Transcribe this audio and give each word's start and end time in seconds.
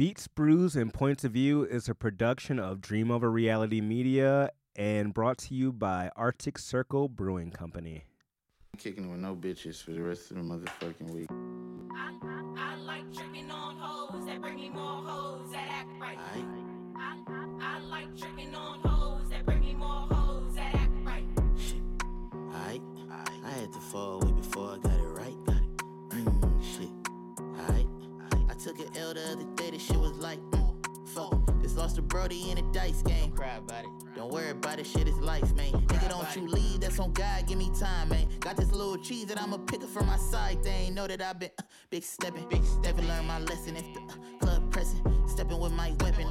Beats, 0.00 0.26
Brews, 0.28 0.76
and 0.76 0.94
Points 0.94 1.24
of 1.24 1.32
View 1.32 1.62
is 1.62 1.86
a 1.86 1.94
production 1.94 2.58
of 2.58 2.80
Dream 2.80 3.10
Over 3.10 3.30
Reality 3.30 3.82
Media 3.82 4.48
and 4.74 5.12
brought 5.12 5.36
to 5.36 5.54
you 5.54 5.74
by 5.74 6.10
Arctic 6.16 6.56
Circle 6.56 7.10
Brewing 7.10 7.50
Company. 7.50 8.06
Kicking 8.78 9.10
with 9.10 9.20
no 9.20 9.36
bitches 9.36 9.84
for 9.84 9.90
the 9.90 10.00
rest 10.00 10.30
of 10.30 10.38
the 10.38 10.42
motherfucking 10.42 11.10
week. 11.10 11.28
I, 11.94 12.14
I 12.56 12.76
like 12.76 13.12
tricking 13.12 13.50
on 13.50 13.76
hoes 13.76 14.24
that 14.24 14.40
bring 14.40 14.56
me 14.56 14.70
more 14.70 15.02
hoes 15.04 15.52
that 15.52 15.68
act 15.70 15.90
right. 16.00 16.16
Aight. 16.34 16.46
I, 16.96 17.18
I 17.60 17.80
like 17.80 18.16
tricking 18.16 18.54
on 18.54 18.80
hoes 18.80 19.28
that 19.28 19.44
bring 19.44 19.60
me 19.60 19.74
more 19.74 20.08
hoes 20.10 20.54
that 20.54 20.76
act 20.76 20.92
right. 21.04 21.24
Alright, 22.54 22.80
I 23.10 23.26
I 23.44 23.50
had 23.50 23.70
to 23.70 23.80
fall 23.80 24.22
away 24.22 24.32
before 24.32 24.70
I 24.70 24.78
got 24.78 24.98
it 24.98 25.02
right. 25.02 25.36
Got 25.44 25.56
it. 25.56 25.76
Mm, 26.08 26.62
shit. 26.64 26.88
Alright, 27.60 27.86
I 28.48 28.54
took 28.54 28.78
an 28.78 28.96
L 28.96 29.12
the 29.12 29.32
other 29.32 29.42
day. 29.42 29.49
This 29.80 29.88
shit 29.88 29.98
was 29.98 30.18
like, 30.18 30.38
mm, 30.50 31.08
fuck. 31.08 31.32
Just 31.62 31.78
lost 31.78 31.96
a 31.96 32.02
Brody 32.02 32.50
in 32.50 32.58
a 32.58 32.62
dice 32.70 33.00
game. 33.00 33.32
Cry 33.32 33.56
about 33.56 33.84
it. 33.84 33.90
Don't 34.14 34.30
worry 34.30 34.50
about 34.50 34.78
it. 34.78 34.86
Shit 34.86 35.08
is 35.08 35.16
life, 35.16 35.54
man. 35.54 35.72
Nigga, 35.72 36.10
don't 36.10 36.36
you 36.36 36.46
leave. 36.46 36.80
That's 36.80 36.98
on 36.98 37.14
God. 37.14 37.46
Give 37.46 37.56
me 37.56 37.70
time, 37.80 38.10
man. 38.10 38.28
Got 38.40 38.58
this 38.58 38.72
little 38.72 38.98
cheese 38.98 39.24
that 39.28 39.40
I'ma 39.40 39.56
pick 39.56 39.82
up 39.82 39.88
from 39.88 40.04
my 40.04 40.18
side. 40.18 40.62
They 40.62 40.68
ain't 40.68 40.94
know 40.94 41.06
that 41.06 41.22
I've 41.22 41.38
been 41.38 41.48
uh, 41.58 41.62
big 41.88 42.02
stepping. 42.02 42.46
Big 42.50 42.62
stepping. 42.62 43.08
Learn 43.08 43.26
my 43.26 43.38
lesson 43.38 43.74
if 43.74 43.86
the 43.94 44.00
uh, 44.00 44.38
club 44.40 44.70
pressing. 44.70 45.00
Stepping 45.26 45.58
with 45.58 45.72
my 45.72 45.94
weapon. 46.00 46.28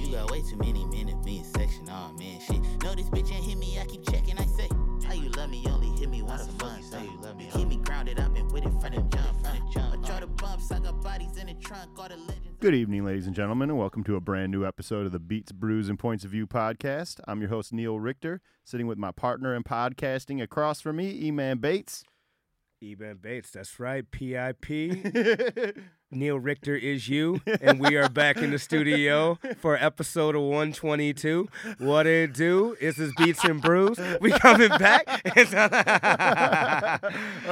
You 0.00 0.16
got 0.16 0.32
way 0.32 0.42
too 0.42 0.56
many 0.56 0.84
men 0.86 1.08
in 1.08 1.20
me 1.22 1.44
section. 1.54 1.86
Oh 1.88 2.12
man, 2.18 2.40
shit. 2.40 2.62
No, 2.82 2.96
this 2.96 3.08
bitch 3.10 3.32
ain't 3.32 3.44
hit 3.44 3.58
me. 3.58 3.78
I 3.78 3.84
keep 3.84 4.04
checking. 4.10 4.36
I 4.38 4.46
say, 4.46 4.68
how 5.06 5.14
you 5.14 5.30
love 5.30 5.50
me? 5.50 5.64
Only 5.68 5.90
hit 6.00 6.10
me 6.10 6.22
once 6.22 6.48
a 6.48 6.64
month. 6.64 6.84
Say 6.86 7.04
you 7.04 7.16
love 7.20 7.36
me. 7.36 7.48
Keep 7.54 7.68
me 7.68 7.76
grounded. 7.76 8.18
I've 8.18 8.34
been 8.34 8.48
with 8.48 8.66
it 8.66 8.72
from 8.80 8.92
the 8.92 9.02
jump. 9.16 9.41
Good 12.60 12.74
evening, 12.74 13.04
ladies 13.04 13.26
and 13.26 13.34
gentlemen, 13.34 13.70
and 13.70 13.78
welcome 13.78 14.04
to 14.04 14.14
a 14.14 14.20
brand 14.20 14.52
new 14.52 14.64
episode 14.64 15.04
of 15.04 15.10
the 15.12 15.18
Beats, 15.18 15.50
Brews, 15.50 15.88
and 15.88 15.98
Points 15.98 16.24
of 16.24 16.30
View 16.30 16.46
podcast. 16.46 17.18
I'm 17.26 17.40
your 17.40 17.50
host, 17.50 17.72
Neil 17.72 17.98
Richter, 17.98 18.40
sitting 18.64 18.86
with 18.86 18.98
my 18.98 19.10
partner 19.10 19.52
in 19.54 19.64
podcasting 19.64 20.40
across 20.40 20.80
from 20.80 20.96
me, 20.96 21.10
E-Man 21.24 21.58
Bates. 21.58 22.04
Eben 22.80 23.16
Bates, 23.16 23.50
that's 23.50 23.80
right. 23.80 24.08
PIP. 24.08 25.76
Neil 26.12 26.38
Richter 26.38 26.76
is 26.76 27.08
you, 27.08 27.40
and 27.62 27.80
we 27.80 27.96
are 27.96 28.08
back 28.08 28.36
in 28.36 28.50
the 28.50 28.58
studio 28.58 29.38
for 29.58 29.76
episode 29.76 30.34
of 30.34 30.42
122. 30.42 31.48
What 31.78 32.06
it 32.06 32.34
do? 32.34 32.76
Is 32.80 32.96
this 32.96 33.08
is 33.08 33.14
Beats 33.16 33.42
and 33.44 33.62
Brews. 33.62 33.98
We 34.20 34.30
coming 34.30 34.68
back. 34.68 35.08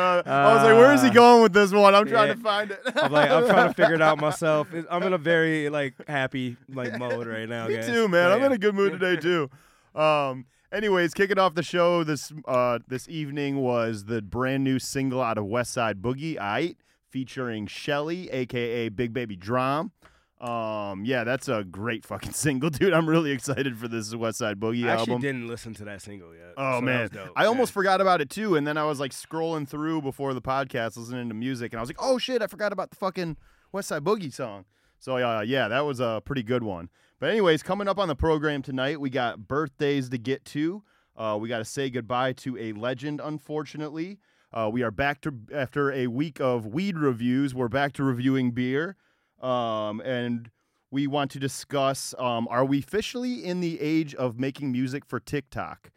Uh, 0.01 0.23
I 0.25 0.55
was 0.55 0.63
like, 0.63 0.75
where 0.75 0.93
is 0.93 1.03
he 1.03 1.11
going 1.11 1.43
with 1.43 1.53
this 1.53 1.73
one? 1.73 1.95
I'm 1.95 2.07
trying 2.07 2.29
yeah. 2.29 2.35
to 2.35 2.41
find 2.41 2.71
it. 2.71 2.81
I'm 2.97 3.13
like, 3.13 3.31
I'm 3.31 3.47
trying 3.47 3.69
to 3.69 3.75
figure 3.75 3.95
it 3.95 4.03
out 4.03 4.19
myself. 4.21 4.69
I'm 4.91 5.03
in 5.03 5.13
a 5.13 5.19
very 5.19 5.69
like 5.69 5.95
happy 6.09 6.57
like 6.73 6.99
mode 6.99 7.27
right 7.27 7.49
now. 7.49 7.67
Me 7.67 7.77
guys. 7.77 7.87
too, 7.87 8.09
man. 8.09 8.31
I'm 8.31 8.43
in 8.43 8.53
a 8.53 8.59
good 8.59 8.75
mood 8.75 8.93
today 8.93 9.17
too. 9.17 9.51
Um, 9.95 10.47
anyways, 10.73 11.15
kicking 11.15 11.39
off 11.39 11.55
the 11.55 11.63
show 11.63 12.05
this 12.05 12.33
uh 12.47 12.79
this 12.89 13.09
evening 13.09 13.59
was 13.59 14.05
the 14.05 14.23
brand 14.23 14.65
new 14.65 14.79
single 14.79 15.21
out 15.21 15.39
of 15.39 15.47
West 15.47 15.73
Side 15.73 16.01
Boogie, 16.01 16.37
"Aight," 16.37 16.77
featuring 17.11 17.67
Shelly, 17.67 18.31
aka 18.31 18.89
Big 18.89 19.13
Baby 19.13 19.37
DRAM. 19.37 19.93
Um, 20.41 21.05
yeah, 21.05 21.25
that's 21.25 21.49
a 21.49 21.65
great 21.65 22.07
fucking 22.07 22.33
single, 22.33 22.71
dude. 22.71 22.95
I'm 22.95 23.09
really 23.09 23.31
excited 23.31 23.77
for 23.77 23.89
this 23.89 24.15
West 24.15 24.39
Side 24.39 24.59
Boogie 24.59 24.87
I 24.87 24.93
actually 24.93 25.13
album. 25.13 25.21
didn't 25.21 25.49
listen 25.49 25.75
to 25.75 25.85
that 25.85 26.01
single 26.01 26.35
yet. 26.35 26.55
Oh 26.57 26.79
so 26.79 26.81
man, 26.81 27.09
dope. 27.13 27.33
I 27.37 27.45
almost 27.45 27.73
forgot 27.73 28.01
about 28.01 28.21
it 28.23 28.31
too, 28.31 28.57
and 28.57 28.67
then 28.67 28.79
I 28.79 28.85
was 28.85 28.99
like 28.99 29.13
scrolling 29.13 29.69
through 29.69 30.01
before 30.01 30.33
the 30.33 30.41
podcast, 30.41 30.97
listening 30.97 31.29
to 31.29 31.35
music, 31.35 31.73
and 31.73 31.79
I 31.79 31.83
was 31.83 31.91
like, 31.91 31.99
"Oh 32.01 32.17
shit, 32.17 32.41
I 32.41 32.47
forgot 32.47 32.73
about 32.73 32.91
the 32.91 32.97
fucking 32.97 33.37
West 33.73 33.89
Side 33.89 34.03
Boogie 34.03 34.33
song." 34.33 34.65
So 34.99 35.17
uh, 35.17 35.43
yeah, 35.43 35.69
that 35.69 35.81
was 35.81 36.01
a 36.01 36.23
pretty 36.25 36.43
good 36.43 36.63
one. 36.63 36.89
But 37.19 37.29
anyways, 37.29 37.63
coming 37.63 37.87
up 37.87 37.99
on 37.99 38.09
the 38.09 38.17
program 38.17 38.63
tonight, 38.63 38.99
we 38.99 39.11
got 39.11 39.47
birthdays 39.47 40.09
to 40.09 40.17
get 40.17 40.45
to. 40.47 40.83
Uh, 41.15 41.37
we 41.39 41.51
got 41.51 41.59
to 41.59 41.67
say 41.67 41.91
goodbye 41.91 42.33
to 42.33 42.57
a 42.57 42.73
legend, 42.73 43.21
unfortunately. 43.23 44.19
Uh, 44.53 44.69
we 44.73 44.83
are 44.83 44.91
back 44.91 45.21
to 45.21 45.33
after 45.55 45.93
a 45.93 46.09
week 46.09 46.41
of 46.41 46.67
weed 46.67 46.99
reviews. 46.99 47.55
We're 47.55 47.69
back 47.69 47.93
to 47.95 48.03
reviewing 48.03 48.51
beer, 48.51 48.97
um, 49.41 50.01
and 50.01 50.51
we 50.91 51.07
want 51.07 51.31
to 51.33 51.39
discuss: 51.39 52.17
um, 52.19 52.49
Are 52.51 52.65
we 52.65 52.81
officially 52.81 53.45
in 53.45 53.61
the 53.61 53.81
age 53.81 54.13
of 54.17 54.41
making 54.41 54.73
music 54.73 55.05
for 55.07 55.21
TikTok? 55.21 55.93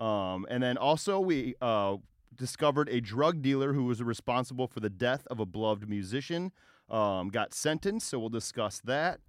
Um, 0.00 0.46
and 0.50 0.64
then 0.64 0.76
also 0.76 1.20
we 1.20 1.54
uh, 1.62 1.98
discovered 2.34 2.88
a 2.88 3.00
drug 3.00 3.40
dealer 3.40 3.72
who 3.72 3.84
was 3.84 4.02
responsible 4.02 4.66
for 4.66 4.80
the 4.80 4.90
death 4.90 5.24
of 5.30 5.38
a 5.38 5.46
beloved 5.46 5.88
musician. 5.88 6.50
Um, 6.90 7.28
got 7.28 7.54
sentenced, 7.54 8.08
so 8.08 8.18
we'll 8.18 8.30
discuss 8.30 8.80
that. 8.80 9.20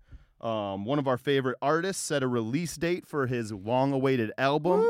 Um, 0.41 0.83
one 0.83 0.97
of 0.97 1.07
our 1.07 1.17
favorite 1.17 1.57
artists 1.61 2.03
set 2.03 2.23
a 2.23 2.27
release 2.27 2.75
date 2.75 3.05
for 3.05 3.27
his 3.27 3.51
long-awaited 3.51 4.31
album. 4.39 4.89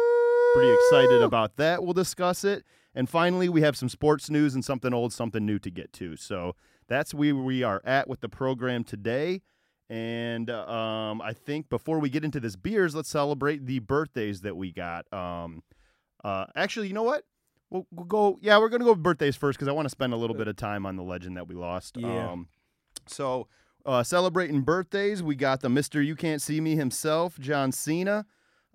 Pretty 0.54 0.74
excited 0.74 1.22
about 1.22 1.58
that. 1.58 1.84
We'll 1.84 1.94
discuss 1.94 2.46
it. 2.46 2.64
And 2.96 3.10
finally, 3.10 3.50
we 3.50 3.62
have 3.62 3.76
some 3.76 3.90
sports 3.90 4.30
news 4.30 4.54
and 4.54 4.64
something 4.64 4.94
old, 4.94 5.14
something 5.14 5.46
new 5.46 5.60
to 5.60 5.72
get 5.72 5.92
to. 5.94 6.16
So 6.16 6.56
that's 6.88 7.14
where 7.14 7.36
we 7.36 7.64
are 7.64 7.82
at 7.86 8.08
with 8.08 8.22
the 8.22 8.30
program 8.30 8.84
today. 8.84 9.42
And 9.90 10.50
um, 10.50 11.22
I 11.22 11.34
think 11.34 11.70
before 11.70 12.00
we 12.00 12.10
get 12.10 12.24
into 12.24 12.40
this 12.40 12.56
beers, 12.56 12.96
let's 12.96 13.10
celebrate 13.10 13.66
the 13.66 13.80
birthdays 13.80 14.42
that 14.42 14.56
we 14.56 14.72
got. 14.72 15.12
Um, 15.12 15.64
uh, 16.24 16.46
actually, 16.56 16.88
you 16.88 16.94
know 16.94 17.04
what? 17.04 17.26
We'll, 17.70 17.88
we'll 17.92 18.06
go. 18.06 18.40
Yeah, 18.42 18.60
we're 18.60 18.70
gonna 18.70 18.86
go 18.86 18.92
with 18.92 19.04
birthdays 19.04 19.36
first 19.36 19.58
because 19.58 19.68
I 19.68 19.72
want 19.72 19.86
to 19.86 19.90
spend 19.90 20.14
a 20.14 20.18
little 20.18 20.36
bit 20.36 20.48
of 20.48 20.56
time 20.56 20.86
on 20.86 20.96
the 20.96 21.04
legend 21.04 21.38
that 21.38 21.48
we 21.48 21.56
lost. 21.56 21.98
Yeah. 21.98 22.32
Um, 22.32 22.48
so 23.08 23.48
uh, 23.86 24.04
celebrating 24.04 24.62
birthdays, 24.62 25.22
we 25.24 25.36
got 25.36 25.62
the 25.62 25.70
Mister 25.70 26.02
You 26.02 26.16
Can't 26.16 26.42
See 26.42 26.62
Me 26.62 26.76
himself, 26.76 27.38
John 27.40 27.72
Cena, 27.72 28.26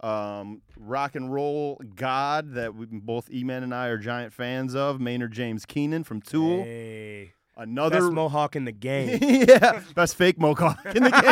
um, 0.01 0.63
rock 0.77 1.15
and 1.17 1.33
roll 1.33 1.81
god 1.95 2.55
that 2.55 2.75
we, 2.75 2.87
both 2.87 3.31
E-Man 3.31 3.63
and 3.63 3.75
I 3.75 3.89
are 3.89 3.99
giant 3.99 4.33
fans 4.33 4.75
of, 4.75 5.01
Maynard 5.01 5.33
James 5.33 5.67
Keenan 5.67 6.05
from 6.05 6.21
Tool. 6.23 6.63
Hey, 6.63 7.33
Another 7.59 8.03
best 8.03 8.13
mohawk 8.13 8.55
in 8.55 8.65
the 8.65 8.73
game. 8.73 9.19
yeah, 9.49 9.83
best 9.97 10.15
fake 10.15 10.39
mohawk 10.39 10.79
in 10.95 11.03
the 11.03 11.11
game. 11.11 11.25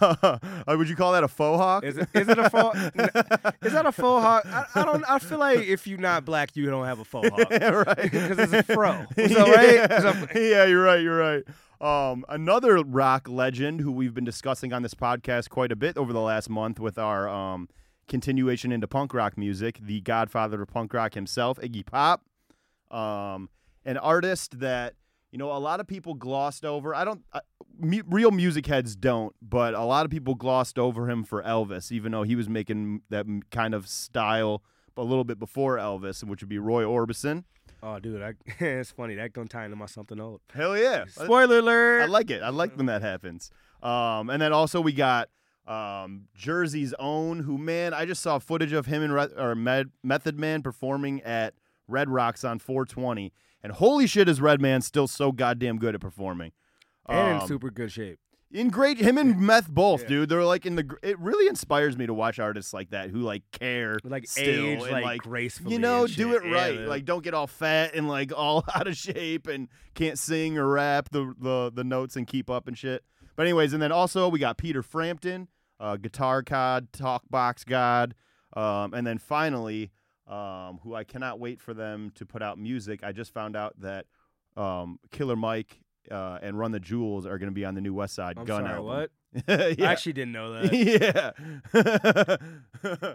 uh, 0.66 0.76
would 0.76 0.88
you 0.88 0.96
call 0.96 1.12
that 1.12 1.22
a 1.22 1.28
faux 1.28 1.60
hawk? 1.60 1.84
Is 1.84 1.98
it, 1.98 2.08
is 2.14 2.28
it 2.30 2.38
a 2.38 2.48
faux? 2.48 2.78
Is 3.62 3.74
that 3.74 3.84
a 3.84 3.92
faux 3.92 4.24
hawk? 4.24 4.46
I, 4.46 4.64
I 4.74 4.84
don't. 4.86 5.04
I 5.06 5.18
feel 5.18 5.36
like 5.36 5.58
if 5.58 5.86
you're 5.86 6.00
not 6.00 6.24
black, 6.24 6.56
you 6.56 6.64
don't 6.70 6.86
have 6.86 7.00
a 7.00 7.04
faux 7.04 7.28
hawk. 7.28 7.50
right. 7.50 8.02
Because 8.02 8.38
it's 8.38 8.54
a 8.54 8.62
fro. 8.62 9.04
So, 9.16 9.46
right? 9.52 9.90
Yeah, 10.34 10.64
you're 10.64 10.82
right. 10.82 11.02
You're 11.02 11.18
right. 11.18 11.44
Um, 11.82 12.24
another 12.28 12.76
rock 12.84 13.28
legend 13.28 13.80
who 13.80 13.90
we've 13.90 14.14
been 14.14 14.24
discussing 14.24 14.72
on 14.72 14.82
this 14.82 14.94
podcast 14.94 15.48
quite 15.48 15.72
a 15.72 15.76
bit 15.76 15.96
over 15.96 16.12
the 16.12 16.20
last 16.20 16.48
month 16.48 16.78
with 16.78 16.96
our 16.96 17.28
um, 17.28 17.68
continuation 18.06 18.70
into 18.70 18.86
punk 18.86 19.12
rock 19.12 19.36
music, 19.36 19.80
the 19.82 20.00
godfather 20.02 20.62
of 20.62 20.68
punk 20.68 20.94
rock 20.94 21.14
himself, 21.14 21.58
Iggy 21.58 21.84
Pop, 21.84 22.24
um, 22.92 23.50
an 23.84 23.96
artist 23.96 24.60
that 24.60 24.94
you 25.32 25.38
know 25.38 25.50
a 25.50 25.58
lot 25.58 25.80
of 25.80 25.88
people 25.88 26.14
glossed 26.14 26.64
over. 26.64 26.94
I 26.94 27.04
don't, 27.04 27.24
uh, 27.32 27.40
real 27.80 28.30
music 28.30 28.66
heads 28.66 28.94
don't, 28.94 29.34
but 29.42 29.74
a 29.74 29.82
lot 29.82 30.04
of 30.04 30.10
people 30.12 30.36
glossed 30.36 30.78
over 30.78 31.10
him 31.10 31.24
for 31.24 31.42
Elvis, 31.42 31.90
even 31.90 32.12
though 32.12 32.22
he 32.22 32.36
was 32.36 32.48
making 32.48 33.02
that 33.10 33.26
kind 33.50 33.74
of 33.74 33.88
style 33.88 34.62
a 34.96 35.02
little 35.02 35.24
bit 35.24 35.40
before 35.40 35.78
Elvis, 35.78 36.22
which 36.22 36.42
would 36.42 36.48
be 36.48 36.58
Roy 36.58 36.84
Orbison. 36.84 37.42
Oh, 37.82 37.98
dude, 37.98 38.22
I, 38.22 38.34
it's 38.60 38.92
funny. 38.92 39.16
That 39.16 39.32
gonna 39.32 39.48
tie 39.48 39.64
into 39.64 39.76
my 39.76 39.86
something 39.86 40.20
old. 40.20 40.40
Hell 40.54 40.76
yeah! 40.76 41.04
Spoiler 41.08 41.58
alert. 41.58 42.02
I 42.02 42.06
like 42.06 42.30
it. 42.30 42.42
I 42.42 42.50
like 42.50 42.76
when 42.76 42.86
that 42.86 43.02
happens. 43.02 43.50
Um, 43.82 44.30
and 44.30 44.40
then 44.40 44.52
also 44.52 44.80
we 44.80 44.92
got 44.92 45.28
um, 45.66 46.28
Jersey's 46.36 46.94
own, 46.98 47.40
who 47.40 47.58
man, 47.58 47.92
I 47.94 48.04
just 48.04 48.22
saw 48.22 48.38
footage 48.38 48.72
of 48.72 48.86
him 48.86 49.02
and 49.02 49.12
Re- 49.12 49.28
or 49.36 49.54
Med- 49.54 49.90
Method 50.04 50.38
Man 50.38 50.62
performing 50.62 51.20
at 51.22 51.54
Red 51.88 52.08
Rocks 52.08 52.44
on 52.44 52.58
420, 52.60 53.32
and 53.62 53.72
holy 53.72 54.06
shit, 54.06 54.28
is 54.28 54.40
Redman 54.40 54.82
still 54.82 55.08
so 55.08 55.32
goddamn 55.32 55.78
good 55.78 55.94
at 55.96 56.00
performing? 56.00 56.52
and 57.08 57.36
in 57.36 57.42
Um, 57.42 57.48
super 57.48 57.70
good 57.70 57.90
shape. 57.90 58.20
In 58.52 58.68
great 58.68 58.98
him 58.98 59.18
and 59.18 59.38
Meth 59.40 59.68
both, 59.68 60.02
Yeah. 60.02 60.08
dude. 60.08 60.28
They're 60.28 60.44
like 60.44 60.66
in 60.66 60.76
the. 60.76 60.82
gr- 60.82 60.96
It 61.02 61.18
really 61.18 61.48
inspires 61.48 61.96
me 61.96 62.06
to 62.06 62.14
watch 62.14 62.38
artists 62.38 62.72
like 62.72 62.90
that 62.90 63.10
who 63.10 63.18
like 63.20 63.42
care, 63.52 63.98
Like 64.04 64.26
still, 64.28 64.44
age, 64.66 64.82
and, 64.82 65.02
like, 65.02 65.22
gracefully. 65.22 65.72
you 65.74 65.78
know, 65.80 66.04
and 66.04 66.14
do 66.16 66.32
shit. 66.32 66.42
it 66.44 66.48
Yeah, 66.50 66.54
right. 66.54 66.78
like, 66.80 67.04
don't 67.04 67.24
get 67.24 67.34
all 67.34 67.46
fat 67.46 67.94
and 67.94 68.08
like 68.08 68.32
all 68.36 68.64
out 68.74 68.86
of 68.86 68.96
shape 68.96 69.46
and 69.46 69.68
can't 69.94 70.18
sing 70.18 70.58
or 70.58 70.66
rap 70.68 71.08
the 71.10 71.34
the, 71.38 71.72
the 71.74 71.84
notes 71.84 72.16
and 72.16 72.26
keep 72.26 72.48
up 72.50 72.68
and 72.68 72.76
shit. 72.76 73.02
But 73.36 73.44
anyways, 73.46 73.72
and 73.72 73.82
then 73.82 73.92
also 73.92 74.28
we 74.28 74.38
got 74.38 74.58
Peter 74.58 74.82
Frampton, 74.82 75.48
uh, 75.80 75.96
guitar 75.96 76.42
god, 76.42 76.92
talk 76.92 77.22
box 77.30 77.64
god, 77.64 78.14
um, 78.54 78.92
and 78.92 79.06
then 79.06 79.16
finally, 79.18 79.90
um, 80.26 80.78
who 80.82 80.94
I 80.94 81.04
cannot 81.04 81.40
wait 81.40 81.60
for 81.60 81.72
them 81.74 82.10
to 82.16 82.26
put 82.26 82.42
out 82.42 82.58
music. 82.58 83.02
I 83.02 83.12
just 83.12 83.32
found 83.32 83.56
out 83.56 83.74
that 83.80 84.06
um, 84.56 84.98
Killer 85.10 85.36
Mike. 85.36 85.80
Uh, 86.10 86.38
and 86.42 86.58
Run 86.58 86.72
the 86.72 86.80
Jewels 86.80 87.26
are 87.26 87.38
going 87.38 87.48
to 87.50 87.54
be 87.54 87.64
on 87.64 87.74
the 87.74 87.80
new 87.80 87.94
West 87.94 88.14
Side 88.14 88.36
I'm 88.38 88.44
Gun 88.44 88.64
sorry, 88.64 88.74
album. 88.74 88.86
what? 88.86 89.10
yeah. 89.78 89.88
I 89.88 89.92
actually 89.92 90.12
didn't 90.14 90.32
know 90.32 90.52
that. 90.52 90.72
yeah. 91.74 93.14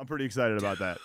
I'm 0.00 0.06
pretty 0.06 0.24
excited 0.26 0.58
about 0.58 0.78
that. 0.78 0.98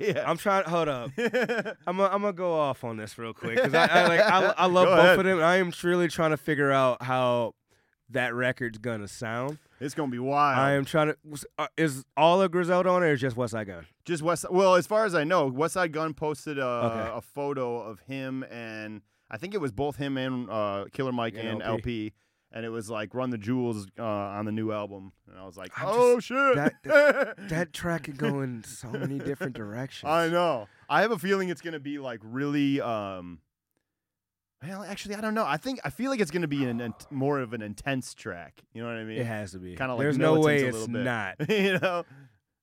yeah. 0.00 0.22
I'm 0.30 0.36
trying. 0.38 0.64
Hold 0.64 0.88
up. 0.88 1.10
I'm 1.18 1.96
gonna 1.96 2.04
I'm 2.14 2.22
gonna 2.22 2.32
go 2.32 2.52
off 2.54 2.84
on 2.84 2.96
this 2.96 3.18
real 3.18 3.32
quick 3.34 3.56
because 3.56 3.74
I, 3.74 3.86
I 3.86 4.06
like 4.06 4.20
I, 4.20 4.54
I 4.58 4.66
love 4.66 4.86
Go 4.86 4.94
both 4.96 5.04
ahead. 5.04 5.18
of 5.18 5.24
them. 5.24 5.40
I 5.40 5.56
am 5.56 5.72
truly 5.72 6.06
trying 6.06 6.30
to 6.30 6.36
figure 6.36 6.70
out 6.70 7.02
how 7.02 7.54
that 8.10 8.32
record's 8.34 8.78
gonna 8.78 9.08
sound. 9.08 9.58
It's 9.80 9.94
gonna 9.96 10.12
be 10.12 10.20
wild. 10.20 10.58
I 10.60 10.72
am 10.72 10.84
trying 10.84 11.08
to. 11.08 11.16
uh, 11.58 11.66
Is 11.76 12.04
all 12.16 12.40
of 12.40 12.52
Griselda 12.52 12.88
on 12.90 13.02
it 13.02 13.06
or 13.06 13.16
just 13.16 13.36
Westside 13.36 13.66
Gunn? 13.66 13.86
Just 14.04 14.22
West. 14.22 14.46
Well, 14.52 14.76
as 14.76 14.86
far 14.86 15.04
as 15.04 15.14
I 15.16 15.24
know, 15.24 15.50
Westside 15.50 15.90
Gunn 15.90 16.14
posted 16.14 16.58
a, 16.58 16.64
Okay. 16.64 17.10
a 17.16 17.20
photo 17.20 17.80
of 17.80 17.98
him 18.00 18.44
and 18.50 19.00
I 19.30 19.36
think 19.36 19.54
it 19.54 19.60
was 19.60 19.72
both 19.72 19.96
him 19.96 20.16
and 20.16 20.50
uh, 20.50 20.86
Killer 20.92 21.12
Mike 21.12 21.34
And 21.36 21.46
and, 21.48 21.62
El-P. 21.62 21.72
El-P. 22.06 22.12
And 22.52 22.66
it 22.66 22.70
was 22.70 22.90
like 22.90 23.14
"Run 23.14 23.30
the 23.30 23.38
Jewels" 23.38 23.86
uh, 23.96 24.02
on 24.04 24.44
the 24.44 24.50
new 24.50 24.72
album, 24.72 25.12
and 25.28 25.38
I 25.38 25.46
was 25.46 25.56
like, 25.56 25.70
I'm 25.76 25.84
"Oh 25.88 26.18
shit!" 26.18 26.56
that- 26.82 27.36
That 27.48 27.72
track 27.72 28.02
could 28.04 28.16
go 28.18 28.40
in 28.40 28.64
so 28.64 28.88
many 28.90 29.20
different 29.20 29.54
directions. 29.54 30.10
I 30.10 30.28
know. 30.28 30.66
I 30.88 31.02
have 31.02 31.12
a 31.12 31.18
feeling 31.18 31.48
it's 31.48 31.60
gonna 31.60 31.78
be 31.78 32.00
like 32.00 32.18
really. 32.24 32.80
um 32.80 33.38
Well, 34.66 34.82
actually, 34.82 35.14
I 35.14 35.20
don't 35.20 35.34
know. 35.34 35.46
I 35.46 35.58
think 35.58 35.78
I 35.84 35.90
feel 35.90 36.10
like 36.10 36.18
it's 36.20 36.32
gonna 36.32 36.48
be 36.48 36.64
an, 36.64 36.92
more 37.10 37.38
of 37.38 37.52
an 37.52 37.62
intense 37.62 38.14
track. 38.14 38.62
You 38.74 38.82
know 38.82 38.88
what 38.88 38.96
I 38.96 39.04
mean? 39.04 39.18
It 39.20 39.26
has 39.26 39.52
to 39.52 39.58
be. 39.60 39.76
Kinda 39.76 39.94
like 39.94 40.02
There's 40.02 40.18
no 40.18 40.40
way 40.40 40.64
it's 40.64 40.88
bit. 40.88 41.02
not. 41.04 41.36
you 41.48 41.78
know. 41.78 42.04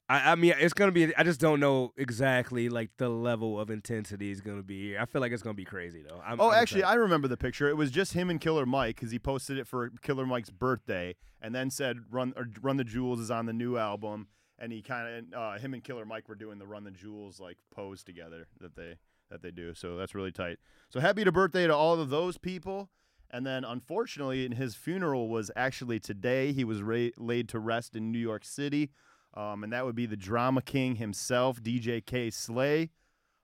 I, 0.09 0.31
I 0.31 0.35
mean, 0.35 0.53
it's 0.57 0.73
gonna 0.73 0.91
be. 0.91 1.13
I 1.15 1.23
just 1.23 1.39
don't 1.39 1.59
know 1.59 1.91
exactly 1.97 2.69
like 2.69 2.91
the 2.97 3.09
level 3.09 3.59
of 3.59 3.69
intensity 3.69 4.31
is 4.31 4.39
gonna 4.41 4.63
be 4.63 4.89
here. 4.89 4.99
I 5.01 5.05
feel 5.05 5.19
like 5.21 5.31
it's 5.33 5.43
gonna 5.43 5.53
be 5.53 5.65
crazy 5.65 6.01
though. 6.07 6.21
I'm, 6.25 6.39
Oh, 6.39 6.49
I'm 6.51 6.61
actually, 6.61 6.81
excited. 6.81 6.99
I 6.99 7.01
remember 7.01 7.27
the 7.27 7.37
picture. 7.37 7.67
It 7.67 7.75
was 7.75 7.91
just 7.91 8.13
him 8.13 8.29
and 8.29 8.39
Killer 8.39 8.65
Mike 8.65 8.95
because 8.95 9.11
he 9.11 9.19
posted 9.19 9.57
it 9.57 9.67
for 9.67 9.91
Killer 10.01 10.25
Mike's 10.25 10.49
birthday, 10.49 11.15
and 11.41 11.53
then 11.53 11.69
said 11.69 11.97
"Run 12.09 12.33
or 12.37 12.47
Run 12.61 12.77
the 12.77 12.83
Jewels" 12.85 13.19
is 13.19 13.29
on 13.29 13.47
the 13.47 13.53
new 13.53 13.77
album, 13.77 14.27
and 14.57 14.71
he 14.71 14.81
kind 14.81 15.27
of 15.33 15.39
uh, 15.39 15.57
him 15.59 15.73
and 15.73 15.83
Killer 15.83 16.05
Mike 16.05 16.29
were 16.29 16.35
doing 16.35 16.57
the 16.57 16.67
"Run 16.67 16.85
the 16.85 16.91
Jewels" 16.91 17.39
like 17.41 17.57
pose 17.75 18.01
together 18.03 18.47
that 18.61 18.75
they 18.77 18.95
that 19.29 19.41
they 19.41 19.51
do. 19.51 19.73
So 19.73 19.97
that's 19.97 20.15
really 20.15 20.31
tight. 20.31 20.57
So 20.89 21.01
happy 21.01 21.25
to 21.25 21.31
birthday 21.33 21.67
to 21.67 21.75
all 21.75 21.99
of 21.99 22.09
those 22.09 22.37
people. 22.37 22.89
And 23.29 23.45
then, 23.45 23.65
unfortunately, 23.65 24.45
in 24.45 24.53
his 24.53 24.75
funeral 24.75 25.27
was 25.27 25.51
actually 25.53 25.99
today. 25.99 26.53
He 26.53 26.63
was 26.63 26.81
ra- 26.81 27.09
laid 27.17 27.49
to 27.49 27.59
rest 27.59 27.93
in 27.93 28.09
New 28.09 28.19
York 28.19 28.45
City, 28.45 28.89
um, 29.37 29.63
and 29.63 29.71
that 29.71 29.85
would 29.85 29.95
be 29.95 30.07
the 30.07 30.17
drama 30.17 30.63
king 30.63 30.95
himself, 30.95 31.61
DJ 31.61 32.03
Kay 32.03 32.31
Slay. 32.31 32.89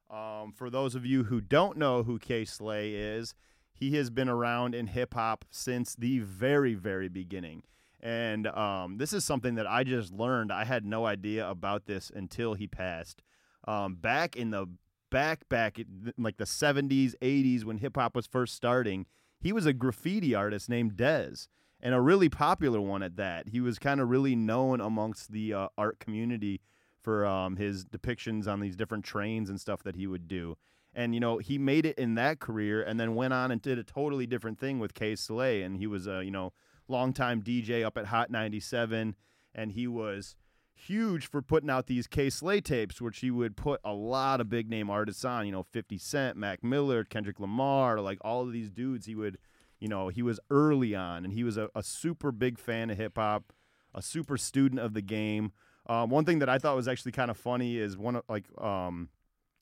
Um, 0.09 0.51
for 0.51 0.71
those 0.71 0.95
of 0.95 1.05
you 1.05 1.25
who 1.25 1.39
don't 1.39 1.77
know 1.77 2.01
who 2.01 2.17
Kay 2.17 2.45
Slay 2.45 2.93
is, 2.93 3.35
he 3.73 3.95
has 3.97 4.09
been 4.09 4.27
around 4.27 4.73
in 4.73 4.87
hip 4.87 5.13
hop 5.13 5.45
since 5.51 5.95
the 5.95 6.19
very, 6.19 6.73
very 6.73 7.09
beginning. 7.09 7.61
And 7.99 8.47
um, 8.47 8.97
this 8.97 9.13
is 9.13 9.23
something 9.23 9.55
that 9.55 9.67
I 9.67 9.83
just 9.83 10.11
learned. 10.11 10.51
I 10.51 10.65
had 10.65 10.83
no 10.83 11.05
idea 11.05 11.47
about 11.47 11.85
this 11.85 12.11
until 12.13 12.55
he 12.55 12.67
passed. 12.67 13.21
Um, 13.67 13.95
back 13.95 14.35
in 14.35 14.49
the 14.49 14.67
back, 15.11 15.47
back 15.47 15.79
like 16.17 16.37
the 16.37 16.43
70s, 16.43 17.13
80s, 17.21 17.63
when 17.63 17.77
hip 17.77 17.97
hop 17.97 18.15
was 18.15 18.25
first 18.25 18.55
starting, 18.55 19.05
he 19.39 19.53
was 19.53 19.67
a 19.67 19.73
graffiti 19.73 20.33
artist 20.33 20.69
named 20.69 20.93
Dez, 20.93 21.47
and 21.83 21.93
a 21.93 21.99
really 21.99 22.29
popular 22.29 22.79
one 22.79 23.03
at 23.03 23.17
that. 23.17 23.49
He 23.49 23.59
was 23.59 23.77
kind 23.77 23.99
of 23.99 24.09
really 24.09 24.37
known 24.37 24.79
amongst 24.79 25.33
the 25.33 25.53
uh, 25.53 25.67
art 25.77 25.99
community 25.99 26.61
for 27.01 27.25
um, 27.25 27.57
his 27.57 27.83
depictions 27.83 28.47
on 28.47 28.61
these 28.61 28.77
different 28.77 29.03
trains 29.03 29.49
and 29.49 29.59
stuff 29.59 29.83
that 29.83 29.97
he 29.97 30.07
would 30.07 30.27
do. 30.29 30.57
And 30.95 31.13
you 31.13 31.19
know, 31.19 31.39
he 31.39 31.57
made 31.57 31.85
it 31.85 31.97
in 31.97 32.15
that 32.15 32.39
career, 32.39 32.81
and 32.81 32.99
then 32.99 33.15
went 33.15 33.33
on 33.33 33.51
and 33.51 33.61
did 33.61 33.77
a 33.77 33.83
totally 33.83 34.25
different 34.25 34.59
thing 34.59 34.79
with 34.79 34.93
Kay 34.93 35.15
Slay, 35.15 35.61
and 35.63 35.75
he 35.77 35.87
was 35.87 36.07
a 36.07 36.23
you 36.23 36.31
know 36.31 36.53
longtime 36.87 37.41
DJ 37.41 37.83
up 37.83 37.97
at 37.97 38.05
Hot 38.05 38.31
97, 38.31 39.15
and 39.53 39.71
he 39.71 39.87
was 39.87 40.35
huge 40.75 41.27
for 41.27 41.41
putting 41.41 41.69
out 41.69 41.87
these 41.87 42.07
Kay 42.07 42.29
Slay 42.29 42.61
tapes, 42.61 43.01
which 43.01 43.19
he 43.19 43.31
would 43.31 43.57
put 43.57 43.81
a 43.83 43.93
lot 43.93 44.39
of 44.39 44.49
big 44.49 44.69
name 44.69 44.89
artists 44.89 45.25
on. 45.25 45.45
You 45.45 45.51
know, 45.51 45.63
50 45.63 45.97
Cent, 45.97 46.37
Mac 46.37 46.63
Miller, 46.63 47.03
Kendrick 47.03 47.39
Lamar, 47.39 47.99
like 47.99 48.19
all 48.21 48.43
of 48.43 48.53
these 48.53 48.69
dudes. 48.69 49.05
He 49.05 49.15
would, 49.15 49.37
you 49.83 49.89
know, 49.89 50.07
he 50.07 50.21
was 50.21 50.39
early 50.49 50.95
on, 50.95 51.25
and 51.25 51.33
he 51.33 51.43
was 51.43 51.57
a, 51.57 51.67
a 51.75 51.83
super 51.83 52.31
big 52.31 52.57
fan 52.57 52.89
of 52.89 52.95
hip 52.95 53.17
hop, 53.17 53.51
a 53.93 54.01
super 54.01 54.37
student 54.37 54.79
of 54.79 54.93
the 54.93 55.01
game. 55.01 55.51
Um, 55.87 56.09
one 56.09 56.23
thing 56.23 56.39
that 56.39 56.47
I 56.47 56.57
thought 56.57 56.77
was 56.77 56.87
actually 56.87 57.11
kind 57.11 57.29
of 57.29 57.35
funny 57.35 57.75
is 57.75 57.97
one 57.97 58.15
of 58.15 58.23
like 58.29 58.45
um, 58.57 59.09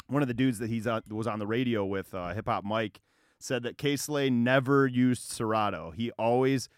one 0.06 0.21
of 0.21 0.27
the 0.27 0.35
dudes 0.35 0.59
that 0.59 0.69
he's 0.69 0.85
on, 0.85 1.01
was 1.09 1.25
on 1.25 1.39
the 1.39 1.47
radio 1.47 1.83
with, 1.83 2.13
uh, 2.13 2.35
Hip 2.35 2.45
Hop 2.47 2.63
Mike, 2.63 3.01
said 3.39 3.63
that 3.63 3.79
K 3.79 3.97
never 4.29 4.85
used 4.85 5.23
Serato. 5.23 5.89
He 5.89 6.12
always, 6.19 6.69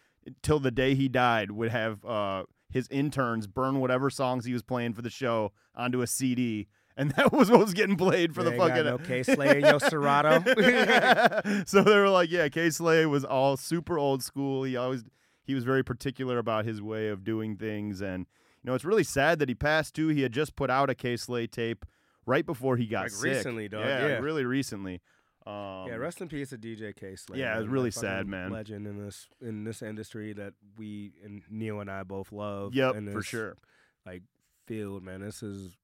till 0.42 0.60
the 0.62 0.72
day 0.72 0.96
he 0.96 1.10
died, 1.10 1.52
would 1.52 1.70
have 1.70 2.06
uh, 2.06 2.46
his 2.72 2.88
interns 2.88 3.46
burn 3.46 3.82
whatever 3.82 4.10
songs 4.10 4.46
he 4.46 4.54
was 4.54 4.64
playing 4.64 4.94
for 4.94 5.02
the 5.02 5.10
show 5.10 5.52
onto 5.76 6.02
a 6.02 6.08
CD. 6.08 6.70
And 6.96 7.12
that 7.12 7.34
was 7.34 7.50
what 7.50 7.60
was 7.60 7.74
getting 7.74 7.96
played 7.98 8.36
for 8.36 8.44
the 8.44 8.52
fucking 8.52 8.84
no 8.86 8.98
Kay 9.00 9.24
Slay 9.24 9.62
your 9.62 9.80
Serato. 9.80 10.44
so 11.66 11.82
they 11.82 11.96
were 11.98 12.10
like, 12.10 12.30
yeah, 12.30 12.50
Kay 12.50 12.70
Slay 12.70 13.06
was 13.06 13.26
all 13.26 13.58
super 13.58 13.98
old 13.98 14.22
school. 14.24 14.64
He 14.64 14.76
always 14.76 15.04
he 15.44 15.56
was 15.56 15.64
very 15.64 15.84
particular 15.84 16.38
about 16.38 16.66
his 16.66 16.82
way 16.82 17.08
of 17.10 17.24
doing 17.24 17.58
things, 17.58 18.02
and 18.02 18.28
you 18.62 18.68
know 18.70 18.76
it's 18.76 18.86
really 18.86 19.04
sad 19.04 19.40
that 19.40 19.50
he 19.50 19.56
passed 19.56 19.96
too. 19.96 20.10
He 20.10 20.22
had 20.22 20.32
just 20.32 20.56
put 20.56 20.70
out 20.70 20.90
a 20.90 20.96
Kay 20.96 21.18
Slay 21.18 21.48
tape 21.48 21.84
right 22.26 22.46
before 22.46 22.78
he 22.78 22.86
got 22.86 23.04
Like 23.04 23.12
sick. 23.12 23.24
recently, 23.26 23.68
dog, 23.68 23.86
Yeah, 23.86 24.08
yeah. 24.08 24.20
really 24.20 24.46
recently. 24.46 25.02
Um, 25.46 25.88
yeah, 25.88 25.96
rest 25.96 26.22
in 26.22 26.30
peace 26.30 26.52
to 26.52 26.58
DJ 26.58 26.96
Kay 26.96 27.16
Slay. 27.18 27.40
Yeah, 27.40 27.56
it 27.58 27.60
was 27.60 27.68
really 27.68 27.92
sad, 27.92 28.28
man. 28.28 28.52
Legend 28.52 28.88
in 28.88 29.04
this 29.04 29.28
in 29.42 29.64
this 29.66 29.82
industry 29.82 30.32
that 30.34 30.54
we 30.78 31.14
and 31.24 31.42
Neil 31.50 31.82
and 31.82 31.90
I 31.92 32.04
both 32.04 32.32
love. 32.32 32.74
Yep, 32.74 32.96
and 32.96 33.12
for 33.12 33.22
sure. 33.24 33.58
Like 34.06 34.22
field, 34.68 35.04
man. 35.04 35.20
This 35.22 35.44
is 35.44 35.76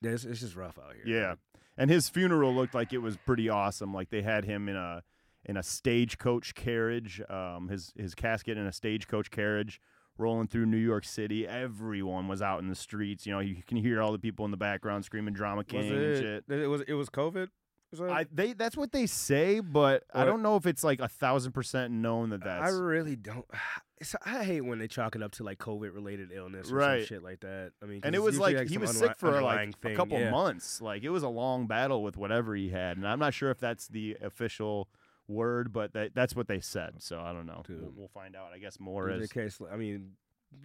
this 0.00 0.24
it's 0.24 0.40
just 0.40 0.56
rough 0.56 0.78
out 0.78 0.94
here. 0.94 1.16
Yeah, 1.16 1.34
and 1.76 1.90
his 1.90 2.08
funeral 2.08 2.54
looked 2.54 2.74
like 2.74 2.92
it 2.92 2.98
was 2.98 3.16
pretty 3.16 3.48
awesome. 3.48 3.92
Like 3.94 4.10
they 4.10 4.22
had 4.22 4.44
him 4.44 4.68
in 4.68 4.76
a 4.76 5.02
in 5.44 5.56
a 5.56 5.62
stagecoach 5.62 6.54
carriage, 6.54 7.20
um, 7.28 7.68
his 7.68 7.92
his 7.96 8.14
casket 8.14 8.58
in 8.58 8.66
a 8.66 8.72
stagecoach 8.72 9.30
carriage, 9.30 9.80
rolling 10.18 10.48
through 10.48 10.66
New 10.66 10.76
York 10.76 11.04
City. 11.04 11.46
Everyone 11.46 12.28
was 12.28 12.42
out 12.42 12.60
in 12.60 12.68
the 12.68 12.74
streets. 12.74 13.26
You 13.26 13.32
know, 13.32 13.40
you 13.40 13.62
can 13.66 13.76
hear 13.76 14.02
all 14.02 14.12
the 14.12 14.18
people 14.18 14.44
in 14.44 14.50
the 14.50 14.56
background 14.56 15.04
screaming 15.04 15.34
"Drama 15.34 15.58
Was 15.58 15.66
King" 15.66 15.84
it, 15.86 15.92
and 15.92 16.18
shit. 16.18 16.44
It 16.48 16.66
was 16.66 16.82
it 16.82 16.94
was 16.94 17.08
COVID. 17.08 17.48
I 17.98 18.26
they 18.32 18.52
that's 18.52 18.76
what 18.76 18.92
they 18.92 19.06
say, 19.06 19.60
but 19.60 20.04
I 20.14 20.24
don't 20.24 20.42
know 20.42 20.56
if 20.56 20.66
it's 20.66 20.84
like 20.84 21.00
a 21.00 21.08
thousand 21.08 21.52
percent 21.52 21.92
known 21.92 22.30
that 22.30 22.44
that's. 22.44 22.72
I 22.72 22.76
really 22.76 23.16
don't. 23.16 23.46
It's, 24.02 24.16
I 24.24 24.44
hate 24.44 24.62
when 24.62 24.78
they 24.78 24.88
chalk 24.88 25.14
it 25.14 25.22
up 25.22 25.32
to 25.32 25.44
like 25.44 25.58
COVID 25.58 25.92
related 25.94 26.30
illness 26.32 26.72
or 26.72 26.76
Right. 26.76 27.00
some 27.00 27.16
shit 27.16 27.22
like 27.22 27.40
that. 27.40 27.72
I 27.82 27.84
mean, 27.84 28.00
and 28.02 28.14
it 28.14 28.22
was 28.22 28.36
usually, 28.36 28.54
like 28.54 28.68
he 28.70 28.78
was 28.78 28.96
sick 28.96 29.14
for 29.18 29.26
like 29.26 29.36
underlying 29.36 29.74
a 29.84 29.94
couple 29.94 30.18
yeah. 30.18 30.30
months. 30.30 30.80
Like 30.80 31.02
it 31.02 31.10
was 31.10 31.22
a 31.22 31.28
long 31.28 31.66
battle 31.66 32.02
with 32.02 32.16
whatever 32.16 32.54
he 32.54 32.70
had, 32.70 32.96
and 32.96 33.06
I'm 33.06 33.18
not 33.18 33.34
sure 33.34 33.50
if 33.50 33.60
that's 33.60 33.88
the 33.88 34.16
official 34.22 34.88
word, 35.28 35.70
but 35.70 35.92
that, 35.92 36.14
that's 36.14 36.34
what 36.34 36.48
they 36.48 36.60
said. 36.60 36.94
So 37.00 37.20
I 37.20 37.34
don't 37.34 37.44
know. 37.44 37.62
We'll, 37.68 37.92
we'll 37.94 38.08
find 38.08 38.34
out. 38.34 38.52
I 38.54 38.58
guess 38.58 38.80
more 38.80 39.10
as 39.10 39.30
Kay 39.30 39.50
Slay- 39.50 39.70
I 39.70 39.76
mean, 39.76 40.12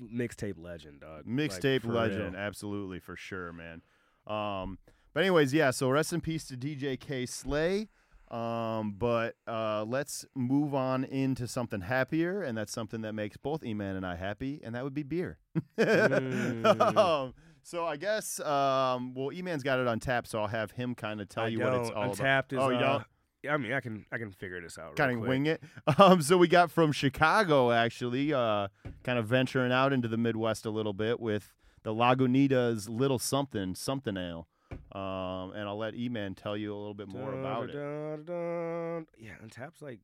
mixtape 0.02 0.56
legend, 0.58 1.02
dog. 1.02 1.26
Mixtape 1.26 1.82
for 1.82 1.92
legend, 1.92 2.34
real. 2.34 2.42
absolutely 2.42 3.00
for 3.00 3.18
sure, 3.18 3.52
man. 3.52 3.82
Um, 4.28 4.78
but 5.16 5.22
anyways, 5.22 5.54
yeah. 5.54 5.72
So 5.72 5.90
rest 5.90 6.14
in 6.14 6.22
peace 6.22 6.46
to 6.50 6.56
DJ 6.56 7.00
Kay 7.00 7.26
Slay. 7.26 7.88
Um, 8.30 8.96
but 8.98 9.36
uh, 9.48 9.86
let's 9.88 10.26
move 10.36 10.76
on 10.76 11.06
into 11.06 11.48
something 11.48 11.82
happier, 11.82 12.42
and 12.44 12.58
that's 12.58 12.74
something 12.74 13.02
that 13.02 13.14
makes 13.14 13.38
both 13.38 13.64
E-Man 13.64 13.96
and 13.96 14.06
I 14.06 14.16
happy, 14.16 14.60
and 14.64 14.76
that 14.76 14.84
would 14.84 14.94
be 14.94 15.04
beer. 15.04 15.38
Mm. 15.80 16.98
um, 16.98 17.34
so 17.64 17.86
I 17.86 17.96
guess, 17.96 18.40
um, 18.42 19.14
well, 19.14 19.32
E-Man's 19.32 19.64
got 19.64 19.80
it 19.80 19.88
on 19.88 20.00
tap, 20.00 20.28
so 20.28 20.40
I'll 20.40 20.48
have 20.48 20.72
him 20.72 20.96
kind 20.96 21.22
of 21.22 21.30
tell 21.30 21.46
I 21.46 21.48
you 21.48 21.60
what 21.62 21.74
it's 21.76 21.90
all 21.92 22.12
about. 22.12 22.18
Untappd 22.18 22.54
is. 22.54 22.60
oh, 22.60 22.74
uh, 22.74 23.04
yeah, 23.44 23.54
I 23.54 23.58
mean, 23.58 23.74
I 23.74 23.80
can 23.80 24.06
I 24.12 24.18
can 24.18 24.32
figure 24.32 24.60
this 24.60 24.78
out. 24.78 24.96
kind 24.96 25.20
of 25.20 25.28
wing 25.28 25.46
it. 25.46 25.62
Um, 25.98 26.22
so 26.22 26.36
we 26.38 26.48
got 26.48 26.72
from 26.72 26.92
Chicago 26.92 27.72
actually, 27.72 28.34
uh, 28.34 28.68
kind 29.04 29.20
of 29.20 29.28
venturing 29.28 29.72
out 29.72 29.94
into 29.94 30.08
the 30.08 30.18
Midwest 30.18 30.66
a 30.66 30.72
little 30.72 30.94
bit 30.94 31.20
with 31.20 31.54
the 31.84 31.94
Lagunitas 31.94 32.90
Little 32.90 33.20
Something 33.20 33.76
Something 33.76 34.18
Ale. 34.18 34.48
Um, 34.96 35.52
and 35.52 35.68
I'll 35.68 35.78
let 35.78 35.94
E-Man 35.94 36.36
tell 36.36 36.56
you 36.56 36.74
a 36.74 36.78
little 36.78 36.94
bit 36.94 37.10
more 37.10 37.34
about 37.34 37.70
it. 37.70 37.74
Dun, 37.74 38.24
dun, 38.24 38.26
dun. 38.26 39.08
Yeah, 39.18 39.34
Untappd's 39.44 39.82
like 39.82 40.00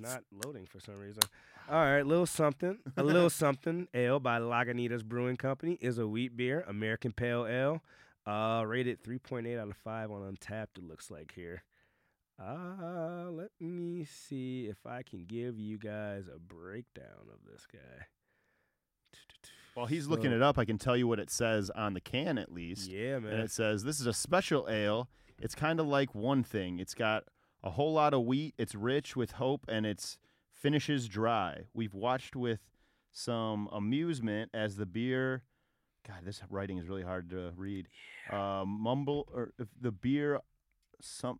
not 0.00 0.22
loading 0.44 0.66
for 0.66 0.80
some 0.80 0.98
reason. 0.98 1.22
All 1.70 1.76
right, 1.82 2.04
little 2.04 2.26
something, 2.26 2.78
a 2.96 3.02
little 3.02 3.30
something. 3.30 3.88
Ale 3.94 4.20
by 4.20 4.38
Lagunitas 4.38 5.02
Brewing 5.02 5.36
Company 5.36 5.78
is 5.80 5.98
a 5.98 6.06
wheat 6.06 6.36
beer, 6.36 6.64
American 6.68 7.12
Pale 7.12 7.46
Ale. 7.46 7.82
Uh, 8.26 8.62
rated 8.66 9.02
3.8 9.02 9.58
out 9.58 9.68
of 9.68 9.76
5 9.78 10.10
on 10.12 10.36
Untappd. 10.36 10.78
It 10.78 10.86
looks 10.86 11.10
like 11.10 11.32
here. 11.34 11.64
Uh, 12.40 13.30
let 13.30 13.50
me 13.60 14.04
see 14.04 14.66
if 14.66 14.86
I 14.86 15.02
can 15.02 15.24
give 15.24 15.58
you 15.58 15.78
guys 15.78 16.24
a 16.28 16.38
breakdown 16.38 17.28
of 17.32 17.50
this 17.50 17.66
guy. 17.72 18.06
While 19.74 19.86
he's 19.86 20.06
looking 20.06 20.30
So- 20.30 20.36
it 20.36 20.42
up, 20.42 20.58
I 20.58 20.64
can 20.64 20.78
tell 20.78 20.96
you 20.96 21.06
what 21.06 21.18
it 21.18 21.30
says 21.30 21.70
on 21.70 21.94
the 21.94 22.00
can 22.00 22.38
at 22.38 22.52
least. 22.52 22.90
Yeah, 22.90 23.18
man. 23.18 23.32
and 23.34 23.42
it 23.42 23.50
says 23.50 23.84
this 23.84 24.00
is 24.00 24.06
a 24.06 24.12
special 24.12 24.68
ale. 24.68 25.08
It's 25.38 25.54
kind 25.54 25.80
of 25.80 25.86
like 25.86 26.14
one 26.14 26.42
thing. 26.44 26.78
It's 26.78 26.94
got 26.94 27.24
a 27.64 27.70
whole 27.70 27.92
lot 27.94 28.12
of 28.14 28.22
wheat. 28.24 28.54
It's 28.58 28.74
rich 28.74 29.16
with 29.16 29.32
hope, 29.32 29.64
and 29.68 29.86
its 29.86 30.18
finishes 30.52 31.08
dry. 31.08 31.62
We've 31.74 31.94
watched 31.94 32.36
with 32.36 32.60
some 33.10 33.68
amusement 33.72 34.50
as 34.54 34.76
the 34.76 34.86
beer 34.86 35.42
God, 36.06 36.24
this 36.24 36.42
writing 36.50 36.78
is 36.78 36.88
really 36.88 37.04
hard 37.04 37.30
to 37.30 37.52
read. 37.56 37.86
Uh, 38.28 38.64
mumble 38.66 39.28
or 39.32 39.52
if 39.56 39.68
the 39.80 39.92
beer, 39.92 40.40
some 41.00 41.38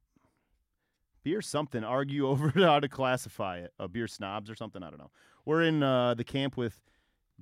beer 1.25 1.43
something. 1.43 1.83
Argue 1.83 2.29
over 2.29 2.51
how 2.51 2.79
to 2.79 2.89
classify 2.89 3.59
it. 3.59 3.73
Uh, 3.81 3.89
beer 3.89 4.07
snobs 4.07 4.49
or 4.49 4.55
something. 4.55 4.81
I 4.83 4.91
don't 4.91 5.01
know. 5.01 5.11
We're 5.45 5.62
in 5.62 5.83
uh, 5.83 6.15
the 6.15 6.23
camp 6.23 6.57
with 6.57 6.81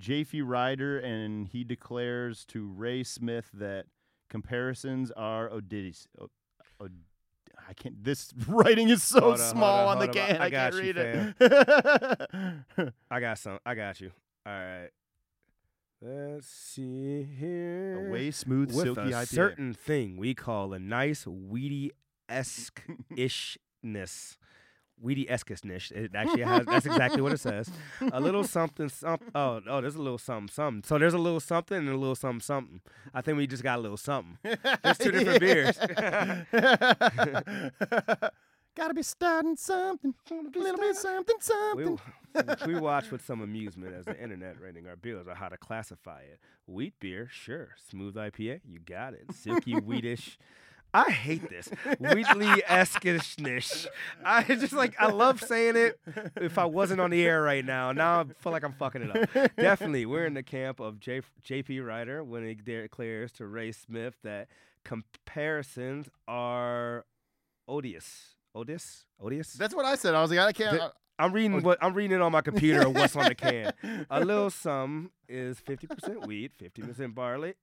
Jaffe 0.01 0.41
Ryder, 0.43 0.99
and 0.99 1.47
he 1.49 1.63
declares 1.63 2.45
to 2.47 2.67
Ray 2.67 3.03
Smith 3.05 3.51
that 3.55 3.87
comparisons 4.29 5.11
are 5.13 5.49
odidis. 5.49 6.07
o- 6.21 6.31
od- 6.81 7.05
I 7.69 7.75
can't. 7.75 8.03
This 8.03 8.33
writing 8.49 8.89
is 8.89 9.03
so 9.03 9.21
Hold 9.21 9.33
on, 9.35 9.39
small 9.39 9.89
on, 9.89 9.99
on, 9.99 10.07
the 10.07 10.13
can. 10.13 10.37
I 10.41 10.47
I, 10.47 10.51
can't 10.51 10.75
you, 10.75 10.81
read 10.81 10.97
it. 10.97 11.35
I 13.11 13.21
got 13.21 13.39
some. 13.39 13.59
I 13.67 13.75
got 13.75 14.01
you. 14.01 14.11
All 14.47 14.53
right. 14.53 14.89
Let's 16.03 16.49
see 16.49 17.23
here. 17.39 18.07
A 18.09 18.11
way 18.11 18.31
smooth, 18.31 18.73
With 18.75 18.85
silky 18.87 19.13
a 19.13 19.17
IPA. 19.17 19.27
certain 19.29 19.75
thing 19.75 20.17
we 20.17 20.33
call 20.35 20.73
a 20.73 20.79
nice 20.79 21.27
weedy 21.27 21.93
esque 22.29 22.83
ishness. 23.15 24.37
Weedy 25.01 25.29
esqueness. 25.31 25.91
It 25.91 26.15
actually 26.15 26.43
has. 26.43 26.67
That's 26.67 26.87
exactly 26.87 27.23
what 27.23 27.33
it 27.33 27.41
says. 27.41 27.71
A 28.13 28.21
little 28.21 28.45
something, 28.45 28.89
something. 28.89 29.29
Oh, 29.35 29.61
oh, 29.67 29.81
there's 29.81 29.95
a 29.95 30.03
little 30.03 30.19
something, 30.19 30.53
something. 30.53 30.83
So 30.87 30.99
there's 30.99 31.15
a 31.15 31.19
little 31.19 31.41
something 31.41 31.79
and 31.79 31.89
a 31.89 31.97
little 31.97 32.15
something, 32.15 32.41
something. 32.41 32.81
I 33.15 33.23
think 33.23 33.39
we 33.39 33.47
just 33.47 33.63
got 33.63 33.79
a 33.79 33.83
little 33.83 33.97
something. 33.97 34.39
There's 34.83 34.99
two 34.99 35.11
different 35.11 35.41
beers. 35.47 35.79
Gotta 38.77 38.95
be 38.95 39.03
starting 39.03 39.57
something. 39.57 40.15
A 40.31 40.59
little 40.59 40.79
bit 40.81 40.97
something, 40.97 41.37
We, 41.77 41.85
something. 42.37 42.73
we 42.73 42.79
watch 42.79 43.11
with 43.11 43.25
some 43.25 43.41
amusement 43.43 43.95
as 43.95 44.05
the 44.05 44.19
internet 44.23 44.61
rating 44.61 44.87
our 44.87 44.97
beers 44.97 45.27
on 45.27 45.35
how 45.37 45.49
to 45.49 45.57
classify 45.57 46.21
it. 46.21 46.39
Wheat 46.67 46.95
beer, 47.01 47.29
sure. 47.33 47.71
Smooth 47.91 48.15
IPA, 48.15 48.61
you 48.65 48.79
got 48.79 49.15
it. 49.15 49.25
Silky 49.35 49.73
wheatish. 49.75 50.37
I 50.93 51.11
hate 51.11 51.49
this. 51.49 51.69
Wheatley 51.99 52.63
esquishness. 52.67 53.87
I 54.25 54.43
just 54.43 54.73
like 54.73 54.95
I 54.99 55.09
love 55.11 55.41
saying 55.41 55.77
it 55.77 56.01
if 56.37 56.59
I 56.59 56.65
wasn't 56.65 57.01
on 57.01 57.11
the 57.11 57.25
air 57.25 57.43
right 57.43 57.65
now. 57.65 57.93
Now 57.93 58.21
I 58.21 58.25
feel 58.39 58.53
like 58.53 58.65
I'm 58.65 58.73
fucking 58.73 59.03
it 59.03 59.35
up. 59.35 59.57
Definitely, 59.57 60.07
we're 60.07 60.27
in 60.27 60.35
the 60.35 60.43
camp 60.43 60.81
of 60.81 60.99
J- 61.01 61.23
JP 61.45 61.87
Ryder 61.87 62.25
when 62.25 62.47
he 62.47 62.55
declares 62.55 63.33
to 63.33 63.47
Ray 63.47 63.73
Smith 63.73 64.15
that 64.25 64.49
comparisons 64.85 66.09
are 66.27 67.05
odious. 67.69 68.35
Odious? 68.55 69.05
Odious? 69.21 69.53
That's 69.53 69.75
what 69.75 69.85
I 69.85 69.95
said. 69.95 70.15
I 70.15 70.23
was 70.23 70.31
like, 70.31 70.41
I 70.41 70.53
can't. 70.53 70.79
The- 70.79 70.93
I'm 71.21 71.33
reading 71.33 71.55
oh. 71.55 71.61
what 71.61 71.79
I'm 71.83 71.93
reading 71.93 72.17
it 72.17 72.23
on 72.23 72.33
my 72.33 72.41
computer 72.41 72.87
of 72.87 72.95
what's 72.95 73.15
on 73.15 73.27
the 73.27 73.35
can. 73.35 73.73
A 74.11 74.25
little 74.25 74.49
sum 74.49 75.11
is 75.29 75.59
50% 75.59 76.27
wheat, 76.27 76.53
50% 76.59 77.15
barley, 77.15 77.55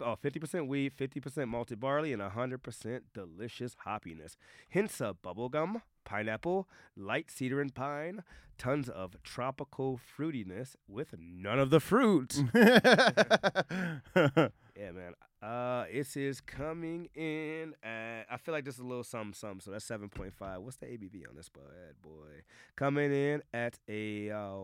oh, 0.00 0.16
50% 0.22 0.66
wheat, 0.66 0.96
50% 0.96 1.48
malted 1.48 1.80
barley, 1.80 2.12
and 2.12 2.22
100% 2.22 3.00
delicious 3.14 3.76
hoppiness. 3.86 4.36
Hints 4.68 5.00
of 5.00 5.22
bubblegum, 5.22 5.82
pineapple, 6.04 6.68
light 6.96 7.30
cedar 7.30 7.60
and 7.60 7.74
pine, 7.74 8.22
tons 8.58 8.88
of 8.88 9.22
tropical 9.22 9.98
fruitiness 10.16 10.76
with 10.88 11.14
none 11.18 11.58
of 11.58 11.70
the 11.70 11.80
fruit. 11.80 12.42
yeah, 12.54 14.50
man. 14.76 15.14
Uh, 15.42 15.84
it 15.90 16.16
is 16.16 16.40
coming 16.40 17.08
in 17.14 17.74
at, 17.82 18.26
I 18.30 18.36
feel 18.38 18.54
like 18.54 18.64
this 18.64 18.76
is 18.76 18.80
a 18.80 18.86
little 18.86 19.04
something, 19.04 19.34
something. 19.34 19.60
So 19.60 19.70
that's 19.70 19.86
7.5. 19.86 20.32
What's 20.60 20.78
the 20.78 20.86
ABV 20.86 21.28
on 21.28 21.36
this 21.36 21.48
bad 21.48 22.00
boy? 22.02 22.42
Coming 22.74 23.12
in 23.12 23.42
at 23.52 23.78
a 23.88 24.30
uh, 24.30 24.54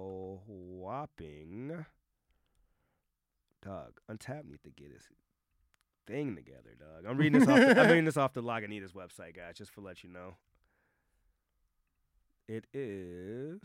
whopping. 0.47 1.85
Dog, 3.65 3.93
Untap 4.11 4.45
need 4.45 4.63
to 4.65 4.71
get 4.71 4.93
this 4.93 5.05
thing 6.07 6.35
together, 6.35 6.75
dog. 6.79 7.05
I'm 7.09 7.17
reading 7.17 7.39
this 7.41 7.49
off. 7.49 7.59
The, 7.61 7.81
I'm 7.81 7.89
reading 7.89 8.05
this 8.05 8.17
off 8.17 8.33
the 8.33 8.43
Lagunitas 8.43 8.93
website, 8.93 9.37
guys, 9.37 9.55
just 9.57 9.71
for 9.71 9.83
let 9.83 10.03
you 10.03 10.11
know. 10.11 10.35
It 12.49 12.65
is 12.75 13.61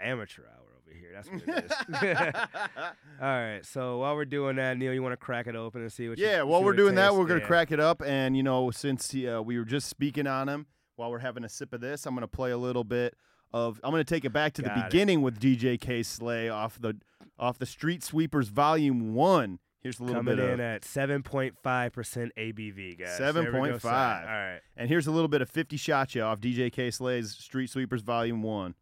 amateur 0.00 0.42
hour 0.42 0.66
over 0.78 0.94
here. 0.96 1.10
That's 1.14 1.28
what 1.30 1.42
it 1.42 1.64
is. 1.64 1.72
All 3.22 3.26
right. 3.26 3.64
So 3.64 3.98
while 3.98 4.14
we're 4.14 4.26
doing 4.26 4.56
that, 4.56 4.76
Neil, 4.76 4.92
you 4.92 5.02
want 5.02 5.14
to 5.14 5.16
crack 5.16 5.46
it 5.46 5.56
open 5.56 5.80
and 5.80 5.92
see 5.92 6.08
what? 6.10 6.18
yeah, 6.18 6.38
see 6.38 6.42
while 6.42 6.62
we're 6.62 6.74
doing 6.74 6.94
that, 6.96 7.14
we're 7.14 7.24
gonna 7.26 7.40
Yeah. 7.40 7.46
crack 7.46 7.72
it 7.72 7.80
up, 7.80 8.02
and 8.04 8.36
you 8.36 8.42
know, 8.42 8.70
since 8.70 9.14
uh, 9.14 9.42
we 9.42 9.58
were 9.58 9.64
just 9.64 9.88
speaking 9.88 10.26
on 10.26 10.48
him 10.48 10.66
while 10.96 11.10
we're 11.10 11.18
having 11.20 11.42
a 11.44 11.48
sip 11.48 11.72
of 11.72 11.80
this, 11.80 12.04
I'm 12.04 12.14
gonna 12.14 12.28
play 12.28 12.50
a 12.50 12.58
little 12.58 12.84
bit 12.84 13.14
of. 13.54 13.80
I'm 13.82 13.90
gonna 13.92 14.04
take 14.04 14.26
it 14.26 14.32
back 14.34 14.52
to 14.54 14.62
the 14.62 14.68
Got 14.68 14.78
it. 14.78 14.84
beginning 14.90 15.22
with 15.22 15.40
DJ 15.40 15.80
Kay 15.80 16.02
Slay 16.02 16.50
off 16.50 16.78
the 16.78 16.94
off 17.38 17.58
the 17.58 17.66
Street 17.66 18.02
Sweepers 18.02 18.48
Volume 18.48 19.14
One. 19.14 19.58
Here's 19.80 20.00
a 20.00 20.02
little 20.02 20.16
Coming 20.22 20.36
bit 20.36 20.44
in 20.44 20.54
of, 20.54 20.60
at 20.60 20.82
7.5% 20.82 21.54
ABV, 21.62 22.98
guys. 22.98 23.18
There 23.18 23.32
we 23.32 23.44
go, 23.44 23.52
7.5. 23.52 23.80
son. 23.80 24.22
All 24.22 24.28
right. 24.28 24.60
and 24.76 24.88
here's 24.88 25.06
a 25.06 25.12
little 25.12 25.28
bit 25.28 25.40
of 25.40 25.48
50 25.48 25.76
Shot 25.76 26.14
Ya 26.14 26.28
off 26.28 26.40
DJ 26.40 26.72
Kay 26.72 26.90
Slay's 26.90 27.30
Street 27.30 27.70
Sweepers 27.70 28.02
Volume 28.02 28.42
One. 28.42 28.74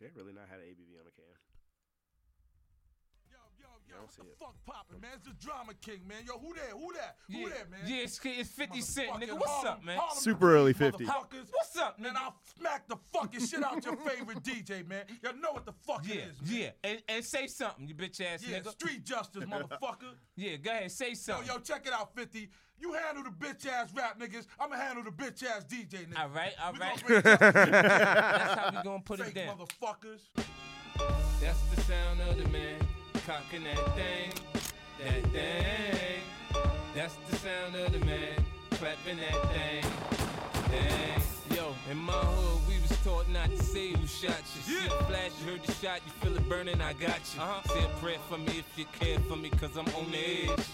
They 0.00 0.08
really 0.14 0.32
not 0.32 0.44
had 0.50 0.60
an 0.60 0.66
ABV 0.66 0.98
on 1.00 1.04
the 1.04 1.10
can. 1.10 1.24
Yo, 3.88 3.96
yo, 4.16 4.24
yo, 4.24 4.28
don't 4.28 4.28
what 4.28 4.28
see 4.28 4.28
the 4.28 4.28
it. 4.28 4.36
fuck 4.38 4.54
poppin', 4.64 5.00
man? 5.00 5.10
It's 5.16 5.24
the 5.26 5.34
Drama 5.44 5.72
King, 5.80 6.00
man. 6.08 6.18
Yo, 6.26 6.38
who 6.38 6.54
that? 6.54 6.70
Who 6.72 6.92
that? 6.94 7.16
Who 7.30 7.38
Yeah, 7.38 7.48
that, 7.50 7.70
man? 7.70 7.80
yeah, 7.86 8.02
it's, 8.04 8.20
it's 8.24 8.50
50 8.50 8.80
Cent, 8.80 9.10
nigga. 9.12 9.32
What's 9.34 9.50
Harlem- 9.50 9.72
up, 9.74 9.84
man? 9.84 9.98
Harlem 9.98 10.16
Super 10.18 10.54
early 10.56 10.72
50. 10.72 11.04
What's 11.04 11.76
up, 11.76 11.98
Man. 12.00 12.14
I'll 12.16 12.34
smack 12.58 12.88
the 12.88 12.96
fucking 13.12 13.44
shit 13.46 13.62
out 13.62 13.84
your 13.84 13.96
favorite 13.96 14.42
DJ, 14.42 14.86
man. 14.86 15.04
Y'all 15.22 15.34
know 15.36 15.52
what 15.52 15.64
the 15.66 15.72
fuck 15.86 16.04
Yeah, 16.06 16.14
it 16.14 16.18
is, 16.32 16.40
man. 16.50 16.60
yeah. 16.60 16.70
And, 16.90 17.02
and 17.08 17.24
say 17.24 17.46
something, 17.46 17.86
you 17.88 17.94
bitch 17.94 18.20
ass 18.20 18.42
Yeah, 18.46 18.60
nigga. 18.60 18.70
street 18.70 19.04
justice, 19.04 19.44
motherfucker. 19.52 20.14
Yeah, 20.36 20.56
go 20.56 20.70
ahead, 20.70 20.90
say 20.92 21.14
something. 21.14 21.46
yo, 21.46 21.58
check 21.58 21.86
it 21.86 21.92
out, 21.92 22.14
50. 22.14 22.48
You 22.80 22.92
handle 22.92 23.24
the 23.24 23.30
bitch 23.30 23.66
ass 23.66 23.90
rap 23.94 24.18
niggas. 24.20 24.46
I'ma 24.58 24.76
handle 24.76 25.02
the 25.04 25.10
bitch 25.10 25.42
ass 25.44 25.64
DJ 25.64 26.06
niggas. 26.08 26.18
All 26.18 26.28
right, 26.28 26.52
all 26.62 26.72
We 26.72 26.78
right. 26.78 26.96
gonna 27.06 27.06
bring 27.06 27.22
justice 27.22 27.38
to 27.64 27.70
That's 27.72 28.54
how 28.54 28.70
we 28.76 28.82
gonna 28.84 29.02
put 29.02 29.18
fake 29.20 29.28
it 29.28 29.34
down. 29.34 29.58
motherfuckers. 29.58 30.20
That's 31.40 31.60
the 31.74 31.80
sound 31.82 32.20
of 32.20 32.36
the 32.38 32.48
man 32.48 32.78
cocking 33.28 33.62
that 33.62 33.94
thing, 33.94 34.32
that 35.04 35.22
thing. 35.32 36.22
That's 36.94 37.14
the 37.28 37.36
sound 37.36 37.76
of 37.76 37.92
the 37.92 37.98
man 38.06 38.42
clapping 38.70 39.18
that 39.18 39.42
thing, 39.52 39.82
thing. 40.70 41.54
Yo, 41.54 41.74
in 41.90 41.98
my 41.98 42.12
hood, 42.14 42.66
we 42.66 42.80
was 42.80 42.96
taught 43.04 43.28
not 43.28 43.50
to 43.50 43.62
say 43.62 43.90
who 43.90 44.06
shot 44.06 44.42
you. 44.54 44.62
See 44.62 44.88
the 44.88 45.04
flash, 45.04 45.32
you 45.44 45.52
heard 45.52 45.62
the 45.62 45.72
shot, 45.72 46.00
you 46.06 46.12
feel 46.22 46.34
it 46.38 46.48
burning, 46.48 46.80
I 46.80 46.94
got 46.94 47.20
you. 47.34 47.42
Uh-huh. 47.42 47.68
Say 47.68 47.84
a 47.84 47.88
prayer 48.00 48.16
for 48.30 48.38
me 48.38 48.60
if 48.60 48.78
you 48.78 48.86
care 48.98 49.18
for 49.18 49.36
me, 49.36 49.50
cause 49.50 49.76
I'm 49.76 49.88
on 49.94 50.10
the 50.10 50.50
edge. 50.50 50.66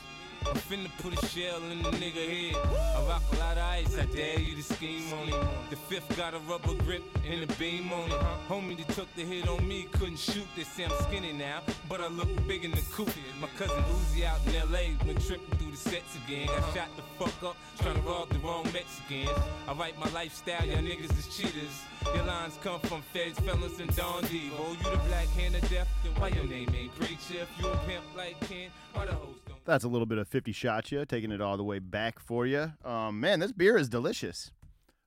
I'm 0.47 0.57
finna 0.57 0.91
put 0.99 1.13
a 1.13 1.27
shell 1.27 1.63
in 1.71 1.83
the 1.83 1.91
nigga 1.91 2.25
head. 2.29 2.57
I 2.97 3.03
rock 3.09 3.23
a 3.33 3.37
lot 3.37 3.57
of 3.57 3.63
ice, 3.63 3.99
I 3.99 4.05
dare 4.07 4.39
you 4.39 4.55
to 4.57 4.63
scheme 4.63 5.13
on 5.15 5.29
it. 5.29 5.71
The 5.71 5.77
fifth 5.77 6.17
got 6.17 6.35
a 6.35 6.39
rubber 6.41 6.75
grip 6.85 7.03
and 7.27 7.43
a 7.49 7.53
beam 7.55 7.93
on 7.93 8.11
it. 8.11 8.21
Homie 8.49 8.77
that 8.77 8.95
took 8.95 9.13
the 9.15 9.23
hit 9.23 9.49
on 9.49 9.67
me 9.67 9.89
couldn't 9.93 10.19
shoot. 10.19 10.47
They 10.57 10.65
say 10.65 10.85
I'm 10.85 10.93
skinny 11.05 11.33
now, 11.33 11.61
but 11.89 12.01
I 12.01 12.09
look 12.09 12.29
big 12.47 12.65
in 12.65 12.73
the 12.73 12.83
coop. 12.93 13.09
My 13.41 13.49
cousin 13.59 13.83
Uzi 13.85 14.25
out 14.25 14.41
in 14.47 14.55
LA 14.71 14.97
went 15.07 15.25
tripping 15.27 15.59
through 15.59 15.71
the 15.71 15.77
sets 15.77 16.17
again. 16.25 16.47
Got 16.47 16.75
shot 16.75 16.89
the 16.97 17.03
fuck 17.25 17.51
up, 17.51 17.57
trying 17.81 17.95
to 17.95 18.03
rob 18.03 18.29
the 18.29 18.39
wrong 18.41 18.65
Mexicans. 18.73 19.31
I 19.67 19.73
write 19.73 19.99
my 19.99 20.11
lifestyle, 20.11 20.65
y'all 20.67 20.79
niggas 20.79 21.19
is 21.19 21.27
cheaters. 21.37 21.83
Your 22.15 22.25
lines 22.25 22.59
come 22.63 22.81
from 22.81 23.03
feds, 23.13 23.39
fellas, 23.41 23.81
and 23.81 23.95
Don. 23.97 24.25
Oh, 24.25 24.77
you 24.79 24.91
the 24.91 24.99
black 25.09 25.29
hand 25.29 25.55
of 25.55 25.69
death, 25.71 25.89
then 26.03 26.13
why 26.17 26.29
your 26.29 26.45
name 26.45 26.71
ain't 26.75 26.95
preacher? 26.97 27.43
If 27.43 27.49
you 27.59 27.69
a 27.69 27.77
pimp 27.87 28.05
like 28.17 28.39
Ken, 28.49 28.71
why 28.93 29.07
the 29.07 29.13
hoes 29.13 29.37
don't? 29.44 29.44
That's 29.65 29.85
a 29.85 29.89
little 29.89 30.07
bit 30.07 30.19
of 30.19 30.29
50 30.29 30.53
Shot 30.53 30.91
Ya, 30.93 31.05
taking 31.05 31.33
it 31.33 31.41
all 31.41 31.57
the 31.57 31.65
way 31.65 31.79
back 31.79 32.19
for 32.19 32.47
you. 32.47 32.73
Um, 32.85 33.21
man, 33.21 33.41
this 33.41 33.53
beer 33.53 33.77
is 33.79 33.89
delicious. 33.89 34.53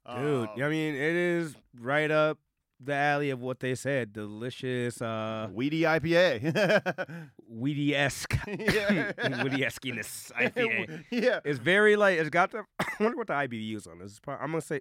Dude, 0.07 0.49
Uh, 0.49 0.63
I 0.65 0.69
mean, 0.69 0.95
it 0.95 1.15
is 1.15 1.55
right 1.79 2.09
up 2.09 2.39
the 2.79 2.93
alley 2.93 3.29
of 3.29 3.41
what 3.41 3.59
they 3.59 3.75
said. 3.75 4.13
Delicious, 4.13 5.01
uh, 5.01 5.49
Weedy 5.51 5.81
IPA. 5.81 7.19
weedy 7.47 7.95
esque, 7.95 8.35
Yeah. 8.47 9.11
weedy 9.43 9.63
eskiness 9.63 10.31
IPA. 10.35 11.05
yeah. 11.11 11.39
It's 11.45 11.59
very 11.59 11.95
like 11.95 12.17
it's 12.19 12.29
got 12.29 12.51
the. 12.51 12.63
I 12.79 12.85
wonder 12.99 13.17
what 13.17 13.27
the 13.27 13.33
IBU 13.33 13.75
is 13.77 13.85
on 13.87 13.99
this. 13.99 14.11
It's 14.11 14.19
prob- 14.19 14.39
I'm 14.41 14.51
gonna 14.51 14.61
say, 14.61 14.79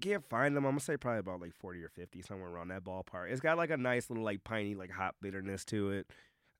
can't 0.00 0.24
find 0.28 0.54
them. 0.56 0.64
I'm 0.64 0.72
gonna 0.72 0.80
say 0.80 0.96
probably 0.96 1.20
about 1.20 1.40
like 1.40 1.54
40 1.54 1.82
or 1.82 1.88
50, 1.88 2.22
somewhere 2.22 2.50
around 2.50 2.68
that 2.68 2.84
ballpark. 2.84 3.30
It's 3.30 3.40
got 3.40 3.56
like 3.56 3.70
a 3.70 3.76
nice 3.76 4.10
little 4.10 4.24
like 4.24 4.44
piney 4.44 4.74
like 4.74 4.90
hot 4.90 5.14
bitterness 5.20 5.64
to 5.66 5.90
it. 5.90 6.06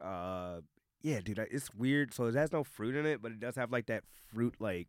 Uh, 0.00 0.60
yeah, 1.02 1.20
dude, 1.20 1.38
it's 1.50 1.74
weird. 1.74 2.14
So 2.14 2.24
it 2.26 2.34
has 2.34 2.52
no 2.52 2.64
fruit 2.64 2.94
in 2.96 3.06
it, 3.06 3.20
but 3.22 3.32
it 3.32 3.40
does 3.40 3.56
have 3.56 3.70
like 3.72 3.86
that 3.86 4.04
fruit 4.32 4.54
like 4.58 4.88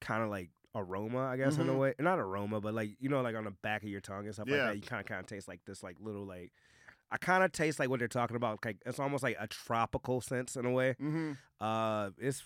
kind 0.00 0.22
of 0.22 0.30
like 0.30 0.50
aroma, 0.74 1.20
I 1.20 1.36
guess 1.36 1.56
in 1.58 1.68
a 1.68 1.72
Mhm. 1.72 1.78
way. 1.78 1.94
Not 1.98 2.18
aroma, 2.18 2.60
but 2.60 2.74
like 2.74 2.90
you 3.00 3.08
know, 3.08 3.20
like 3.22 3.34
on 3.36 3.44
the 3.44 3.50
back 3.50 3.82
of 3.82 3.88
your 3.88 4.00
tongue 4.00 4.26
and 4.26 4.34
stuff 4.34 4.48
like 4.48 4.60
that. 4.66 4.76
You 4.76 4.82
kind 4.82 5.00
of 5.00 5.06
kind 5.06 5.20
of 5.20 5.26
taste 5.26 5.48
like 5.48 5.60
this 5.64 5.82
like 5.82 5.96
little 6.00 6.24
like. 6.24 6.52
I 7.10 7.16
kind 7.16 7.42
of 7.42 7.52
taste 7.52 7.78
like 7.78 7.88
what 7.88 8.00
they're 8.00 8.08
talking 8.08 8.36
about. 8.36 8.62
Like 8.64 8.76
it's 8.84 8.98
almost 8.98 9.22
like 9.22 9.36
a 9.40 9.46
tropical 9.46 10.20
sense 10.20 10.56
in 10.56 10.66
a 10.66 10.70
way. 10.70 10.94
hmm 10.98 11.32
Uh, 11.60 12.10
it's 12.18 12.42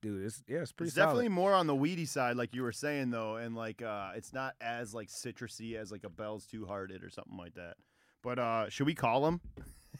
dude, 0.00 0.24
it's 0.24 0.42
yeah, 0.46 0.58
it's 0.58 0.72
pretty 0.72 0.88
It's 0.88 0.96
solid. 0.96 1.06
definitely 1.08 1.28
more 1.30 1.52
on 1.54 1.66
the 1.66 1.74
weedy 1.74 2.04
side, 2.06 2.36
like 2.36 2.54
you 2.54 2.62
were 2.62 2.72
saying 2.72 3.10
though, 3.10 3.36
and 3.36 3.56
like 3.56 3.82
uh, 3.82 4.12
it's 4.14 4.32
not 4.32 4.54
as 4.60 4.94
like 4.94 5.08
citrusy 5.08 5.74
as 5.74 5.90
like 5.90 6.04
a 6.04 6.08
Bell's 6.10 6.46
Two 6.46 6.66
Hearted 6.66 7.02
or 7.02 7.10
something 7.10 7.36
like 7.36 7.54
that. 7.54 7.76
But 8.22 8.38
uh, 8.38 8.68
should 8.70 8.86
we 8.86 8.94
call 8.94 9.26
him? 9.26 9.40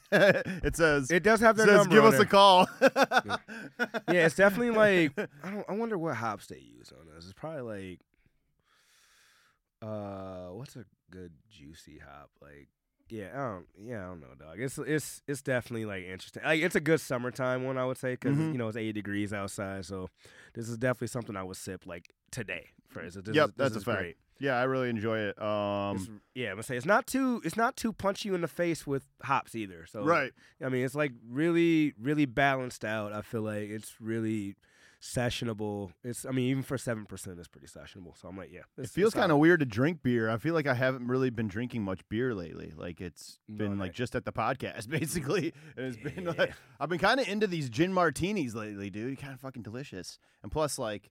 it 0.12 0.76
says 0.76 1.10
It 1.10 1.22
does 1.22 1.40
have 1.40 1.56
their 1.56 1.66
says 1.66 1.76
number. 1.78 1.94
give 1.94 2.04
us 2.04 2.12
there. 2.14 2.22
a 2.22 2.26
call. 2.26 2.68
Yeah, 4.08 4.26
it's 4.26 4.36
definitely 4.36 4.70
like 4.70 5.12
I 5.42 5.50
don't. 5.50 5.64
I 5.68 5.72
wonder 5.74 5.98
what 5.98 6.14
hops 6.16 6.46
they 6.46 6.58
use 6.58 6.92
on 6.98 7.06
this. 7.14 7.24
It's 7.24 7.32
probably 7.34 7.98
like, 9.82 9.88
uh, 9.88 10.48
what's 10.48 10.76
a 10.76 10.84
good 11.10 11.32
juicy 11.50 11.98
hop? 12.04 12.30
Like, 12.40 12.68
yeah, 13.08 13.30
I 13.34 13.38
don't. 13.38 13.66
Yeah, 13.84 14.04
I 14.04 14.08
don't 14.08 14.20
know, 14.20 14.34
dog. 14.38 14.60
It's 14.60 14.78
it's 14.78 15.22
it's 15.26 15.42
definitely 15.42 15.84
like 15.86 16.04
interesting. 16.04 16.42
Like, 16.44 16.60
it's 16.62 16.76
a 16.76 16.80
good 16.80 17.00
summertime 17.00 17.64
one, 17.64 17.76
I 17.78 17.84
would 17.84 17.98
say, 17.98 18.12
because 18.12 18.36
Mhm. 18.36 18.52
you 18.52 18.58
know 18.58 18.68
it's 18.68 18.76
eighty 18.76 18.92
degrees 18.92 19.32
outside. 19.32 19.84
So 19.84 20.08
this 20.54 20.68
is 20.68 20.76
definitely 20.78 21.08
something 21.08 21.36
I 21.36 21.42
would 21.42 21.56
sip 21.56 21.86
like 21.86 22.12
today. 22.30 22.66
For 22.88 23.02
instance, 23.02 23.26
this 23.26 23.36
Yep, 23.36 23.48
is, 23.50 23.54
that's 23.56 23.76
a 23.76 23.80
fact. 23.80 23.98
great. 24.00 24.16
Yeah, 24.38 24.54
I 24.58 24.64
really 24.64 24.88
enjoy 24.90 25.18
it. 25.18 25.36
It's- 25.36 25.42
Um, 25.46 26.20
yeah, 26.34 26.48
I'm 26.50 26.54
gonna 26.56 26.62
say 26.64 26.76
it's 26.76 26.86
not 26.86 27.06
too 27.06 27.40
it's 27.44 27.56
not 27.56 27.76
too 27.76 27.92
punch 27.92 28.24
you 28.24 28.34
in 28.34 28.40
the 28.40 28.48
face 28.48 28.86
with 28.86 29.04
hops 29.22 29.54
either. 29.54 29.86
So 29.86 30.02
right. 30.04 30.32
I 30.64 30.68
mean, 30.68 30.84
it's 30.84 30.94
like 30.94 31.12
really, 31.28 31.94
really 32.00 32.26
balanced 32.26 32.84
out. 32.84 33.12
I 33.12 33.22
feel 33.22 33.42
like 33.42 33.68
it's 33.70 33.96
really 34.00 34.56
sessionable. 35.00 35.92
It's, 36.02 36.24
I 36.26 36.30
mean, 36.30 36.46
even 36.50 36.62
for 36.62 36.76
seven 36.78 37.06
percent, 37.06 37.38
it's 37.38 37.48
pretty 37.48 37.66
sessionable. 37.66 38.16
So 38.20 38.28
I'm 38.28 38.36
like, 38.36 38.50
yeah, 38.52 38.62
It 38.76 38.88
feels 38.90 39.14
kind 39.14 39.30
of 39.32 39.38
weird 39.38 39.60
to 39.60 39.66
drink 39.66 40.02
beer. 40.02 40.28
I 40.30 40.36
feel 40.38 40.54
like 40.54 40.66
I 40.66 40.74
haven't 40.74 41.06
really 41.06 41.30
been 41.30 41.48
drinking 41.48 41.82
much 41.82 42.00
beer 42.08 42.34
lately. 42.34 42.72
Like 42.76 43.00
it's 43.00 43.38
been 43.48 43.78
like 43.78 43.92
just 43.92 44.14
at 44.14 44.24
the 44.24 44.32
podcast, 44.32 44.88
basically. 45.00 45.52
And 45.76 45.86
it's 45.86 45.96
been 45.96 46.24
like 46.24 46.52
I've 46.80 46.88
been 46.88 46.98
kind 46.98 47.20
of 47.20 47.28
into 47.28 47.46
these 47.46 47.68
gin 47.70 47.92
martinis 47.92 48.54
lately, 48.54 48.90
dude. 48.90 49.18
Kind 49.18 49.32
of 49.34 49.40
fucking 49.40 49.62
delicious. 49.62 50.18
And 50.42 50.50
plus, 50.50 50.78
like, 50.78 51.10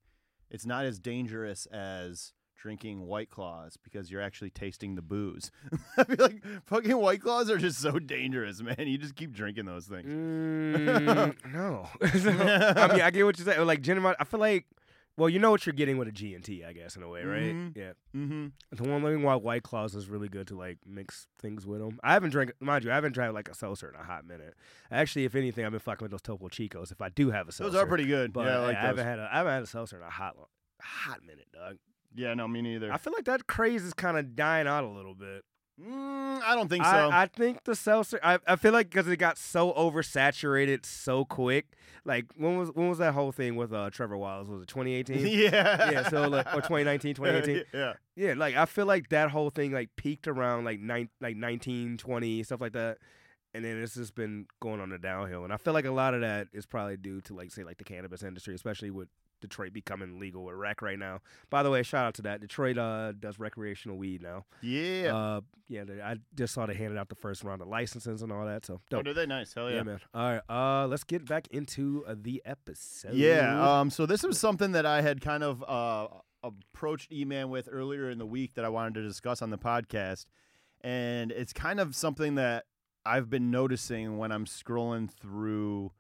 it's 0.50 0.65
not 0.65 0.86
as 0.86 1.00
dangerous 1.00 1.65
as 1.67 2.34
drinking 2.56 3.06
White 3.06 3.30
Claws 3.30 3.78
because 3.84 4.10
you're 4.12 4.22
actually 4.22 4.50
tasting 4.50 4.96
the 4.96 5.02
booze. 5.02 5.52
I 5.98 6.04
feel 6.04 6.18
like 6.20 6.44
fucking 6.66 6.98
White 6.98 7.22
Claws 7.22 7.50
are 7.50 7.58
just 7.58 7.80
so 7.80 8.00
dangerous, 8.00 8.62
man. 8.62 8.76
You 8.80 8.98
just 8.98 9.16
keep 9.16 9.32
drinking 9.34 9.66
those 9.66 9.86
things. 9.86 10.06
Mm, 10.08 11.36
no, 11.54 11.88
So, 12.20 12.30
I 12.82 12.88
mean, 12.94 13.02
I 13.02 13.12
get 13.12 13.26
what 13.26 13.38
you're 13.38 13.46
saying. 13.46 13.66
Like, 13.66 13.82
gin, 13.82 14.04
I 14.06 14.24
feel 14.24 14.40
like, 14.40 14.66
well, 15.18 15.30
you 15.30 15.40
know 15.40 15.50
what 15.52 15.66
you're 15.66 15.74
getting 15.74 15.98
with 15.98 16.10
a 16.10 16.12
G 16.12 16.34
and 16.36 16.44
T, 16.44 16.66
I 16.66 16.74
guess, 16.74 16.98
in 16.98 17.04
a 17.04 17.08
way, 17.08 17.24
right? 17.24 17.54
Mhm. 17.56 17.78
Yeah. 17.78 17.92
Mm-hmm. 18.14 18.48
The 18.76 18.84
one 18.84 19.02
thing 19.02 19.24
why 19.24 19.36
White 19.36 19.64
Claws 19.64 19.96
is 19.96 20.10
really 20.10 20.28
good 20.28 20.48
to 20.48 20.58
like 20.58 20.80
mix 20.86 21.28
things 21.40 21.66
with 21.66 21.80
them. 21.80 22.00
I 22.04 22.14
haven't 22.14 22.32
drank, 22.32 22.52
mind 22.60 22.84
you, 22.84 22.92
I 22.92 22.96
haven't 22.96 23.14
drank 23.14 23.34
like 23.34 23.48
a 23.48 23.54
seltzer 23.56 23.88
in 23.88 23.96
a 23.96 24.04
hot 24.04 24.26
minute. 24.26 24.56
Actually, 24.92 25.24
if 25.26 25.36
anything, 25.36 25.64
I've 25.66 25.72
been 25.72 25.80
fucking 25.80 26.04
with 26.04 26.12
those 26.12 26.22
Topo 26.22 26.50
Chicos. 26.50 26.92
If 26.92 27.02
I 27.02 27.08
do 27.10 27.32
have 27.32 27.48
a 27.48 27.52
seltzer, 27.54 27.72
Those 27.72 27.82
are 27.84 27.88
pretty 27.88 28.06
good. 28.08 28.34
But 28.34 28.48
yeah, 28.48 28.58
I 28.58 28.60
like 28.60 28.78
I 28.78 28.82
haven't 28.82 29.06
had 29.06 29.20
a, 29.20 29.30
I 29.32 29.38
haven't 29.38 29.54
had 29.54 29.64
a 29.64 29.68
seltzer 29.68 29.98
in 29.98 30.04
a 30.04 30.10
hot, 30.10 30.36
hot 30.82 31.22
minute, 31.26 31.48
dog. 31.54 31.78
Yeah, 32.16 32.34
no, 32.34 32.48
me 32.48 32.62
neither. 32.62 32.92
I 32.92 32.98
feel 32.98 33.14
like 33.14 33.26
that 33.26 33.48
craze 33.48 33.84
is 33.84 33.94
kind 33.94 34.18
of 34.18 34.36
dying 34.36 34.68
out 34.68 34.84
a 34.84 34.90
little 34.90 35.16
bit. 35.16 35.44
Mm, 35.82 36.42
I 36.42 36.56
don't 36.56 36.70
think 36.70 36.86
so. 36.86 36.90
I, 36.90 37.24
I 37.24 37.26
think 37.28 37.66
the 37.66 37.76
seltzer. 37.76 38.20
I, 38.24 38.40
I 38.48 38.56
feel 38.56 38.72
like 38.72 38.90
because 38.90 39.08
it 39.10 39.18
got 39.18 39.38
so 39.38 39.74
oversaturated 39.74 40.86
so 40.86 41.26
quick. 41.26 41.68
Like 42.06 42.28
when 42.38 42.58
was 42.58 42.72
when 42.74 42.88
was 42.88 43.00
that 43.00 43.14
whole 43.14 43.34
thing 43.34 43.58
with 43.58 43.74
uh 43.74 43.90
Trevor 43.90 44.16
Wallace? 44.16 44.48
Was 44.48 44.62
it 44.62 44.68
2018? 44.70 45.28
yeah. 45.28 45.92
yeah. 45.92 46.10
So 46.10 46.30
like 46.30 46.48
or 46.48 46.62
2019, 46.62 47.16
2018. 47.16 47.64
yeah. 47.74 47.94
Yeah. 48.16 48.34
Like 48.38 48.56
I 48.56 48.66
feel 48.66 48.86
like 48.86 49.10
that 49.10 49.32
whole 49.32 49.50
thing 49.50 49.74
like 49.74 49.90
peaked 49.98 50.30
around 50.30 50.64
like 50.64 50.80
nine 50.80 51.10
like 51.20 51.36
19, 51.36 51.98
20 51.98 52.44
stuff 52.44 52.62
like 52.62 52.74
that. 52.74 53.00
And 53.54 53.64
then 53.64 53.82
it's 53.82 53.96
just 53.96 54.16
been 54.16 54.48
going 54.62 54.82
on 54.82 54.90
the 54.90 54.98
downhill, 54.98 55.46
and 55.46 55.54
I 55.54 55.56
feel 55.56 55.72
like 55.72 55.86
a 55.86 55.92
lot 55.92 56.14
of 56.14 56.20
that 56.20 56.50
is 56.52 56.66
probably 56.66 56.98
due 56.98 57.22
to 57.22 57.34
like 57.34 57.52
say 57.52 57.64
like 57.64 57.78
the 57.78 57.86
cannabis 57.86 58.22
industry, 58.22 58.54
especially 58.54 58.92
with 58.92 59.08
Detroit 59.48 59.74
becoming 59.74 60.20
legal 60.20 60.44
with 60.44 60.56
rec 60.56 60.82
right 60.82 61.00
now. 61.00 61.20
By 61.50 61.64
the 61.64 61.70
way, 61.70 61.84
shout 61.84 62.06
out 62.06 62.14
to 62.16 62.22
that. 62.24 62.42
Detroit 62.42 62.78
uh, 62.78 63.14
does 63.14 63.40
recreational 63.40 63.98
weed 63.98 64.22
now. 64.22 64.46
Yeah. 64.62 65.16
Uh, 65.16 65.42
yeah, 65.68 65.84
they, 65.84 66.02
I 66.02 66.18
just 66.36 66.54
saw 66.54 66.66
they 66.66 66.75
handed 66.75 66.98
out 66.98 67.10
the 67.10 67.16
first 67.16 67.44
round 67.44 67.62
of 67.62 67.68
licenses 67.68 68.22
and 68.22 68.32
all 68.32 68.46
that. 68.46 68.66
So 68.66 68.75
oh, 68.75 68.82
dope. 68.90 69.06
did 69.06 69.16
they? 69.16 69.25
Nice. 69.25 69.54
Hell 69.54 69.70
yeah. 69.70 69.78
yeah. 69.78 69.84
man. 69.84 70.00
All 70.14 70.32
right, 70.34 70.42
uh, 70.50 70.88
let's 70.88 71.04
get 71.04 71.25
back 71.25 71.48
into 71.52 72.04
uh, 72.08 72.16
the 72.20 72.42
episode. 72.46 73.14
Yeah. 73.14 73.80
Um. 73.80 73.90
So 73.90 74.06
this 74.06 74.24
was 74.24 74.40
something 74.40 74.74
that 74.74 74.86
I 74.86 75.02
had 75.02 75.22
kind 75.22 75.44
of 75.44 75.64
uh 75.68 76.08
approached 76.44 77.12
E-Man 77.12 77.50
with 77.50 77.68
earlier 77.72 78.10
in 78.10 78.20
the 78.20 78.25
week 78.25 78.54
that 78.54 78.66
I 78.66 78.70
wanted 78.70 78.94
to 78.96 79.04
discuss 79.04 79.42
on 79.42 79.50
the 79.50 79.58
podcast, 79.58 80.25
and 80.82 81.32
it's 81.32 81.54
kind 81.54 81.80
of 81.80 81.96
something 81.96 82.36
that 82.36 82.66
I've 83.05 83.29
been 83.29 83.50
noticing 83.50 84.18
when 84.18 84.31
I'm 84.31 84.46
scrolling 84.46 85.10
through 85.10 85.92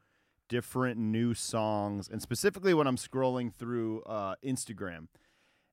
different 0.47 0.99
new 0.99 1.33
songs, 1.33 2.09
and 2.09 2.21
specifically 2.21 2.73
when 2.73 2.87
I'm 2.87 2.97
scrolling 2.97 3.53
through 3.53 4.01
uh, 4.03 4.35
Instagram, 4.43 5.07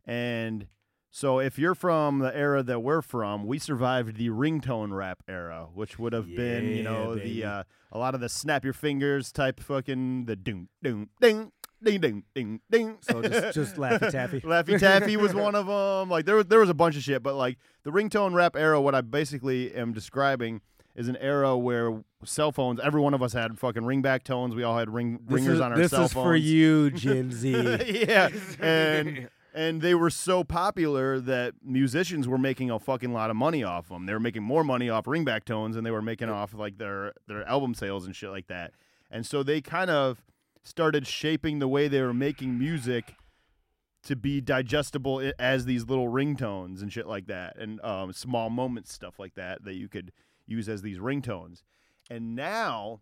and. 0.04 0.66
So 1.14 1.38
if 1.40 1.58
you're 1.58 1.74
from 1.74 2.20
the 2.20 2.34
era 2.34 2.62
that 2.62 2.80
we're 2.80 3.02
from, 3.02 3.46
we 3.46 3.58
survived 3.58 4.16
the 4.16 4.30
ringtone 4.30 4.94
rap 4.96 5.22
era, 5.28 5.68
which 5.74 5.98
would 5.98 6.14
have 6.14 6.26
been, 6.34 6.64
you 6.70 6.82
know, 6.82 7.14
baby. 7.16 7.40
the 7.42 7.44
uh, 7.46 7.62
a 7.92 7.98
lot 7.98 8.14
of 8.14 8.22
the 8.22 8.30
snap 8.30 8.64
your 8.64 8.72
fingers 8.72 9.30
type 9.30 9.60
fucking 9.60 10.24
the 10.24 10.36
doom 10.36 10.70
doom 10.82 11.10
ding 11.20 11.52
ding 11.82 12.00
ding 12.00 12.24
ding 12.34 12.60
ding. 12.70 12.96
So 13.02 13.20
just 13.20 13.54
just 13.54 13.76
Laffy 13.76 14.10
Taffy. 14.10 14.40
Laffy 14.40 14.80
Taffy 14.80 15.18
was 15.18 15.34
one 15.34 15.54
of 15.54 15.66
them. 16.00 16.08
Like 16.08 16.24
there 16.24 16.36
was 16.36 16.46
there 16.46 16.60
was 16.60 16.70
a 16.70 16.74
bunch 16.74 16.96
of 16.96 17.02
shit, 17.02 17.22
but 17.22 17.34
like 17.34 17.58
the 17.84 17.90
ringtone 17.90 18.32
rap 18.32 18.56
era, 18.56 18.80
what 18.80 18.94
I 18.94 19.02
basically 19.02 19.74
am 19.74 19.92
describing 19.92 20.62
is 20.96 21.08
an 21.08 21.16
era 21.18 21.58
where 21.58 22.02
cell 22.24 22.52
phones. 22.52 22.80
Every 22.82 23.02
one 23.02 23.12
of 23.12 23.22
us 23.22 23.34
had 23.34 23.58
fucking 23.58 23.82
ringback 23.82 24.22
tones. 24.22 24.54
We 24.54 24.62
all 24.62 24.78
had 24.78 24.88
ring 24.88 25.18
This 25.26 25.34
ringers 25.34 25.54
is, 25.56 25.60
on 25.60 25.72
our 25.72 25.76
cell 25.88 26.08
phones. 26.08 26.10
this 26.10 26.10
is 26.10 26.12
for 26.14 26.36
you, 26.36 26.90
Gen 26.90 27.30
Z. 27.32 27.50
yeah, 28.08 28.30
and 28.60 29.28
and 29.54 29.82
they 29.82 29.94
were 29.94 30.10
so 30.10 30.44
popular 30.44 31.20
that 31.20 31.54
musicians 31.62 32.26
were 32.26 32.38
making 32.38 32.70
a 32.70 32.78
fucking 32.78 33.12
lot 33.12 33.30
of 33.30 33.36
money 33.36 33.62
off 33.62 33.88
them. 33.88 34.06
They 34.06 34.12
were 34.12 34.20
making 34.20 34.42
more 34.42 34.64
money 34.64 34.88
off 34.88 35.04
ringback 35.04 35.44
tones 35.44 35.74
than 35.74 35.84
they 35.84 35.90
were 35.90 36.02
making 36.02 36.28
off 36.28 36.54
like 36.54 36.78
their 36.78 37.12
their 37.26 37.46
album 37.46 37.74
sales 37.74 38.06
and 38.06 38.16
shit 38.16 38.30
like 38.30 38.46
that. 38.48 38.72
And 39.10 39.26
so 39.26 39.42
they 39.42 39.60
kind 39.60 39.90
of 39.90 40.22
started 40.62 41.06
shaping 41.06 41.58
the 41.58 41.68
way 41.68 41.88
they 41.88 42.00
were 42.00 42.14
making 42.14 42.58
music 42.58 43.14
to 44.04 44.16
be 44.16 44.40
digestible 44.40 45.32
as 45.38 45.64
these 45.64 45.86
little 45.86 46.08
ringtones 46.08 46.82
and 46.82 46.92
shit 46.92 47.06
like 47.06 47.26
that, 47.26 47.56
and 47.56 47.80
um, 47.84 48.12
small 48.12 48.50
moments 48.50 48.92
stuff 48.92 49.18
like 49.18 49.34
that 49.34 49.64
that 49.64 49.74
you 49.74 49.88
could 49.88 50.12
use 50.46 50.68
as 50.68 50.82
these 50.82 50.98
ringtones. 50.98 51.62
And 52.10 52.34
now 52.34 53.00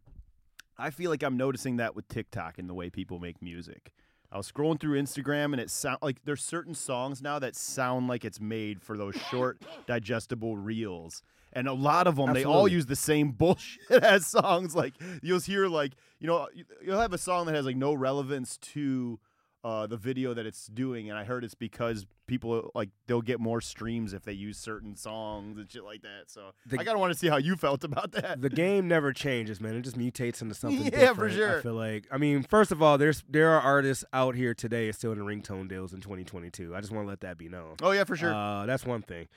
I 0.76 0.90
feel 0.90 1.10
like 1.10 1.22
I'm 1.22 1.36
noticing 1.36 1.76
that 1.76 1.96
with 1.96 2.08
TikTok 2.08 2.58
and 2.58 2.68
the 2.68 2.74
way 2.74 2.90
people 2.90 3.18
make 3.18 3.40
music. 3.40 3.92
I 4.32 4.36
was 4.36 4.50
scrolling 4.50 4.78
through 4.80 5.00
Instagram 5.00 5.46
and 5.52 5.60
it 5.60 5.70
sound 5.70 5.98
like 6.02 6.24
there's 6.24 6.42
certain 6.42 6.74
songs 6.74 7.20
now 7.20 7.38
that 7.40 7.56
sound 7.56 8.06
like 8.08 8.24
it's 8.24 8.40
made 8.40 8.80
for 8.80 8.96
those 8.96 9.16
short 9.30 9.60
digestible 9.86 10.56
reels. 10.56 11.22
And 11.52 11.66
a 11.66 11.72
lot 11.72 12.06
of 12.06 12.14
them, 12.14 12.32
they 12.32 12.44
all 12.44 12.68
use 12.68 12.86
the 12.86 12.94
same 12.94 13.32
bullshit 13.38 13.90
as 13.90 14.26
songs. 14.26 14.76
Like 14.76 14.94
you'll 15.20 15.40
hear, 15.40 15.66
like 15.66 15.94
you 16.20 16.28
know, 16.28 16.46
you'll 16.80 17.00
have 17.00 17.12
a 17.12 17.18
song 17.18 17.46
that 17.46 17.56
has 17.56 17.66
like 17.66 17.76
no 17.76 17.92
relevance 17.92 18.56
to 18.58 19.18
uh, 19.62 19.86
the 19.86 19.96
video 19.96 20.32
that 20.32 20.46
it's 20.46 20.66
doing, 20.68 21.10
and 21.10 21.18
I 21.18 21.24
heard 21.24 21.44
it's 21.44 21.54
because 21.54 22.06
people 22.26 22.70
like 22.74 22.88
they'll 23.06 23.20
get 23.20 23.40
more 23.40 23.60
streams 23.60 24.14
if 24.14 24.22
they 24.22 24.32
use 24.32 24.56
certain 24.56 24.96
songs 24.96 25.58
and 25.58 25.70
shit 25.70 25.84
like 25.84 26.00
that. 26.02 26.24
So 26.28 26.52
The- 26.66 26.78
I 26.78 26.84
kind 26.84 26.94
of 26.94 27.00
want 27.00 27.12
to 27.12 27.18
see 27.18 27.28
how 27.28 27.36
you 27.36 27.56
felt 27.56 27.84
about 27.84 28.12
that. 28.12 28.40
the 28.40 28.48
game 28.48 28.88
never 28.88 29.12
changes, 29.12 29.60
man. 29.60 29.74
It 29.74 29.82
just 29.82 29.98
mutates 29.98 30.40
into 30.40 30.54
something 30.54 30.86
Yeah, 30.92 31.12
for 31.12 31.28
sure. 31.28 31.58
I 31.58 31.62
feel 31.62 31.74
like. 31.74 32.06
I 32.10 32.16
mean, 32.16 32.42
first 32.42 32.72
of 32.72 32.82
all, 32.82 32.96
there's 32.96 33.22
there 33.28 33.50
are 33.50 33.60
artists 33.60 34.04
out 34.14 34.34
here 34.34 34.54
today 34.54 34.90
still 34.92 35.12
in 35.12 35.18
ringtone 35.18 35.68
deals 35.68 35.92
in 35.92 36.00
2022. 36.00 36.74
I 36.74 36.80
just 36.80 36.92
want 36.92 37.04
to 37.04 37.08
let 37.08 37.20
that 37.20 37.36
be 37.36 37.48
known. 37.50 37.76
oh 37.82 37.90
yeah, 37.90 38.04
for 38.04 38.16
sure. 38.16 38.32
Uh, 38.34 38.64
that's 38.66 38.86
one 38.86 39.02
thing. 39.02 39.28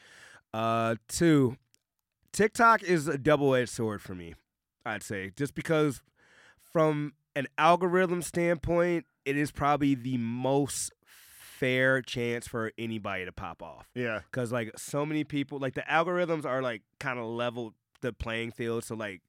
Uh, 0.54 0.96
two, 1.10 1.58
TikTok 2.32 2.82
is 2.84 3.08
a 3.08 3.18
double-edged 3.18 3.70
sword 3.70 4.02
for 4.02 4.16
me. 4.16 4.36
I'd 4.86 5.04
say 5.04 5.32
just 5.36 5.56
because, 5.56 6.02
from 6.72 7.14
an 7.36 7.48
algorithm 7.58 8.22
standpoint, 8.22 9.06
it 9.26 9.38
is 9.38 9.52
probably 9.52 9.96
the 9.96 10.18
most 10.18 10.92
fair 11.06 12.02
chance 12.02 12.48
for 12.48 12.72
anybody 12.78 13.26
to 13.26 13.32
pop 13.32 13.64
off. 13.64 13.88
Yeah. 13.96 14.20
because 14.30 14.52
like 14.52 14.78
so 14.78 15.06
many 15.06 15.24
people 15.24 15.60
like 15.60 15.76
the 15.76 15.82
algorithms 15.90 16.46
are 16.46 16.62
like 16.62 16.82
kind 17.00 17.18
of 17.20 17.26
leveled 17.26 17.74
the 18.02 18.12
playing 18.12 18.52
field 18.52 18.84
so 18.84 18.96
like 18.96 19.22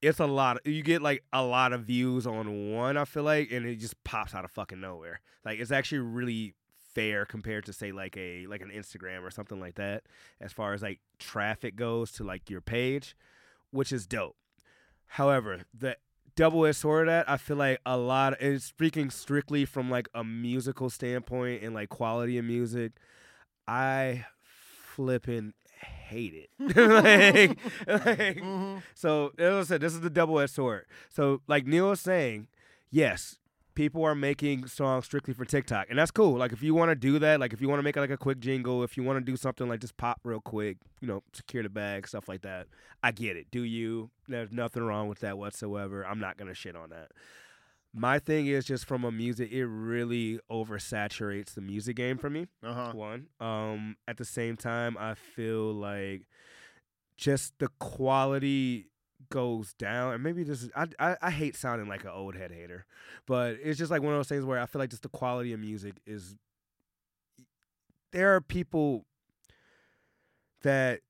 it's 0.00 0.20
a 0.20 0.26
lot 0.26 0.56
of, 0.56 0.66
you 0.66 0.82
get 0.82 1.02
like 1.02 1.22
a 1.34 1.42
lot 1.44 1.74
of 1.74 1.82
views 1.82 2.26
on 2.26 2.72
one 2.72 2.96
i 2.96 3.04
feel 3.04 3.24
like 3.24 3.50
and 3.52 3.66
it 3.66 3.76
just 3.76 4.02
pops 4.04 4.34
out 4.34 4.44
of 4.44 4.50
fucking 4.50 4.80
nowhere. 4.80 5.20
Like 5.44 5.58
it's 5.58 5.70
actually 5.70 5.98
really 5.98 6.54
fair 6.94 7.26
compared 7.26 7.66
to 7.66 7.72
say 7.72 7.92
like 7.92 8.16
a 8.16 8.46
like 8.46 8.62
an 8.62 8.70
instagram 8.70 9.22
or 9.22 9.30
something 9.30 9.60
like 9.60 9.74
that 9.76 10.04
as 10.40 10.52
far 10.52 10.72
as 10.72 10.82
like 10.82 10.98
traffic 11.18 11.76
goes 11.76 12.10
to 12.12 12.24
like 12.24 12.48
your 12.48 12.60
page 12.60 13.14
which 13.70 13.92
is 13.92 14.06
dope. 14.06 14.36
However 15.06 15.60
the 15.78 15.96
double 16.36 16.64
edged 16.66 16.76
sword 16.78 17.08
of 17.08 17.12
that 17.12 17.28
i 17.30 17.36
feel 17.36 17.56
like 17.56 17.80
a 17.86 17.96
lot 17.96 18.40
and 18.40 18.60
speaking 18.62 19.10
strictly 19.10 19.64
from 19.64 19.90
like 19.90 20.08
a 20.14 20.22
musical 20.24 20.88
standpoint 20.90 21.62
and 21.62 21.74
like 21.74 21.88
quality 21.88 22.38
of 22.38 22.44
music 22.44 22.92
I 23.68 24.26
flipping 24.96 25.52
hate 26.08 26.34
it. 26.34 26.50
like, 26.76 27.58
like, 27.86 28.36
Mm-hmm. 28.40 28.78
so 28.94 29.30
as 29.38 29.54
I 29.54 29.62
said, 29.74 29.80
this 29.80 29.94
is 29.94 30.00
the 30.00 30.10
double 30.10 30.40
edged 30.40 30.54
sword. 30.54 30.86
So 31.08 31.40
like 31.46 31.66
Neil 31.66 31.90
was 31.90 32.00
saying, 32.00 32.48
yes, 32.90 33.38
people 33.74 34.04
are 34.04 34.14
making 34.14 34.66
songs 34.66 35.04
strictly 35.04 35.34
for 35.34 35.44
TikTok, 35.44 35.86
and 35.90 35.98
that's 35.98 36.10
cool. 36.10 36.36
Like 36.36 36.52
if 36.52 36.62
you 36.62 36.74
want 36.74 36.90
to 36.90 36.94
do 36.94 37.18
that, 37.18 37.40
like 37.40 37.52
if 37.52 37.60
you 37.60 37.68
want 37.68 37.78
to 37.78 37.82
make 37.82 37.96
like 37.96 38.10
a 38.10 38.16
quick 38.16 38.40
jingle, 38.40 38.82
if 38.82 38.96
you 38.96 39.02
want 39.02 39.18
to 39.18 39.24
do 39.24 39.36
something 39.36 39.68
like 39.68 39.80
just 39.80 39.96
pop 39.96 40.20
real 40.24 40.40
quick, 40.40 40.78
you 41.00 41.08
know, 41.08 41.22
secure 41.32 41.62
the 41.62 41.68
bag, 41.68 42.06
stuff 42.06 42.28
like 42.28 42.42
that. 42.42 42.66
I 43.02 43.12
get 43.12 43.36
it. 43.36 43.46
Do 43.50 43.62
you? 43.62 44.10
There's 44.28 44.52
nothing 44.52 44.82
wrong 44.82 45.08
with 45.08 45.20
that 45.20 45.38
whatsoever. 45.38 46.06
I'm 46.06 46.20
not 46.20 46.36
gonna 46.36 46.54
shit 46.54 46.76
on 46.76 46.90
that. 46.90 47.12
My 47.92 48.20
thing 48.20 48.46
is 48.46 48.64
just 48.64 48.84
from 48.84 49.04
a 49.04 49.10
music, 49.10 49.50
it 49.50 49.66
really 49.66 50.38
oversaturates 50.50 51.54
the 51.54 51.60
music 51.60 51.96
game 51.96 52.18
for 52.18 52.30
me. 52.30 52.46
Uh 52.62 52.72
huh. 52.72 52.92
One. 52.94 53.26
Um, 53.40 53.96
at 54.06 54.16
the 54.16 54.24
same 54.24 54.56
time, 54.56 54.96
I 54.98 55.14
feel 55.14 55.72
like 55.72 56.22
just 57.16 57.58
the 57.58 57.68
quality 57.80 58.86
goes 59.30 59.72
down, 59.74 60.12
and 60.14 60.22
maybe 60.22 60.42
this 60.42 60.62
is 60.62 60.70
I, 60.76 60.86
I 60.98 61.16
I 61.22 61.30
hate 61.30 61.56
sounding 61.56 61.88
like 61.88 62.04
an 62.04 62.10
old 62.10 62.34
head 62.36 62.50
hater, 62.52 62.84
but 63.26 63.56
it's 63.62 63.78
just 63.78 63.90
like 63.90 64.02
one 64.02 64.12
of 64.12 64.18
those 64.18 64.28
things 64.28 64.44
where 64.44 64.60
I 64.60 64.66
feel 64.66 64.80
like 64.80 64.90
just 64.90 65.02
the 65.02 65.08
quality 65.08 65.52
of 65.52 65.60
music 65.60 65.94
is. 66.06 66.36
There 68.12 68.34
are 68.34 68.40
people 68.40 69.06
that 70.62 71.00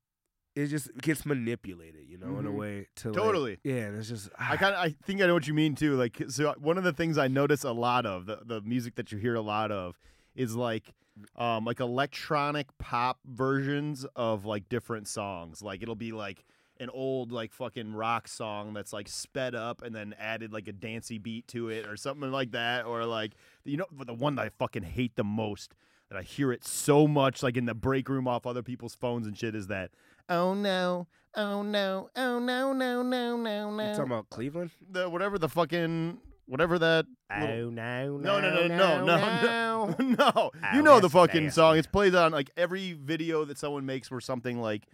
it 0.55 0.67
just 0.67 0.95
gets 0.99 1.25
manipulated, 1.25 2.07
you 2.09 2.19
know, 2.19 2.39
in 2.39 2.47
a 2.47 2.51
Mhm. 2.51 2.57
way 2.57 2.87
to 2.97 3.09
like- 3.09 3.17
Totally. 3.17 3.59
yeah, 3.65 3.87
and 3.87 3.97
it's 3.99 4.09
just 4.09 4.29
I 4.39 4.57
kind 4.57 4.75
of 4.75 4.81
I 4.81 4.91
think 4.91 5.23
I 5.23 5.27
know 5.27 5.35
what 5.35 5.47
you 5.49 5.55
mean 5.55 5.75
too. 5.75 5.97
Like 5.97 6.21
so 6.29 6.53
one 6.59 6.77
of 6.77 6.85
the 6.85 6.93
things 6.93 7.17
I 7.17 7.29
notice 7.29 7.65
a 7.65 7.73
lot 7.73 8.05
of 8.05 8.27
the, 8.27 8.41
the 8.45 8.61
music 8.61 8.97
that 8.97 9.13
you 9.13 9.19
hear 9.19 9.35
a 9.35 9.41
lot 9.41 9.71
of 9.73 9.99
is 10.35 10.55
like 10.57 10.93
um 11.37 11.65
like 11.65 11.81
electronic 11.81 12.67
pop 12.79 13.19
versions 13.25 14.05
of 14.17 14.45
like 14.45 14.69
different 14.69 15.09
songs. 15.09 15.63
Like 15.63 15.83
it'll 15.83 15.95
be 15.95 16.13
like 16.13 16.45
an 16.81 16.89
old 16.91 17.31
like 17.31 17.53
fucking 17.53 17.93
rock 17.95 18.27
song 18.27 18.73
that's 18.73 18.93
like 18.93 19.07
sped 19.07 19.55
up 19.55 19.83
and 19.83 19.95
then 19.95 20.15
added 20.19 20.53
like 20.53 20.67
a 20.67 20.73
dancey 20.73 21.19
beat 21.19 21.47
to 21.47 21.69
it 21.69 21.87
or 21.87 21.97
something 21.97 22.33
like 22.33 22.51
that 22.53 22.87
or 22.87 23.05
like 23.05 23.33
you 23.65 23.77
know 23.77 23.87
the 24.07 24.15
one 24.15 24.35
that 24.37 24.47
I 24.47 24.49
fucking 24.59 24.83
hate 24.83 25.15
the 25.17 25.23
most 25.25 25.75
that 26.09 26.19
I 26.19 26.23
hear 26.23 26.51
it 26.53 26.65
so 26.65 27.07
much 27.07 27.43
like 27.43 27.57
in 27.57 27.67
the 27.67 27.75
break 27.75 28.09
room 28.09 28.27
off 28.27 28.47
other 28.47 28.63
people's 28.63 28.95
phones 28.95 29.27
and 29.27 29.37
shit 29.39 29.55
is 29.55 29.67
that 29.69 29.91
oh 30.29 30.55
no 30.55 31.07
oh 31.37 31.63
no 31.63 32.09
oh 32.17 32.39
no 32.39 32.73
no 32.73 33.03
no 33.03 33.37
no 33.37 33.71
no. 33.71 33.89
You 33.91 33.91
talking 33.95 34.05
about 34.11 34.31
Cleveland. 34.31 34.71
the 34.91 35.09
whatever 35.09 35.39
the 35.39 35.49
fucking 35.49 36.19
whatever 36.47 36.79
that 36.81 37.05
oh, 37.31 37.41
little- 37.41 37.71
no, 37.71 38.17
no 38.17 38.41
no 38.41 38.67
no 38.67 38.67
no 38.69 39.05
no 39.05 39.95
no 39.97 39.97
no. 40.01 40.51
you 40.75 40.81
Oh, 40.81 40.83
know 40.83 40.99
the 41.01 41.11
fucking 41.11 41.51
song. 41.51 41.77
It's 41.79 41.87
played 41.87 42.15
on 42.15 42.33
like 42.33 42.51
every 42.57 42.95
video 42.95 43.45
that 43.45 43.59
someone 43.59 43.87
makes 43.87 44.11
where 44.11 44.21
something 44.21 44.61
like 44.61 44.87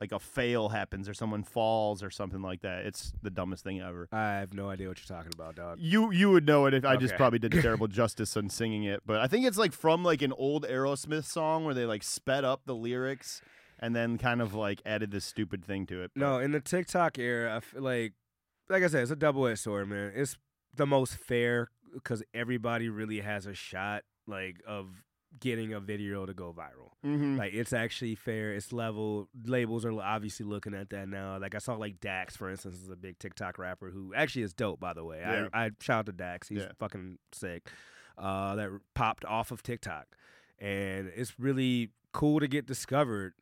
like 0.00 0.12
a 0.12 0.18
fail 0.18 0.70
happens 0.70 1.08
or 1.08 1.14
someone 1.14 1.42
falls 1.42 2.02
or 2.02 2.10
something 2.10 2.40
like 2.42 2.62
that 2.62 2.86
it's 2.86 3.12
the 3.22 3.30
dumbest 3.30 3.62
thing 3.64 3.80
ever 3.80 4.08
I 4.12 4.36
have 4.38 4.54
no 4.54 4.68
idea 4.70 4.88
what 4.88 4.98
you're 4.98 5.16
talking 5.16 5.32
about, 5.34 5.56
dog. 5.56 5.78
you 5.80 6.10
you 6.10 6.30
would 6.30 6.46
know 6.46 6.66
it 6.66 6.74
if 6.74 6.84
I 6.84 6.96
just 6.96 7.16
probably 7.16 7.38
did 7.38 7.52
terrible 7.62 7.86
justice 7.88 8.36
on 8.36 8.48
singing 8.48 8.84
it 8.84 9.02
but 9.04 9.20
I 9.20 9.26
think 9.26 9.46
it's 9.46 9.58
like 9.58 9.72
from 9.72 10.02
like 10.02 10.22
an 10.22 10.32
old 10.32 10.64
Aerosmith 10.64 11.24
song 11.24 11.64
where 11.64 11.74
they 11.74 11.84
like 11.84 12.02
sped 12.02 12.44
up 12.44 12.62
the 12.64 12.74
lyrics 12.74 13.42
and 13.78 13.94
then 13.96 14.18
kind 14.18 14.40
of 14.42 14.54
like 14.54 14.80
added 14.86 15.10
this 15.10 15.24
stupid 15.24 15.64
thing 15.64 15.86
to 15.86 16.02
it 16.02 16.10
but- 16.14 16.20
No, 16.20 16.38
in 16.38 16.52
the 16.52 16.60
TikTok 16.60 17.18
era, 17.18 17.62
like, 17.74 18.12
like 18.68 18.82
I 18.82 18.86
said, 18.88 19.02
it's 19.02 19.10
a 19.10 19.16
double 19.16 19.46
edged 19.46 19.60
sword, 19.60 19.88
man. 19.88 20.12
It's 20.14 20.36
the 20.74 20.86
most 20.86 21.14
fair 21.14 21.70
because 21.94 22.22
everybody 22.34 22.88
really 22.90 23.20
has 23.20 23.46
a 23.46 23.54
shot, 23.54 24.02
like, 24.26 24.56
of 24.66 25.02
getting 25.38 25.72
a 25.72 25.80
video 25.80 26.26
to 26.26 26.34
go 26.34 26.52
viral. 26.52 26.90
Mhm. 27.04 27.38
Like, 27.38 27.52
it's 27.54 27.72
actually 27.72 28.14
fair. 28.16 28.52
It's 28.52 28.72
level. 28.72 29.28
Labels 29.44 29.84
are 29.84 29.92
obviously 30.00 30.44
looking 30.44 30.74
at 30.74 30.90
that 30.90 31.08
now. 31.08 31.38
Like, 31.38 31.54
I 31.54 31.58
saw 31.58 31.74
like 31.76 32.00
Dax, 32.00 32.36
for 32.36 32.50
instance, 32.50 32.76
is 32.76 32.88
a 32.90 32.96
big 32.96 33.18
TikTok 33.18 33.58
rapper 33.58 33.90
who 33.90 34.12
actually 34.14 34.42
is 34.42 34.52
dope, 34.52 34.80
by 34.80 34.92
the 34.92 35.04
way. 35.04 35.20
Yeah. 35.20 35.48
I, 35.52 35.66
I 35.66 35.70
shout 35.80 36.00
out 36.00 36.06
to 36.06 36.12
Dax. 36.12 36.48
He's 36.48 36.58
Yeah. 36.62 36.72
fucking 36.78 37.18
sick. 37.32 37.68
Uh, 38.18 38.54
that 38.56 38.70
popped 38.94 39.24
off 39.24 39.50
of 39.50 39.62
TikTok, 39.62 40.08
and 40.58 41.10
it's 41.14 41.38
really 41.38 41.90
cool 42.12 42.40
to 42.40 42.48
get 42.48 42.66
discovered 42.66 43.34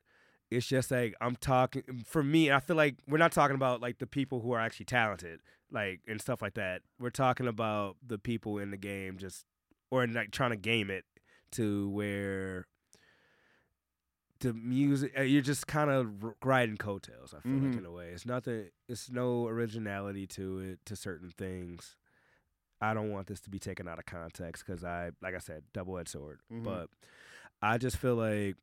it's 0.51 0.67
just 0.67 0.91
like 0.91 1.15
I'm 1.21 1.37
talking 1.37 1.83
for 2.07 2.23
me. 2.23 2.51
I 2.51 2.59
feel 2.61 2.77
like 2.77 2.97
we're 3.07 3.19
not 3.19 3.33
talking 3.33 3.55
about 3.55 3.83
like 3.83 3.99
the 3.99 4.07
people 4.07 4.41
who 4.41 4.53
are 4.53 4.61
actually 4.61 4.87
talented, 4.87 5.41
like 5.71 6.01
and 6.09 6.19
stuff 6.23 6.41
like 6.41 6.55
that. 6.55 6.81
We're 6.99 7.11
talking 7.11 7.47
about 7.47 7.97
the 8.07 8.17
people 8.19 8.59
in 8.59 8.71
the 8.71 8.79
game, 8.79 9.19
just 9.19 9.45
or 9.91 10.07
like 10.07 10.31
trying 10.31 10.51
to 10.53 10.57
game 10.57 10.89
it 10.91 11.05
to 11.53 11.89
where 11.91 12.67
the 14.41 14.53
music 14.55 15.13
uh, 15.19 15.23
you're 15.23 15.43
just 15.43 15.67
kind 15.67 15.91
of 15.91 16.25
riding 16.45 16.77
coattails. 16.77 17.35
I 17.35 17.41
feel 17.41 17.53
like 17.59 17.73
Mhm. 17.73 17.79
in 17.79 17.87
a 17.87 17.91
way, 17.93 18.11
it's 18.11 18.25
nothing. 18.27 18.71
It's 18.89 19.11
no 19.11 19.47
originality 19.49 20.27
to 20.29 20.59
it 20.61 20.87
to 20.87 20.95
certain 20.97 21.31
things. 21.31 21.97
I 22.81 22.95
don't 22.95 23.11
want 23.11 23.27
this 23.27 23.41
to 23.41 23.51
be 23.51 23.59
taken 23.59 23.89
out 23.89 23.99
of 23.99 24.07
context 24.07 24.65
because 24.65 24.85
I, 24.85 25.11
like 25.21 25.35
I 25.35 25.39
said, 25.39 25.65
double 25.73 25.99
edged 25.99 26.11
sword. 26.11 26.41
Mhm. 26.53 26.63
But 26.63 26.91
I 27.61 27.77
just 27.79 27.97
feel 27.97 28.15
like 28.15 28.57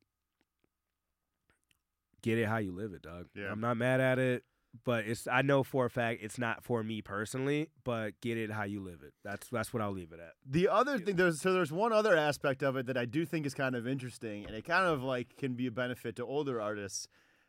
get 2.22 2.38
it 2.38 2.46
how 2.48 2.58
you 2.58 2.72
live 2.72 2.94
it, 2.94 3.02
dog. 3.02 3.28
Yeah. 3.36 3.52
I'm 3.52 3.60
not 3.60 3.76
mad 3.78 4.00
at 4.00 4.18
it, 4.18 4.46
but 4.84 5.06
it's 5.06 5.28
I 5.28 5.42
know 5.42 5.64
for 5.64 5.86
a 5.86 5.90
fact 5.90 6.22
it's 6.22 6.38
not 6.38 6.64
for 6.64 6.84
me 6.84 7.02
personally, 7.02 7.70
but 7.84 8.20
get 8.22 8.38
it 8.38 8.52
how 8.52 8.64
you 8.64 8.82
live 8.82 9.02
it. 9.04 9.14
That's 9.24 9.48
that's 9.50 9.74
what 9.74 9.82
I'll 9.82 9.92
leave 9.92 10.12
it 10.12 10.20
at. 10.20 10.34
The 10.46 10.68
other 10.68 11.00
thing 11.00 11.16
there's 11.16 11.42
so 11.42 11.54
there's 11.54 11.72
one 11.72 11.94
other 11.94 12.16
aspect 12.16 12.64
of 12.64 12.76
it 12.76 12.88
that 12.88 12.98
I 12.98 13.06
do 13.06 13.26
think 13.26 13.46
is 13.46 13.54
kind 13.54 13.76
of 13.76 13.88
interesting, 13.88 14.46
and 14.46 14.56
it 14.56 14.66
kind 14.66 14.86
of 14.86 15.04
like 15.04 15.38
can 15.38 15.54
be 15.54 15.68
a 15.68 15.72
benefit 15.72 16.16
to 16.18 16.26
older 16.26 16.62
artists. 16.62 17.08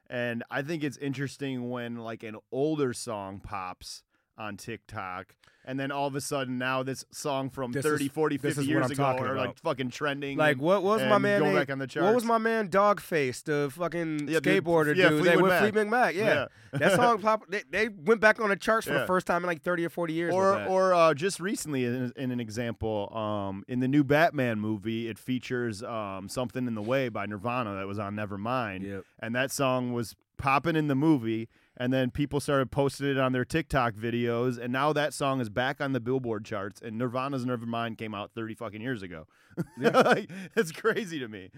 And 0.08 0.44
I 0.50 0.62
think 0.62 0.84
it's 0.84 0.96
interesting 0.98 1.68
when 1.68 1.96
like 1.96 2.22
an 2.22 2.36
older 2.52 2.92
song 2.92 3.40
pops 3.40 4.02
on 4.38 4.56
TikTok, 4.56 5.34
and 5.64 5.80
then 5.80 5.90
all 5.90 6.06
of 6.06 6.14
a 6.14 6.20
sudden 6.20 6.58
now 6.58 6.82
this 6.82 7.04
song 7.10 7.50
from 7.50 7.72
This 7.72 7.84
30, 7.84 8.04
is- 8.06 8.10
40, 8.12 8.38
50 8.38 8.60
is 8.62 8.68
years 8.68 8.90
ago 8.90 9.02
are 9.04 9.34
like 9.36 9.58
fucking 9.60 9.90
trending. 9.90 10.36
Like 10.38 10.58
what 10.60 10.82
was 10.82 11.00
my 11.02 11.18
man? 11.18 11.40
going 11.40 11.54
back 11.54 11.70
on 11.70 11.78
the 11.78 11.88
What 12.00 12.14
was 12.14 12.24
my 12.24 12.38
man 12.38 12.68
Dogface, 12.68 13.42
the 13.42 13.70
fucking 13.72 14.28
Yeah, 14.28 14.38
skateboarder 14.40 14.94
yeah, 14.94 15.08
dude? 15.08 15.20
They 15.24 15.30
Fleetwood 15.32 15.48
Mac. 15.50 15.60
Fleetwood 15.62 15.86
Mac. 15.88 16.14
Yeah, 16.14 16.46
that 16.72 16.92
song 16.92 17.18
pop. 17.22 17.44
They, 17.48 17.62
they 17.70 17.88
went 17.88 18.20
back 18.20 18.38
on 18.40 18.50
the 18.50 18.56
charts 18.56 18.86
for 18.86 18.92
Yeah. 18.92 19.00
the 19.00 19.06
first 19.06 19.26
time 19.26 19.42
in 19.42 19.46
like 19.46 19.62
thirty 19.62 19.84
or 19.84 19.88
forty 19.90 20.12
years. 20.12 20.34
or 20.34 20.62
or 20.66 20.94
uh, 20.94 21.14
just 21.14 21.40
recently 21.40 21.84
in, 21.84 22.12
in 22.16 22.30
an 22.30 22.38
example 22.40 23.10
um, 23.16 23.64
in 23.68 23.80
the 23.80 23.88
new 23.88 24.04
batman 24.04 24.60
movie 24.60 25.08
it 25.08 25.18
features 25.18 25.82
um, 25.82 26.28
something 26.28 26.66
in 26.66 26.74
the 26.74 26.82
way 26.82 27.08
by 27.08 27.26
nirvana 27.26 27.74
that 27.74 27.86
was 27.86 27.98
on 27.98 28.14
nevermind 28.14 28.82
Yep. 28.86 29.04
and 29.20 29.34
that 29.34 29.50
song 29.50 29.92
was 29.92 30.14
popping 30.36 30.76
in 30.76 30.86
the 30.88 30.94
movie 30.94 31.48
and 31.76 31.92
then 31.92 32.10
people 32.10 32.40
started 32.40 32.70
posting 32.70 33.08
it 33.08 33.18
on 33.18 33.32
their 33.32 33.44
tiktok 33.44 33.94
videos. 33.94 34.58
And 34.58 34.72
now 34.72 34.92
that 34.92 35.12
song 35.12 35.40
is 35.40 35.48
back 35.48 35.80
on 35.80 35.92
the 35.92 36.00
billboard 36.00 36.44
charts. 36.44 36.80
And 36.80 36.98
nirvana's 36.98 37.44
nevermind 37.44 37.98
came 37.98 38.14
out 38.14 38.32
30 38.34 38.54
fucking 38.54 38.80
years 38.80 39.02
ago 39.02 39.26
Like, 39.78 40.30
it's 40.56 40.72
crazy 40.72 41.18
to 41.18 41.28
me 41.28 41.50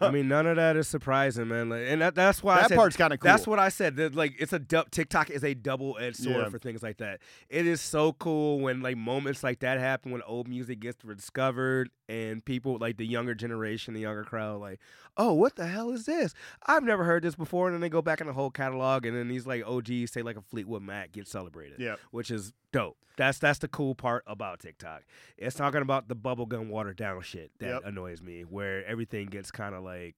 I 0.00 0.10
mean, 0.10 0.28
none 0.28 0.46
of 0.46 0.56
that 0.56 0.76
is 0.76 0.88
surprising, 0.88 1.48
man. 1.48 1.68
Like, 1.68 1.82
and 1.86 2.00
that, 2.00 2.14
that's 2.14 2.42
why 2.42 2.56
I 2.56 2.60
that 2.62 2.68
said, 2.70 2.76
part's 2.76 2.96
kind 2.96 3.12
of 3.12 3.20
cool 3.20 3.28
That's 3.30 3.46
what 3.46 3.58
I 3.58 3.68
said. 3.68 3.96
That 3.96 4.14
like 4.14 4.34
it's 4.38 4.52
a 4.52 4.58
du- 4.58 4.84
TikTok 4.90 5.30
is 5.30 5.44
a 5.44 5.54
double 5.54 5.96
edged 6.00 6.16
sword 6.16 6.36
Yeah. 6.36 6.48
for 6.48 6.58
things 6.58 6.82
like 6.82 6.98
that. 6.98 7.20
It 7.48 7.66
is 7.66 7.80
so 7.80 8.12
cool 8.14 8.60
when 8.60 8.80
like 8.82 8.96
moments 8.96 9.42
like 9.42 9.60
that 9.60 9.78
happen 9.78 10.12
when 10.12 10.22
old 10.22 10.48
music 10.48 10.80
gets 10.80 11.04
rediscovered 11.04 11.90
and 12.08 12.44
people 12.44 12.78
like 12.80 12.96
the 12.96 13.06
younger 13.06 13.34
generation, 13.34 13.94
the 13.94 14.00
younger 14.00 14.24
crowd, 14.24 14.60
like, 14.60 14.80
oh, 15.16 15.32
what 15.32 15.56
the 15.56 15.66
hell 15.66 15.90
is 15.90 16.04
this? 16.06 16.34
I've 16.66 16.84
never 16.84 17.04
heard 17.04 17.22
this 17.22 17.34
before. 17.34 17.66
And 17.66 17.74
then 17.74 17.80
they 17.80 17.88
go 17.88 18.02
back 18.02 18.20
in 18.20 18.26
the 18.26 18.32
whole 18.32 18.50
catalog, 18.50 19.04
and 19.06 19.16
then 19.16 19.28
these 19.28 19.46
like 19.46 19.66
OGs 19.66 20.12
say 20.12 20.22
like 20.22 20.36
a 20.36 20.42
Fleetwood 20.42 20.82
Mac 20.82 21.12
gets 21.12 21.30
celebrated. 21.30 21.78
Yeah. 21.80 21.96
which 22.10 22.30
is 22.30 22.52
dope. 22.76 22.96
That's 23.16 23.38
that's 23.38 23.58
the 23.60 23.68
cool 23.68 23.94
part 23.94 24.22
about 24.26 24.60
TikTok. 24.60 25.02
It's 25.38 25.56
talking 25.56 25.80
about 25.82 26.08
the 26.08 26.16
bubblegum 26.16 26.68
watered 26.68 26.96
down 26.96 27.22
shit 27.22 27.50
that 27.60 27.66
Yep. 27.66 27.82
annoys 27.86 28.20
me, 28.22 28.42
where 28.42 28.84
everything 28.84 29.26
gets 29.28 29.50
kind 29.50 29.74
of 29.74 29.82
like 29.82 30.16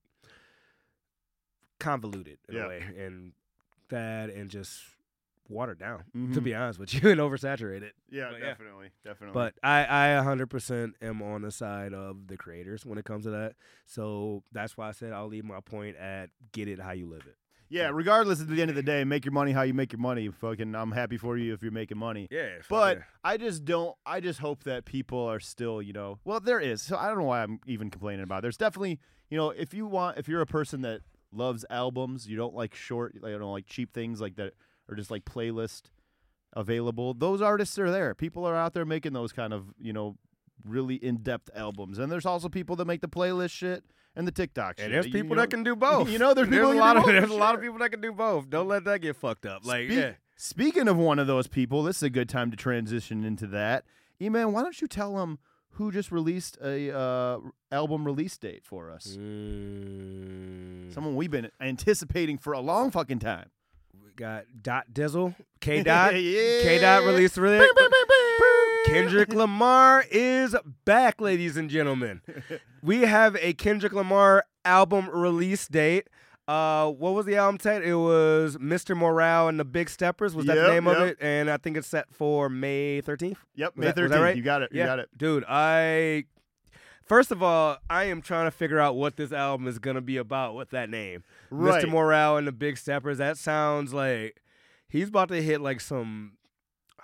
convoluted 1.79 2.39
in 2.49 2.57
Yeah. 2.57 2.65
a 2.65 2.69
way, 2.69 2.83
and 2.99 3.33
that 3.89 4.31
and 4.31 4.51
just 4.51 4.83
watered 5.49 5.79
down. 5.79 6.05
To 6.13 6.41
Mhm. 6.41 6.45
be 6.45 6.55
honest 6.55 6.79
with 6.79 6.93
you, 7.03 7.09
and 7.11 7.21
oversaturated. 7.21 7.93
yeah 8.11 8.31
But 8.31 8.41
yeah. 8.41 8.47
definitely 8.51 8.91
definitely 9.05 9.33
But 9.35 9.55
I, 9.63 9.85
I 9.85 10.09
100% 10.23 10.95
am 11.01 11.23
on 11.23 11.43
the 11.43 11.51
side 11.51 11.95
of 11.95 12.27
the 12.27 12.37
creators 12.37 12.85
when 12.85 12.99
it 12.99 13.05
comes 13.05 13.25
to 13.25 13.31
that. 13.31 13.55
So 13.87 14.43
that's 14.53 14.77
why 14.77 14.89
I 14.89 14.93
said 14.93 15.13
I'll 15.13 15.29
leave 15.29 15.45
my 15.45 15.61
point 15.61 15.97
at 15.97 16.31
get 16.53 16.69
it 16.69 16.81
how 16.81 16.93
you 16.93 17.07
live 17.07 17.27
it. 17.27 17.37
Yeah 17.69 17.91
regardless 17.93 18.41
at 18.41 18.49
the 18.49 18.61
end 18.61 18.71
of 18.71 18.77
the 18.77 18.83
day 18.83 19.05
make 19.05 19.25
your 19.25 19.33
money 19.33 19.53
how 19.53 19.63
you 19.63 19.75
make 19.75 19.93
your 19.93 20.01
money 20.01 20.29
fucking 20.29 20.75
i'm 20.75 20.93
happy 20.93 21.17
for 21.17 21.37
you 21.37 21.53
if 21.53 21.63
you're 21.63 21.73
making 21.73 21.99
money 21.99 22.29
Yeah, 22.31 22.49
But 22.69 22.99
I 23.25 23.37
just 23.37 23.65
don't. 23.65 23.95
I 24.07 24.21
just 24.21 24.39
hope 24.41 24.65
that 24.65 24.85
people 24.85 25.19
are 25.19 25.41
still, 25.41 25.83
you 25.83 25.93
know. 25.93 26.19
Well, 26.25 26.41
there 26.41 26.61
is. 26.61 26.83
So 26.83 26.97
I 26.97 27.09
don't 27.09 27.19
know 27.19 27.25
why 27.25 27.43
I'm 27.43 27.61
even 27.67 27.91
complaining 27.91 28.23
about. 28.23 28.39
It. 28.39 28.43
There's 28.43 28.57
definitely, 28.57 29.01
you 29.31 29.37
know, 29.37 29.51
if 29.51 29.75
you 29.75 29.87
want, 29.87 30.19
if 30.19 30.29
you're 30.29 30.41
a 30.41 30.47
person 30.47 30.83
that 30.83 31.01
loves 31.33 31.65
albums, 31.69 32.27
you 32.27 32.37
don't 32.37 32.55
like 32.55 32.75
short, 32.75 33.15
you 33.15 33.21
don't 33.39 33.53
like 33.53 33.67
cheap 33.67 33.93
things 33.93 34.21
like 34.21 34.37
that, 34.37 34.55
or 34.89 34.95
just 34.97 35.11
like 35.11 35.25
playlist 35.25 35.91
available. 36.55 37.13
Those 37.15 37.43
artists 37.43 37.79
are 37.79 37.91
there. 37.91 38.15
People 38.15 38.45
are 38.47 38.57
out 38.57 38.73
there 38.73 38.87
making 38.87 39.13
those 39.13 39.33
kind 39.33 39.53
of, 39.53 39.67
you 39.79 39.93
know, 39.93 40.17
really 40.65 40.97
in-depth 40.97 41.51
albums. 41.55 41.99
And 41.99 42.11
there's 42.11 42.27
also 42.27 42.49
people 42.49 42.77
that 42.77 42.87
make 42.87 43.01
the 43.01 43.09
playlist 43.09 43.51
shit 43.51 43.85
and 44.19 44.27
the 44.27 44.33
TikTok 44.33 44.77
shit. 44.79 44.85
and 44.87 44.95
there's 44.95 45.07
people 45.07 45.31
you 45.31 45.37
know, 45.37 45.41
that 45.43 45.49
can 45.51 45.63
do 45.63 45.75
both. 45.75 46.11
you 46.11 46.19
know, 46.19 46.35
there's 46.35 46.49
people 46.49 46.73
a 46.73 46.75
lot 46.75 46.97
of 46.99 47.05
both, 47.05 47.13
there's 47.13 47.31
a 47.31 47.35
lot 47.35 47.55
of 47.55 47.63
people 47.63 47.79
that 47.79 47.91
can 47.91 48.01
do 48.03 48.13
both. 48.13 48.51
Don't 48.51 48.69
let 48.69 48.85
that 48.85 49.01
get 49.01 49.17
fucked 49.17 49.47
up. 49.47 49.65
Like 49.65 49.87
Speak- 49.87 49.99
yeah, 49.99 50.13
Speaking 50.37 50.89
of 50.89 50.97
one 50.99 51.19
of 51.19 51.27
those 51.27 51.47
people, 51.47 51.83
this 51.83 51.97
is 51.97 52.03
a 52.03 52.11
good 52.11 52.29
time 52.29 52.51
to 52.51 52.57
transition 52.57 53.25
into 53.25 53.47
that. 53.49 53.85
E-Man, 54.21 54.53
why 54.53 54.63
don't 54.63 54.81
you 54.81 54.87
tell 54.87 55.15
them 55.17 55.39
who 55.73 55.91
just 55.93 56.11
released 56.13 56.59
a 56.63 56.97
uh, 56.97 57.39
album 57.73 58.05
release 58.05 58.37
date 58.37 58.65
for 58.65 58.91
us? 58.91 59.17
Mm, 59.19 60.93
Someone 60.93 61.15
we've 61.17 61.31
been 61.31 61.51
anticipating 61.61 62.39
for 62.39 62.53
a 62.53 62.61
long 62.61 62.91
fucking 62.91 63.19
time. 63.21 63.51
we 64.05 64.13
got 64.13 64.45
Dot 64.63 64.87
Dizzle, 64.93 65.35
K 65.61 65.83
Dot, 65.85 66.15
yeah. 66.15 66.63
K 66.63 66.79
Dot 66.81 67.05
released 67.05 67.37
release. 67.37 67.69
Kendrick 68.93 69.35
Lamar 69.35 70.05
is 70.11 70.57
back, 70.87 71.21
ladies 71.21 71.57
and 71.59 71.69
gentlemen. 71.69 72.23
we 72.83 73.03
have 73.03 73.37
a 73.41 73.53
Kendrick 73.53 73.93
Lamar 73.93 74.45
album 74.65 75.11
release 75.11 75.69
date. 75.69 76.09
Uh, 76.49 76.91
what 76.91 77.13
was 77.13 77.27
the 77.27 77.37
album 77.37 77.59
title? 77.59 77.83
It 77.87 77.93
was 78.03 78.57
Mr. 78.57 78.97
Morale 78.97 79.49
and 79.49 79.61
the 79.61 79.65
Big 79.67 79.91
Steppers. 79.91 80.35
Was 80.35 80.47
that 80.47 80.57
Yep, 80.57 80.67
the 80.67 80.73
name 80.73 80.87
of 80.87 80.97
it? 81.03 81.19
And 81.21 81.51
I 81.51 81.59
think 81.59 81.77
it's 81.77 81.87
set 81.87 82.07
for 82.13 82.49
May 82.49 83.03
13th. 83.03 83.37
Yep, 83.57 83.77
Was 83.77 83.85
May 83.85 83.87
that- 83.93 83.97
was 84.03 84.11
13th. 84.11 84.11
that 84.15 84.21
right? 84.23 84.37
You 84.37 84.43
got 84.43 84.63
it. 84.63 84.73
You 84.73 84.79
Yeah. 84.79 84.87
got 84.87 84.99
it. 85.01 85.09
Dude, 85.17 85.45
I 85.47 86.25
first 87.05 87.31
of 87.31 87.43
all, 87.43 87.77
I 87.91 88.05
am 88.05 88.23
trying 88.23 88.47
to 88.47 88.51
figure 88.51 88.79
out 88.79 88.97
what 88.97 89.17
this 89.17 89.33
album 89.33 89.69
is 89.69 89.79
gonna 89.79 90.01
be 90.01 90.17
about 90.17 90.55
with 90.55 90.71
that 90.71 90.89
name. 90.89 91.23
Right. 91.51 91.85
Mr. 91.85 91.91
Morale 91.91 92.39
and 92.39 92.47
the 92.47 92.53
Big 92.53 92.79
Steppers. 92.79 93.19
That 93.19 93.37
sounds 93.37 93.93
like 93.93 94.41
he's 94.89 95.09
about 95.11 95.29
to 95.29 95.43
hit 95.43 95.61
like 95.61 95.83
some. 95.83 96.33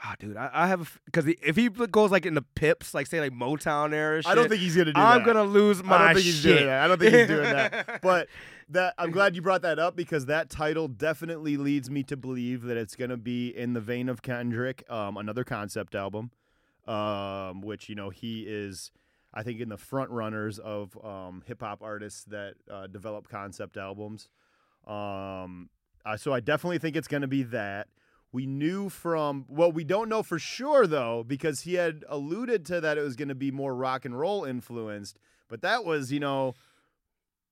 Ah, 0.02 0.16
dude, 0.18 0.37
I, 0.37 0.50
I 0.52 0.66
have 0.66 0.98
because 1.07 1.26
if 1.26 1.57
he 1.57 1.68
goes 1.68 2.11
like 2.11 2.26
in 2.26 2.35
the 2.35 2.42
Pips, 2.42 2.94
like 2.94 3.07
say 3.07 3.20
like 3.20 3.33
Motown 3.33 3.92
era, 3.92 4.22
shit, 4.22 4.30
I 4.30 4.35
don't 4.35 4.48
think 4.48 4.61
he's 4.61 4.74
gonna 4.74 4.87
do 4.87 4.92
that. 4.94 5.00
I'm 5.00 5.20
that. 5.20 5.26
gonna 5.26 5.44
lose 5.44 5.83
my 5.83 5.96
I 5.96 5.98
don't 6.07 6.14
think 6.14 6.26
he's 6.26 6.35
shit. 6.40 6.57
doing 6.57 6.66
that. 6.66 6.85
I 6.85 6.88
don't 6.88 6.98
think 6.98 7.14
he's 7.14 7.26
doing 7.26 7.42
that. 7.44 8.00
But 8.02 8.28
that 8.70 8.94
I'm 8.98 9.11
glad 9.11 9.37
you 9.37 9.42
brought 9.42 9.62
that 9.62 9.78
up 9.78 9.96
because 9.96 10.26
that 10.26 10.50
title 10.50 10.88
definitely 10.88 11.57
leads 11.57 11.90
me 11.90 12.02
to 12.04 12.16
believe 12.16 12.62
that 12.62 12.76
it's 12.76 12.96
going 12.96 13.11
to 13.11 13.16
be 13.16 13.48
in 13.57 13.72
the 13.72 13.80
vein 13.80 14.09
of 14.09 14.22
Kendrick, 14.22 14.85
um, 14.90 15.16
another 15.16 15.44
concept 15.44 15.94
album, 15.94 16.30
um, 16.87 17.61
which 17.61 17.88
you 17.88 17.94
know 17.94 18.11
he 18.11 18.42
is, 18.46 18.90
I 19.33 19.42
think, 19.42 19.61
in 19.61 19.68
the 19.68 19.76
front 19.76 20.11
runners 20.11 20.59
of 20.59 20.98
um, 21.04 21.42
hip 21.46 21.61
hop 21.61 21.83
artists 21.83 22.24
that 22.24 22.54
uh, 22.70 22.87
develop 22.88 23.28
concept 23.28 23.76
albums. 23.76 24.28
Um, 24.87 25.70
uh, 26.04 26.16
so 26.16 26.33
I 26.33 26.40
definitely 26.40 26.78
think 26.78 26.96
it's 26.96 27.09
going 27.09 27.22
to 27.22 27.28
be 27.28 27.42
that. 27.44 27.88
We 28.35 28.47
knew 28.47 28.88
from 28.88 29.44
well, 29.49 29.70
we 29.70 29.85
don't 29.85 30.09
know 30.09 30.25
for 30.25 30.40
sure 30.40 30.88
though 30.88 31.23
because 31.25 31.61
he 31.61 31.75
had 31.75 32.05
alluded 32.09 32.66
to 32.66 32.81
that 32.81 32.99
it 32.99 33.01
was 33.01 33.14
going 33.14 33.29
to 33.29 33.35
be 33.37 33.53
more 33.53 33.77
rock 33.77 34.05
and 34.05 34.18
roll 34.18 34.44
influenced, 34.44 35.20
but 35.49 35.62
that 35.62 35.85
was 35.85 36.11
you 36.11 36.18
know 36.18 36.55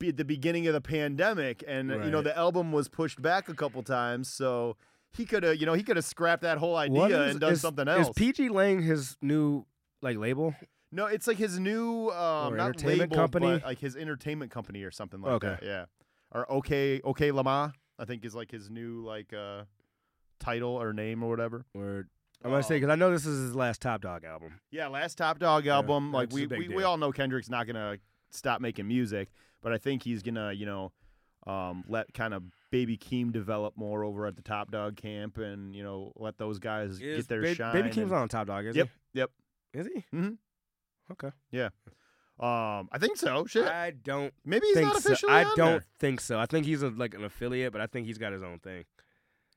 be 0.01 0.09
at 0.09 0.16
the 0.16 0.25
beginning 0.25 0.66
of 0.66 0.73
the 0.73 0.81
pandemic, 0.81 1.62
and 1.68 1.90
you 1.90 2.11
know 2.11 2.21
the 2.21 2.37
album 2.37 2.73
was 2.73 2.88
pushed 2.88 3.23
back 3.23 3.49
a 3.49 3.55
couple 3.55 3.81
times, 3.85 4.29
so 4.29 4.77
he 5.12 5.25
could 5.25 5.45
have 5.45 5.55
you 5.55 5.66
know 5.66 5.75
he 5.75 5.85
could 5.85 5.95
have 5.95 6.05
scrapped 6.05 6.42
that 6.42 6.59
whole 6.59 6.75
idea 6.75 7.27
is- 7.27 7.31
and 7.31 7.40
done 7.40 7.53
is- 7.53 7.61
something 7.61 7.87
else. 7.87 8.09
Is. 8.09 8.14
PG 8.16 8.49
Lang 8.49 8.83
his 8.83 9.16
new 9.23 9.64
like 10.01 10.16
label? 10.16 10.53
no, 10.90 11.07
it's 11.07 11.29
like 11.29 11.38
his 11.38 11.61
new 11.61 12.11
um, 12.11 12.57
not 12.57 12.64
entertainment 12.64 13.12
label, 13.12 13.16
company? 13.16 13.62
like 13.64 13.79
his 13.79 13.95
entertainment 13.95 14.51
company 14.51 14.83
or 14.83 14.90
something 14.90 15.21
like 15.21 15.40
that. 15.42 15.47
Okay. 15.47 15.64
that. 15.64 15.64
Yeah, 15.64 15.85
or 16.33 16.51
OK 16.51 17.01
OK 17.05 17.31
Lama, 17.31 17.73
I 18.01 18.05
think 18.05 18.25
is 18.25 18.35
like 18.35 18.51
his 18.51 18.68
new 18.68 19.05
like 19.07 19.33
uh 19.33 19.62
title 20.42 20.70
or 20.70 20.92
name 20.92 21.22
or 21.22 21.28
whatever. 21.31 21.64
Or 21.74 22.09
I'm 22.44 22.50
gonna 22.50 22.62
say 22.62 22.76
because 22.76 22.90
I 22.90 22.96
know 22.96 23.11
this 23.11 23.24
is 23.26 23.40
his 23.46 23.55
last 23.55 23.81
Top 23.81 24.00
Dawg 24.02 24.24
album. 24.24 24.61
Yeah, 24.70 24.88
last 24.88 25.16
Top 25.18 25.38
Dawg 25.38 25.66
album. 25.66 26.12
like 26.12 26.31
that's 26.31 26.35
we, 26.35 26.44
a 26.44 26.59
we, 26.59 26.68
we 26.68 26.83
all 26.83 26.96
know 26.96 27.12
Kendrick's 27.12 27.48
not 27.50 27.66
gonna 27.66 27.98
stop 28.31 28.61
making 28.61 28.88
music, 28.88 29.28
but 29.62 29.72
I 29.72 29.78
think 29.78 30.02
he's 30.02 30.22
gonna, 30.22 30.52
you 30.52 30.66
know, 30.66 30.92
um, 31.46 31.85
let 31.88 32.12
kind 32.14 32.35
of 32.35 32.42
Baby 32.70 32.96
Keem 32.96 33.31
develop 33.33 33.76
more 33.76 34.02
over 34.05 34.26
at 34.26 34.37
the 34.37 34.42
Top 34.42 34.70
Dawg 34.70 34.96
camp, 34.96 35.38
and 35.38 35.74
you 35.76 35.83
know, 35.85 36.12
let 36.16 36.38
those 36.38 36.59
guys 36.59 36.92
Is 36.92 36.98
get 36.98 37.28
their 37.28 37.42
Ba- 37.42 37.55
shine. 37.55 37.72
Baby 37.74 37.90
Keem's 37.90 38.11
and- 38.11 38.20
on 38.20 38.28
Top 38.28 38.46
Dawg, 38.48 38.66
is 38.66 38.76
Yep, 38.76 38.88
yep. 39.14 39.31
he? 39.72 39.78
Is 39.78 39.87
he? 39.87 40.05
Mhm. 40.16 40.38
Okay. 41.12 41.31
Yeah. 41.50 41.68
Um, 42.40 42.88
I 42.90 42.98
think 42.98 43.18
so. 43.18 43.44
Shit, 43.46 43.66
I 43.68 43.90
don't 43.92 44.33
maybe 44.44 44.66
he's 44.66 44.74
think 44.74 44.87
not 44.88 45.00
so. 45.02 45.11
officially. 45.11 45.33
I 45.33 45.44
on 45.44 45.57
don't 45.57 45.70
there. 45.72 45.85
think 46.00 46.20
so. 46.20 46.38
I 46.40 46.46
think 46.46 46.66
he's 46.66 46.83
a, 46.83 46.88
like 46.88 47.14
an 47.14 47.22
affiliate, 47.24 47.72
but 47.72 47.81
I 47.81 47.87
think 47.87 48.07
he's 48.07 48.18
got 48.18 48.33
his 48.33 48.42
own 48.42 48.59
thing. 48.59 48.85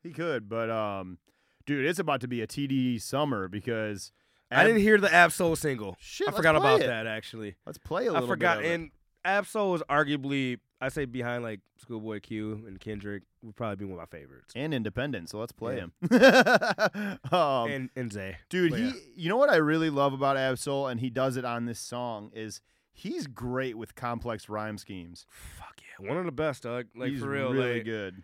He 0.05 0.11
could, 0.13 0.47
but 0.47 0.69
um, 0.69 1.17
dude, 1.65 1.83
it's 1.85 1.97
about 1.99 2.21
to 2.21 2.27
be 2.27 2.41
a 2.41 2.47
TD 2.47 3.01
summer 3.01 3.47
because 3.47 4.11
I 4.51 4.63
didn't 4.63 4.81
hear 4.81 4.99
the 4.99 5.11
Ab-Soul 5.11 5.55
single. 5.55 5.97
Shit, 5.99 6.27
I 6.29 6.31
forgot 6.31 6.55
about 6.55 6.81
it. 6.81 6.87
that 6.87 7.07
actually. 7.07 7.55
Let's 7.65 7.79
play 7.79 8.05
a 8.05 8.11
I 8.11 8.13
little. 8.13 8.27
forgot. 8.27 8.57
bit 8.59 8.65
of 8.67 8.71
it. 8.71 8.75
And 8.75 8.91
Ab-Soul 9.25 9.73
is 9.73 9.81
arguably, 9.89 10.59
I 10.79 10.89
say, 10.89 11.05
behind 11.05 11.41
like 11.43 11.61
Schoolboy 11.77 12.19
Q 12.19 12.63
and 12.67 12.79
Kendrick, 12.79 13.23
would 13.41 13.55
probably 13.55 13.77
be 13.77 13.85
one 13.85 13.99
of 13.99 14.07
my 14.11 14.17
favorites. 14.17 14.53
and 14.55 14.75
independent. 14.75 15.29
So 15.31 15.39
let's 15.39 15.51
play 15.51 15.77
Yeah. 15.77 16.87
him. 16.91 17.17
um, 17.31 17.69
and 17.71 17.89
and 17.95 18.11
Zay, 18.13 18.37
Dude, 18.49 18.69
But 18.71 18.79
he 18.79 18.85
yeah. 18.85 18.93
you 19.15 19.29
know 19.29 19.37
what 19.37 19.49
I 19.49 19.55
really 19.55 19.89
love 19.89 20.13
about 20.13 20.37
Ab-Soul 20.37 20.87
and 20.87 20.99
he 20.99 21.09
does 21.09 21.35
it 21.35 21.45
on 21.45 21.65
this 21.65 21.79
song 21.79 22.29
is 22.35 22.61
he's 22.93 23.25
great 23.25 23.75
with 23.75 23.95
complex 23.95 24.47
rhyme 24.49 24.77
schemes. 24.77 25.25
fuck 25.29 25.79
yeah, 25.99 26.07
one 26.07 26.17
of 26.17 26.25
the 26.25 26.31
best, 26.31 26.61
dog. 26.63 26.85
Like 26.95 27.09
he's 27.09 27.21
for 27.21 27.29
real, 27.29 27.51
really 27.51 27.75
like, 27.77 27.85
good. 27.85 28.21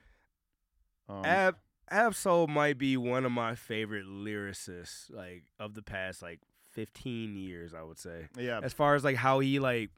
Um, 1.09 1.25
Ab 1.25 1.55
Ab-Soul 1.91 2.47
might 2.47 2.77
be 2.77 2.97
one 2.97 3.25
of 3.25 3.31
my 3.31 3.55
favorite 3.55 4.05
lyricists, 4.05 5.13
like 5.13 5.43
of 5.59 5.73
the 5.73 5.81
past 5.81 6.21
like 6.21 6.39
15 6.71 7.35
years, 7.35 7.73
I 7.73 7.83
would 7.83 7.99
say. 7.99 8.27
yeah. 8.37 8.61
As 8.63 8.73
far 8.73 8.95
as 8.95 9.03
like 9.03 9.17
how 9.17 9.39
he 9.39 9.59
like 9.59 9.89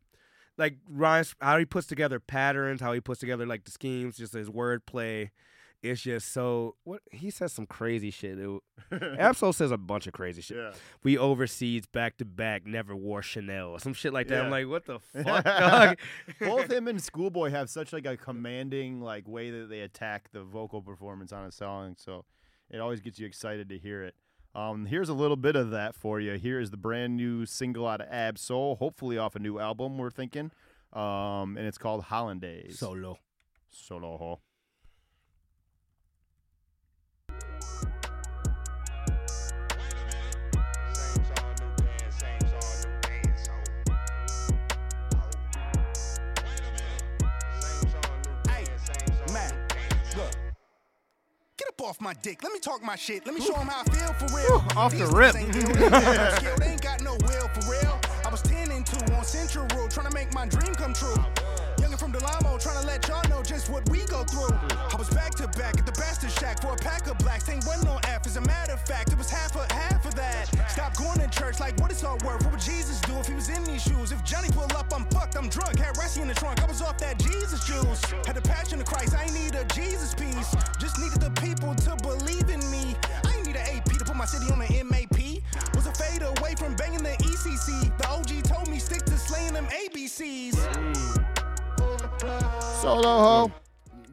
like 0.58 0.76
rhymes, 0.90 1.36
how 1.40 1.58
he 1.58 1.66
puts 1.66 1.88
together 1.88 2.20
patterns, 2.20 2.82
how 2.82 2.94
he 2.94 3.00
puts 3.00 3.20
together 3.20 3.46
like 3.46 3.64
the 3.66 3.72
schemes, 3.72 4.18
just 4.18 4.34
his 4.34 4.50
wordplay. 4.50 5.30
It's 5.84 6.02
just 6.02 6.32
so 6.32 6.76
what 6.86 7.02
he 7.12 7.30
says 7.30 7.52
some 7.52 7.66
crazy 7.66 8.10
shit. 8.10 8.40
It, 8.40 8.62
Ab-Soul 9.20 9.52
says 9.52 9.70
a 9.70 9.78
bunch 9.78 10.08
of 10.08 10.14
crazy 10.14 10.42
shit. 10.42 10.56
yeah. 10.56 10.72
We 11.04 11.18
overseas 11.18 11.86
back 11.86 12.16
to 12.18 12.26
back, 12.26 12.66
never 12.66 12.96
wore 12.96 13.22
Chanel 13.22 13.72
or 13.72 13.80
some 13.80 13.94
shit 13.94 14.14
like 14.14 14.30
that. 14.30 14.46
I'm 14.46 14.50
like, 14.50 14.70
what 14.70 14.86
the 14.86 15.00
fuck, 15.24 15.44
dog? 15.44 15.98
Both 16.40 16.72
him 16.72 16.88
and 16.88 17.04
Schoolboy 17.04 17.50
have 17.50 17.70
such 17.70 17.92
like 17.92 18.06
a 18.06 18.16
commanding 18.16 19.02
like 19.02 19.28
way 19.28 19.52
that 19.52 19.70
they 19.70 19.82
attack 19.82 20.30
the 20.32 20.44
vocal 20.44 20.82
performance 20.82 21.34
on 21.34 21.46
a 21.46 21.52
song, 21.52 21.96
so 21.98 22.24
it 22.72 22.80
always 22.80 23.02
gets 23.02 23.20
you 23.20 23.28
excited 23.28 23.68
to 23.68 23.78
hear 23.78 24.04
it. 24.04 24.16
Um, 24.56 24.86
here's 24.86 25.10
a 25.10 25.14
little 25.14 25.36
bit 25.36 25.58
of 25.58 25.72
that 25.72 25.96
for 25.96 26.22
you. 26.22 26.34
Here 26.34 26.62
is 26.62 26.72
the 26.72 26.78
brand 26.78 27.18
new 27.18 27.46
single 27.46 27.86
out 27.88 28.00
of 28.00 28.08
Ab-Soul, 28.10 28.78
hopefully 28.78 29.18
off 29.18 29.36
a 29.36 29.40
new 29.40 29.60
album. 29.60 29.98
We're 29.98 30.12
thinking, 30.12 30.52
um, 30.94 31.58
and 31.58 31.68
it's 31.68 31.78
called 31.78 32.04
Hollandaise. 32.04 32.80
Solo. 32.80 33.18
Solo 33.70 34.18
ho. 34.18 34.40
Man, 36.78 36.80
look. 36.80 36.88
Get 37.18 37.22
up 37.22 37.23
off 51.94 52.02
my 52.02 52.14
dick. 52.24 52.42
Let 52.42 52.52
me 52.52 52.60
talk 52.60 52.82
my 52.82 52.96
shit. 52.96 53.24
Let 53.26 53.36
me 53.36 53.42
show 53.42 53.54
him 53.54 53.68
how 53.68 53.82
I 53.82 53.84
feel 53.84 54.14
for 54.14 54.36
real. 54.36 54.64
off 54.76 54.98
the 54.98 55.06
rip. 55.16 55.36
Ain't 55.36 55.56
ill, 55.56 55.74
they 55.74 55.86
ain't 55.86 56.32
skill, 56.38 56.56
they 56.58 56.68
ain't 56.70 56.82
got 56.82 57.02
no 57.02 57.14
will 57.22 57.48
for 57.50 57.72
real. 57.72 58.00
I 58.26 58.30
was 58.32 58.42
10 58.42 58.72
and 58.72 58.86
2 58.86 59.14
on 59.14 59.24
Central 59.24 59.68
Road, 59.76 59.92
trying 59.92 60.08
to 60.08 60.14
make 60.16 60.34
my 60.34 60.48
dream 60.48 60.74
come 60.74 60.94
true. 60.94 61.14
Youngin' 61.94 62.00
from 62.00 62.12
Delamo, 62.12 62.62
trying 62.62 62.82
to 62.82 62.88
let 62.88 63.08
y'all 63.08 63.28
know 63.30 63.44
just 63.44 63.70
what 63.70 63.88
we 63.90 64.00
go 64.06 64.24
through. 64.24 64.50
I 64.52 64.96
was 64.98 65.10
back 65.10 65.36
to 65.36 65.48
back 65.60 65.78
at 65.78 65.86
the 65.86 65.92
Bastard 65.94 66.32
Shack 66.32 66.62
for 66.62 66.74
a 66.74 66.76
pack 66.76 67.08
of 67.08 67.18
blacks. 67.20 67.50
Ain't 67.50 67.66
wasn't 67.66 67.86
no 67.86 68.00
F, 68.06 68.26
as 68.26 68.38
a 68.38 68.42
matter 68.42 68.74
of 68.74 68.82
fact, 68.82 69.12
it 69.12 69.18
was 69.18 69.30
half 69.30 69.56
of 69.56 69.70
half 69.72 70.06
of 70.06 70.16
that. 70.16 70.48
Stop 70.70 70.96
going 70.98 71.20
to 71.20 71.28
church, 71.30 71.60
like 71.60 71.80
what 71.80 71.92
it's 71.92 72.04
all 72.04 72.18
worth. 72.26 72.44
What 72.44 72.52
would 72.52 72.62
Jesus 72.62 73.00
do 73.02 73.14
if 73.18 73.28
he 73.28 73.34
was 73.34 73.50
in 73.50 73.64
these 73.64 73.84
shoes? 73.84 74.12
If 74.12 74.24
Johnny 74.24 74.50
pull 74.50 74.72
up, 74.78 74.92
I'm 74.94 75.06
fucked, 75.06 75.36
I'm 75.36 75.50
drunk. 75.50 75.80
Had 75.80 75.98
Resty 75.98 76.22
in 76.22 76.28
the 76.28 76.34
trunk, 76.34 76.64
I 76.64 76.66
was 76.66 76.82
off 76.82 76.98
that 77.00 77.20
Jesus 77.20 77.66
juice. 77.66 78.02
Had 78.26 78.36
the 78.36 78.42
passion 78.42 78.80
of 78.80 78.86
Christ, 78.86 79.16
I 79.16 79.24
ain't 79.24 79.34
need 79.34 79.56
a 79.56 79.66
Jesus 79.66 80.14
piece. 80.14 80.56
Just 80.80 81.00
needed 81.00 81.22
the 81.22 81.32
people 81.42 81.76
to 81.76 81.96
believe 82.02 82.50
in 82.50 82.60
me. 82.72 82.96
I 83.24 83.36
ain't 83.38 83.48
need 83.48 83.56
an 83.56 83.78
AP 83.78 83.86
to 84.00 84.06
put 84.06 84.16
my 84.16 84.26
city 84.26 84.52
on 84.52 84.60
the 84.60 84.84
MAP. 84.84 85.44
Was 85.76 85.86
a 85.86 85.94
fade 85.94 86.24
away 86.24 86.56
from 86.56 86.76
banging 86.76 87.04
the 87.04 87.16
ECC. 87.22 87.96
The 87.98 88.08
OG 88.10 88.44
told 88.44 88.68
me 88.68 88.80
stick 88.80 89.04
to 89.06 89.18
slaying 89.18 89.54
them 89.54 89.68
ABCs. 89.68 91.23
Solo 92.82 93.02
ho. 93.04 93.52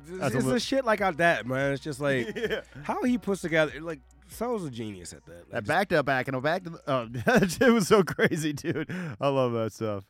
It's, 0.08 0.18
That's 0.18 0.34
a 0.34 0.38
it's 0.38 0.46
li- 0.46 0.52
the 0.54 0.60
shit 0.60 0.84
like 0.84 1.00
out 1.00 1.16
that, 1.18 1.46
man. 1.46 1.72
It's 1.72 1.82
just 1.82 2.00
like 2.00 2.36
how 2.82 3.02
he 3.04 3.18
puts 3.18 3.40
together. 3.42 3.80
Like, 3.80 4.00
Soul's 4.28 4.64
a 4.64 4.70
genius 4.70 5.12
at 5.12 5.24
that. 5.26 5.32
Like, 5.34 5.48
That 5.50 5.60
just- 5.60 5.68
backed 5.68 5.92
up 5.92 6.06
back 6.06 6.28
and 6.28 6.36
a 6.36 6.40
back 6.40 6.64
to 6.64 6.70
the, 6.70 6.80
oh, 6.86 7.08
it 7.66 7.72
was 7.72 7.88
so 7.88 8.02
crazy, 8.02 8.52
dude. 8.52 8.90
I 9.20 9.28
love 9.28 9.52
that 9.52 9.72
stuff. 9.72 10.04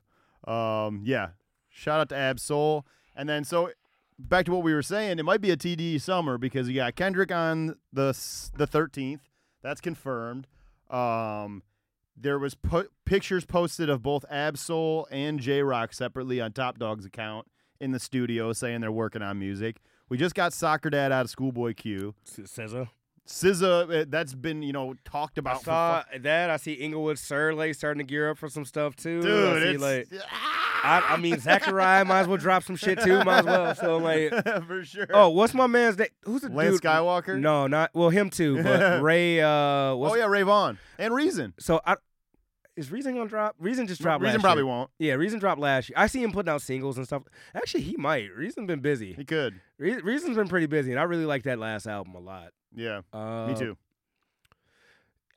Um, 0.46 1.02
yeah. 1.04 1.28
Shout 1.68 2.00
out 2.00 2.08
to 2.10 2.16
Ab 2.16 2.40
Soul. 2.40 2.86
And 3.16 3.28
then 3.28 3.44
so 3.44 3.70
back 4.18 4.46
to 4.46 4.52
what 4.52 4.62
we 4.62 4.72
were 4.74 4.82
saying, 4.82 5.18
it 5.18 5.24
might 5.24 5.40
be 5.40 5.50
a 5.50 5.56
TD 5.56 6.00
summer 6.00 6.38
because 6.38 6.68
you 6.68 6.74
got 6.76 6.94
Kendrick 6.96 7.32
on 7.32 7.76
the 7.92 8.12
the 8.56 8.66
13th. 8.66 9.20
That's 9.62 9.80
confirmed. 9.80 10.46
Um, 10.90 11.62
there 12.16 12.38
was 12.38 12.54
pu- 12.54 12.88
pictures 13.04 13.44
posted 13.44 13.88
of 13.88 14.02
both 14.02 14.24
Ab 14.30 14.56
Soul 14.58 15.06
and 15.10 15.38
J 15.40 15.62
Rock 15.62 15.92
separately 15.92 16.40
on 16.40 16.52
Top 16.52 16.78
Dawg's 16.78 17.04
account 17.04 17.46
in 17.80 17.92
the 17.92 17.98
studio 18.00 18.52
saying 18.52 18.80
they're 18.80 18.92
working 18.92 19.22
on 19.22 19.38
music. 19.38 19.76
We 20.08 20.16
just 20.18 20.34
got 20.34 20.52
Soccer 20.52 20.90
Dad 20.90 21.12
out 21.12 21.24
of 21.24 21.30
Schoolboy 21.30 21.74
Q. 21.74 22.14
SZA. 22.26 22.88
SZA, 23.26 24.02
uh, 24.02 24.04
that's 24.08 24.34
been 24.34 24.60
you 24.62 24.72
know 24.72 24.94
talked 25.04 25.38
I 25.38 25.40
about. 25.40 25.58
for 25.58 25.64
saw 25.64 26.02
fu- 26.02 26.18
that. 26.18 26.50
I 26.50 26.56
see 26.56 26.72
Inglewood 26.72 27.18
Surley 27.18 27.72
starting 27.72 27.98
to 27.98 28.04
gear 28.04 28.30
up 28.30 28.38
for 28.38 28.48
some 28.48 28.64
stuff 28.64 28.96
too. 28.96 29.20
I 29.20 29.22
dude, 29.22 29.62
see, 29.62 29.68
it's 29.68 30.12
like, 30.12 30.22
I, 30.82 31.00
I 31.10 31.16
mean, 31.16 31.38
Zachariah 31.38 32.04
might 32.04 32.22
as 32.22 32.26
well 32.26 32.38
drop 32.38 32.64
some 32.64 32.74
shit 32.74 33.00
too. 33.00 33.22
Might 33.22 33.40
as 33.40 33.44
well. 33.44 33.74
So 33.76 33.96
like, 33.98 34.30
for 34.66 34.84
sure. 34.84 35.06
oh, 35.12 35.28
what's 35.28 35.54
my 35.54 35.68
man's 35.68 35.96
name? 35.96 36.08
Who's 36.24 36.42
the 36.42 36.48
Lance 36.48 36.80
dude? 36.80 36.82
Skiiwalker. 36.82 37.38
No, 37.38 37.68
not 37.68 37.90
well. 37.94 38.10
Him 38.10 38.30
too, 38.30 38.62
but 38.64 39.00
Ray. 39.02 39.40
Uh, 39.40 39.94
what's, 39.94 40.14
oh 40.14 40.16
yeah, 40.16 40.26
Ray 40.26 40.42
Vaughn 40.42 40.78
and 40.98 41.14
Reason. 41.14 41.54
So 41.60 41.80
I, 41.86 41.96
is 42.80 42.90
Reason 42.90 43.14
gonna 43.14 43.28
drop? 43.28 43.54
Reason 43.58 43.86
just 43.86 44.00
dropped. 44.02 44.22
Reason 44.24 44.40
probably 44.40 44.62
year. 44.62 44.66
won't. 44.72 44.90
Yeah, 44.98 45.12
Reason 45.14 45.38
dropped 45.38 45.60
last 45.60 45.88
year. 45.88 45.94
I 45.98 46.06
see 46.06 46.22
him 46.22 46.32
putting 46.32 46.50
out 46.50 46.62
singles 46.62 46.96
and 46.96 47.06
stuff. 47.06 47.22
Actually, 47.54 47.82
he 47.82 47.96
might. 47.96 48.34
Reason's 48.34 48.66
been 48.66 48.80
busy. 48.80 49.12
He 49.12 49.24
could. 49.24 49.60
Re- 49.78 50.00
Reason's 50.00 50.36
been 50.36 50.48
pretty 50.48 50.66
busy, 50.66 50.90
and 50.90 50.98
I 50.98 51.04
really 51.04 51.24
like 51.26 51.42
that 51.44 51.58
last 51.58 51.86
album 51.86 52.14
a 52.14 52.20
lot. 52.20 52.52
Yeah, 52.74 53.02
Uh, 53.12 53.46
me 53.48 53.54
too. 53.54 53.76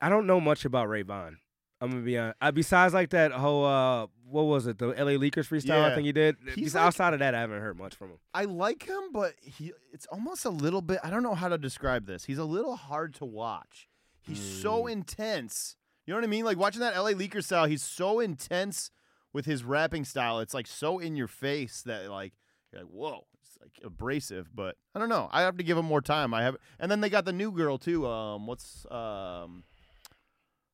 I 0.02 0.10
don't 0.10 0.28
know 0.28 0.40
much 0.42 0.66
about 0.66 0.90
Ray 0.90 1.02
Vaughn. 1.04 1.38
I'm 1.82 1.90
gonna 1.90 2.02
be 2.02 2.18
honest. 2.18 2.38
Uh, 2.42 2.52
besides 2.52 2.94
like 2.94 3.10
that 3.10 3.32
whole 3.34 3.66
uh, 3.66 4.08
what 4.30 4.44
was 4.44 4.68
it? 4.68 4.78
The 4.78 4.88
LA 4.88 5.18
Leakers 5.20 5.48
freestyle. 5.50 5.84
I 5.84 5.94
think 5.96 6.06
he 6.06 6.12
did. 6.14 6.38
He's 6.56 6.76
like- 6.76 6.84
outside 6.86 7.14
of 7.14 7.20
that, 7.20 7.36
I 7.36 7.42
haven't 7.42 7.60
heard 7.60 7.78
much 7.78 7.96
from 7.96 8.10
him. 8.12 8.18
I 8.34 8.46
like 8.46 8.84
him, 8.84 9.12
but 9.12 9.34
he 9.42 9.74
it's 9.92 10.06
almost 10.08 10.46
a 10.46 10.50
little 10.50 10.82
bit. 10.82 11.00
I 11.04 11.10
don't 11.10 11.24
know 11.24 11.36
how 11.36 11.50
to 11.50 11.58
describe 11.58 12.06
this. 12.06 12.24
He's 12.26 12.38
a 12.38 12.46
little 12.46 12.76
hard 12.78 13.14
to 13.16 13.26
watch. 13.26 13.90
He's 14.22 14.40
so 14.40 14.88
intense. 14.88 15.76
You 16.06 16.14
know 16.14 16.18
what 16.18 16.24
I 16.24 16.28
mean? 16.28 16.46
Like 16.46 16.58
watching 16.58 16.82
that 16.82 16.96
LA 16.98 17.12
Leaker 17.12 17.44
style. 17.44 17.66
He's 17.66 17.84
so 17.84 18.20
intense 18.20 18.92
with 19.32 19.46
his 19.46 19.64
rapping 19.64 20.06
style. 20.06 20.40
It's 20.40 20.54
like 20.54 20.68
so 20.68 21.00
in 21.00 21.16
your 21.16 21.28
face 21.28 21.82
that 21.84 22.10
like 22.10 22.34
you're 22.72 22.82
like 22.82 22.92
whoa. 22.92 23.26
It's 23.42 23.58
like 23.62 23.72
abrasive, 23.86 24.50
but 24.56 24.76
I 24.96 25.00
don't 25.00 25.10
know. 25.10 25.30
I 25.32 25.42
have 25.42 25.58
to 25.58 25.64
give 25.64 25.78
him 25.78 25.86
more 25.86 26.02
time. 26.02 26.34
I 26.34 26.44
have, 26.44 26.56
and 26.80 26.90
then 26.92 27.02
they 27.02 27.10
got 27.10 27.26
the 27.26 27.34
new 27.34 27.52
girl 27.52 27.78
too. 27.78 28.08
Um, 28.08 28.48
what's 28.48 28.86
um, 28.92 29.64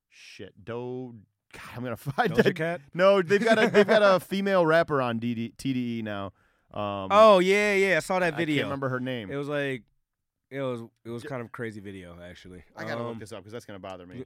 shit, 0.10 0.54
Do. 0.64 1.16
God, 1.52 1.62
I'm 1.76 1.84
gonna 1.84 1.98
find 1.98 2.32
Doja 2.32 2.44
that. 2.44 2.56
Cat? 2.56 2.82
No, 2.94 3.22
they've 3.22 3.44
got 3.44 3.62
a 3.62 3.68
they've 3.72 3.88
got 3.88 4.04
a 4.04 4.20
female 4.20 4.66
rapper 4.66 5.02
on 5.02 5.20
DD, 5.20 5.56
TDE 5.56 6.04
now. 6.04 6.28
Um, 6.72 7.08
Oh 7.12 7.40
yeah, 7.40 7.74
yeah. 7.74 7.98
I 7.98 8.00
saw 8.00 8.20
that 8.20 8.38
video. 8.38 8.56
I 8.56 8.58
can't 8.60 8.68
remember 8.68 8.90
her 8.90 9.00
name. 9.00 9.32
It 9.32 9.36
was 9.36 9.48
like, 9.48 9.84
it 10.52 10.62
was 10.62 10.82
it 11.06 11.10
was 11.10 11.24
kind 11.24 11.42
of 11.42 11.48
a 11.48 11.50
crazy 11.52 11.80
video 11.80 12.16
actually. 12.24 12.64
I 12.76 12.84
gotta 12.84 13.02
Um, 13.02 13.08
look 13.08 13.20
this 13.20 13.32
up 13.32 13.40
because 13.40 13.52
that's 13.54 13.66
gonna 13.66 13.80
bother 13.80 14.06
me. 14.06 14.26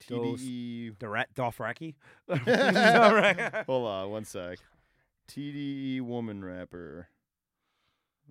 TDE. 0.00 0.94
Rat 1.02 1.28
Dothraki. 1.34 1.94
Hold 3.66 3.86
on, 3.86 4.10
one 4.10 4.24
sec. 4.24 4.58
TDE 5.28 6.00
woman 6.00 6.44
rapper. 6.44 7.08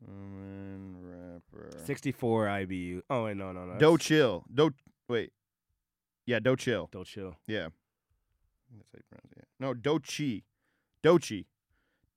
Woman 0.06 0.98
rapper. 1.02 1.72
64 1.86 2.46
IBU. 2.46 3.02
Oh 3.10 3.26
wait, 3.26 3.38
no, 3.38 3.52
no, 3.52 3.66
no. 3.66 3.78
Do 3.78 3.98
chill. 3.98 4.44
Do 4.54 4.72
wait. 5.08 5.32
Yeah, 6.26 6.40
do 6.40 6.56
chill. 6.56 6.90
Don't 6.92 7.08
chill. 7.08 7.36
Yeah. 7.48 7.70
That's 8.76 8.90
how 8.92 8.98
you 8.98 9.04
pronounce 9.10 9.34
it. 9.36 9.48
No, 9.60 9.74
Dochi. 9.74 10.44
Dochi. 11.04 11.46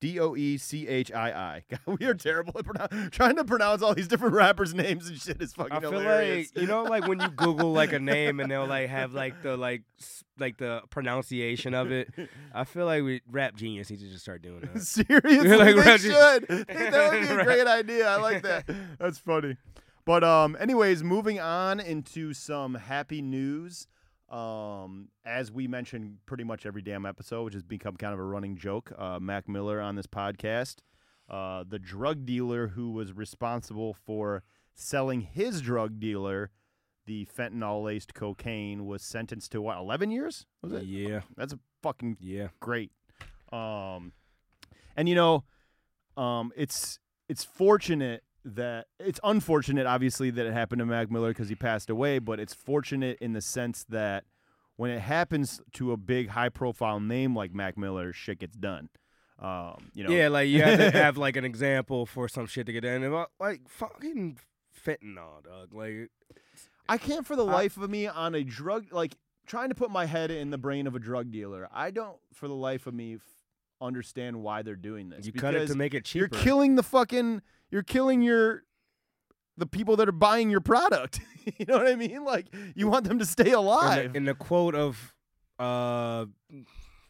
D 0.02 0.18
O 0.18 0.34
E 0.34 0.58
C 0.58 0.88
H 0.88 1.12
I 1.12 1.30
I. 1.30 1.64
God, 1.70 1.98
we 2.00 2.04
are 2.06 2.14
terrible 2.14 2.52
at 2.58 2.64
pronoun- 2.64 3.08
trying 3.12 3.36
to 3.36 3.44
pronounce 3.44 3.82
all 3.82 3.94
these 3.94 4.08
different 4.08 4.34
rappers' 4.34 4.74
names 4.74 5.06
and 5.08 5.16
shit 5.16 5.40
is 5.40 5.52
fucking 5.52 5.72
I 5.72 5.78
feel 5.78 5.92
hilarious. 5.92 6.50
like 6.56 6.60
you 6.60 6.66
know, 6.66 6.82
like 6.82 7.06
when 7.06 7.20
you 7.20 7.28
Google 7.28 7.72
like 7.72 7.92
a 7.92 8.00
name 8.00 8.40
and 8.40 8.50
they'll 8.50 8.66
like 8.66 8.88
have 8.88 9.14
like 9.14 9.40
the 9.42 9.56
like 9.56 9.84
like 10.40 10.58
the 10.58 10.82
pronunciation 10.90 11.72
of 11.72 11.92
it. 11.92 12.08
I 12.54 12.64
feel 12.64 12.84
like 12.86 13.04
we 13.04 13.20
rap 13.30 13.54
genius 13.54 13.90
needs 13.90 14.02
to 14.02 14.08
just 14.08 14.22
start 14.24 14.42
doing 14.42 14.62
that. 14.72 14.82
Seriously, 14.82 15.48
Like, 15.56 15.76
they 15.76 15.98
should. 15.98 16.48
that 16.48 17.10
would 17.12 17.20
be 17.20 17.28
a 17.28 17.44
great 17.44 17.66
idea. 17.68 18.08
I 18.08 18.16
like 18.16 18.42
that. 18.42 18.64
That's 18.98 19.18
funny. 19.18 19.56
But 20.04 20.24
um, 20.24 20.56
anyways, 20.58 21.04
moving 21.04 21.38
on 21.38 21.78
into 21.78 22.34
some 22.34 22.74
happy 22.74 23.22
news. 23.22 23.86
Um, 24.32 25.08
as 25.26 25.52
we 25.52 25.68
mentioned 25.68 26.16
pretty 26.24 26.44
much 26.44 26.64
every 26.64 26.82
damn 26.82 27.04
episode, 27.04 27.44
which 27.44 27.54
has 27.54 27.62
become 27.62 27.96
kind 27.96 28.14
of 28.14 28.18
a 28.18 28.24
running 28.24 28.56
joke. 28.56 28.92
Uh, 28.96 29.18
Mac 29.20 29.48
Miller 29.48 29.80
on 29.80 29.94
this 29.94 30.06
podcast, 30.06 30.76
uh, 31.28 31.64
the 31.68 31.78
drug 31.78 32.24
dealer 32.24 32.68
who 32.68 32.92
was 32.92 33.12
responsible 33.12 33.94
for 33.94 34.42
selling 34.74 35.20
his 35.20 35.60
drug 35.60 36.00
dealer 36.00 36.50
the 37.06 37.26
fentanyl 37.36 37.84
laced 37.84 38.14
cocaine 38.14 38.86
was 38.86 39.02
sentenced 39.02 39.52
to 39.52 39.60
what, 39.60 39.76
11 39.78 40.10
years? 40.10 40.46
Was 40.62 40.72
it? 40.72 40.84
Yeah, 40.84 41.20
That's 41.36 41.52
a 41.52 41.58
fucking 41.82 42.16
yeah. 42.20 42.48
great. 42.60 42.92
Um, 43.52 44.12
and 44.96 45.08
you 45.08 45.14
know, 45.14 45.44
um, 46.16 46.52
it's 46.56 46.98
it's 47.28 47.44
fortunate 47.44 48.22
that 48.44 48.86
it's 48.98 49.20
unfortunate, 49.22 49.86
obviously, 49.86 50.30
that 50.30 50.46
it 50.46 50.52
happened 50.52 50.80
to 50.80 50.86
Mac 50.86 51.10
Miller 51.10 51.28
because 51.28 51.48
he 51.48 51.54
passed 51.54 51.90
away. 51.90 52.18
But 52.18 52.40
it's 52.40 52.54
fortunate 52.54 53.18
in 53.20 53.32
the 53.32 53.40
sense 53.40 53.84
that 53.88 54.24
when 54.76 54.90
it 54.90 55.00
happens 55.00 55.60
to 55.74 55.92
a 55.92 55.96
big, 55.96 56.28
high-profile 56.30 57.00
name 57.00 57.36
like 57.36 57.54
Mac 57.54 57.76
Miller, 57.76 58.12
shit 58.12 58.40
gets 58.40 58.56
done. 58.56 58.88
Um, 59.38 59.90
you 59.94 60.04
know, 60.04 60.10
Yeah, 60.10 60.28
like 60.28 60.48
you 60.48 60.62
have 60.62 60.78
to 60.78 60.90
have 60.98 61.16
like 61.16 61.36
an 61.36 61.44
example 61.44 62.06
for 62.06 62.28
some 62.28 62.46
shit 62.46 62.66
to 62.66 62.72
get 62.72 62.84
in. 62.84 63.02
And, 63.02 63.14
uh, 63.14 63.26
Like 63.40 63.68
fucking 63.68 64.38
fentanyl, 64.84 65.42
dog. 65.44 65.72
Like 65.72 66.10
I 66.88 66.98
can't 66.98 67.26
for 67.26 67.36
the 67.36 67.44
life 67.44 67.76
of 67.76 67.90
me 67.90 68.06
on 68.06 68.34
a 68.34 68.44
drug 68.44 68.92
like 68.92 69.16
trying 69.46 69.68
to 69.70 69.74
put 69.74 69.90
my 69.90 70.06
head 70.06 70.30
in 70.30 70.50
the 70.50 70.58
brain 70.58 70.86
of 70.86 70.94
a 70.94 70.98
drug 71.00 71.30
dealer. 71.32 71.68
I 71.72 71.90
don't 71.90 72.16
for 72.32 72.46
the 72.48 72.54
life 72.54 72.86
of 72.86 72.94
me 72.94 73.14
f- 73.16 73.20
understand 73.80 74.42
why 74.42 74.62
they're 74.62 74.76
doing 74.76 75.10
this. 75.10 75.26
you 75.26 75.32
cut 75.32 75.54
it 75.54 75.66
to 75.68 75.74
make 75.74 75.94
it 75.94 76.04
cheaper. 76.04 76.28
You're 76.32 76.42
killing 76.44 76.76
the 76.76 76.82
fucking. 76.82 77.42
You're 77.72 77.82
killing 77.82 78.22
your. 78.22 78.62
The 79.58 79.66
people 79.66 79.96
that 79.96 80.08
are 80.08 80.12
buying 80.12 80.48
your 80.50 80.60
product. 80.62 81.20
you 81.58 81.66
know 81.66 81.76
what 81.78 81.86
I 81.88 81.94
mean? 81.96 82.24
Like 82.24 82.46
you 82.74 82.86
want 82.88 83.06
them 83.08 83.18
to 83.18 83.26
stay 83.26 83.48
in 83.48 83.54
alive. 83.54 84.12
the, 84.12 84.16
in 84.16 84.24
the 84.24 84.34
quote 84.34 84.74
of, 84.74 85.14
uh, 85.58 86.24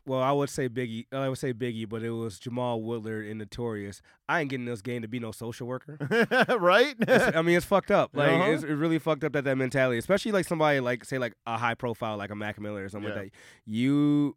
well, 0.05 0.21
I 0.21 0.33
would 0.33 0.51
say 0.51 0.69
Biggie. 0.69 1.07
I 1.13 1.29
would 1.29 1.39
say 1.39 1.53
Biggie, 1.55 1.89
but 1.89 2.03
it 2.03 2.11
was 2.11 2.41
Jamal 2.41 2.81
Woolard 2.81 3.31
in 3.31 3.39
Notorious. 3.39 4.03
I 4.29 4.41
ain't 4.41 4.51
getting 4.51 4.67
this 4.67 4.83
game 4.83 5.03
to 5.03 5.09
be 5.09 5.21
no 5.21 5.31
social 5.31 5.69
worker. 5.69 5.97
right? 6.59 6.97
It's- 7.01 7.33
I 7.35 7.43
mean, 7.43 7.57
it's 7.57 7.65
fucked 7.67 7.93
up. 7.93 8.11
Like 8.13 8.33
Uh-huh. 8.33 8.51
it's 8.51 8.65
it 8.65 8.75
really 8.75 8.99
fucked 8.99 9.23
up 9.23 9.33
that 9.35 9.45
that 9.45 9.57
mentality, 9.57 9.99
especially 9.99 10.33
like 10.33 10.45
somebody 10.47 10.81
like 10.81 11.05
say 11.05 11.19
like 11.19 11.35
a 11.47 11.57
high 11.57 11.75
profile 11.75 12.17
like 12.17 12.31
a 12.31 12.37
Mac 12.37 12.61
Miller 12.61 12.85
or 12.85 12.89
something 12.89 13.11
Yeah. 13.11 13.21
like 13.21 13.33
that. 13.33 13.39
You, 13.73 14.37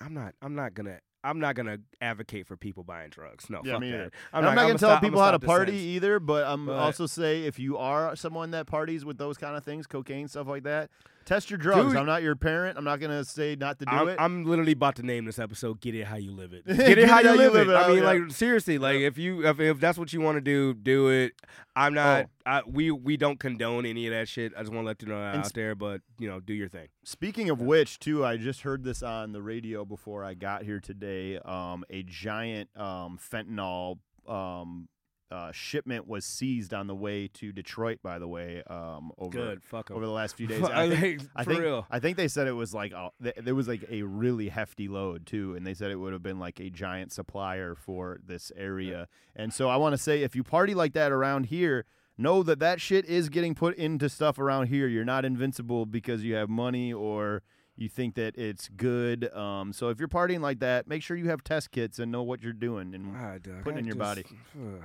I'm 0.00 0.12
not. 0.12 0.34
I'm 0.42 0.54
not 0.54 0.74
gonna. 0.74 0.98
I'm 1.26 1.40
not 1.40 1.54
gonna 1.56 1.78
advocate 2.00 2.46
for 2.46 2.56
people 2.56 2.84
buying 2.84 3.10
drugs. 3.10 3.50
No, 3.50 3.60
Yeah, 3.64 3.72
fuck 3.74 3.80
that. 3.82 3.90
I'm 4.32 4.38
I'm, 4.38 4.44
not, 4.44 4.54
not 4.54 4.58
I'ma 4.60 4.66
gonna 4.68 4.78
tell 4.78 4.90
stop- 4.90 5.02
people 5.02 5.20
how 5.20 5.30
to 5.32 5.38
party 5.38 5.72
sentence. 5.72 5.86
either, 5.86 6.20
but 6.20 6.46
I'm 6.46 6.66
But- 6.66 6.76
also 6.76 7.06
say 7.06 7.42
if 7.44 7.58
you 7.58 7.76
are 7.78 8.14
someone 8.16 8.52
that 8.52 8.66
parties 8.66 9.04
with 9.04 9.18
those 9.18 9.36
kind 9.36 9.56
of 9.56 9.64
things, 9.64 9.86
cocaine 9.86 10.28
stuff 10.28 10.46
like 10.46 10.62
that, 10.62 10.90
test 11.26 11.50
your 11.50 11.58
drugs. 11.58 11.88
Dude. 11.90 11.96
I'm 11.98 12.06
not 12.06 12.22
your 12.22 12.34
parent. 12.36 12.78
I'm 12.78 12.84
not 12.84 12.98
gonna 13.00 13.22
say 13.24 13.54
not 13.54 13.78
to 13.80 13.84
do 13.84 13.90
I'm, 13.92 14.08
it. 14.08 14.16
I'm 14.18 14.44
literally 14.44 14.72
about 14.72 14.96
to 14.96 15.02
name 15.02 15.26
this 15.26 15.38
episode 15.38 15.80
"Get 15.82 15.94
It 15.94 16.04
How 16.04 16.16
You 16.16 16.32
Live 16.32 16.54
It." 16.54 16.64
Get 16.66 16.76
Get 16.78 16.98
it 16.98 17.08
how 17.08 17.20
you 17.20 17.34
live 17.36 17.54
it. 17.68 17.68
I 17.74 17.84
Oh, 17.84 17.88
mean, 17.88 17.98
yeah. 17.98 18.04
like 18.04 18.30
seriously, 18.30 18.78
like 18.78 19.00
if 19.00 19.18
you 19.18 19.46
if, 19.46 19.60
if 19.60 19.78
that's 19.80 19.98
what 19.98 20.12
you 20.14 20.22
want 20.22 20.36
to 20.36 20.40
do, 20.40 20.72
do 20.72 21.08
it. 21.10 21.32
I'm 21.74 21.92
not. 21.92 22.30
I, 22.46 22.62
we 22.66 22.90
we 22.90 23.16
don't 23.18 23.38
condone 23.38 23.84
any 23.84 24.06
of 24.06 24.12
that 24.14 24.28
shit. 24.28 24.52
I 24.56 24.60
just 24.60 24.72
want 24.72 24.84
to 24.84 24.86
let 24.86 25.02
you 25.02 25.08
know 25.08 25.20
out 25.20 25.36
s- 25.36 25.52
there. 25.52 25.74
But 25.74 26.00
you 26.18 26.28
know, 26.28 26.40
do 26.40 26.54
your 26.54 26.68
thing. 26.68 26.88
Speaking 27.04 27.50
of 27.50 27.60
which, 27.60 27.98
too, 27.98 28.24
I 28.24 28.38
just 28.38 28.62
heard 28.62 28.82
this 28.84 29.02
on 29.02 29.32
the 29.32 29.42
radio 29.42 29.84
before 29.84 30.24
I 30.24 30.32
got 30.34 30.62
here 30.62 30.80
today. 30.80 31.38
Um, 31.38 31.84
a 31.90 32.02
giant 32.04 32.70
um, 32.78 33.18
fentanyl 33.18 33.98
um, 34.26 34.88
uh, 35.30 35.50
shipment 35.52 36.06
was 36.06 36.24
seized 36.24 36.72
on 36.72 36.86
the 36.86 36.94
way 36.94 37.28
to 37.34 37.52
Detroit. 37.52 37.98
By 38.02 38.18
the 38.18 38.28
way, 38.28 38.62
um, 38.68 39.10
over 39.18 39.30
Good. 39.36 39.62
Over 39.96 40.06
the 40.06 40.12
last 40.12 40.36
few 40.36 40.46
days. 40.46 40.62
I 40.72 40.88
think, 40.94 41.22
I 41.34 41.44
for 41.44 41.50
think, 41.50 41.62
real. 41.62 41.86
I 41.90 41.98
think 41.98 42.16
they 42.16 42.28
said 42.28 42.46
it 42.46 42.52
was 42.52 42.72
like 42.74 42.92
a, 42.92 43.10
th- 43.22 43.36
there 43.42 43.54
was 43.54 43.68
like 43.68 43.84
a 43.90 44.02
really 44.02 44.48
hefty 44.48 44.88
load 44.88 45.26
too, 45.26 45.54
and 45.56 45.66
they 45.66 45.74
said 45.74 45.90
it 45.90 45.96
would 45.96 46.12
have 46.12 46.22
been 46.22 46.38
like 46.38 46.60
a 46.60 46.70
giant 46.70 47.12
supplier 47.12 47.74
for 47.74 48.18
this 48.24 48.52
area. 48.56 49.08
And 49.34 49.52
so 49.52 49.68
I 49.68 49.76
want 49.76 49.94
to 49.94 49.98
say, 49.98 50.22
if 50.22 50.36
you 50.36 50.42
party 50.44 50.74
like 50.74 50.92
that 50.94 51.12
around 51.12 51.46
here, 51.46 51.84
know 52.18 52.42
that 52.42 52.58
that 52.60 52.80
shit 52.80 53.04
is 53.04 53.28
getting 53.28 53.54
put 53.54 53.76
into 53.76 54.08
stuff 54.08 54.38
around 54.38 54.68
here. 54.68 54.86
You're 54.86 55.04
not 55.04 55.24
invincible 55.24 55.86
because 55.86 56.22
you 56.22 56.34
have 56.34 56.48
money 56.48 56.92
or 56.92 57.42
you 57.76 57.88
think 57.88 58.14
that 58.14 58.38
it's 58.38 58.68
good. 58.68 59.30
Um, 59.34 59.72
so 59.72 59.90
if 59.90 59.98
you're 59.98 60.08
partying 60.08 60.40
like 60.40 60.60
that, 60.60 60.88
make 60.88 61.02
sure 61.02 61.16
you 61.16 61.28
have 61.28 61.44
test 61.44 61.70
kits 61.70 61.98
and 61.98 62.10
know 62.10 62.22
what 62.22 62.42
you're 62.42 62.52
doing 62.54 62.94
and 62.94 63.12
God, 63.14 63.42
putting 63.64 63.76
I 63.76 63.80
in 63.80 63.86
your 63.86 63.96
body. 63.96 64.22
just- 64.54 64.82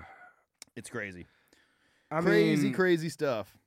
It's 0.76 0.90
crazy, 0.90 1.26
I 2.10 2.22
crazy, 2.22 2.64
mean, 2.66 2.74
crazy 2.74 3.10
stuff. 3.10 3.58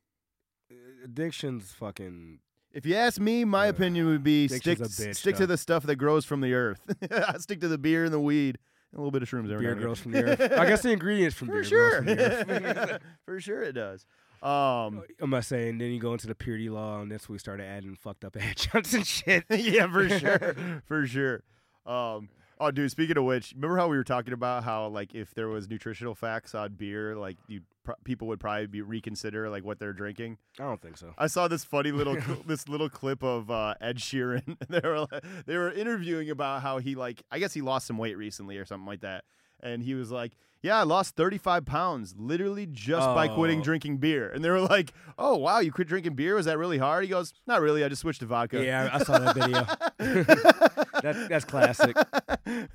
addiction's 1.05 1.73
fucking. 1.73 2.39
If 2.73 2.85
you 2.87 2.97
ask 2.97 3.21
me, 3.21 3.45
my 3.45 3.67
Uh, 3.67 3.71
opinion 3.71 4.07
would 4.07 4.25
be 4.25 4.49
stick 4.49 4.79
bitch, 4.79 5.15
stick 5.17 5.37
to 5.37 5.47
the 5.47 5.57
stuff 5.57 5.85
that 5.85 5.97
grows 5.97 6.25
from 6.25 6.41
the 6.41 6.55
earth. 6.55 6.81
I 7.11 7.39
stick 7.39 7.61
to 7.61 7.69
the 7.69 7.79
beer 7.79 8.05
and 8.05 8.13
the 8.13 8.19
weed 8.21 8.59
and 8.91 8.99
a 8.99 9.01
little 9.01 9.13
bit 9.13 9.23
of 9.23 9.29
shrooms. 9.31 9.53
every 9.53 9.65
Beer 9.67 9.75
grows 9.77 10.01
from 10.01 10.13
the 10.13 10.25
earth. 10.25 10.41
I 10.41 10.67
guess 10.67 10.83
the 10.83 10.91
ingredients 10.93 11.37
from 11.37 11.49
for 11.49 11.55
beer 11.55 11.63
For 11.63 11.69
sure, 11.69 12.01
grows 12.03 12.07
from 12.43 12.47
the 12.63 12.93
earth. 12.95 13.03
for 13.27 13.41
sure 13.41 13.63
it 13.63 13.73
does. 13.73 14.07
Um, 14.43 15.05
I'm 15.21 15.31
not 15.31 15.45
saying. 15.45 15.79
Then 15.79 15.91
you 15.93 16.01
go 16.01 16.13
into 16.13 16.27
the 16.27 16.35
purity 16.35 16.69
law, 16.69 17.01
and 17.01 17.11
that's 17.11 17.29
when 17.29 17.35
we 17.35 17.39
started 17.39 17.65
adding 17.65 17.95
fucked 17.95 18.25
up 18.25 18.37
adjuncts 18.37 18.93
and 18.93 19.07
shit. 19.07 19.45
yeah, 19.51 19.87
for 19.91 20.09
sure, 20.09 20.83
for 20.87 21.07
sure. 21.07 21.43
Um, 21.87 22.29
Oh, 22.61 22.71
dude. 22.71 22.91
Speaking 22.91 23.17
of 23.19 23.25
which, 23.25 23.53
remember 23.55 23.77
how 23.77 23.89
we 23.89 23.97
were 23.97 24.05
talking 24.05 24.33
about 24.33 24.65
how 24.65 24.87
like 24.89 25.15
if 25.15 25.35
there 25.35 25.49
was 25.49 25.69
nutritional 25.69 26.15
facts 26.15 26.55
on 26.55 26.75
beer, 26.75 27.17
like 27.17 27.37
you 27.49 27.63
pr- 27.85 27.93
people 28.05 28.29
would 28.29 28.41
probably 28.41 28.67
be 28.67 28.81
reconsider 28.81 29.51
like 29.51 29.65
what 29.65 29.79
they're 29.79 29.93
drinking. 29.93 30.39
I 30.59 30.65
don't 30.65 30.81
think 30.81 30.97
so. 30.97 31.15
I 31.19 31.27
saw 31.27 31.49
this 31.49 31.65
funny 31.65 31.91
little 31.93 32.17
this 32.47 32.69
little 32.69 32.89
clip 32.89 33.23
of 33.23 33.51
uh, 33.51 33.75
Ed 33.81 33.97
Sheeran. 33.99 34.57
they 34.69 34.81
were 34.87 35.01
like- 35.01 35.25
they 35.47 35.57
were 35.57 35.73
interviewing 35.73 36.31
about 36.31 36.63
how 36.63 36.79
he 36.79 36.95
like 36.95 37.23
I 37.31 37.39
guess 37.39 37.53
he 37.55 37.61
lost 37.61 37.87
some 37.87 37.99
weight 37.99 38.17
recently 38.17 38.57
or 38.59 38.65
something 38.65 38.87
like 38.87 39.01
that, 39.01 39.25
and 39.61 39.83
he 39.83 39.95
was 39.95 40.11
like, 40.11 40.33
"Yeah, 40.65 40.79
I 40.81 40.83
lost 40.83 41.15
35 41.15 41.65
pounds 41.67 42.15
literally 42.19 42.67
just 42.67 43.07
by 43.15 43.29
quitting 43.29 43.61
Oh. 43.61 43.65
drinking 43.65 43.99
beer." 43.99 44.29
And 44.31 44.43
they 44.45 44.51
were 44.51 44.61
like, 44.61 44.93
"Oh 45.19 45.37
wow, 45.37 45.61
you 45.61 45.71
quit 45.71 45.87
drinking 45.89 46.15
beer? 46.15 46.35
Was 46.35 46.47
that 46.47 46.59
really 46.59 46.79
hard?" 46.79 47.05
He 47.05 47.11
goes, 47.11 47.33
"Not 47.47 47.61
really. 47.61 47.85
I 47.85 47.89
just 47.89 48.03
switched 48.03 48.21
to 48.21 48.27
vodka." 48.27 48.65
Yeah, 48.65 48.89
I 48.93 48.99
saw 49.05 49.19
that 49.19 49.35
video. 49.35 49.67
That- 51.05 51.29
that's 51.29 51.45
classic. 51.45 51.95
I 51.99 52.69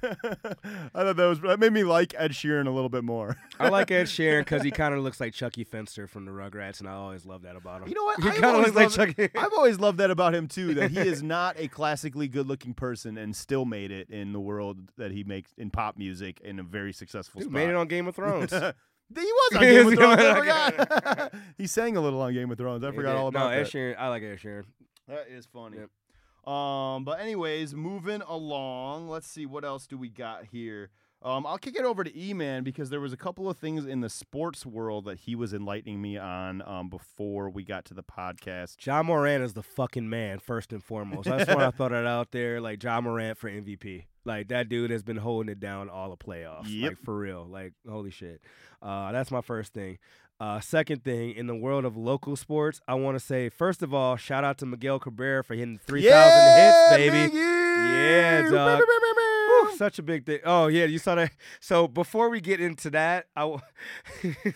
thought 0.93 1.15
that 1.15 1.25
was 1.27 1.39
that 1.41 1.59
made 1.59 1.73
me 1.73 1.83
like 1.83 2.13
Ed 2.17 2.31
Sheeran 2.31 2.67
a 2.67 2.69
little 2.69 2.89
bit 2.89 3.03
more. 3.03 3.37
I 3.59 3.69
like 3.69 3.89
Ed 3.91 4.05
Sheeran 4.05 4.41
because 4.41 4.61
he 4.61 4.69
kind 4.81 4.93
of 4.93 5.01
looks 5.01 5.19
like 5.19 5.33
Chuckie 5.33 5.63
Finster 5.63 6.05
from 6.07 6.25
the 6.25 6.31
Rugrats, 6.31 6.79
and 6.79 6.87
I 6.87 6.93
always 6.93 7.25
love 7.25 7.41
that 7.43 7.55
about 7.55 7.81
him. 7.81 7.89
You 7.89 7.95
know 7.95 8.03
what? 8.03 8.19
He 8.23 8.29
kind 8.29 8.45
of 8.45 8.55
always 8.55 8.73
looks 8.73 8.97
like 8.97 9.17
Chuckie. 9.17 9.37
I've 9.37 9.53
always 9.53 9.79
loved 9.79 9.97
that 9.99 10.11
about 10.11 10.35
him 10.35 10.47
too. 10.47 10.75
That 10.75 10.91
he 10.91 10.99
is 10.99 11.23
not 11.23 11.55
a 11.57 11.67
classically 11.69 12.27
good-looking 12.27 12.73
person 12.75 13.17
and 13.17 13.35
still 13.35 13.65
made 13.65 13.91
it 13.91 14.09
in 14.09 14.33
the 14.33 14.39
world 14.39 14.77
that 14.97 15.11
he 15.11 15.23
makes 15.23 15.51
in 15.57 15.69
pop 15.71 15.97
music 15.97 16.39
in 16.41 16.59
a 16.59 16.63
very 16.63 16.93
successful. 16.93 17.39
Dude 17.41 17.49
spot. 17.49 17.53
Made 17.79 17.81
it 17.81 17.81
on 17.81 17.87
Game 17.87 18.07
of 18.07 18.15
Thrones. 18.15 18.53
He 19.15 19.21
was 19.21 19.55
on 19.55 19.61
Game 19.63 19.87
of 19.87 19.93
Thrones. 19.95 20.21
I 20.21 20.35
forgot. 20.37 21.33
he 21.57 21.65
sang 21.65 21.97
a 21.97 22.01
little 22.01 22.21
on 22.21 22.31
Game 22.31 22.51
of 22.51 22.59
Thrones. 22.59 22.83
I 22.83 22.91
He 22.91 22.95
forgot 22.95 23.13
did. 23.13 23.17
all 23.17 23.27
about 23.27 23.49
no, 23.49 23.57
Ed 23.57 23.65
that. 23.65 23.71
Sheeran. 23.71 23.95
I 23.97 24.07
like 24.09 24.21
Ed 24.21 24.37
Sheeran. 24.37 24.65
That 25.07 25.25
is 25.29 25.47
funny. 25.47 25.77
Yep. 25.77 26.53
Um, 26.53 27.03
but 27.05 27.19
anyways, 27.19 27.73
moving 27.73 28.21
along. 28.21 29.07
Let's 29.09 29.25
see 29.27 29.47
what 29.47 29.65
else 29.65 29.87
do 29.87 29.97
we 29.97 30.09
got 30.09 30.45
here. 30.51 30.91
Um, 31.23 31.47
I'll 31.47 31.57
kick 31.57 31.75
it 31.75 31.83
over 31.85 32.03
to 32.03 32.15
E-Man 32.17 32.63
because 32.63 32.91
there 32.91 33.01
was 33.01 33.11
a 33.11 33.17
couple 33.17 33.49
of 33.49 33.57
things 33.57 33.85
in 33.87 34.01
the 34.01 34.09
sports 34.09 34.63
world 34.65 35.05
that 35.05 35.21
he 35.21 35.33
was 35.35 35.55
enlightening 35.55 36.01
me 36.01 36.15
on 36.17 36.61
um, 36.67 36.87
before 36.87 37.49
we 37.49 37.63
got 37.63 37.85
to 37.85 37.95
the 37.95 38.03
podcast. 38.03 38.85
Ja 38.85 39.01
Morant 39.01 39.43
is 39.43 39.53
the 39.53 39.63
fucking 39.63 40.07
man, 40.07 40.37
first 40.37 40.71
and 40.71 40.83
foremost. 40.83 41.27
I 41.27 41.39
just 41.39 41.49
want 41.49 41.61
to 41.61 41.75
throw 41.75 41.89
that 41.89 42.05
out 42.05 42.31
there. 42.31 42.61
Like 42.61 42.81
Ja 42.83 43.01
Morant 43.01 43.37
for 43.39 43.49
MVP. 43.49 44.05
Like 44.25 44.49
that 44.49 44.69
dude 44.69 44.91
has 44.91 45.03
been 45.03 45.17
holding 45.17 45.49
it 45.51 45.59
down 45.59 45.89
all 45.89 46.09
the 46.09 46.17
playoffs. 46.17 46.67
Yep. 46.67 46.89
Like 46.91 46.97
for 47.03 47.17
real. 47.17 47.45
Like 47.49 47.73
holy 47.87 48.11
shit. 48.11 48.41
Uh, 48.81 49.11
that's 49.11 49.31
my 49.31 49.41
first 49.41 49.73
thing. 49.73 49.97
Uh, 50.41 50.59
second 50.61 51.03
thing, 51.03 51.31
in 51.31 51.47
the 51.47 51.55
world 51.55 51.83
of 51.83 51.97
local 51.97 52.37
sports, 52.37 52.79
I 52.87 52.93
want 52.93 53.15
to 53.15 53.19
say 53.19 53.49
first 53.49 53.83
of 53.83 53.93
all, 53.93 54.15
shout 54.15 54.45
out 54.45 54.57
to 54.59 54.65
Miguel 54.65 54.97
Cabrera 54.99 55.43
for 55.43 55.53
hitting 55.53 55.79
three 55.85 56.01
thousand 56.07 56.63
hits, 56.63 56.89
baby. 57.11 57.35
Yeah, 57.37 58.49
dog. 58.49 58.81
Whew, 58.81 59.75
such 59.77 59.99
a 59.99 60.03
big 60.03 60.25
thing. 60.25 60.39
Oh 60.45 60.67
yeah, 60.67 60.85
you 60.85 60.97
saw 60.97 61.15
that. 61.15 61.31
So 61.59 61.87
before 61.89 62.29
we 62.29 62.39
get 62.39 62.61
into 62.61 62.89
that, 62.91 63.25
I 63.35 63.41
w- 63.41 63.61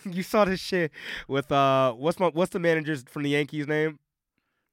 you 0.10 0.22
saw 0.22 0.44
this 0.46 0.60
shit 0.60 0.90
with 1.28 1.52
uh, 1.52 1.92
what's 1.92 2.18
my 2.18 2.28
what's 2.28 2.52
the 2.52 2.58
manager's 2.60 3.04
from 3.06 3.22
the 3.22 3.30
Yankees 3.30 3.66
name? 3.66 3.98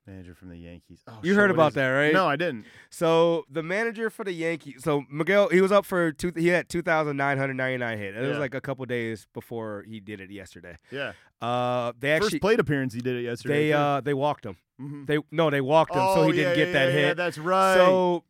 Manager 0.08 0.34
from 0.34 0.50
the 0.50 0.58
Yankees. 0.58 1.02
Oh, 1.08 1.20
You 1.22 1.32
shit, 1.32 1.38
heard 1.38 1.50
what 1.52 1.56
about 1.56 1.68
is 1.68 1.74
it? 1.74 1.80
that, 1.82 1.88
right? 1.90 2.14
No, 2.14 2.28
I 2.28 2.36
didn't. 2.36 2.66
So 2.90 3.46
the 3.50 3.62
manager 3.62 4.10
for 4.10 4.24
the 4.24 4.32
Yankees, 4.32 4.84
so 4.84 5.04
Miguel, 5.12 5.50
he 5.50 5.62
was 5.62 5.72
up 5.72 5.86
for 5.86 6.12
two. 6.12 6.32
He 6.36 6.48
had 6.48 6.70
two 6.70 6.82
thousand 6.82 7.18
nine 7.18 7.38
hundred 7.38 7.54
ninety 7.56 7.78
nine 7.78 7.98
hit. 8.00 8.16
It 8.16 8.22
was 8.22 8.32
Yeah. 8.32 8.38
like 8.40 8.56
a 8.56 8.62
couple 8.62 8.84
days 8.88 9.28
before 9.34 9.86
he 9.88 10.00
did 10.00 10.20
it 10.20 10.32
yesterday. 10.32 10.78
Yeah. 10.92 11.14
Uh, 11.40 11.94
they 12.00 12.12
actually 12.12 12.30
First 12.32 12.42
plate 12.42 12.60
appearance, 12.60 12.94
he 12.94 13.02
did 13.02 13.16
it 13.16 13.22
yesterday. 13.24 13.68
they 13.68 13.72
too. 13.72 13.78
uh 13.78 14.02
they 14.02 14.14
walked 14.16 14.46
him. 14.46 14.58
Mhm. 14.82 15.06
They 15.06 15.20
no, 15.32 15.50
they 15.52 15.62
walked 15.62 15.94
him, 15.94 16.02
so 16.02 16.22
Oh, 16.22 16.26
he 16.28 16.32
didn't 16.34 16.50
yeah, 16.50 16.56
get 16.56 16.68
yeah, 16.70 16.74
that 16.74 16.86
yeah, 16.88 16.92
hit. 16.92 17.08
yeah, 17.10 17.14
that's 17.14 17.38
right. 17.38 17.76
So 17.76 18.24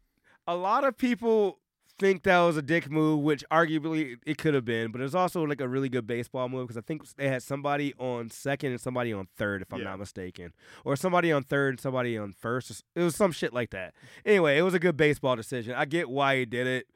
a 0.48 0.56
lot 0.56 0.84
of 0.84 0.98
people 0.98 1.58
think 2.02 2.24
that 2.24 2.40
was 2.40 2.58
a 2.58 2.62
dick 2.62 2.90
move, 2.92 3.22
which 3.22 3.44
arguably 3.52 4.18
it 4.26 4.38
could 4.38 4.54
have 4.56 4.66
been, 4.66 4.92
but 4.92 5.00
it 5.00 5.04
was 5.06 5.16
also 5.16 5.44
like 5.44 5.62
a 5.62 5.68
really 5.68 5.88
good 5.88 6.08
baseball 6.08 6.50
move 6.50 6.68
because 6.68 6.78
I 6.78 6.82
think 6.82 7.04
they 7.16 7.30
had 7.30 7.44
somebody 7.44 7.94
on 8.00 8.30
second 8.32 8.72
and 8.72 8.82
somebody 8.82 9.14
on 9.14 9.28
third, 9.38 9.62
if 9.62 9.72
I'm 9.72 9.80
Yeah. 9.80 9.92
not 9.92 10.00
mistaken, 10.00 10.52
or 10.84 10.96
somebody 10.96 11.32
on 11.32 11.44
third 11.44 11.76
and 11.76 11.80
somebody 11.80 12.18
on 12.18 12.34
first. 12.34 12.84
It 12.96 13.02
was 13.02 13.16
some 13.16 13.32
shit 13.32 13.54
like 13.54 13.70
that. 13.70 13.94
Anyway, 14.26 14.58
it 14.58 14.64
was 14.64 14.74
a 14.74 14.80
good 14.80 14.98
baseball 14.98 15.36
decision. 15.36 15.76
I 15.76 15.86
get 15.86 16.10
why 16.10 16.38
he 16.38 16.46
did 16.46 16.66
it, 16.68 16.88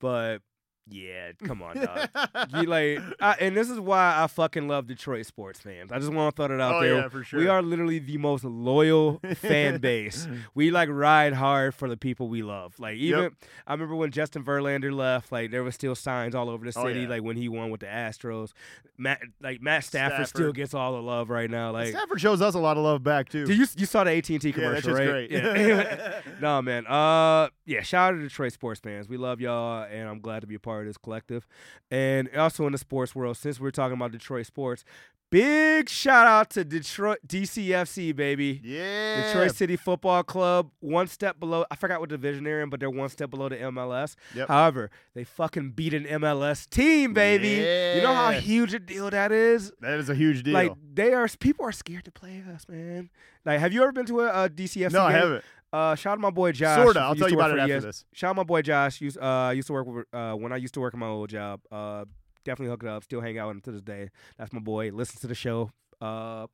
but 0.00 0.40
yeah, 0.86 1.32
come 1.44 1.62
on, 1.62 1.76
dog. 1.76 2.08
you 2.54 2.62
like, 2.64 3.00
I, 3.20 3.32
and 3.40 3.56
this 3.56 3.70
is 3.70 3.80
why 3.80 4.20
I 4.22 4.26
fucking 4.26 4.68
love 4.68 4.86
Detroit 4.86 5.24
sports 5.26 5.60
fans. 5.60 5.90
I 5.90 5.98
just 5.98 6.12
want 6.12 6.36
to 6.36 6.46
throw 6.46 6.54
it 6.54 6.60
out 6.60 6.74
Oh, 6.74 6.80
there. 6.82 6.94
yeah, 6.96 7.08
for 7.08 7.24
sure. 7.24 7.40
We 7.40 7.48
are 7.48 7.62
literally 7.62 7.98
the 7.98 8.18
most 8.18 8.44
loyal 8.44 9.20
fan 9.36 9.78
base. 9.80 10.28
We 10.54 10.70
like 10.70 10.88
ride 10.90 11.32
hard 11.32 11.74
for 11.74 11.88
the 11.88 11.96
people 11.96 12.28
we 12.28 12.42
love. 12.42 12.78
Like 12.78 12.96
even 12.96 13.34
I 13.66 13.72
remember 13.72 13.94
when 13.94 14.10
Justin 14.10 14.44
Verlander 14.44 14.94
left, 14.94 15.32
like 15.32 15.50
there 15.50 15.62
was 15.64 15.74
still 15.74 15.94
signs 15.94 16.34
all 16.34 16.50
over 16.50 16.64
the 16.70 16.78
Oh, 16.78 16.84
city. 16.84 17.00
yeah. 17.00 17.08
Like 17.08 17.22
when 17.22 17.36
he 17.36 17.48
won 17.48 17.70
with 17.70 17.80
the 17.80 17.86
Astros, 17.86 18.52
Matt 18.98 19.20
like 19.40 19.62
Matt 19.62 19.84
Stafford, 19.84 20.28
still 20.28 20.52
gets 20.52 20.74
all 20.74 20.92
the 20.92 21.02
love 21.02 21.30
right 21.30 21.50
now. 21.50 21.70
Like. 21.72 21.88
Stafford 21.88 22.20
shows 22.20 22.42
us 22.42 22.54
a 22.54 22.58
lot 22.58 22.76
of 22.76 22.82
love 22.84 23.02
back 23.02 23.28
too. 23.28 23.46
Did 23.46 23.56
you 23.58 23.66
you 23.76 23.86
saw 23.86 24.04
the 24.04 24.10
AT 24.12 24.28
and 24.28 24.40
T 24.40 24.52
commercial? 24.52 24.98
Yeah, 24.98 25.04
that 25.04 25.06
commercial, 25.06 25.14
right? 25.14 25.30
great. 25.30 25.68
Yeah. 25.68 26.20
no 26.40 26.60
man. 26.62 26.86
Uh, 26.86 27.48
yeah. 27.64 27.82
Shout 27.82 28.14
out 28.14 28.16
to 28.16 28.22
Detroit 28.22 28.52
sports 28.52 28.80
fans. 28.80 29.08
We 29.08 29.16
love 29.16 29.40
y'all, 29.40 29.84
and 29.90 30.08
I'm 30.08 30.20
glad 30.20 30.40
to 30.40 30.46
be 30.46 30.54
a 30.54 30.60
part 30.60 30.80
of 30.82 30.86
this 30.86 30.96
collective. 30.98 31.46
And 31.90 32.28
also 32.36 32.66
in 32.66 32.72
the 32.72 32.78
sports 32.78 33.14
world, 33.14 33.36
since 33.36 33.60
we're 33.60 33.70
talking 33.70 33.94
about 33.94 34.12
Detroit 34.12 34.46
sports, 34.46 34.84
big 35.30 35.88
shout 35.88 36.26
out 36.28 36.48
to 36.50 36.64
Detroit 36.64 37.18
DCFC 37.26 38.14
baby. 38.14 38.60
yeah. 38.62 39.26
Detroit 39.26 39.54
City 39.56 39.76
Football 39.76 40.22
Club, 40.22 40.70
one 40.80 41.06
step 41.08 41.40
below. 41.40 41.64
I 41.70 41.76
forgot 41.76 41.98
what 42.00 42.08
division 42.08 42.44
they're 42.44 42.62
in, 42.62 42.70
but 42.70 42.78
they're 42.80 42.90
one 42.90 43.08
step 43.08 43.30
below 43.30 43.48
the 43.48 43.56
MLS. 43.56 44.14
Yep. 44.34 44.48
However, 44.48 44.90
they 45.14 45.24
fucking 45.24 45.70
beat 45.70 45.94
an 45.94 46.04
MLS 46.04 46.68
team, 46.68 47.14
baby. 47.14 47.48
You 47.96 48.02
know 48.02 48.14
how 48.14 48.30
huge 48.32 48.74
a 48.74 48.78
deal 48.78 49.10
that 49.10 49.32
is. 49.32 49.72
That 49.80 49.98
is 49.98 50.08
a 50.08 50.14
huge 50.14 50.42
deal. 50.44 50.54
Like 50.54 50.72
they 50.92 51.12
are, 51.12 51.26
people 51.40 51.66
are 51.66 51.72
scared 51.72 52.04
to 52.04 52.12
play 52.12 52.42
us, 52.54 52.66
man. 52.68 53.10
Like, 53.44 53.60
have 53.60 53.72
you 53.72 53.82
ever 53.82 53.92
been 53.92 54.06
to 54.06 54.20
a, 54.20 54.44
a 54.44 54.48
DCFC? 54.48 54.92
no, 54.92 55.02
I 55.02 55.12
game? 55.12 55.20
haven't. 55.20 55.44
Uh, 55.74 55.96
shout 55.96 56.12
out 56.12 56.20
my 56.20 56.30
boy 56.30 56.52
Josh. 56.52 56.76
Sorta. 56.76 57.00
I'll 57.00 57.16
tell 57.16 57.28
you 57.28 57.34
about 57.34 57.50
it 57.50 57.58
after 57.58 57.74
ES 57.74 57.82
this. 57.82 58.04
Shout 58.12 58.30
out 58.30 58.36
my 58.36 58.44
boy 58.44 58.62
Josh. 58.62 59.00
Used 59.00 59.18
uh 59.18 59.50
used 59.52 59.66
to 59.66 59.72
work 59.72 59.86
with 59.88 60.06
uh 60.12 60.34
when 60.34 60.52
I 60.52 60.56
used 60.56 60.72
to 60.74 60.80
work 60.80 60.94
at 60.94 61.00
my 61.00 61.08
old 61.08 61.30
job. 61.30 61.60
Uh, 61.70 62.04
definitely 62.44 62.70
hook 62.70 62.84
it 62.84 62.88
up. 62.88 63.02
Still 63.02 63.20
hang 63.20 63.38
out 63.38 63.48
with 63.48 63.56
him 63.56 63.60
to 63.62 63.72
this 63.72 63.82
day. 63.82 64.10
That's 64.38 64.52
my 64.52 64.60
boy. 64.60 64.90
Listen 64.92 65.20
to 65.20 65.26
the 65.26 65.34
show. 65.34 65.72
Uh, 66.00 66.46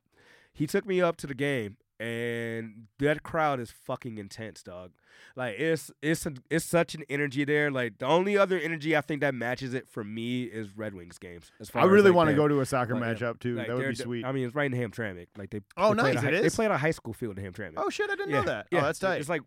he 0.55 0.67
took 0.67 0.87
me 0.87 1.03
up 1.03 1.19
to 1.19 1.27
the 1.27 1.35
game, 1.35 1.77
and 2.01 2.87
that 2.99 3.23
crowd 3.23 3.61
is 3.61 3.71
fucking 3.71 4.17
intense, 4.17 4.63
dog. 4.63 4.93
Like 5.37 5.57
it's 5.59 5.91
it's 6.01 6.25
a, 6.25 6.33
it's 6.51 6.65
such 6.65 6.95
an 6.95 7.05
energy 7.11 7.45
there. 7.45 7.71
Like 7.71 7.99
the 7.99 8.07
only 8.07 8.39
other 8.39 8.59
energy 8.59 8.97
I 8.97 9.03
think 9.03 9.21
that 9.21 9.35
matches 9.35 9.75
it 9.75 9.87
for 9.89 10.03
me 10.03 10.45
is 10.45 10.77
Red 10.77 10.95
Wings 10.95 11.19
games. 11.19 11.53
As 11.61 11.69
far 11.69 11.83
I 11.83 11.85
really 11.85 12.11
like, 12.11 12.17
want 12.17 12.31
to 12.31 12.37
go 12.37 12.49
to 12.49 12.61
a 12.61 12.67
soccer 12.67 12.95
like, 12.95 13.03
matchup 13.03 13.39
too. 13.39 13.57
like, 13.57 13.67
that 13.67 13.77
would 13.77 13.89
be 13.89 13.95
sweet. 13.95 14.25
I 14.25 14.33
mean, 14.33 14.47
it's 14.47 14.55
right 14.55 14.73
in 14.73 14.79
Hamtramck. 14.79 15.27
Like 15.37 15.51
they. 15.51 15.61
Oh, 15.77 15.95
they 15.95 16.15
nice, 16.15 16.25
a 16.25 16.43
They 16.43 16.49
play 16.49 16.65
at 16.65 16.71
a 16.71 16.79
high 16.79 16.91
school 16.91 17.13
field 17.13 17.39
in 17.39 17.45
Hamtramck. 17.45 17.75
oh 17.77 17.91
shit, 17.91 18.09
I 18.09 18.17
didn't 18.17 18.31
yeah, 18.31 18.41
know 18.41 18.47
that. 18.47 18.67
Yeah, 18.73 18.79
oh, 18.81 18.83
that's 18.85 18.99
tight. 18.99 19.21
It's 19.21 19.29
like 19.29 19.43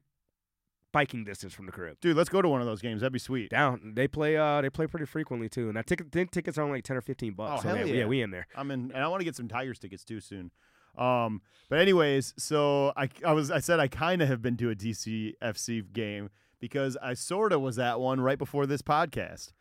biking 0.91 1.23
distance 1.23 1.53
from 1.53 1.65
the 1.65 1.71
crib. 1.71 1.97
Dude, 2.01 2.15
let's 2.15 2.29
go 2.29 2.41
to 2.41 2.47
one 2.47 2.61
of 2.61 2.67
those 2.67 2.81
games. 2.81 3.01
That'd 3.01 3.13
be 3.13 3.19
sweet. 3.19 3.49
Down. 3.49 3.93
They 3.95 4.07
play. 4.07 4.37
Uh, 4.37 4.61
they 4.61 4.69
play 4.69 4.85
pretty 4.85 5.07
frequently 5.07 5.49
too. 5.49 5.69
And 5.69 5.77
I 5.79 5.81
ticket 5.81 6.11
think 6.11 6.29
tickets 6.29 6.59
are 6.59 6.61
only 6.61 6.77
like 6.77 6.83
ten 6.83 6.97
or 6.97 7.01
fifteen 7.01 7.33
bucks. 7.33 7.61
Oh, 7.65 7.69
so 7.69 7.75
hell 7.75 7.87
yeah, 7.87 7.93
yeah. 7.95 8.05
we 8.05 8.21
in 8.21 8.29
there. 8.29 8.45
I'm 8.55 8.69
in, 8.69 8.91
and 8.91 9.03
I 9.03 9.07
want 9.07 9.21
to 9.21 9.25
get 9.25 9.35
some 9.35 9.47
Tigers 9.47 9.79
tickets 9.79 10.03
too 10.03 10.19
soon. 10.19 10.51
Um, 10.97 11.41
but 11.69 11.79
anyways, 11.79 12.33
so 12.37 12.93
I, 12.95 13.09
I 13.25 13.33
was 13.33 13.49
I 13.49 13.59
said 13.59 13.79
I 13.79 13.87
kind 13.87 14.21
of 14.21 14.27
have 14.27 14.41
been 14.41 14.57
to 14.57 14.69
a 14.69 14.75
DCFC 14.75 15.91
game 15.93 16.29
because 16.59 16.97
I 17.01 17.13
sort 17.13 17.51
of 17.51 17.61
was 17.61 17.79
at 17.79 17.99
one 17.99 18.21
right 18.21 18.37
before 18.37 18.65
this 18.65 18.81
podcast. 18.81 19.51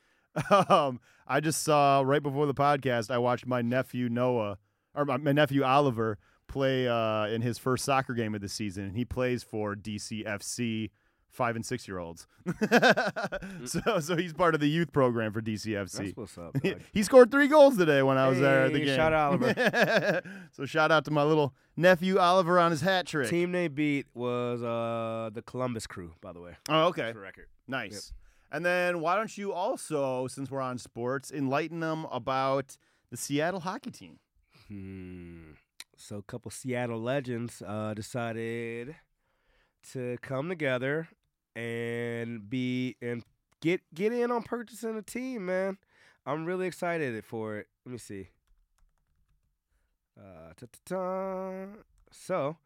um, 0.69 1.01
I 1.27 1.41
just 1.41 1.63
saw 1.63 2.03
right 2.05 2.23
before 2.23 2.47
the 2.47 2.55
podcast. 2.55 3.11
I 3.11 3.19
watched 3.19 3.47
my 3.47 3.63
nephew 3.63 4.09
Noah 4.09 4.59
or 4.95 5.05
my, 5.05 5.17
my 5.17 5.33
nephew 5.33 5.65
Oliver 5.65 6.19
play 6.49 6.87
uh, 6.87 7.27
in 7.27 7.43
his 7.43 7.59
first 7.59 7.85
soccer 7.85 8.15
game 8.15 8.35
of 8.35 8.41
the 8.41 8.49
season, 8.49 8.85
and 8.85 8.97
he 8.97 9.05
plays 9.05 9.43
for 9.43 9.75
DCFC 9.75 10.91
five 11.33 11.57
and 11.57 11.65
six 11.65 11.89
year 11.89 11.99
olds. 11.99 12.27
so 13.65 13.99
so 14.01 14.17
he's 14.17 14.33
part 14.33 14.55
of 14.55 14.61
the 14.61 14.69
youth 14.69 14.93
program 14.93 15.33
for 15.33 15.41
DCFC. 15.41 15.93
That's 15.93 16.17
what's 16.17 16.39
up. 16.39 16.57
He 16.93 17.03
scored 17.03 17.31
three 17.31 17.49
goals 17.49 17.77
today 17.77 18.03
when 18.03 18.19
I 18.19 18.29
was 18.29 18.39
there 18.39 18.67
at 18.67 18.73
the 18.73 18.81
game. 18.81 18.95
shout 18.95 19.13
out 19.13 19.41
so 20.53 20.67
shout 20.67 20.93
out 20.93 21.05
to 21.07 21.11
my 21.11 21.23
little 21.23 21.55
nephew 21.77 22.19
Oliver 22.19 22.59
on 22.59 22.71
his 22.71 22.83
hat 22.83 23.07
trick. 23.07 23.29
Team 23.29 23.53
they 23.53 23.69
beat 23.69 24.07
was 24.15 24.63
uh 24.63 25.31
the 25.33 25.43
Columbus 25.43 25.87
Crew, 25.87 26.13
by 26.21 26.33
the 26.33 26.41
way. 26.41 26.57
Oh, 26.69 26.87
okay. 26.89 27.13
For 27.13 27.21
record. 27.21 27.47
Nice. 27.67 28.13
And 28.51 28.67
then 28.67 29.01
why 29.01 29.17
don't 29.17 29.37
you 29.39 29.55
also, 29.55 30.27
since 30.27 30.51
we're 30.51 30.61
on 30.61 30.77
sports, 30.77 31.33
enlighten 31.33 31.81
them 31.81 32.05
about 32.13 32.77
the 33.11 33.17
Seattle 33.17 33.61
hockey 33.61 33.91
team? 33.91 34.19
Hmm. 34.69 35.53
So 35.97 36.17
a 36.17 36.23
couple 36.23 36.51
Seattle 36.51 37.01
legends 37.01 37.63
uh, 37.67 37.95
decided 37.95 38.97
to 39.93 40.19
come 40.21 40.49
together 40.49 41.09
and 41.57 42.49
be 42.49 42.97
and 43.03 43.23
get 43.61 43.81
get 43.95 44.13
in 44.13 44.31
on 44.31 44.43
purchasing 44.43 44.97
a 44.97 45.03
team, 45.03 45.47
man. 45.47 45.79
I'm 46.25 46.45
really 46.45 46.67
excited 46.67 47.25
for 47.25 47.57
it. 47.59 47.67
Let 47.85 47.93
me 47.93 47.99
see. 47.99 48.29
Uh, 50.19 50.53
ta-ta-ta. 50.57 51.67
So, 52.11 52.57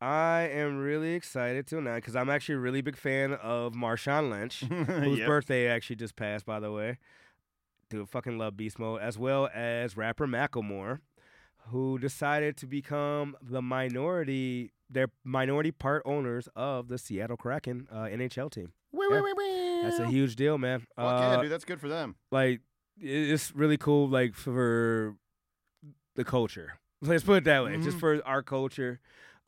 I 0.00 0.48
am 0.52 0.78
really 0.78 1.14
excited 1.14 1.66
tonight 1.66 1.96
because 1.96 2.16
I'm 2.16 2.30
actually 2.30 2.56
a 2.56 2.58
really 2.60 2.80
big 2.80 2.96
fan 2.96 3.34
of 3.34 3.72
Marshawn 3.74 4.30
Lynch, 4.30 4.60
whose 5.04 5.18
Yep. 5.18 5.26
birthday 5.26 5.68
actually 5.68 5.96
just 5.96 6.16
passed, 6.16 6.46
by 6.46 6.60
the 6.60 6.70
way. 6.70 6.98
Dude, 7.90 8.08
fucking 8.08 8.38
love 8.38 8.56
Beast 8.56 8.78
Mode, 8.78 9.00
as 9.00 9.18
well 9.18 9.48
as 9.54 9.96
rapper 9.96 10.26
Macklemore, 10.26 11.00
who 11.68 11.98
decided 11.98 12.56
to 12.58 12.66
become 12.66 13.36
the 13.42 13.62
minority, 13.62 14.72
their 14.90 15.08
minority 15.24 15.70
part 15.72 16.02
owners 16.04 16.48
of 16.56 16.88
the 16.88 16.98
Seattle 16.98 17.36
Kraken 17.36 17.88
uh, 17.90 18.04
NHL 18.04 18.50
team. 18.50 18.72
Wee, 18.92 19.06
Yeah. 19.10 19.20
wee, 19.22 19.32
wee, 19.36 19.80
That's 19.82 19.98
a 19.98 20.06
huge 20.08 20.36
deal, 20.36 20.58
man. 20.58 20.80
Fuck 20.96 21.20
Uh, 21.20 21.20
yeah, 21.20 21.40
dude. 21.42 21.50
That's 21.52 21.64
good 21.64 21.80
for 21.80 21.88
them. 21.88 22.16
like 22.30 22.60
it's 22.98 23.54
really 23.54 23.76
cool 23.76 24.08
like 24.08 24.34
for 24.34 25.16
the 26.14 26.24
culture 26.24 26.78
let's 27.02 27.22
put 27.22 27.38
it 27.38 27.44
that 27.44 27.62
way 27.62 27.76
just 27.76 27.98
Mhm. 27.98 28.00
for 28.00 28.22
our 28.26 28.42
culture 28.42 29.00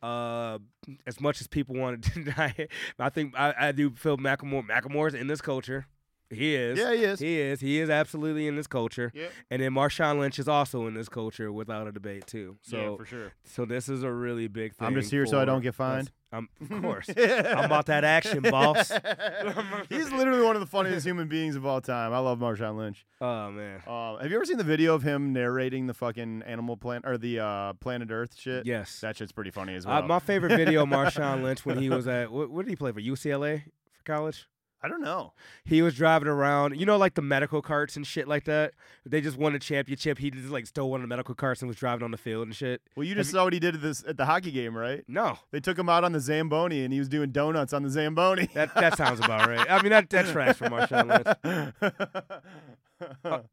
uh 0.02 0.58
as 1.06 1.18
much 1.18 1.40
as 1.40 1.46
people 1.46 1.74
want 1.74 2.04
to 2.04 2.10
deny 2.24 2.54
it 2.58 2.70
i 2.98 3.08
think 3.08 3.34
i, 3.38 3.54
I 3.58 3.72
do 3.72 3.90
feel 3.90 4.18
macklemore 4.18 4.62
macklemore's 4.68 5.14
in 5.14 5.28
this 5.28 5.40
culture 5.40 5.86
he 6.30 6.54
is 6.54 6.78
Yeah, 6.78 6.92
he 6.94 7.04
is. 7.04 7.18
he 7.20 7.40
is 7.40 7.60
he 7.60 7.78
is 7.80 7.88
absolutely 7.90 8.46
in 8.46 8.56
this 8.56 8.66
culture 8.66 9.10
Yep. 9.14 9.32
and 9.50 9.62
then 9.62 9.72
marshawn 9.72 10.18
lynch 10.18 10.38
is 10.38 10.46
also 10.48 10.86
in 10.86 10.94
this 10.94 11.08
culture 11.08 11.50
without 11.50 11.86
a 11.86 11.92
debate 11.92 12.26
too 12.26 12.56
so 12.62 12.76
yeah, 12.76 12.96
for 12.96 13.04
sure. 13.06 13.32
so 13.44 13.64
this 13.64 13.88
is 13.88 14.02
a 14.02 14.12
really 14.12 14.46
big 14.48 14.74
thing 14.74 14.86
I'm 14.86 14.94
just 14.94 15.10
here 15.10 15.24
so 15.26 15.40
I 15.40 15.44
don't 15.44 15.62
get 15.62 15.74
fined. 15.74 16.10
um, 16.32 16.48
of 16.70 16.82
course 16.82 17.08
i'm 17.16 17.64
about 17.64 17.86
that 17.86 18.04
action 18.04 18.42
boss 18.50 18.92
He's 19.88 20.10
literally 20.12 20.42
one 20.44 20.54
of 20.56 20.60
the 20.60 20.66
funniest 20.66 21.06
human 21.06 21.28
beings 21.28 21.56
of 21.56 21.64
all 21.64 21.80
time. 21.80 22.12
I 22.12 22.18
love 22.18 22.38
Marshawn 22.38 22.76
Lynch. 22.76 23.06
oh 23.20 23.50
man 23.50 23.80
Um, 23.86 24.20
have 24.20 24.30
you 24.30 24.36
ever 24.36 24.44
seen 24.44 24.58
the 24.58 24.64
video 24.64 24.94
of 24.94 25.02
him 25.02 25.32
narrating 25.32 25.86
the 25.86 25.94
fucking 25.94 26.42
Animal 26.46 26.76
Planet 26.76 27.04
or 27.08 27.16
the 27.18 27.40
uh, 27.40 27.72
Planet 27.74 28.10
Earth 28.10 28.34
shit? 28.38 28.66
yes 28.66 29.00
That 29.00 29.16
shit's 29.16 29.32
pretty 29.32 29.50
funny 29.50 29.74
as 29.74 29.86
Uh, 29.86 29.90
well. 29.90 30.02
my 30.02 30.18
favorite 30.18 30.56
video 30.56 30.84
Marshawn 30.84 31.42
Lynch 31.42 31.64
when 31.64 31.78
he 31.78 31.88
was 31.88 32.06
at 32.06 32.30
what, 32.30 32.50
what 32.50 32.64
did 32.66 32.70
he 32.70 32.76
play 32.76 32.92
for 32.92 33.00
UCLA 33.00 33.62
for 33.92 34.02
college? 34.04 34.46
I 34.80 34.86
don't 34.88 35.00
know. 35.02 35.32
He 35.64 35.82
was 35.82 35.94
driving 35.96 36.28
around, 36.28 36.78
you 36.78 36.86
know, 36.86 36.96
like 36.96 37.14
the 37.14 37.22
medical 37.22 37.60
carts 37.60 37.96
and 37.96 38.06
shit 38.06 38.28
like 38.28 38.44
that. 38.44 38.74
They 39.04 39.20
just 39.20 39.36
won 39.36 39.54
a 39.54 39.58
championship. 39.58 40.18
He 40.18 40.30
just 40.30 40.50
like 40.50 40.66
stole 40.66 40.90
one 40.90 41.00
of 41.00 41.02
the 41.02 41.08
medical 41.08 41.34
carts 41.34 41.62
and 41.62 41.68
was 41.68 41.76
driving 41.76 42.04
on 42.04 42.12
the 42.12 42.16
field 42.16 42.46
and 42.46 42.54
shit. 42.54 42.80
Well, 42.94 43.04
you 43.04 43.16
just 43.16 43.32
saw 43.32 43.42
what 43.44 43.52
he 43.52 43.58
did 43.58 43.74
at 43.74 43.82
this 43.82 44.04
at 44.06 44.16
the 44.16 44.24
hockey 44.24 44.52
game, 44.52 44.76
right? 44.76 45.02
No, 45.08 45.38
They 45.50 45.58
took 45.58 45.76
him 45.78 45.88
out 45.88 46.04
on 46.04 46.12
the 46.12 46.20
Zamboni 46.20 46.84
and 46.84 46.92
he 46.92 47.00
was 47.00 47.08
doing 47.08 47.32
donuts 47.32 47.72
on 47.72 47.82
the 47.82 47.90
Zamboni. 47.90 48.48
that 48.54 48.72
that 48.76 48.96
sounds 48.96 49.18
about 49.18 49.48
right. 49.48 49.66
I 49.68 49.82
mean, 49.82 49.90
that 49.90 50.10
that 50.10 50.26
tracks 50.26 50.58
for 50.58 50.68
Marshawn 50.68 51.74
Lynch. 51.82 53.42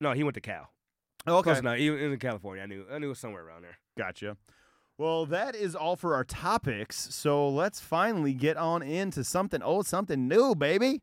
No, 0.00 0.12
he 0.14 0.24
went 0.24 0.34
to 0.34 0.40
Cal. 0.40 0.68
Oh, 1.28 1.36
okay. 1.36 1.50
Close 1.50 1.58
enough. 1.60 1.76
He 1.78 1.88
was 1.88 2.00
in 2.00 2.18
California. 2.18 2.64
I 2.64 2.66
knew. 2.66 2.84
I 2.92 2.98
knew 2.98 3.06
it 3.06 3.10
was 3.10 3.20
somewhere 3.20 3.44
around 3.46 3.62
there. 3.62 3.78
Gotcha. 3.96 4.36
Well, 5.02 5.26
that 5.26 5.56
is 5.56 5.74
all 5.74 5.96
for 5.96 6.14
our 6.14 6.22
topics. 6.22 7.12
So 7.12 7.48
let's 7.48 7.80
finally 7.80 8.34
get 8.34 8.56
on 8.56 8.84
into 8.84 9.24
something 9.24 9.60
old, 9.60 9.84
something 9.84 10.28
new, 10.28 10.54
baby. 10.54 11.02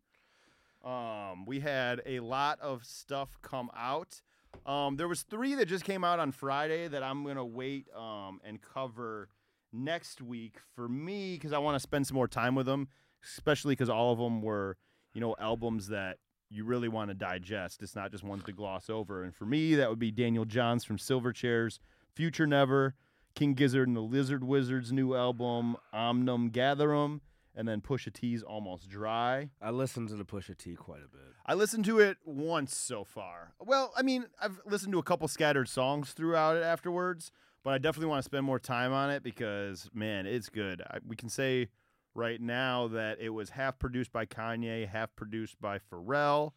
Um, 0.85 1.45
we 1.45 1.59
had 1.59 2.01
a 2.05 2.21
lot 2.21 2.61
of 2.61 2.85
stuff 2.85 3.37
come 3.41 3.69
out. 3.75 4.21
Um, 4.65 4.95
there 4.95 5.09
was 5.09 5.23
three 5.23 5.53
that 5.55 5.65
just 5.65 5.83
came 5.83 6.05
out 6.05 6.17
on 6.17 6.31
Friday 6.31 6.87
that 6.87 7.03
I'm 7.03 7.25
gonna 7.25 7.45
wait 7.45 7.87
um, 7.93 8.39
and 8.45 8.61
cover 8.61 9.27
next 9.73 10.21
week 10.21 10.55
for 10.77 10.87
me 10.87 11.33
because 11.33 11.51
I 11.51 11.57
want 11.57 11.75
to 11.75 11.81
spend 11.81 12.07
some 12.07 12.15
more 12.15 12.29
time 12.29 12.55
with 12.55 12.67
them, 12.67 12.87
especially 13.21 13.73
because 13.73 13.89
all 13.89 14.13
of 14.13 14.17
them 14.17 14.41
were, 14.41 14.77
you 15.13 15.19
know, 15.19 15.35
albums 15.41 15.89
that 15.89 16.19
you 16.49 16.63
really 16.63 16.87
want 16.87 17.09
to 17.09 17.15
digest. 17.15 17.83
It's 17.83 17.97
not 17.97 18.11
just 18.11 18.23
ones 18.23 18.43
to 18.45 18.53
gloss 18.53 18.89
over. 18.89 19.25
And 19.25 19.35
for 19.35 19.45
me, 19.45 19.75
that 19.75 19.89
would 19.89 19.99
be 19.99 20.09
Daniel 20.09 20.45
Johns 20.45 20.85
from 20.85 20.95
Silverchairs, 20.95 21.79
Future 22.15 22.47
Never, 22.47 22.95
King 23.39 23.53
Gizzard 23.53 23.87
and 23.87 23.95
the 23.95 24.01
Lizard 24.01 24.43
Wizard's 24.43 24.91
new 24.91 25.15
album, 25.15 25.77
Omnium 25.93 26.51
Gatherum, 26.51 27.21
and 27.55 27.69
then 27.69 27.79
Pusha 27.79 28.11
T's 28.11 28.43
Almost 28.43 28.89
Dry. 28.89 29.49
I 29.61 29.69
listened 29.69 30.09
to 30.09 30.15
the 30.15 30.25
Pusha 30.25 30.57
T 30.57 30.75
quite 30.75 30.99
a 30.99 31.07
bit. 31.07 31.21
I 31.45 31.53
listened 31.53 31.85
to 31.85 31.99
it 31.99 32.17
once 32.25 32.75
so 32.75 33.05
far. 33.05 33.53
Well, 33.61 33.93
I 33.95 34.01
mean, 34.01 34.25
I've 34.41 34.59
listened 34.65 34.91
to 34.91 34.99
a 34.99 35.03
couple 35.03 35.29
scattered 35.29 35.69
songs 35.69 36.11
throughout 36.11 36.57
it 36.57 36.63
afterwards, 36.63 37.31
but 37.63 37.73
I 37.73 37.77
definitely 37.77 38.09
want 38.09 38.19
to 38.19 38.25
spend 38.25 38.43
more 38.43 38.59
time 38.59 38.91
on 38.91 39.09
it 39.09 39.23
because, 39.23 39.89
man, 39.93 40.25
it's 40.25 40.49
good. 40.49 40.81
I, 40.81 40.97
we 41.07 41.15
can 41.15 41.29
say 41.29 41.69
right 42.13 42.41
now 42.41 42.89
that 42.89 43.21
it 43.21 43.29
was 43.29 43.51
half 43.51 43.79
produced 43.79 44.11
by 44.11 44.25
Kanye, 44.25 44.85
half 44.85 45.15
produced 45.15 45.61
by 45.61 45.79
Pharrell. 45.79 46.51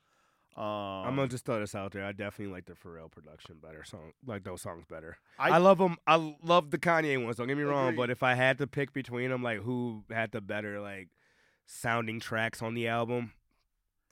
Um, 0.56 0.64
I'm 0.64 1.16
gonna 1.16 1.28
just 1.28 1.46
throw 1.46 1.58
this 1.60 1.74
out 1.74 1.92
there. 1.92 2.04
I 2.04 2.12
definitely 2.12 2.52
like 2.52 2.66
the 2.66 2.74
Pharrell 2.74 3.10
production 3.10 3.56
better. 3.62 3.84
Song 3.84 4.12
like 4.26 4.44
those 4.44 4.60
songs 4.60 4.84
better. 4.88 5.16
I- 5.38 5.50
I, 5.52 5.58
love 5.58 5.78
them. 5.78 5.96
I 6.06 6.34
love 6.42 6.70
the 6.70 6.78
Kanye 6.78 7.22
ones. 7.22 7.36
Don't 7.36 7.48
get 7.48 7.56
me 7.56 7.62
wrong, 7.62 7.96
but 7.96 8.10
if 8.10 8.22
I 8.22 8.34
had 8.34 8.58
to 8.58 8.66
pick 8.66 8.92
between 8.92 9.30
them, 9.30 9.42
like 9.42 9.60
who 9.60 10.04
had 10.10 10.32
the 10.32 10.40
better 10.42 10.78
like 10.80 11.08
sounding 11.66 12.20
tracks 12.20 12.60
on 12.60 12.74
the 12.74 12.86
album, 12.88 13.32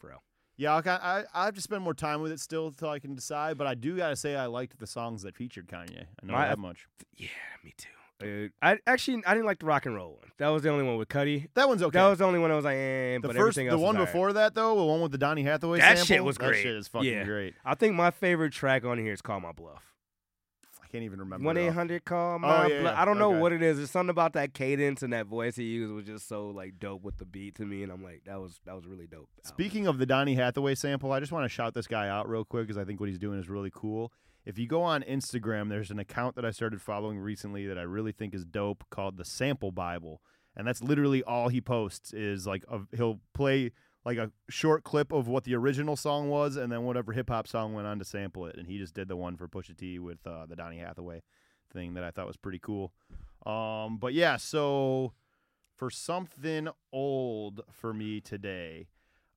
Pharrell. 0.03 0.21
Yeah, 0.57 0.81
I 0.85 1.25
I 1.35 1.45
have 1.45 1.55
to 1.55 1.61
spend 1.61 1.83
more 1.85 1.95
time 1.95 2.21
with 2.23 2.33
it 2.33 2.41
still 2.41 2.69
until 2.69 2.89
I 2.89 2.99
can 3.01 3.15
decide. 3.15 3.59
But 3.59 3.67
I 3.67 3.75
do 3.75 3.97
gotta 3.97 4.17
say 4.17 4.35
I 4.37 4.47
liked 4.47 4.79
the 4.79 4.87
songs 4.87 5.23
that 5.23 5.37
featured 5.37 5.69
Kanye. 5.69 6.07
I 6.23 6.27
know 6.27 6.33
My- 6.33 6.49
that 6.49 6.59
much. 6.59 6.87
Yeah, 7.17 7.29
me 7.63 7.75
too. 7.77 7.89
I 8.63 8.79
actually 8.87 9.23
I 9.27 9.35
didn't 9.35 9.47
like 9.47 9.59
the 9.61 9.67
rock 9.67 9.87
and 9.87 9.95
roll 9.95 10.11
one. 10.13 10.31
That 10.39 10.49
was 10.49 10.63
the 10.63 10.71
only 10.71 10.85
one 10.85 10.97
with 10.97 11.09
Cudi. 11.09 11.49
That 11.55 11.69
one's 11.69 11.83
okay. 11.83 11.99
That 11.99 12.09
was 12.09 12.19
the 12.19 12.25
only 12.25 12.39
one 12.39 12.51
I 12.51 12.57
was 12.57 12.65
like, 12.65 12.77
eh, 12.77 13.15
the 13.15 13.21
but 13.23 13.29
first, 13.37 13.39
everything 13.39 13.67
the 13.67 13.73
else 13.73 13.81
one 13.81 13.95
was 13.97 14.01
alright. 14.01 14.13
before 14.13 14.33
that 14.35 14.55
though, 14.55 14.77
the 14.77 14.85
one 14.85 15.01
with 15.01 15.13
the 15.13 15.19
Donny 15.19 15.43
Hathaway 15.43 15.79
That 15.79 15.99
sample, 15.99 16.07
shit 16.07 16.25
was 16.25 16.39
great. 16.39 16.53
That 16.53 16.63
shit 16.63 16.77
is 16.77 16.89
fucking 16.89 17.11
Yeah. 17.11 17.25
great. 17.25 17.55
I 17.65 17.75
think 17.75 17.95
my 17.95 18.11
favorite 18.11 18.53
track 18.53 18.85
on 18.85 18.99
here 18.99 19.13
is 19.13 19.23
"Call 19.23 19.41
My 19.41 19.53
Bluff." 19.53 19.85
I 20.83 20.87
can't 20.93 21.05
even 21.05 21.21
remember. 21.21 21.47
One 21.47 21.57
eight 21.57 21.73
hundred 21.73 22.05
call 22.05 22.41
Oh, 22.43 22.67
yeah, 22.67 22.81
bluff. 22.81 22.95
yeah. 22.95 23.01
I 23.01 23.05
don't 23.05 23.17
know 23.17 23.31
Okay. 23.31 23.39
what 23.41 23.53
it 23.53 23.63
is. 23.63 23.77
There's 23.77 23.93
something 23.93 24.11
about 24.11 24.33
that 24.33 24.55
cadence 24.55 25.05
and 25.05 25.13
that 25.13 25.27
voice 25.27 25.55
he 25.55 25.63
used 25.63 25.93
was 25.93 26.05
just 26.05 26.27
so 26.27 26.49
like 26.49 26.81
dope 26.81 27.03
with 27.05 27.19
the 27.19 27.25
beat 27.25 27.55
to 27.57 27.65
me, 27.65 27.85
and 27.85 27.93
I'm 27.93 28.03
like, 28.03 28.23
that 28.25 28.41
was 28.41 28.59
that 28.67 28.75
was 28.75 28.87
really 28.87 29.07
dope. 29.07 29.29
Speaking 29.45 29.87
of 29.87 29.99
the 29.99 30.07
Donny 30.07 30.35
Hathaway 30.35 30.75
sample, 30.75 31.13
I 31.13 31.21
just 31.21 31.31
want 31.31 31.45
to 31.45 31.49
shout 31.49 31.75
this 31.75 31.87
guy 31.87 32.09
out 32.09 32.29
real 32.29 32.45
quick 32.45 32.67
because 32.67 32.77
I 32.77 32.85
think 32.85 32.99
what 32.99 33.09
he's 33.09 33.19
doing 33.21 33.39
is 33.39 33.49
really 33.49 33.71
cool. 33.73 34.13
If 34.45 34.59
you 34.59 34.67
go 34.67 34.83
on 34.83 35.03
Instagram, 35.03 35.69
there's 35.69 35.91
an 35.91 35.99
account 35.99 36.37
that 36.37 36.45
I 36.45 36.51
started 36.51 36.81
following 36.81 37.19
recently 37.19 37.67
that 37.67 37.79
I 37.79 37.83
really 37.83 38.13
think 38.13 38.35
is 38.35 38.45
dope 38.45 38.85
called 38.91 39.17
the 39.17 39.25
Sample 39.25 39.71
Bible, 39.71 40.23
and 40.57 40.67
that's 40.67 40.83
literally 40.83 41.23
all 41.23 41.49
he 41.49 41.61
posts 41.61 42.13
is 42.13 42.47
like 42.47 42.65
a, 42.69 42.81
he'll 42.97 43.21
play 43.35 43.73
like 44.05 44.17
a 44.17 44.31
short 44.49 44.83
clip 44.83 45.13
of 45.13 45.29
what 45.29 45.45
the 45.45 45.55
original 45.55 45.95
song 45.95 46.31
was, 46.31 46.57
and 46.57 46.73
then 46.73 46.85
whatever 46.85 47.13
hip 47.13 47.29
hop 47.29 47.47
song 47.47 47.75
went 47.75 47.87
on 47.87 47.99
to 47.99 48.05
sample 48.05 48.47
it, 48.47 48.57
and 48.57 48.67
he 48.67 48.79
just 48.79 48.95
did 48.95 49.09
the 49.09 49.17
one 49.17 49.37
for 49.37 49.47
Pusha 49.47 49.77
T 49.77 49.99
with 49.99 50.27
uh, 50.27 50.47
the 50.47 50.57
Donny 50.57 50.79
Hathaway 50.79 51.23
thing 51.73 51.95
that 51.95 52.05
I 52.05 52.11
thought 52.11 52.27
was 52.27 52.37
pretty 52.37 52.59
cool. 52.59 52.93
Um, 53.45 53.99
but 53.99 54.15
yeah, 54.15 54.37
so 54.37 55.13
for 55.77 55.91
something 55.91 56.69
old 56.93 57.61
for 57.71 57.93
me 57.93 58.21
today, 58.21 58.89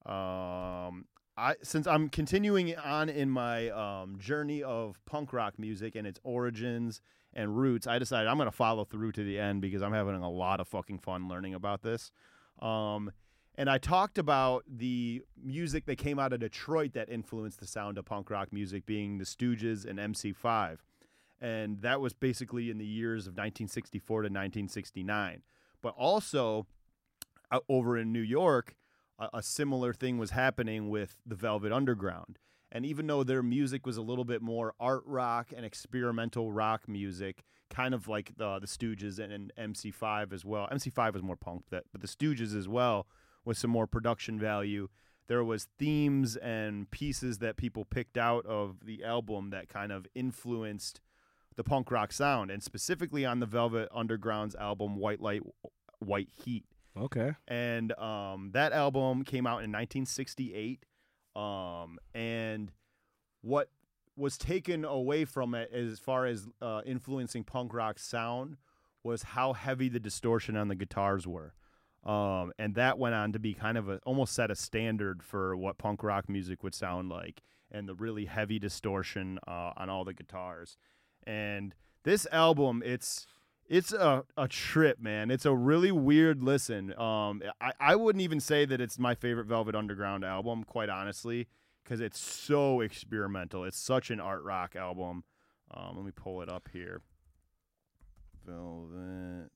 um, 0.06 1.06
I 1.36 1.56
since 1.64 1.88
I'm 1.88 2.10
continuing 2.10 2.76
on 2.78 3.10
in 3.10 3.30
my 3.30 3.70
um, 3.70 4.18
journey 4.20 4.62
of 4.62 5.00
punk 5.06 5.34
rock 5.34 5.58
music 5.58 5.96
and 5.96 6.06
its 6.06 6.20
origins 6.24 7.02
and 7.34 7.58
roots, 7.58 7.88
I 7.88 7.98
decided 7.98 8.28
I'm 8.28 8.38
going 8.38 8.50
to 8.50 8.56
follow 8.56 8.86
through 8.86 9.14
to 9.14 9.24
the 9.24 9.40
end 9.40 9.62
because 9.62 9.82
I'm 9.82 9.94
having 9.94 10.16
a 10.16 10.30
lot 10.30 10.60
of 10.60 10.68
fucking 10.68 11.00
fun 11.00 11.28
learning 11.28 11.56
about 11.56 11.82
this. 11.82 12.12
Um, 12.60 13.12
and 13.56 13.70
I 13.70 13.78
talked 13.78 14.18
about 14.18 14.64
the 14.68 15.24
music 15.44 15.86
that 15.86 15.98
came 15.98 16.20
out 16.20 16.34
of 16.34 16.40
Detroit 16.40 16.94
that 16.94 17.10
influenced 17.10 17.60
the 17.60 17.68
sound 17.68 17.98
of 17.98 18.06
punk 18.06 18.30
rock 18.30 18.52
music, 18.52 18.86
being 18.86 19.18
the 19.18 19.26
Stooges 19.26 19.86
and 19.86 20.00
MC5. 20.00 20.78
And 21.42 21.82
that 21.82 22.00
was 22.00 22.14
basically 22.14 22.70
in 22.70 22.78
the 22.78 22.86
years 22.86 23.28
of 23.28 23.34
1964 23.34 24.22
to 24.22 24.26
1969. 24.26 25.42
But 25.82 25.94
also, 25.98 26.66
uh, 27.52 27.60
over 27.68 27.98
in 27.98 28.12
New 28.12 28.22
York, 28.22 28.76
a, 29.20 29.30
a 29.36 29.44
similar 29.44 29.94
thing 29.94 30.18
was 30.18 30.32
happening 30.32 30.90
with 30.90 31.18
the 31.26 31.36
Velvet 31.36 31.72
Underground. 31.72 32.40
And 32.72 32.86
even 32.86 33.06
though 33.06 33.24
their 33.24 33.44
music 33.44 33.86
was 33.86 33.98
a 33.98 34.02
little 34.02 34.26
bit 34.26 34.42
more 34.42 34.74
art 34.80 35.04
rock 35.06 35.50
and 35.56 35.64
experimental 35.64 36.52
rock 36.52 36.88
music, 36.88 37.44
kind 37.70 37.94
of 37.94 38.08
like 38.08 38.34
the 38.38 38.60
the 38.60 38.68
Stooges 38.68 39.20
and, 39.20 39.32
and 39.32 39.76
MC5 39.76 40.34
as 40.34 40.46
well. 40.46 40.68
MC5 40.72 41.14
was 41.14 41.24
more 41.24 41.36
punk, 41.36 41.64
that, 41.70 41.84
but 41.92 42.02
the 42.02 42.08
Stooges 42.08 42.56
as 42.56 42.68
well 42.68 43.08
with 43.46 43.58
some 43.58 43.72
more 43.72 43.88
production 43.88 44.40
value. 44.40 44.88
There 45.28 45.44
was 45.44 45.68
themes 45.80 46.36
and 46.36 46.90
pieces 46.92 47.38
that 47.40 47.58
people 47.58 47.86
picked 47.86 48.18
out 48.18 48.46
of 48.46 48.86
the 48.86 49.04
album 49.04 49.52
that 49.52 49.70
kind 49.70 49.92
of 49.92 50.06
influenced 50.14 51.00
the 51.56 51.64
punk 51.64 51.92
rock 51.92 52.12
sound, 52.12 52.52
and 52.52 52.62
specifically 52.64 53.26
on 53.26 53.40
the 53.40 53.46
Velvet 53.46 53.90
Underground's 53.94 54.56
album 54.56 54.96
White 54.96 55.22
Light, 55.22 55.42
White 56.00 56.30
Heat 56.44 56.66
Okay. 56.96 57.34
and 57.48 57.92
um, 58.00 58.52
that 58.54 58.72
album 58.72 59.24
came 59.24 59.48
out 59.48 59.64
in 59.64 59.72
1968 59.72 60.86
um, 61.36 61.98
and 62.14 62.72
what 63.42 63.70
was 64.16 64.38
taken 64.38 64.86
away 64.86 65.26
from 65.26 65.56
it 65.56 65.72
as 65.74 65.98
far 66.00 66.26
as 66.26 66.48
uh, 66.62 66.82
influencing 66.86 67.44
punk 67.44 67.74
rock 67.74 67.98
sound 67.98 68.58
was 69.04 69.24
how 69.24 69.54
heavy 69.54 69.90
the 69.90 70.00
distortion 70.00 70.56
on 70.56 70.68
the 70.68 70.76
guitars 70.76 71.26
were 71.26 71.54
um, 72.06 72.52
and 72.60 72.76
that 72.76 73.00
went 73.00 73.16
on 73.16 73.32
to 73.32 73.40
be 73.40 73.54
kind 73.54 73.78
of 73.78 73.90
a 73.90 74.00
almost 74.06 74.34
set 74.34 74.52
a 74.52 74.56
standard 74.56 75.24
for 75.24 75.56
what 75.56 75.78
punk 75.78 76.04
rock 76.04 76.30
music 76.30 76.64
would 76.64 76.76
sound 76.76 77.10
like 77.10 77.42
and 77.72 77.90
the 77.90 77.96
really 77.96 78.26
heavy 78.26 78.60
distortion 78.60 79.40
uh, 79.48 79.72
on 79.78 79.90
all 79.90 80.04
the 80.04 80.14
guitars 80.14 80.78
and 81.26 81.74
this 82.04 82.28
album 82.32 82.84
it's 82.86 83.26
It's 83.68 83.94
a, 83.94 84.24
a 84.38 84.48
trip, 84.48 85.00
man. 85.00 85.32
It's 85.32 85.46
a 85.46 85.56
really 85.56 85.92
weird 85.92 86.44
listen. 86.44 86.98
Um, 87.00 87.42
I, 87.62 87.72
I 87.80 87.96
wouldn't 87.96 88.22
even 88.22 88.40
say 88.40 88.66
that 88.66 88.82
it's 88.82 89.00
my 89.00 89.16
favorite 89.16 89.46
Velvet 89.48 89.76
Underground 89.76 90.24
album, 90.24 90.64
quite 90.64 90.90
honestly, 90.90 91.48
because 91.84 92.00
it's 92.02 92.20
so 92.20 92.82
experimental. 92.82 93.64
It's 93.64 93.80
such 93.80 94.12
an 94.12 94.20
art 94.20 94.44
rock 94.44 94.76
album. 94.76 95.24
Um, 95.72 95.94
let 95.96 96.06
me 96.06 96.12
pull 96.16 96.42
it 96.42 96.50
up 96.50 96.70
here. 96.72 97.02
Velvet 98.46 99.52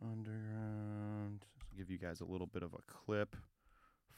Underground. 0.00 1.44
I'll 1.60 1.78
give 1.78 1.90
you 1.90 1.98
guys 1.98 2.20
a 2.20 2.24
little 2.24 2.46
bit 2.46 2.62
of 2.62 2.74
a 2.74 2.82
clip 2.86 3.36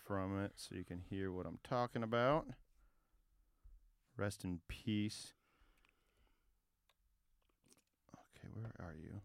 from 0.04 0.40
it 0.40 0.52
so 0.56 0.74
you 0.74 0.84
can 0.84 1.00
hear 1.08 1.30
what 1.32 1.46
I'm 1.46 1.58
talking 1.62 2.02
about. 2.02 2.46
Rest 4.16 4.44
in 4.44 4.60
peace. 4.68 5.32
Okay, 8.38 8.43
where 8.54 8.72
are 8.80 8.94
you? 8.94 9.20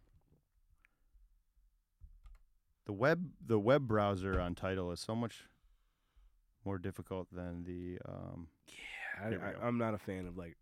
The 2.86 2.94
web 2.94 3.30
the 3.46 3.60
web 3.60 3.88
browser 3.88 4.40
on 4.40 4.56
Tidal 4.56 4.92
is 4.92 5.00
so 5.00 5.16
much 5.16 5.46
more 6.66 6.78
difficult 6.78 7.28
than 7.32 7.64
the 7.64 8.00
um 8.08 8.48
I, 9.22 9.28
I, 9.28 9.68
I'm 9.68 9.78
not 9.78 9.94
a 9.94 9.98
fan 9.98 10.26
of 10.26 10.38
like 10.38 10.56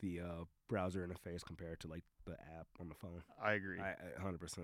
the 0.00 0.20
uh, 0.20 0.44
browser 0.68 1.06
interface 1.06 1.44
compared 1.44 1.80
to 1.80 1.88
like 1.88 2.02
the 2.26 2.32
app 2.32 2.66
on 2.80 2.88
the 2.88 2.94
phone. 2.94 3.22
I 3.42 3.52
agree. 3.52 3.80
I, 3.80 3.90
I 3.90 4.22
100%. 4.22 4.58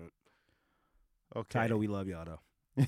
okay. 1.35 1.59
Tidal, 1.59 1.79
we 1.79 1.87
love 1.87 2.07
y'all 2.07 2.25
though. 2.25 2.39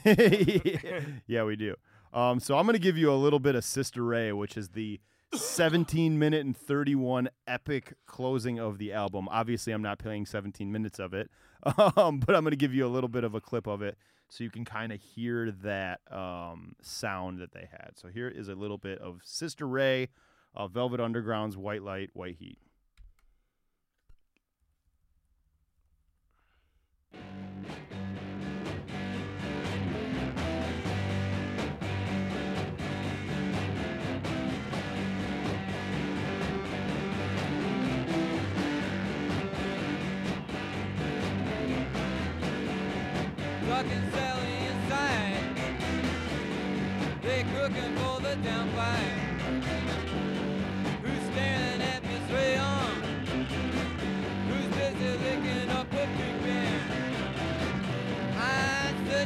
yeah, 1.28 1.44
we 1.44 1.56
do. 1.56 1.76
Um, 2.14 2.40
so 2.40 2.58
I'm 2.58 2.66
going 2.66 2.74
to 2.74 2.80
give 2.80 2.98
you 2.98 3.12
a 3.12 3.16
little 3.16 3.40
bit 3.40 3.56
of 3.56 3.64
Sister 3.64 4.04
Ray, 4.04 4.32
which 4.34 4.58
is 4.58 4.70
the 4.70 5.00
17 5.34 6.20
minute 6.20 6.46
and 6.46 6.56
31 6.56 7.30
epic 7.48 7.94
closing 8.06 8.60
of 8.60 8.78
the 8.78 8.94
album. 8.94 9.28
Obviously, 9.30 9.74
I'm 9.74 9.82
not 9.82 10.00
playing 10.00 10.26
17 10.26 10.72
minutes 10.72 11.00
of 11.00 11.14
it, 11.14 11.30
um, 11.96 12.20
but 12.20 12.36
I'm 12.36 12.44
going 12.44 12.52
to 12.52 12.58
give 12.58 12.74
you 12.74 12.86
a 12.86 12.90
little 12.90 13.08
bit 13.08 13.24
of 13.24 13.36
a 13.36 13.42
clip 13.42 13.68
of 13.68 13.82
it 13.82 13.98
so 14.30 14.44
you 14.44 14.50
can 14.50 14.66
kind 14.66 14.92
of 14.92 15.02
hear 15.02 15.52
that 15.64 16.00
um, 16.10 16.76
sound 16.82 17.40
that 17.40 17.52
they 17.52 17.68
had. 17.70 17.92
So 17.96 18.08
here 18.08 18.28
is 18.28 18.48
a 18.48 18.56
little 18.56 18.78
bit 18.78 19.00
of 19.00 19.20
Sister 19.24 19.68
Ray 19.68 20.10
of 20.56 20.72
Velvet 20.72 21.00
Underground's 21.00 21.58
White 21.58 21.84
Light, 21.84 22.10
White 22.14 22.38
Heat. 22.40 22.58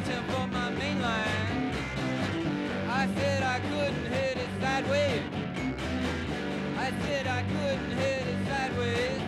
My. 0.07 1.25
I 2.89 3.09
said 3.15 3.41
I 3.41 3.59
couldn't 3.59 4.05
hit 4.05 4.37
it 4.37 4.49
sideways. 4.61 5.21
I 6.77 6.91
said 7.01 7.27
I 7.27 7.41
couldn't 7.41 7.91
hit 7.97 8.27
it 8.27 8.47
sideways. 8.47 9.21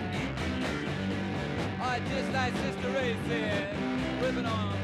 Or 1.82 1.98
just 2.10 2.32
like 2.32 2.56
Sister 2.58 2.90
Ray 2.92 3.16
said, 3.28 4.46
on. 4.46 4.78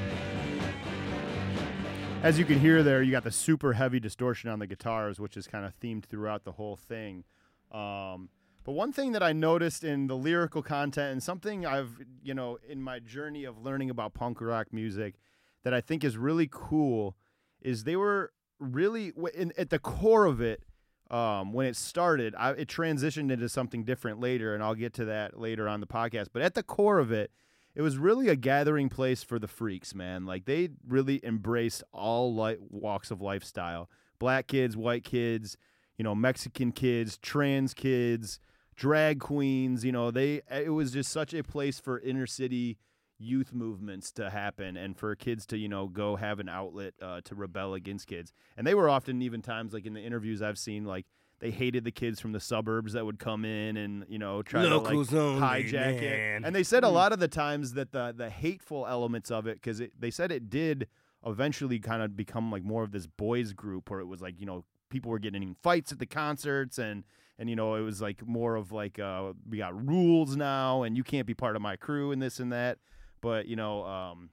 As 2.24 2.40
you 2.40 2.46
can 2.46 2.60
hear 2.60 2.82
there, 2.82 3.04
you 3.04 3.12
got 3.12 3.24
the 3.24 3.32
super 3.32 3.74
heavy 3.74 4.00
distortion 4.00 4.50
on 4.50 4.58
the 4.60 4.68
guitars, 4.68 5.20
which 5.20 5.38
is 5.38 5.46
kind 5.46 5.64
of 5.66 5.80
themed 5.80 6.06
throughout 6.06 6.44
the 6.44 6.54
whole 6.54 6.76
thing. 6.76 7.24
Um, 7.72 8.30
but 8.64 8.72
one 8.72 8.94
thing 8.94 9.12
that 9.12 9.22
I 9.22 9.34
noticed 9.34 9.84
in 9.84 10.08
the 10.08 10.16
lyrical 10.16 10.64
content 10.64 11.12
and 11.12 11.22
something 11.22 11.66
I've, 11.66 12.00
you 12.24 12.34
know, 12.34 12.58
in 12.68 12.82
my 12.82 13.00
journey 13.00 13.44
of 13.44 13.60
learning 13.62 13.92
about 13.92 14.14
punk 14.14 14.42
rock 14.42 14.68
music 14.72 15.16
that 15.64 15.74
I 15.74 15.82
think 15.82 16.04
is 16.04 16.18
really 16.18 16.48
cool 16.50 17.16
is 17.62 17.84
they 17.84 17.96
were 17.96 18.32
really 18.60 19.14
in, 19.34 19.54
at 19.58 19.70
the 19.70 19.80
core 19.80 20.26
of 20.26 20.42
it. 20.42 20.64
Um, 21.12 21.54
when 21.54 21.68
it 21.68 21.76
started, 21.76 22.34
I, 22.36 22.52
it 22.52 22.68
transitioned 22.68 23.32
into 23.32 23.48
something 23.48 23.84
different 23.84 24.20
later, 24.20 24.56
and 24.56 24.64
I'll 24.64 24.74
get 24.74 24.94
to 24.96 25.06
that 25.06 25.40
later 25.40 25.68
on 25.68 25.80
the 25.80 25.86
podcast. 25.86 26.28
But 26.34 26.42
at 26.42 26.56
the 26.56 26.64
core 26.64 26.98
of 26.98 27.12
it, 27.12 27.30
it 27.76 27.82
was 27.82 27.98
really 27.98 28.30
a 28.30 28.36
gathering 28.36 28.90
place 28.90 29.22
for 29.22 29.38
the 29.38 29.48
freaks, 29.48 29.94
man. 29.94 30.26
Like 30.26 30.46
they 30.46 30.70
really 30.88 31.24
embraced 31.24 31.84
all 31.92 32.34
light 32.34 32.60
walks 32.62 33.12
of 33.12 33.22
lifestyle. 33.22 33.90
Black 34.18 34.48
kids, 34.48 34.76
white 34.76 35.04
kids, 35.04 35.58
you 35.98 36.04
know, 36.04 36.16
Mexican 36.16 36.72
kids, 36.72 37.18
trans 37.18 37.74
kids, 37.74 38.40
drag 38.76 39.20
queens, 39.20 39.84
you 39.84 39.92
know, 39.92 40.12
they 40.12 40.42
it 40.50 40.74
was 40.74 40.92
just 40.92 41.12
such 41.12 41.34
a 41.34 41.44
place 41.44 41.80
for 41.80 42.00
inner 42.00 42.28
city 42.28 42.78
youth 43.20 43.54
movements 43.54 44.12
to 44.14 44.30
happen 44.30 44.76
and 44.78 44.98
for 44.98 45.16
kids 45.16 45.46
to, 45.48 45.58
you 45.58 45.70
know, 45.70 45.88
go 45.88 46.16
have 46.16 46.40
an 46.40 46.50
outlet 46.50 46.94
uh, 47.02 47.22
to 47.26 47.36
rebel 47.36 47.74
against 47.74 48.08
kids. 48.08 48.34
And 48.58 48.66
they 48.66 48.74
were 48.74 48.90
often 48.90 49.22
even 49.22 49.42
times 49.42 49.74
like 49.74 49.86
in 49.86 49.94
the 49.94 50.02
interviews 50.02 50.42
I've 50.42 50.58
seen 50.58 50.86
like 50.86 51.06
they 51.40 51.52
hated 51.52 51.84
the 51.84 51.92
kids 51.92 52.20
from 52.20 52.32
the 52.32 52.40
suburbs 52.40 52.94
that 52.94 53.06
would 53.06 53.20
come 53.20 53.44
in 53.44 53.76
and, 53.76 54.06
you 54.08 54.18
know, 54.18 54.42
try 54.42 54.64
Locals 54.64 55.10
to 55.10 55.22
like 55.22 55.66
hijack 55.66 56.02
it. 56.02 56.44
And 56.46 56.56
they 56.56 56.64
said 56.64 56.84
a 56.84 56.90
lot 56.90 57.12
of 57.12 57.20
the 57.20 57.28
times 57.28 57.74
that 57.74 57.92
the 57.92 58.14
the 58.16 58.30
hateful 58.30 58.88
elements 58.88 59.30
of 59.32 59.48
it 59.48 59.56
because 59.56 59.82
they 60.00 60.12
said 60.12 60.32
it 60.32 60.50
did 60.50 60.88
eventually 61.26 61.80
kind 61.80 62.02
of 62.02 62.16
become 62.16 62.52
like 62.52 62.64
more 62.64 62.84
of 62.84 62.92
this 62.92 63.08
boys 63.08 63.54
group 63.54 63.90
where 63.90 64.00
it 64.00 64.08
was 64.08 64.22
like 64.22 64.40
you 64.40 64.46
know 64.46 64.66
people 64.90 65.10
were 65.10 65.20
getting 65.20 65.42
in 65.42 65.56
fights 65.56 65.92
at 65.92 66.00
the 66.00 66.06
concerts 66.06 66.78
and 66.78 67.04
and 67.40 67.50
you 67.50 67.56
know 67.56 67.76
it 67.76 67.82
was 67.82 68.02
like 68.02 68.26
more 68.28 68.56
of 68.56 68.72
like 68.72 69.00
uh 69.00 69.32
we 69.50 69.58
got 69.58 69.74
rules 69.88 70.36
now 70.36 70.84
and 70.84 70.98
you 70.98 71.04
can't 71.04 71.26
be 71.26 71.34
part 71.34 71.56
of 71.56 71.62
my 71.62 71.76
crew 71.76 72.12
and 72.12 72.22
this 72.22 72.40
and 72.40 72.52
that 72.52 72.78
but 73.24 73.48
you 73.48 73.56
know 73.56 73.84
um 73.86 74.30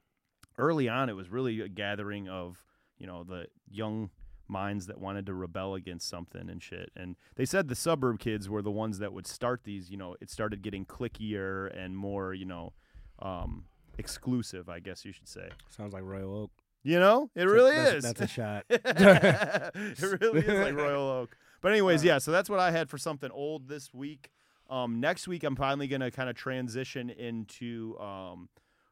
early 0.58 0.86
on 0.90 1.08
it 1.08 1.14
was 1.16 1.30
really 1.30 1.60
a 1.62 1.68
gathering 1.68 2.28
of 2.28 2.62
you 2.98 3.06
know 3.06 3.24
the 3.24 3.46
young 3.70 4.10
minds 4.48 4.86
that 4.86 4.98
wanted 5.00 5.24
to 5.24 5.32
rebel 5.32 5.74
against 5.76 6.08
something 6.08 6.50
and 6.50 6.60
shit 6.62 6.90
and 6.96 7.14
they 7.36 7.44
said 7.46 7.68
the 7.68 7.74
suburb 7.76 8.18
kids 8.18 8.48
were 8.50 8.60
the 8.60 8.70
ones 8.70 8.98
that 8.98 9.12
would 9.12 9.26
start 9.26 9.62
these 9.64 9.90
you 9.90 9.96
know 9.96 10.16
it 10.20 10.28
started 10.28 10.60
getting 10.60 10.84
clickier 10.84 11.72
and 11.74 11.96
more 11.96 12.34
you 12.34 12.44
know 12.44 12.72
um 13.20 13.64
exclusive 13.96 14.68
i 14.68 14.80
guess 14.80 15.04
you 15.04 15.12
should 15.12 15.28
say 15.28 15.48
Sounds 15.68 15.92
like 15.94 16.02
Royal 16.02 16.34
Oak. 16.34 16.50
you 16.82 16.98
know 16.98 17.30
it 17.36 17.44
really 17.44 17.76
is 17.76 18.02
That's 18.02 18.20
a 18.20 18.26
shot. 18.26 18.64
it 18.70 20.20
really 20.20 20.40
is 20.40 20.58
like 20.60 20.74
Royal 20.86 21.08
Oak. 21.08 21.36
But 21.62 21.72
anyways, 21.72 22.02
yeah. 22.02 22.16
So 22.18 22.30
that's 22.32 22.48
what 22.48 22.58
I 22.58 22.70
had 22.70 22.88
for 22.88 22.96
something 22.96 23.30
old 23.30 23.68
this 23.68 23.92
week. 23.92 24.30
Um, 24.70 24.98
next 24.98 25.28
week, 25.28 25.44
I'm 25.44 25.56
finally 25.56 25.86
gonna 25.88 26.10
kind 26.10 26.30
of 26.30 26.34
transition 26.36 27.10
into 27.10 27.98
um, 28.00 28.48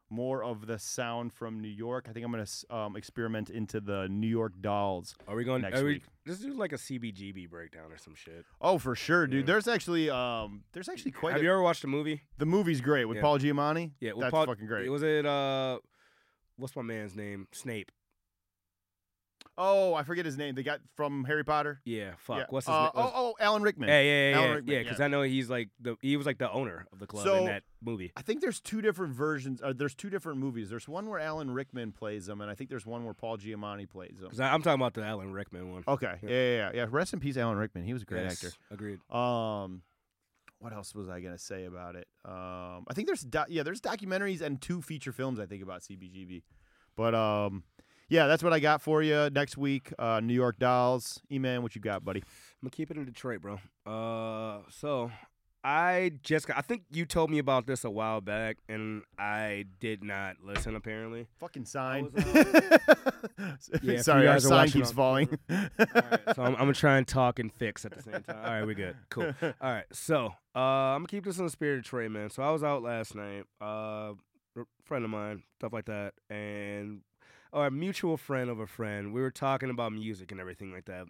more 0.09 0.43
of 0.43 0.67
the 0.67 0.79
sound 0.79 1.33
from 1.33 1.59
New 1.59 1.67
York. 1.69 2.07
I 2.09 2.13
think 2.13 2.25
I'm 2.25 2.31
gonna 2.31 2.45
um, 2.69 2.95
experiment 2.95 3.49
into 3.49 3.79
the 3.79 4.07
New 4.09 4.27
York 4.27 4.53
Dolls. 4.61 5.15
Are 5.27 5.35
we 5.35 5.43
going 5.43 5.61
Next 5.61 5.79
are 5.79 5.83
we, 5.83 5.93
week. 5.93 6.03
Let's 6.25 6.39
do 6.41 6.53
like 6.53 6.73
a 6.73 6.77
CBGB 6.77 7.49
breakdown 7.49 7.91
or 7.91 7.97
some 7.97 8.15
shit. 8.15 8.45
Oh, 8.61 8.77
for 8.77 8.95
sure, 8.95 9.27
dude. 9.27 9.41
Yeah. 9.41 9.53
There's 9.53 9.67
actually 9.67 10.09
um, 10.09 10.63
there's 10.73 10.89
actually 10.89 11.11
quite. 11.11 11.33
Have 11.33 11.41
a, 11.41 11.43
you 11.43 11.51
ever 11.51 11.61
watched 11.61 11.81
the 11.81 11.87
movie? 11.87 12.21
the 12.37 12.45
movie's 12.45 12.81
great 12.81 13.05
with 13.05 13.17
Yeah. 13.17 13.21
Paul 13.21 13.39
Giamatti. 13.39 13.91
Yeah, 13.99 14.11
that's 14.19 14.31
Paul, 14.31 14.45
fucking 14.45 14.67
great. 14.67 14.89
Was 14.89 15.03
it 15.03 15.25
uh, 15.25 15.79
what's 16.57 16.75
my 16.75 16.81
man's 16.81 17.15
name? 17.15 17.47
Snape. 17.51 17.91
Oh, 19.59 19.93
I 19.93 20.03
forget 20.03 20.25
his 20.25 20.37
name. 20.37 20.55
They 20.55 20.63
got 20.63 20.79
from 20.95 21.25
Harry 21.25 21.43
Potter. 21.43 21.81
Yeah, 21.85 22.11
fuck. 22.17 22.37
Yeah. 22.37 22.45
What's 22.49 22.65
his 22.65 22.73
uh, 22.73 22.83
name? 22.83 22.91
Oh, 22.95 23.11
oh, 23.13 23.33
Alan 23.39 23.61
Rickman. 23.61 23.89
Yeah, 23.89 24.01
yeah, 24.01 24.29
yeah, 24.29 24.37
Alan 24.37 24.63
yeah. 24.65 24.79
Because 24.79 24.99
yeah. 24.99 25.05
I 25.05 25.07
know 25.09 25.21
he's 25.21 25.49
like 25.49 25.69
the 25.79 25.95
he 26.01 26.17
was 26.17 26.25
like 26.25 26.39
the 26.39 26.49
owner 26.51 26.87
of 26.91 26.99
the 26.99 27.05
club 27.05 27.25
So- 27.25 27.35
in 27.37 27.45
that 27.45 27.63
movie. 27.83 28.11
I 28.17 28.21
think 28.21 28.41
there's 28.41 28.59
two 28.59 28.81
different 28.81 29.13
versions. 29.13 29.61
Uh, 29.61 29.73
there's 29.75 29.93
two 29.93 30.09
different 30.09 30.39
movies. 30.39 30.69
There's 30.69 30.87
one 30.87 31.07
where 31.07 31.19
Alan 31.19 31.51
Rickman 31.51 31.91
plays 31.91 32.27
him, 32.27 32.41
and 32.41 32.49
I 32.49 32.55
think 32.55 32.69
there's 32.69 32.85
one 32.85 33.03
where 33.05 33.13
Paul 33.13 33.37
Giamatti 33.37 33.87
plays 33.89 34.11
him. 34.17 34.23
Because 34.23 34.39
I'm 34.39 34.61
talking 34.61 34.81
about 34.81 34.93
the 34.93 35.03
Alan 35.03 35.33
Rickman 35.33 35.71
one. 35.71 35.83
Okay, 35.87 36.15
Yeah. 36.23 36.29
yeah, 36.29 36.35
yeah, 36.35 36.55
yeah, 36.55 36.71
yeah. 36.73 36.85
Rest 36.89 37.13
in 37.13 37.19
peace, 37.19 37.37
Alan 37.37 37.57
Rickman. 37.57 37.83
He 37.83 37.93
was 37.93 38.01
a 38.01 38.05
great 38.05 38.23
Yes, 38.23 38.43
actor. 38.43 38.55
Agreed. 38.71 38.99
Um, 39.13 39.83
what 40.59 40.73
else 40.73 40.93
was 40.93 41.07
I 41.09 41.19
gonna 41.21 41.37
say 41.37 41.65
about 41.65 41.95
it? 41.95 42.07
Um, 42.25 42.85
I 42.87 42.93
think 42.93 43.07
there's 43.07 43.21
do- 43.21 43.45
yeah, 43.47 43.63
there's 43.63 43.81
documentaries 43.81 44.41
and 44.41 44.61
two 44.61 44.81
feature 44.81 45.11
films 45.11 45.39
I 45.39 45.45
think 45.45 45.63
about 45.63 45.81
CBGB. 45.83 46.43
But 46.95 47.15
um, 47.15 47.63
yeah, 48.09 48.27
that's 48.27 48.43
what 48.43 48.53
I 48.53 48.59
got 48.59 48.81
for 48.81 49.01
you 49.01 49.29
next 49.31 49.57
week. 49.57 49.93
Uh, 49.97 50.19
New 50.19 50.33
York 50.33 50.59
Dolls. 50.59 51.21
E-Man, 51.31 51.61
what 51.63 51.75
you 51.75 51.81
got, 51.81 52.03
buddy? 52.03 52.19
I'm 52.21 52.65
gonna 52.65 52.71
keep 52.71 52.91
it 52.91 52.97
in 52.97 53.05
Detroit, 53.05 53.41
bro. 53.41 53.59
Uh, 53.85 54.61
so 54.69 55.11
I 55.63 56.13
just 56.23 56.47
got, 56.47 56.57
I 56.57 56.61
think 56.61 56.83
you 56.91 57.05
told 57.05 57.29
me 57.29 57.37
about 57.39 57.67
this 57.67 57.83
a 57.83 57.89
while 57.89 58.21
back, 58.21 58.57
and 58.67 59.03
I 59.17 59.65
did 59.79 60.03
not 60.03 60.37
listen. 60.43 60.75
Apparently, 60.75 61.27
Fucking 61.39 61.65
sign. 61.65 62.11
Yeah, 63.81 64.01
Sorry, 64.01 64.27
our 64.27 64.39
sign 64.39 64.69
keeps 64.69 64.89
on- 64.89 64.95
falling. 64.95 65.39
All 65.49 65.57
right, 65.77 66.19
so 66.35 66.43
I'm, 66.43 66.53
I'm 66.53 66.59
gonna 66.59 66.73
try 66.73 66.97
and 66.97 67.07
talk 67.07 67.39
and 67.39 67.51
fix 67.53 67.85
at 67.85 67.91
the 67.93 68.01
same 68.01 68.21
time. 68.23 68.37
All 68.43 68.51
right, 68.51 68.65
we're 68.65 68.73
good. 68.73 68.95
Cool. 69.09 69.33
All 69.41 69.53
right, 69.61 69.85
so 69.91 70.33
uh, 70.55 70.59
I'm 70.59 70.99
gonna 70.99 71.07
keep 71.07 71.25
this 71.25 71.37
in 71.37 71.45
the 71.45 71.51
spirit 71.51 71.79
of 71.79 71.85
Trey, 71.85 72.07
man. 72.07 72.29
So 72.29 72.41
I 72.43 72.51
was 72.51 72.63
out 72.63 72.81
last 72.81 73.15
night, 73.15 73.43
uh, 73.61 74.13
a 74.57 74.63
friend 74.85 75.03
of 75.03 75.09
mine, 75.11 75.43
stuff 75.59 75.73
like 75.73 75.85
that, 75.85 76.13
and 76.29 77.01
or 77.51 77.67
a 77.67 77.71
mutual 77.71 78.17
friend 78.17 78.49
of 78.49 78.59
a 78.59 78.67
friend. 78.67 79.13
We 79.13 79.21
were 79.21 79.31
talking 79.31 79.69
about 79.69 79.93
music 79.93 80.31
and 80.31 80.39
everything 80.39 80.71
like 80.71 80.85
that. 80.85 81.05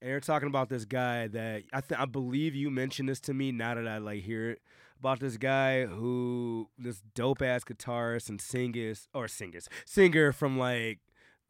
And 0.00 0.10
you're 0.10 0.20
talking 0.20 0.48
about 0.48 0.68
this 0.68 0.84
guy 0.84 1.26
that 1.28 1.64
I 1.72 1.80
th- 1.80 2.00
I 2.00 2.04
believe 2.04 2.54
you 2.54 2.70
mentioned 2.70 3.08
this 3.08 3.20
to 3.20 3.34
me. 3.34 3.50
Now 3.50 3.74
that 3.74 3.88
I 3.88 3.98
like 3.98 4.22
hear 4.22 4.50
it 4.50 4.62
about 5.00 5.20
this 5.20 5.36
guy 5.36 5.86
who 5.86 6.68
this 6.78 7.02
dope 7.14 7.42
ass 7.42 7.64
guitarist 7.64 8.28
and 8.28 8.40
singers 8.40 9.08
or 9.14 9.28
singers 9.28 9.68
singer 9.84 10.32
from 10.32 10.58
like 10.58 11.00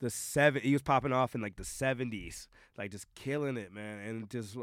the 0.01 0.11
seven. 0.11 0.63
He 0.63 0.73
was 0.73 0.83
popping 0.83 1.13
off 1.13 1.35
in 1.35 1.41
like 1.41 1.57
the 1.57 1.65
seventies, 1.65 2.49
like 2.77 2.91
just 2.91 3.13
killing 3.15 3.57
it, 3.57 3.73
man, 3.73 4.01
and 4.01 4.31
just 4.31 4.57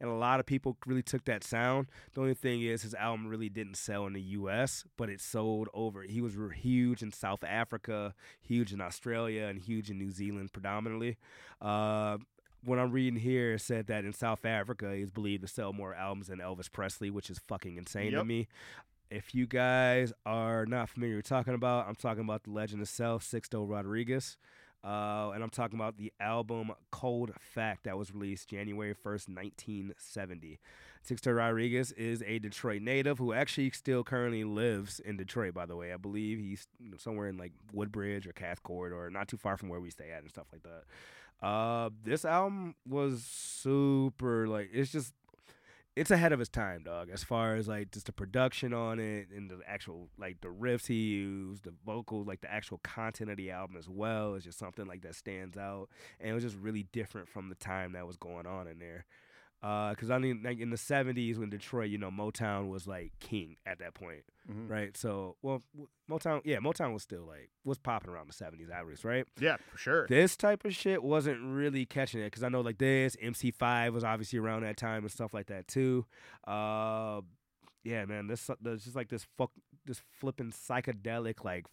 and 0.00 0.08
a 0.10 0.14
lot 0.14 0.40
of 0.40 0.46
people 0.46 0.76
really 0.86 1.02
took 1.02 1.24
that 1.24 1.44
sound. 1.44 1.86
The 2.14 2.20
only 2.20 2.34
thing 2.34 2.62
is, 2.62 2.82
his 2.82 2.94
album 2.94 3.26
really 3.26 3.48
didn't 3.48 3.76
sell 3.76 4.06
in 4.06 4.12
the 4.12 4.20
U.S., 4.20 4.84
but 4.96 5.08
it 5.08 5.20
sold 5.20 5.68
over. 5.74 6.02
He 6.02 6.20
was 6.20 6.34
huge 6.56 7.02
in 7.02 7.12
South 7.12 7.44
Africa, 7.44 8.14
huge 8.40 8.72
in 8.72 8.80
Australia, 8.80 9.44
and 9.44 9.58
huge 9.58 9.90
in 9.90 9.98
New 9.98 10.10
Zealand 10.10 10.52
predominantly. 10.52 11.16
Uh, 11.60 12.18
what 12.64 12.78
I'm 12.78 12.92
reading 12.92 13.20
here 13.20 13.54
it 13.54 13.60
said 13.60 13.86
that 13.88 14.04
in 14.04 14.12
South 14.12 14.44
Africa, 14.44 14.94
he's 14.94 15.10
believed 15.10 15.42
to 15.42 15.48
sell 15.48 15.72
more 15.72 15.94
albums 15.94 16.28
than 16.28 16.38
Elvis 16.38 16.70
Presley, 16.70 17.10
which 17.10 17.30
is 17.30 17.38
fucking 17.38 17.76
insane 17.76 18.12
to 18.12 18.24
me. 18.24 18.48
If 19.10 19.34
you 19.34 19.46
guys 19.46 20.12
are 20.24 20.66
not 20.66 20.88
familiar 20.88 21.16
with 21.16 21.28
talking 21.28 21.54
about, 21.54 21.86
I'm 21.86 21.94
talking 21.94 22.24
about 22.24 22.44
the 22.44 22.50
legend 22.50 22.82
itself, 22.82 23.22
Sixto 23.22 23.68
Rodriguez. 23.68 24.38
Uh, 24.84 25.30
and 25.34 25.42
I'm 25.42 25.50
talking 25.50 25.78
about 25.78 25.96
the 25.96 26.12
album 26.20 26.72
Cold 26.90 27.32
Fact 27.40 27.84
that 27.84 27.96
was 27.96 28.12
released 28.12 28.48
January 28.48 28.94
1st, 28.94 29.28
1970. 29.28 30.60
Sixto 31.08 31.34
Rodriguez 31.34 31.92
is 31.92 32.22
a 32.26 32.38
Detroit 32.38 32.82
native 32.82 33.18
who 33.18 33.32
actually 33.32 33.70
still 33.70 34.04
currently 34.04 34.44
lives 34.44 35.00
in 35.00 35.16
Detroit, 35.16 35.54
by 35.54 35.64
the 35.64 35.76
way. 35.76 35.92
I 35.92 35.96
believe 35.96 36.38
he's 36.38 36.66
somewhere 36.98 37.28
in 37.28 37.38
like 37.38 37.52
Woodbridge 37.72 38.26
or 38.26 38.32
Cathcart 38.32 38.92
or 38.92 39.10
not 39.10 39.28
too 39.28 39.36
far 39.38 39.56
from 39.56 39.70
where 39.70 39.80
we 39.80 39.90
stay 39.90 40.10
at 40.10 40.20
and 40.20 40.30
stuff 40.30 40.46
like 40.52 40.62
that. 40.62 41.46
Uh, 41.46 41.90
this 42.02 42.24
album 42.24 42.74
was 42.88 43.22
super, 43.24 44.46
like, 44.46 44.70
it's 44.72 44.92
just 44.92 45.12
it's 45.96 46.10
ahead 46.10 46.32
of 46.32 46.40
its 46.40 46.50
time, 46.50 46.82
dog. 46.82 47.08
As 47.10 47.22
far 47.22 47.54
as 47.54 47.68
like 47.68 47.92
just 47.92 48.06
the 48.06 48.12
production 48.12 48.72
on 48.72 48.98
it 48.98 49.28
and 49.34 49.48
the 49.48 49.60
actual 49.66 50.08
like 50.18 50.40
the 50.40 50.48
riffs 50.48 50.86
he 50.86 50.94
used, 50.94 51.64
the 51.64 51.74
vocals, 51.86 52.26
like 52.26 52.40
the 52.40 52.52
actual 52.52 52.78
content 52.78 53.30
of 53.30 53.36
the 53.36 53.50
album 53.50 53.76
as 53.76 53.88
well 53.88 54.34
is 54.34 54.44
just 54.44 54.58
something 54.58 54.86
like 54.86 55.02
that 55.02 55.14
stands 55.14 55.56
out, 55.56 55.88
and 56.20 56.30
it 56.30 56.32
was 56.32 56.42
just 56.42 56.56
really 56.56 56.86
different 56.92 57.28
from 57.28 57.48
the 57.48 57.54
time 57.54 57.92
that 57.92 58.06
was 58.06 58.16
going 58.16 58.46
on 58.46 58.66
in 58.66 58.78
there. 58.78 59.04
Because 59.64 60.10
I 60.10 60.18
mean, 60.18 60.42
like 60.44 60.58
in 60.60 60.68
the 60.68 60.76
'70s 60.76 61.38
when 61.38 61.48
Detroit, 61.48 61.88
you 61.88 61.96
know, 61.96 62.10
Motown 62.10 62.68
was 62.68 62.86
like 62.86 63.12
king 63.18 63.56
at 63.64 63.78
that 63.78 63.94
point, 63.94 64.24
Mhm. 64.50 64.68
right? 64.68 64.94
So, 64.94 65.36
well, 65.40 65.62
Motown, 66.10 66.42
yeah, 66.44 66.58
Motown 66.58 66.92
was 66.92 67.02
still 67.02 67.24
like 67.24 67.48
was 67.64 67.78
popping 67.78 68.10
around 68.10 68.28
the 68.28 68.34
'70s, 68.34 68.68
at 68.70 68.86
least, 68.86 69.04
right? 69.04 69.26
yeah, 69.40 69.56
for 69.70 69.78
sure. 69.78 70.06
This 70.06 70.36
type 70.36 70.66
of 70.66 70.74
shit 70.74 71.02
wasn't 71.02 71.40
really 71.42 71.86
catching 71.86 72.20
it 72.20 72.26
because 72.26 72.42
I 72.42 72.50
know 72.50 72.60
like 72.60 72.76
this 72.76 73.16
MC5 73.22 73.94
was 73.94 74.04
obviously 74.04 74.38
around 74.38 74.64
that 74.64 74.76
time 74.76 75.02
and 75.04 75.10
stuff 75.10 75.32
like 75.32 75.46
that 75.46 75.66
too. 75.66 76.04
Uh, 76.46 77.22
yeah, 77.84 78.04
man, 78.04 78.26
this 78.26 78.50
there's 78.60 78.84
just 78.84 78.96
like 78.96 79.08
this 79.08 79.26
fuck 79.38 79.50
this 79.86 80.02
flipping 80.20 80.50
psychedelic 80.50 81.42
like 81.42 81.66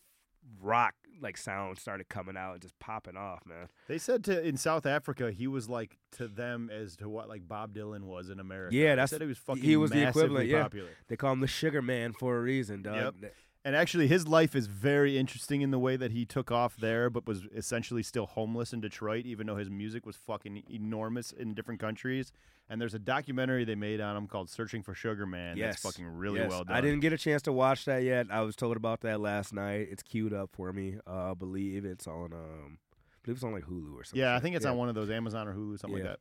rock 0.61 0.93
like 1.21 1.37
sound 1.37 1.77
started 1.77 2.09
coming 2.09 2.35
out 2.35 2.53
and 2.53 2.61
just 2.61 2.77
popping 2.79 3.15
off, 3.15 3.45
man. 3.45 3.67
They 3.87 3.99
said 3.99 4.23
to 4.23 4.41
in 4.43 4.57
South 4.57 4.85
Africa 4.87 5.31
he 5.31 5.45
was 5.47 5.69
like 5.69 5.97
to 6.13 6.27
them 6.27 6.69
as 6.71 6.95
to 6.97 7.07
what 7.09 7.29
like 7.29 7.47
Bob 7.47 7.73
Dylan 7.75 8.05
was 8.05 8.29
in 8.29 8.39
America. 8.39 8.75
Yeah, 8.75 8.89
They 8.89 8.95
that's- 8.95 9.09
said 9.11 9.21
he 9.21 9.27
was 9.27 9.37
fucking 9.37 9.61
he 9.63 9.75
was 9.77 9.91
the 9.91 9.97
massively 9.97 10.21
equivalent, 10.23 10.49
yeah. 10.49 10.63
popular. 10.63 10.89
They 11.09 11.15
call 11.15 11.33
him 11.33 11.39
the 11.41 11.47
Sugar 11.47 11.81
Man 11.83 12.13
for 12.13 12.37
a 12.37 12.41
reason, 12.41 12.81
dog. 12.81 13.15
Yep. 13.21 13.33
And 13.63 13.75
actually, 13.75 14.07
his 14.07 14.27
life 14.27 14.55
is 14.55 14.65
very 14.65 15.19
interesting 15.19 15.61
in 15.61 15.69
the 15.69 15.77
way 15.77 15.95
that 15.95 16.11
he 16.11 16.25
took 16.25 16.51
off 16.51 16.75
there, 16.77 17.11
but 17.11 17.27
was 17.27 17.43
essentially 17.55 18.01
still 18.01 18.25
homeless 18.25 18.73
in 18.73 18.81
Detroit, 18.81 19.25
even 19.27 19.45
though 19.45 19.57
his 19.57 19.69
music 19.69 20.03
was 20.05 20.15
fucking 20.15 20.63
enormous 20.67 21.31
in 21.31 21.53
different 21.53 21.79
countries. 21.79 22.31
And 22.69 22.81
there's 22.81 22.95
a 22.95 22.99
documentary 22.99 23.63
they 23.63 23.75
made 23.75 24.01
on 24.01 24.17
him 24.17 24.27
called 24.27 24.49
"Searching 24.49 24.81
for 24.81 24.95
Sugar 24.95 25.27
Man." 25.27 25.57
Yes, 25.57 25.81
that's 25.81 25.95
fucking 25.95 26.07
really 26.07 26.39
yes. 26.39 26.49
well 26.49 26.63
done. 26.63 26.75
I 26.75 26.81
didn't 26.81 27.01
get 27.01 27.13
a 27.13 27.17
chance 27.17 27.43
to 27.43 27.51
watch 27.51 27.85
that 27.85 28.01
yet. 28.01 28.27
I 28.31 28.41
was 28.41 28.55
told 28.55 28.77
about 28.77 29.01
that 29.01 29.19
last 29.19 29.53
night. 29.53 29.89
It's 29.91 30.01
queued 30.01 30.33
up 30.33 30.49
for 30.53 30.73
me. 30.73 30.95
Uh, 31.05 31.31
I 31.31 31.33
believe 31.35 31.85
it's 31.85 32.07
on 32.07 32.33
um, 32.33 32.77
I 32.79 33.17
believe 33.23 33.35
it's 33.35 33.43
on 33.43 33.51
like 33.51 33.65
Hulu 33.65 33.93
or 33.93 34.03
something. 34.03 34.19
Yeah, 34.19 34.35
I 34.35 34.39
think 34.39 34.55
it's 34.55 34.65
on 34.65 34.77
one 34.77 34.89
of 34.89 34.95
those 34.95 35.11
Amazon 35.11 35.47
or 35.47 35.53
Hulu, 35.53 35.79
something 35.79 35.99
Yeah. 35.99 36.09
like 36.09 36.17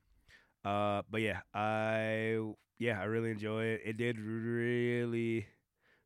that. 0.63 0.69
Uh, 0.69 1.03
but 1.11 1.23
yeah, 1.23 1.41
I 1.55 2.39
yeah, 2.79 3.01
I 3.01 3.05
really 3.05 3.31
enjoy 3.31 3.65
it. 3.65 3.83
It 3.85 3.97
did 3.97 4.19
really, 4.19 5.47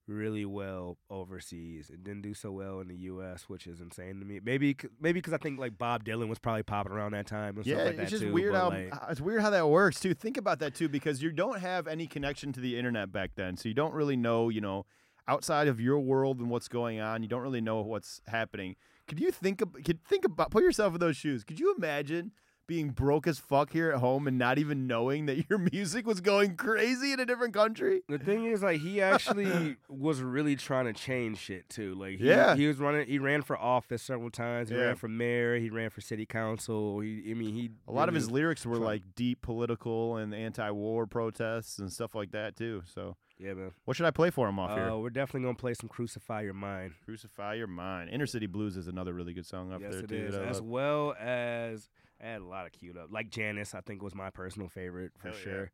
really 0.07 0.45
well 0.45 0.99
overseas. 1.11 1.91
It 1.91 2.05
didn't 2.05 2.23
do 2.23 2.35
so 2.35 2.53
well 2.53 2.81
in 2.81 2.89
the 2.89 2.97
U.S., 2.97 3.45
which 3.49 3.67
is 3.67 3.81
insane 3.81 4.19
to 4.21 4.25
me. 4.27 4.41
Maybe 4.43 4.77
maybe 5.01 5.19
because 5.19 5.33
I 5.33 5.39
think 5.39 5.59
like 5.59 5.79
Bob 5.79 6.05
Dylan 6.05 6.29
was 6.29 6.39
probably 6.39 6.63
popping 6.63 6.93
around 6.93 7.13
that 7.13 7.27
time 7.27 7.57
and 7.57 7.67
Yeah, 7.67 7.77
stuff 7.77 7.87
like 7.87 7.97
it's 7.97 8.03
that 8.05 8.11
just 8.11 8.23
too. 8.23 8.33
weird 8.33 8.55
how 8.55 8.69
like, 8.71 8.93
it's 9.09 9.21
weird 9.21 9.41
how 9.41 9.51
that 9.51 9.69
works 9.69 10.01
too. 10.01 10.15
Think 10.15 10.37
about 10.37 10.59
that 10.61 10.75
too, 10.75 10.89
because 10.89 11.23
you 11.23 11.31
don't 11.33 11.61
have 11.61 11.87
any 11.87 12.07
connection 12.07 12.53
to 12.53 12.61
the 12.61 12.77
internet 12.79 13.13
back 13.13 13.33
then, 13.35 13.57
so 13.57 13.69
you 13.69 13.75
don't 13.75 13.95
really 13.95 14.17
know, 14.17 14.49
you 14.49 14.61
know, 14.61 14.85
outside 15.27 15.69
of 15.69 15.81
your 15.81 15.99
world 16.01 16.39
and 16.39 16.51
what's 16.51 16.69
going 16.69 17.01
on. 17.01 17.23
You 17.23 17.29
don't 17.29 17.43
really 17.43 17.61
know 17.63 17.81
what's 17.81 18.21
happening. 18.27 18.77
Could 19.09 19.21
you 19.21 19.31
think 19.31 19.63
ab- 19.63 19.83
could 19.85 20.05
think 20.05 20.25
about 20.25 20.51
put 20.51 20.63
yourself 20.63 20.95
in 20.95 21.01
those 21.01 21.17
shoes? 21.17 21.45
Could 21.45 21.59
you 21.61 21.75
imagine 21.77 22.33
being 22.67 22.91
broke 22.91 23.27
as 23.27 23.39
fuck 23.39 23.71
here 23.73 23.91
at 23.91 23.99
home 24.01 24.27
and 24.27 24.39
not 24.39 24.59
even 24.59 24.87
knowing 24.87 25.27
that 25.27 25.49
your 25.49 25.59
music 25.73 26.07
was 26.07 26.21
going 26.21 26.57
crazy 26.57 27.13
in 27.13 27.21
a 27.21 27.27
different 27.27 27.55
country? 27.55 28.03
The 28.09 28.19
thing 28.19 28.47
is, 28.47 28.63
like, 28.63 28.81
he 28.81 29.01
actually 29.03 29.77
was 29.89 30.21
really 30.23 30.57
trying 30.57 30.87
to 30.87 30.93
change 30.93 31.39
shit 31.39 31.69
too. 31.69 31.95
Like, 31.95 32.19
he, 32.19 32.27
Yeah. 32.29 32.57
he 32.57 32.67
was 32.67 32.79
running. 32.79 33.07
He 33.07 33.19
ran 33.19 33.43
for 33.43 33.57
office 33.59 34.03
several 34.03 34.31
times. 34.31 34.69
He 34.71 34.77
Yeah. 34.77 34.83
ran 34.83 34.97
for 34.97 35.09
mayor. 35.09 35.59
He 35.59 35.71
ran 35.71 35.91
for 35.91 36.01
city 36.01 36.27
council. 36.27 37.01
He, 37.01 37.31
I 37.31 37.35
mean, 37.35 37.55
he. 37.55 37.71
A 37.89 37.93
lot 37.93 38.09
of 38.09 38.15
his 38.15 38.31
lyrics 38.31 38.65
were 38.65 38.75
Trump. 38.77 38.87
like 38.87 39.03
deep 39.15 39.43
political 39.43 40.17
and 40.17 40.35
anti-war 40.35 41.07
protests 41.07 41.79
and 41.79 41.93
stuff 41.93 42.15
like 42.15 42.33
that 42.33 42.57
too. 42.57 42.83
So, 42.87 43.17
Yeah, 43.39 43.55
man. 43.55 43.73
what 43.85 43.97
should 43.97 44.07
I 44.07 44.11
play 44.11 44.31
for 44.31 44.49
him 44.49 44.59
off 44.59 44.77
here? 44.77 44.91
Uh, 44.91 44.97
we're 44.97 45.11
definitely 45.11 45.43
gonna 45.47 45.55
play 45.57 45.75
some 45.75 45.89
"Crucify 45.89 46.43
Your 46.43 46.55
Mind." 46.55 46.93
Crucify 47.05 47.55
Your 47.55 47.67
Mind. 47.67 48.11
Inner 48.11 48.27
City 48.27 48.47
Blues 48.47 48.77
is 48.77 48.87
another 48.89 49.13
really 49.13 49.33
good 49.35 49.47
song 49.47 49.73
up 49.73 49.81
yes, 49.81 49.93
there 49.93 50.03
too. 50.03 50.15
is. 50.17 50.35
As 50.35 50.61
well 50.63 51.15
as 51.21 51.89
I 52.25 52.29
had 52.29 52.41
a 52.41 52.47
lot 52.47 52.67
of 52.67 52.73
queued 52.73 52.97
up. 52.97 53.09
Like 53.11 53.31
Janis, 53.31 53.75
I 53.75 53.81
think 53.81 54.03
was 54.03 54.15
my 54.15 54.31
personal 54.31 54.69
favorite 54.69 55.13
for 55.19 55.29
Hell 55.29 55.37
yeah. 55.37 55.45
sure. 55.45 55.71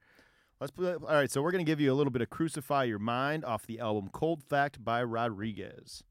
Let's 0.61 0.71
play. 0.73 0.93
All 0.93 0.99
right, 0.99 1.31
so 1.31 1.41
we're 1.41 1.53
gonna 1.53 1.65
give 1.65 1.81
you 1.81 1.93
a 1.93 1.95
little 1.95 2.11
bit 2.11 2.23
of 2.23 2.31
"Crucify 2.31 2.85
Your 2.85 2.99
Mind" 2.99 3.45
off 3.45 3.67
the 3.67 3.79
album 3.79 4.11
"Cold 4.13 4.43
Fact" 4.43 4.85
by 4.85 5.03
Rodriguez. 5.03 6.03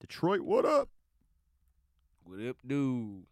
Detroit, 0.00 0.42
what 0.42 0.64
up? 0.64 0.90
What 2.24 2.40
up, 2.46 2.56
dude? 2.66 3.24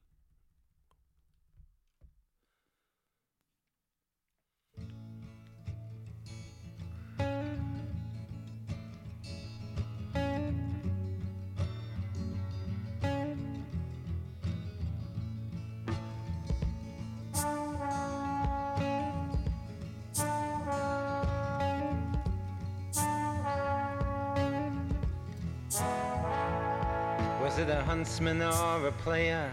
A 27.69 27.83
huntsman 27.83 28.43
or 28.43 28.87
a 28.87 28.93
player 28.93 29.53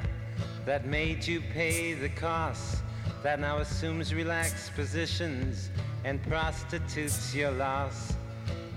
that 0.65 0.85
made 0.85 1.25
you 1.25 1.41
pay 1.53 1.93
the 1.93 2.09
cost? 2.09 2.83
That 3.23 3.39
now 3.39 3.57
assumes 3.57 4.13
relaxed 4.13 4.73
positions 4.75 5.69
and 6.05 6.21
prostitutes 6.23 7.35
your 7.35 7.51
loss? 7.51 8.13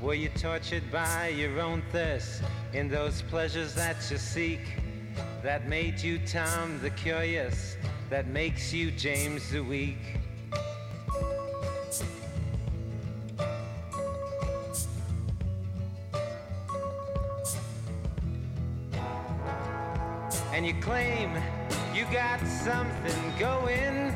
Were 0.00 0.14
you 0.14 0.28
tortured 0.30 0.90
by 0.90 1.28
your 1.28 1.60
own 1.60 1.82
thirst 1.92 2.42
in 2.72 2.88
those 2.88 3.22
pleasures 3.22 3.74
that 3.74 3.96
you 4.10 4.18
seek? 4.18 4.60
That 5.42 5.68
made 5.68 6.00
you 6.00 6.18
Tom 6.18 6.80
the 6.80 6.90
Curious, 6.90 7.76
that 8.10 8.26
makes 8.26 8.72
you 8.72 8.90
James 8.90 9.50
the 9.50 9.60
Weak? 9.60 10.18
Claim 20.82 21.30
you 21.94 22.04
got 22.12 22.44
something 22.46 23.38
going. 23.38 24.14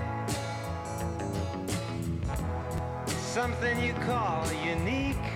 something 3.37 3.79
you 3.85 3.93
call 4.07 4.51
unique. 4.64 5.29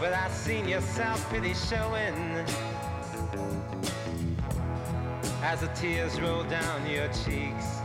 But 0.00 0.14
I 0.14 0.30
seen 0.30 0.66
your 0.66 0.80
self-pity 0.80 1.52
showing 1.52 2.14
as 5.42 5.60
the 5.60 5.70
tears 5.74 6.18
roll 6.18 6.42
down 6.44 6.90
your 6.90 7.08
cheeks. 7.08 7.75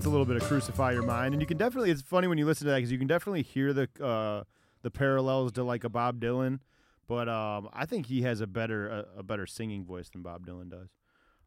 That's 0.00 0.06
a 0.06 0.10
little 0.10 0.24
bit 0.24 0.36
of 0.36 0.44
crucify 0.44 0.92
your 0.92 1.02
mind, 1.02 1.34
and 1.34 1.42
you 1.42 1.46
can 1.46 1.58
definitely. 1.58 1.90
It's 1.90 2.00
funny 2.00 2.26
when 2.26 2.38
you 2.38 2.46
listen 2.46 2.64
to 2.64 2.70
that 2.70 2.76
because 2.76 2.90
you 2.90 2.96
can 2.96 3.06
definitely 3.06 3.42
hear 3.42 3.74
the 3.74 3.86
uh, 4.02 4.44
the 4.80 4.90
parallels 4.90 5.52
to 5.52 5.62
like 5.62 5.84
a 5.84 5.90
Bob 5.90 6.18
Dylan, 6.18 6.60
but 7.06 7.28
um, 7.28 7.68
I 7.74 7.84
think 7.84 8.06
he 8.06 8.22
has 8.22 8.40
a 8.40 8.46
better 8.46 8.88
a, 8.88 9.18
a 9.18 9.22
better 9.22 9.44
singing 9.44 9.84
voice 9.84 10.08
than 10.08 10.22
Bob 10.22 10.46
Dylan 10.46 10.70
does. 10.70 10.88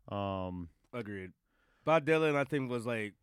Um, 0.08 0.70
Agreed. 0.94 1.32
Bob 1.84 2.06
Dylan, 2.06 2.36
I 2.36 2.44
think, 2.44 2.70
was 2.70 2.86
like 2.86 3.16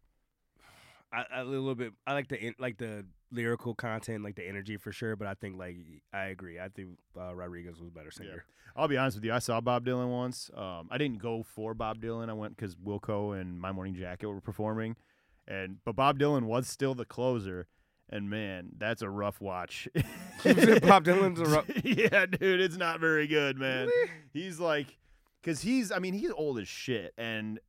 I, 1.12 1.26
a 1.32 1.44
little 1.44 1.76
bit. 1.76 1.92
I 2.08 2.14
like 2.14 2.26
the 2.26 2.52
like 2.58 2.78
the 2.78 3.06
lyrical 3.30 3.72
content, 3.72 4.24
like 4.24 4.34
the 4.34 4.48
energy 4.48 4.78
for 4.78 4.90
sure. 4.90 5.14
But 5.14 5.28
I 5.28 5.34
think 5.34 5.56
like 5.56 5.76
I 6.12 6.24
agree. 6.24 6.58
I 6.58 6.70
think 6.70 6.98
uh, 7.16 7.32
Rodriguez 7.36 7.78
was 7.78 7.86
a 7.86 7.92
better 7.92 8.10
singer. 8.10 8.46
I'll 8.74 8.88
be 8.88 8.96
honest 8.96 9.16
with 9.16 9.24
you. 9.24 9.32
I 9.32 9.38
saw 9.38 9.60
Bob 9.60 9.84
Dylan 9.84 10.08
once. 10.08 10.50
Um, 10.56 10.88
I 10.90 10.98
didn't 10.98 11.18
go 11.18 11.44
for 11.44 11.72
Bob 11.72 12.00
Dylan. 12.00 12.28
I 12.30 12.32
went 12.32 12.56
because 12.56 12.74
Wilco 12.74 13.40
and 13.40 13.60
My 13.60 13.70
Morning 13.70 13.94
Jacket 13.94 14.26
were 14.26 14.40
performing, 14.40 14.96
and 15.50 15.78
but 15.84 15.96
Bob 15.96 16.18
Dylan 16.18 16.44
was 16.44 16.66
still 16.68 16.94
the 16.94 17.04
closer. 17.04 17.66
And 18.12 18.28
man, 18.28 18.70
that's 18.76 19.02
a 19.02 19.08
rough 19.08 19.40
watch. 19.40 19.86
Bob 19.94 21.04
Dylan's 21.04 21.38
a 21.40 21.44
rough. 21.44 21.70
yeah, 21.84 22.26
dude, 22.26 22.60
it's 22.60 22.76
not 22.76 22.98
very 22.98 23.26
good, 23.28 23.56
man. 23.56 23.88
He's 24.32 24.58
like, 24.58 24.98
because 25.40 25.60
he's, 25.60 25.92
I 25.92 26.00
mean, 26.00 26.14
he's 26.14 26.32
old 26.32 26.58
as 26.58 26.66
shit, 26.66 27.14
and 27.16 27.60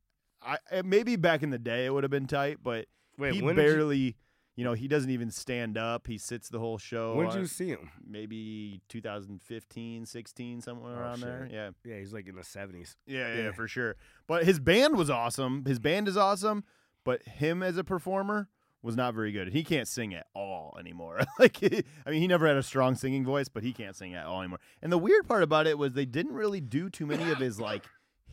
I 0.42 0.56
uh, 0.72 0.82
maybe 0.84 1.14
back 1.14 1.44
in 1.44 1.50
the 1.50 1.58
day 1.60 1.86
it 1.86 1.94
would 1.94 2.02
have 2.02 2.10
been 2.10 2.26
tight, 2.26 2.58
but 2.60 2.86
Wait, 3.18 3.34
he 3.34 3.40
did 3.40 3.46
you- 3.50 3.54
barely. 3.54 4.16
You 4.54 4.64
know, 4.64 4.74
he 4.74 4.86
doesn't 4.86 5.08
even 5.08 5.30
stand 5.30 5.78
up. 5.78 6.06
He 6.06 6.18
sits 6.18 6.50
the 6.50 6.58
whole 6.58 6.76
show. 6.76 7.14
When 7.14 7.28
did 7.30 7.36
you 7.38 7.46
see 7.46 7.68
him? 7.68 7.88
Maybe 8.06 8.82
2015, 8.90 10.04
16, 10.04 10.60
somewhere 10.60 10.94
Oh, 10.94 11.00
around 11.00 11.16
shit. 11.20 11.24
there. 11.26 11.48
Yeah. 11.50 11.70
Yeah, 11.84 11.98
he's 11.98 12.12
like 12.12 12.28
in 12.28 12.36
the 12.36 12.44
seventies. 12.44 12.96
Yeah, 13.06 13.34
yeah, 13.34 13.52
for 13.52 13.66
sure. 13.66 13.96
But 14.26 14.44
his 14.44 14.60
band 14.60 14.96
was 14.98 15.08
awesome. 15.08 15.64
His 15.66 15.78
band 15.78 16.06
is 16.06 16.18
awesome, 16.18 16.64
but 17.04 17.22
him 17.22 17.62
as 17.62 17.76
a 17.76 17.84
performer 17.84 18.48
was 18.82 18.96
not 18.96 19.14
very 19.14 19.30
good. 19.30 19.52
He 19.52 19.62
can't 19.62 19.86
sing 19.86 20.12
at 20.12 20.26
all 20.34 20.76
anymore. 20.78 21.20
like, 21.38 21.62
I 21.62 22.10
mean, 22.10 22.20
he 22.20 22.26
never 22.26 22.46
had 22.46 22.56
a 22.56 22.62
strong 22.62 22.94
singing 22.96 23.24
voice, 23.24 23.48
but 23.48 23.62
he 23.62 23.72
can't 23.72 23.94
sing 23.94 24.14
at 24.14 24.26
all 24.26 24.40
anymore. 24.40 24.58
And 24.82 24.92
the 24.92 24.98
weird 24.98 25.26
part 25.26 25.42
about 25.42 25.66
it 25.66 25.78
was 25.78 25.92
they 25.92 26.04
didn't 26.04 26.34
really 26.34 26.60
do 26.60 26.90
too 26.90 27.06
many 27.06 27.30
of 27.30 27.38
his 27.38 27.60
like 27.60 27.84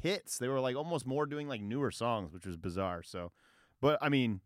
hits. 0.02 0.38
They 0.38 0.48
were 0.48 0.60
like 0.60 0.76
almost 0.76 1.06
more 1.06 1.26
doing 1.26 1.48
like 1.48 1.62
newer 1.62 1.92
songs, 1.92 2.34
which 2.34 2.46
was 2.46 2.58
bizarre. 2.58 3.04
So, 3.04 3.32
but 3.80 4.00
I 4.02 4.10
mean, 4.10 4.42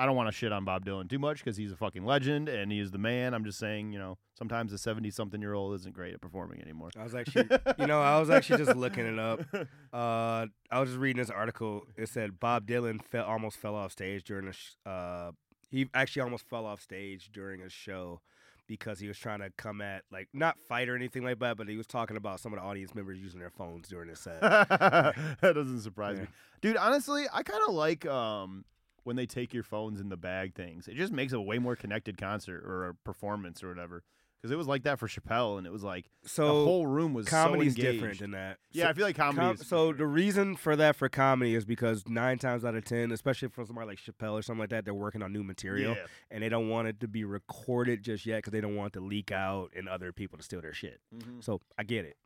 I 0.00 0.06
don't 0.06 0.16
want 0.16 0.28
to 0.28 0.32
shit 0.32 0.50
on 0.52 0.64
Bob 0.64 0.84
Dylan 0.86 1.08
too 1.10 1.18
much 1.18 1.38
because 1.44 1.56
he's 1.56 1.72
a 1.72 1.76
fucking 1.76 2.04
legend 2.04 2.48
and 2.48 2.72
he 2.72 2.78
is 2.80 2.90
the 2.90 2.98
man. 2.98 3.34
I'm 3.34 3.44
just 3.44 3.58
saying, 3.58 3.92
you 3.92 3.98
know, 3.98 4.16
sometimes 4.36 4.72
a 4.72 4.78
70 4.78 5.10
something 5.10 5.40
year 5.40 5.52
old 5.54 5.74
isn't 5.74 5.94
great 5.94 6.14
at 6.14 6.20
performing 6.20 6.62
anymore. 6.62 6.88
I 6.98 7.04
was 7.04 7.14
actually, 7.14 7.48
you 7.78 7.86
know, 7.86 8.00
I 8.00 8.18
was 8.18 8.30
actually 8.30 8.64
just 8.64 8.76
looking 8.76 9.06
it 9.06 9.18
up. 9.18 9.40
Uh, 9.92 10.46
I 10.70 10.78
was 10.80 10.90
just 10.90 11.00
reading 11.00 11.20
this 11.20 11.30
article. 11.30 11.82
It 11.96 12.08
said 12.08 12.38
Bob 12.38 12.66
Dylan 12.66 13.02
fell, 13.04 13.24
almost 13.26 13.56
fell 13.58 13.74
off 13.74 13.90
stage 13.92 14.22
during 14.24 14.46
a. 14.48 14.52
Sh- 14.52 14.74
uh, 14.86 15.32
he 15.70 15.88
actually 15.94 16.22
almost 16.22 16.48
fell 16.48 16.64
off 16.64 16.80
stage 16.80 17.30
during 17.32 17.60
a 17.60 17.68
show 17.68 18.20
because 18.68 19.00
he 19.00 19.08
was 19.08 19.18
trying 19.18 19.40
to 19.40 19.50
come 19.58 19.80
at 19.80 20.04
like 20.12 20.28
not 20.32 20.56
fight 20.60 20.88
or 20.88 20.94
anything 20.94 21.24
like 21.24 21.40
that, 21.40 21.56
but 21.56 21.68
he 21.68 21.76
was 21.76 21.88
talking 21.88 22.16
about 22.16 22.38
some 22.38 22.52
of 22.52 22.60
the 22.60 22.64
audience 22.64 22.94
members 22.94 23.18
using 23.18 23.40
their 23.40 23.50
phones 23.50 23.88
during 23.88 24.08
the 24.08 24.14
set. 24.14 24.40
that 24.42 25.14
doesn't 25.42 25.80
surprise 25.80 26.16
Yeah. 26.18 26.22
me, 26.22 26.28
dude. 26.60 26.76
Honestly, 26.76 27.24
I 27.32 27.42
kind 27.42 27.62
of 27.66 27.74
like 27.74 28.06
um, 28.06 28.64
when 29.04 29.16
they 29.16 29.26
take 29.26 29.52
your 29.54 29.62
phones 29.62 30.00
in 30.00 30.08
the 30.08 30.16
bag 30.16 30.54
things. 30.54 30.88
It 30.88 30.94
just 30.96 31.12
makes 31.12 31.32
a 31.32 31.40
way 31.40 31.58
more 31.58 31.76
connected 31.76 32.16
concert 32.18 32.64
or 32.64 32.88
a 32.88 32.94
performance 32.94 33.62
or 33.62 33.68
whatever. 33.68 34.02
Because 34.36 34.52
it 34.52 34.56
was 34.56 34.66
like 34.66 34.84
that 34.84 34.98
for 34.98 35.06
Chappelle, 35.06 35.58
and 35.58 35.66
it 35.66 35.70
was 35.72 35.82
like 35.84 36.06
So 36.24 36.46
the 36.46 36.64
whole 36.64 36.86
room 36.86 37.12
was 37.12 37.28
comedy's 37.28 37.76
so 37.76 37.82
different 37.82 38.20
than 38.20 38.30
that. 38.30 38.56
Yeah, 38.72 38.84
So 38.84 38.88
I 38.88 38.92
feel 38.94 39.04
like 39.04 39.16
comedy. 39.16 39.46
Com- 39.46 39.56
so 39.58 39.92
the 39.92 40.06
reason 40.06 40.56
for 40.56 40.76
that 40.76 40.96
for 40.96 41.10
comedy 41.10 41.54
is 41.54 41.66
because 41.66 42.08
nine 42.08 42.38
times 42.38 42.64
out 42.64 42.74
of 42.74 42.86
ten, 42.86 43.12
especially 43.12 43.48
for 43.48 43.66
somebody 43.66 43.86
like 43.88 43.98
Chappelle 43.98 44.32
or 44.38 44.42
something 44.42 44.60
like 44.60 44.70
that, 44.70 44.86
they're 44.86 44.94
working 44.94 45.22
on 45.22 45.30
new 45.30 45.44
material 45.44 45.94
Yeah. 45.94 46.06
and 46.30 46.42
they 46.42 46.48
don't 46.48 46.70
want 46.70 46.88
it 46.88 47.00
to 47.00 47.08
be 47.08 47.22
recorded 47.24 48.02
just 48.02 48.24
yet 48.24 48.36
because 48.38 48.52
they 48.52 48.62
don't 48.62 48.76
want 48.76 48.94
it 48.96 48.98
to 49.00 49.04
leak 49.04 49.30
out 49.30 49.72
and 49.76 49.86
other 49.90 50.10
people 50.10 50.38
to 50.38 50.42
steal 50.44 50.62
their 50.62 50.72
shit. 50.72 51.00
Mhm. 51.14 51.44
So 51.44 51.60
I 51.76 51.82
get 51.82 52.06
it, 52.06 52.16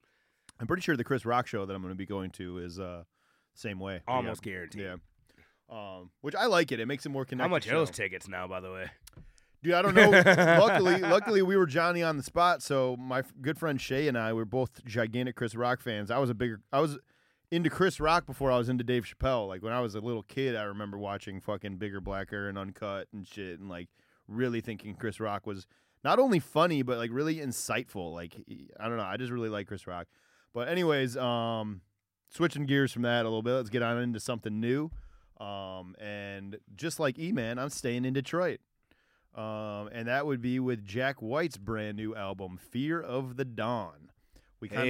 I'm 0.61 0.68
pretty 0.68 0.83
sure 0.83 0.97
the 0.97 1.03
Chris 1.03 1.25
Rock 1.27 1.49
show 1.49 1.66
that 1.66 1.75
I'm 1.75 1.83
going 1.83 1.95
to 1.95 1.99
be 1.99 2.07
going 2.07 2.31
to 2.33 2.59
is 2.59 2.79
uh 2.79 3.03
same 3.55 3.81
way. 3.81 3.95
Yeah. 4.07 4.14
almost 4.14 4.43
guaranteed. 4.43 4.83
Yeah. 4.83 4.97
Um, 5.71 6.11
which 6.21 6.35
I 6.35 6.47
like 6.47 6.73
it. 6.73 6.81
It 6.81 6.87
makes 6.87 7.07
it 7.07 7.09
more 7.09 7.25
connected. 7.25 7.49
How 7.49 7.55
much 7.55 7.69
are 7.69 7.73
those 7.73 7.91
tickets 7.91 8.29
now, 8.29 8.47
by 8.47 8.61
the 8.61 8.71
way? 8.71 8.91
Dude, 9.62 9.73
I 9.73 9.81
don't 9.81 9.95
know. 9.95 10.11
luckily, 10.61 10.99
luckily 10.99 11.41
we 11.43 11.57
were 11.57 11.67
Johnny 11.67 12.03
on 12.03 12.19
the 12.19 12.23
spot. 12.23 12.62
So 12.62 12.97
my 12.99 13.21
f- 13.21 13.33
good 13.41 13.59
friend 13.59 13.81
Shay 13.81 14.09
and 14.09 14.19
I 14.19 14.35
were 14.35 14.45
both 14.45 14.85
gigantic 14.85 15.37
Chris 15.37 15.55
Rock 15.55 15.81
fans. 15.81 16.11
I 16.11 16.19
was 16.19 16.29
a 16.29 16.35
bigger, 16.35 16.61
I 16.71 16.81
was 16.81 16.99
into 17.51 17.71
Chris 17.71 17.99
Rock 17.99 18.27
before 18.27 18.53
I 18.53 18.59
was 18.59 18.69
into 18.69 18.85
Dave 18.85 19.05
Chappelle. 19.07 19.49
Like 19.49 19.62
when 19.62 19.73
I 19.73 19.81
was 19.81 19.95
a 19.95 20.01
little 20.01 20.23
kid, 20.23 20.55
I 20.55 20.65
remember 20.65 20.99
watching 20.99 21.41
fucking 21.41 21.77
Bigger, 21.77 22.01
Blacker, 22.03 22.49
and 22.49 22.59
Uncut 22.59 23.09
and 23.12 23.27
shit, 23.27 23.59
and 23.59 23.71
like 23.71 23.89
really 24.29 24.61
thinking 24.61 24.95
Chris 24.95 25.19
Rock 25.19 25.47
was 25.47 25.67
not 26.03 26.19
only 26.19 26.41
funny 26.41 26.83
but 26.83 26.99
like 26.99 27.11
really 27.12 27.37
insightful. 27.37 28.12
Like 28.12 28.35
I 28.79 28.89
don't 28.89 28.99
know, 28.99 29.05
I 29.05 29.17
just 29.17 29.33
really 29.33 29.49
like 29.49 29.67
Chris 29.67 29.87
Rock. 29.87 30.09
But 30.53 30.69
anyways, 30.69 31.17
um, 31.17 31.81
switching 32.29 32.67
gears 32.67 32.93
from 32.93 33.03
that 33.03 33.23
a 33.23 33.29
little 33.29 33.43
bit, 33.43 33.55
let's 33.55 33.71
get 33.71 33.83
on 33.83 33.99
into 33.99 34.21
something 34.21 34.61
new. 34.61 34.91
Um, 35.41 35.95
and 36.01 36.59
just 36.76 37.01
like 37.01 37.18
E 37.18 37.32
Man, 37.32 37.59
I'm 37.59 37.70
staying 37.70 38.05
in 38.05 38.12
Detroit. 38.12 38.61
Um, 39.35 39.89
and 39.93 40.07
that 40.07 40.26
would 40.26 40.41
be 40.41 40.61
with 40.61 40.85
Jack 40.85 41.20
White's 41.20 41.57
brand 41.57 41.97
new 41.97 42.14
album, 42.14 42.57
Fear 42.70 43.01
of 43.01 43.37
the 43.37 43.45
Dawn. 43.45 44.11
We 44.61 44.68
kind 44.68 44.82
of, 44.82 44.87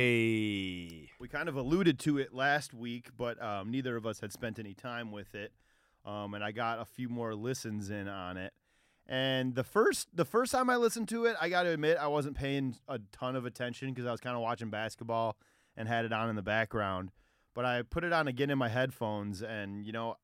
we 1.18 1.28
kind 1.28 1.48
of 1.48 1.56
alluded 1.56 1.98
to 2.00 2.18
it 2.18 2.34
last 2.34 2.74
week, 2.74 3.08
but 3.16 3.42
um, 3.42 3.70
neither 3.70 3.96
of 3.96 4.06
us 4.06 4.20
had 4.20 4.32
spent 4.32 4.58
any 4.58 4.74
time 4.74 5.10
with 5.10 5.34
it. 5.34 5.52
Um, 6.04 6.34
and 6.34 6.44
I 6.44 6.52
got 6.52 6.78
a 6.78 6.84
few 6.84 7.08
more 7.08 7.34
listens 7.34 7.90
in 7.90 8.06
on 8.06 8.36
it. 8.36 8.52
And 9.06 9.54
the 9.54 9.64
first 9.64 10.08
the 10.14 10.24
first 10.24 10.52
time 10.52 10.70
I 10.70 10.76
listened 10.76 11.08
to 11.08 11.24
it, 11.24 11.36
I 11.40 11.48
got 11.48 11.64
to 11.64 11.70
admit 11.70 11.98
I 11.98 12.06
wasn't 12.06 12.36
paying 12.36 12.76
a 12.88 12.98
ton 13.12 13.36
of 13.36 13.44
attention 13.44 13.88
because 13.90 14.06
I 14.06 14.10
was 14.10 14.20
kind 14.20 14.36
of 14.36 14.42
watching 14.42 14.70
basketball 14.70 15.36
and 15.76 15.88
had 15.88 16.04
it 16.04 16.12
on 16.12 16.30
in 16.30 16.36
the 16.36 16.42
background. 16.42 17.10
But 17.54 17.64
I 17.64 17.82
put 17.82 18.04
it 18.04 18.12
on 18.12 18.28
again 18.28 18.50
in 18.50 18.58
my 18.58 18.68
headphones, 18.68 19.42
and 19.42 19.84
you 19.84 19.92
know, 19.92 20.16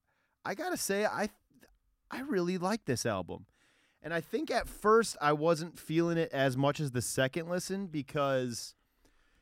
I 0.44 0.54
gotta 0.54 0.76
say 0.76 1.04
I 1.04 1.28
I 2.10 2.20
really 2.22 2.58
like 2.58 2.84
this 2.84 3.06
album. 3.06 3.46
And 4.02 4.14
I 4.14 4.20
think 4.20 4.50
at 4.50 4.66
first 4.66 5.16
I 5.20 5.32
wasn't 5.32 5.78
feeling 5.78 6.16
it 6.16 6.32
as 6.32 6.56
much 6.56 6.80
as 6.80 6.90
the 6.90 7.02
second 7.02 7.48
listen 7.48 7.86
because 7.86 8.74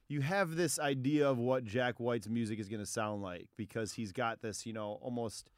you 0.09 0.21
have 0.23 0.57
this 0.57 0.79
idea 0.79 1.29
of 1.29 1.39
what 1.39 1.65
Jack 1.65 2.01
White's 2.01 2.29
music 2.29 2.59
is 2.59 2.69
going 2.69 2.81
to 2.81 2.87
sound 2.87 3.23
like 3.23 3.47
because 3.57 3.93
he's 3.93 4.11
got 4.11 4.43
this, 4.43 4.67
you 4.67 4.73
know, 4.73 4.99
almost 5.01 5.51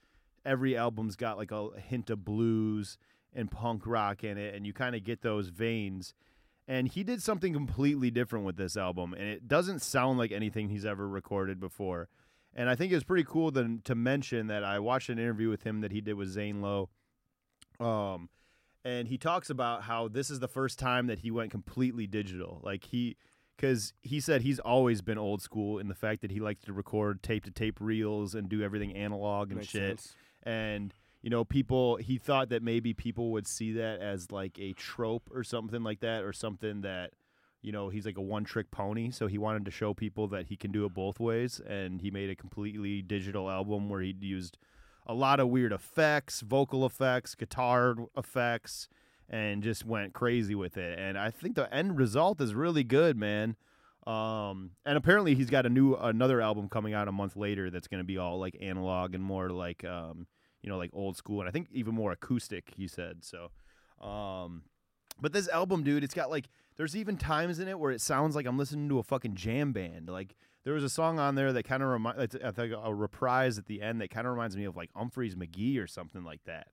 every 0.45 0.77
album's 0.77 1.17
got 1.17 1.39
like 1.39 1.53
a 1.53 1.69
hint 1.79 2.11
of 2.11 2.25
blues 2.25 2.99
and 3.33 3.51
punk 3.51 3.87
rock 3.87 4.25
in 4.25 4.37
it 4.37 4.55
and 4.55 4.67
you 4.67 4.73
kind 4.73 4.95
of 4.95 5.05
get 5.05 5.23
those 5.23 5.49
veins. 5.49 6.13
And 6.69 6.89
he 6.89 7.03
did 7.03 7.23
something 7.23 7.53
completely 7.53 8.11
different 8.11 8.45
with 8.45 8.57
this 8.57 8.77
album 8.77 9.15
and 9.15 9.29
it 9.29 9.49
doesn't 9.49 9.81
sound 9.81 10.19
like 10.19 10.31
anything 10.31 10.69
he's 10.69 10.85
ever 10.85 11.09
recorded 11.09 11.59
before. 11.59 12.09
And 12.55 12.69
I 12.69 12.75
think 12.75 12.91
it 12.93 12.97
was 12.97 13.05
pretty 13.05 13.25
cool 13.25 13.53
to, 13.53 13.79
to 13.85 13.95
mention 13.95 14.49
that 14.49 14.65
I 14.65 14.79
watched 14.81 15.09
an 15.09 15.19
interview 15.19 15.49
with 15.49 15.63
him 15.63 15.81
that 15.83 15.93
he 15.93 16.01
did 16.01 16.15
with 16.15 16.29
Zane 16.29 16.61
Lowe. 16.61 16.91
Um, 17.79 18.29
and 18.85 19.09
he 19.09 19.19
talks 19.19 19.51
about 19.51 19.83
how 19.85 20.09
this 20.09 20.31
is 20.31 20.41
the 20.41 20.49
first 20.49 20.79
time 20.79 21.07
that 21.07 21.21
he 21.21 21.31
went 21.31 21.51
completely 21.51 22.07
digital. 22.07 22.61
Like 22.65 22.85
he, 22.85 23.17
because 23.57 23.93
he 24.03 24.21
said 24.21 24.43
he's 24.43 24.59
always 24.59 25.03
been 25.03 25.19
old 25.19 25.43
school 25.43 25.79
in 25.79 25.89
the 25.89 25.95
fact 25.95 26.23
that 26.23 26.31
he 26.31 26.41
likes 26.41 26.65
to 26.65 26.73
record 26.73 27.23
tape 27.23 27.45
to 27.45 27.51
tape 27.51 27.79
reels 27.81 28.35
and 28.35 28.49
do 28.49 28.63
everything 28.63 28.95
analog 28.97 29.51
and 29.51 29.59
Makes 29.59 29.71
shit. 29.71 30.01
sense. 30.01 30.15
And 30.43 30.95
you 31.23 31.29
know, 31.29 31.45
people 31.45 31.97
he 31.97 32.17
thought 32.17 32.49
that 32.49 32.63
maybe 32.63 32.95
people 32.95 33.31
would 33.33 33.47
see 33.47 33.73
that 33.75 34.01
as 34.01 34.33
like 34.33 34.59
a 34.59 34.73
trope 34.73 35.29
or 35.33 35.45
something 35.45 35.83
like 35.83 36.01
that, 36.01 36.25
or 36.25 36.33
something 36.33 36.81
that 36.81 37.11
you 37.63 37.73
know 37.73 37.89
he's 37.89 38.07
like 38.07 38.17
a 38.17 38.23
one 38.23 38.45
trick 38.45 38.71
pony. 38.71 39.11
So 39.11 39.27
he 39.27 39.39
wanted 39.39 39.65
to 39.65 39.71
show 39.71 39.95
people 39.95 40.29
that 40.29 40.47
he 40.47 40.57
can 40.57 40.73
do 40.73 40.85
it 40.85 40.95
both 40.95 41.21
ways, 41.21 41.61
and 41.67 42.01
he 42.01 42.11
made 42.11 42.31
a 42.31 42.37
completely 42.37 43.03
digital 43.03 43.51
album 43.51 43.89
where 43.89 44.01
he 44.01 44.15
used 44.21 44.59
a 45.07 45.15
lot 45.15 45.41
of 45.41 45.49
weird 45.49 45.73
effects, 45.73 46.41
vocal 46.41 46.87
effects, 46.87 47.35
guitar 47.35 47.97
effects, 48.17 48.89
and 49.29 49.63
just 49.63 49.85
went 49.85 50.13
crazy 50.13 50.55
with 50.55 50.77
it. 50.77 50.99
And 50.99 51.19
I 51.19 51.31
think 51.31 51.55
the 51.55 51.73
end 51.75 51.99
result 51.99 52.41
is 52.41 52.55
really 52.55 52.85
good, 52.85 53.17
man. 53.17 53.57
Um, 54.07 54.73
and 54.87 54.97
apparently 54.97 55.35
he's 55.35 55.51
got 55.51 55.67
a 55.67 55.69
new 55.69 55.95
another 55.95 56.41
album 56.41 56.69
coming 56.69 56.95
out 56.95 57.07
a 57.07 57.13
month 57.13 57.37
later 57.37 57.71
that's 57.71 57.87
going 57.87 58.01
to 58.01 58.05
be 58.05 58.19
all 58.19 58.41
like 58.41 58.57
analog 58.61 59.15
and 59.15 59.23
more 59.23 59.51
like 59.51 59.85
um, 59.85 60.27
you 60.63 60.71
know, 60.71 60.79
like 60.79 60.91
old 60.93 61.17
school 61.17 61.41
and 61.41 61.49
I 61.49 61.53
think 61.53 61.69
even 61.73 61.95
more 61.95 62.13
acoustic, 62.13 62.73
he 62.77 62.89
said. 62.89 63.25
So, 63.25 63.51
um, 64.05 64.63
but 65.21 65.33
this 65.33 65.49
album, 65.49 65.83
dude, 65.83 66.03
it's 66.03 66.15
got 66.15 66.31
like 66.31 66.49
there's 66.81 66.97
even 66.97 67.19
times 67.19 67.59
in 67.59 67.69
it 67.69 67.79
where 67.79 67.91
it 67.93 68.01
sounds 68.01 68.35
like 68.35 68.47
I'm 68.47 68.57
listening 68.57 68.89
to 68.89 68.99
a 68.99 69.03
fucking 69.03 69.35
jam 69.35 69.71
band. 69.73 70.09
Like 70.09 70.35
There 70.65 70.73
was 70.73 70.83
a 70.83 70.89
song 70.89 71.19
on 71.19 71.35
there 71.35 71.53
that 71.53 71.65
kind 71.65 71.83
of 71.83 71.91
remind, 71.91 72.19
I 72.43 72.51
think 72.53 72.73
a 72.83 72.95
reprise 72.95 73.59
at 73.59 73.67
the 73.67 73.83
end 73.83 74.01
that 74.01 74.09
kind 74.09 74.27
of 74.27 74.33
reminds 74.33 74.57
me 74.57 74.65
of 74.65 74.79
like 74.79 74.91
Umphrey's 74.95 75.35
McGee 75.35 75.79
or 75.79 75.87
something 75.87 76.25
like 76.25 76.41
that. 76.45 76.69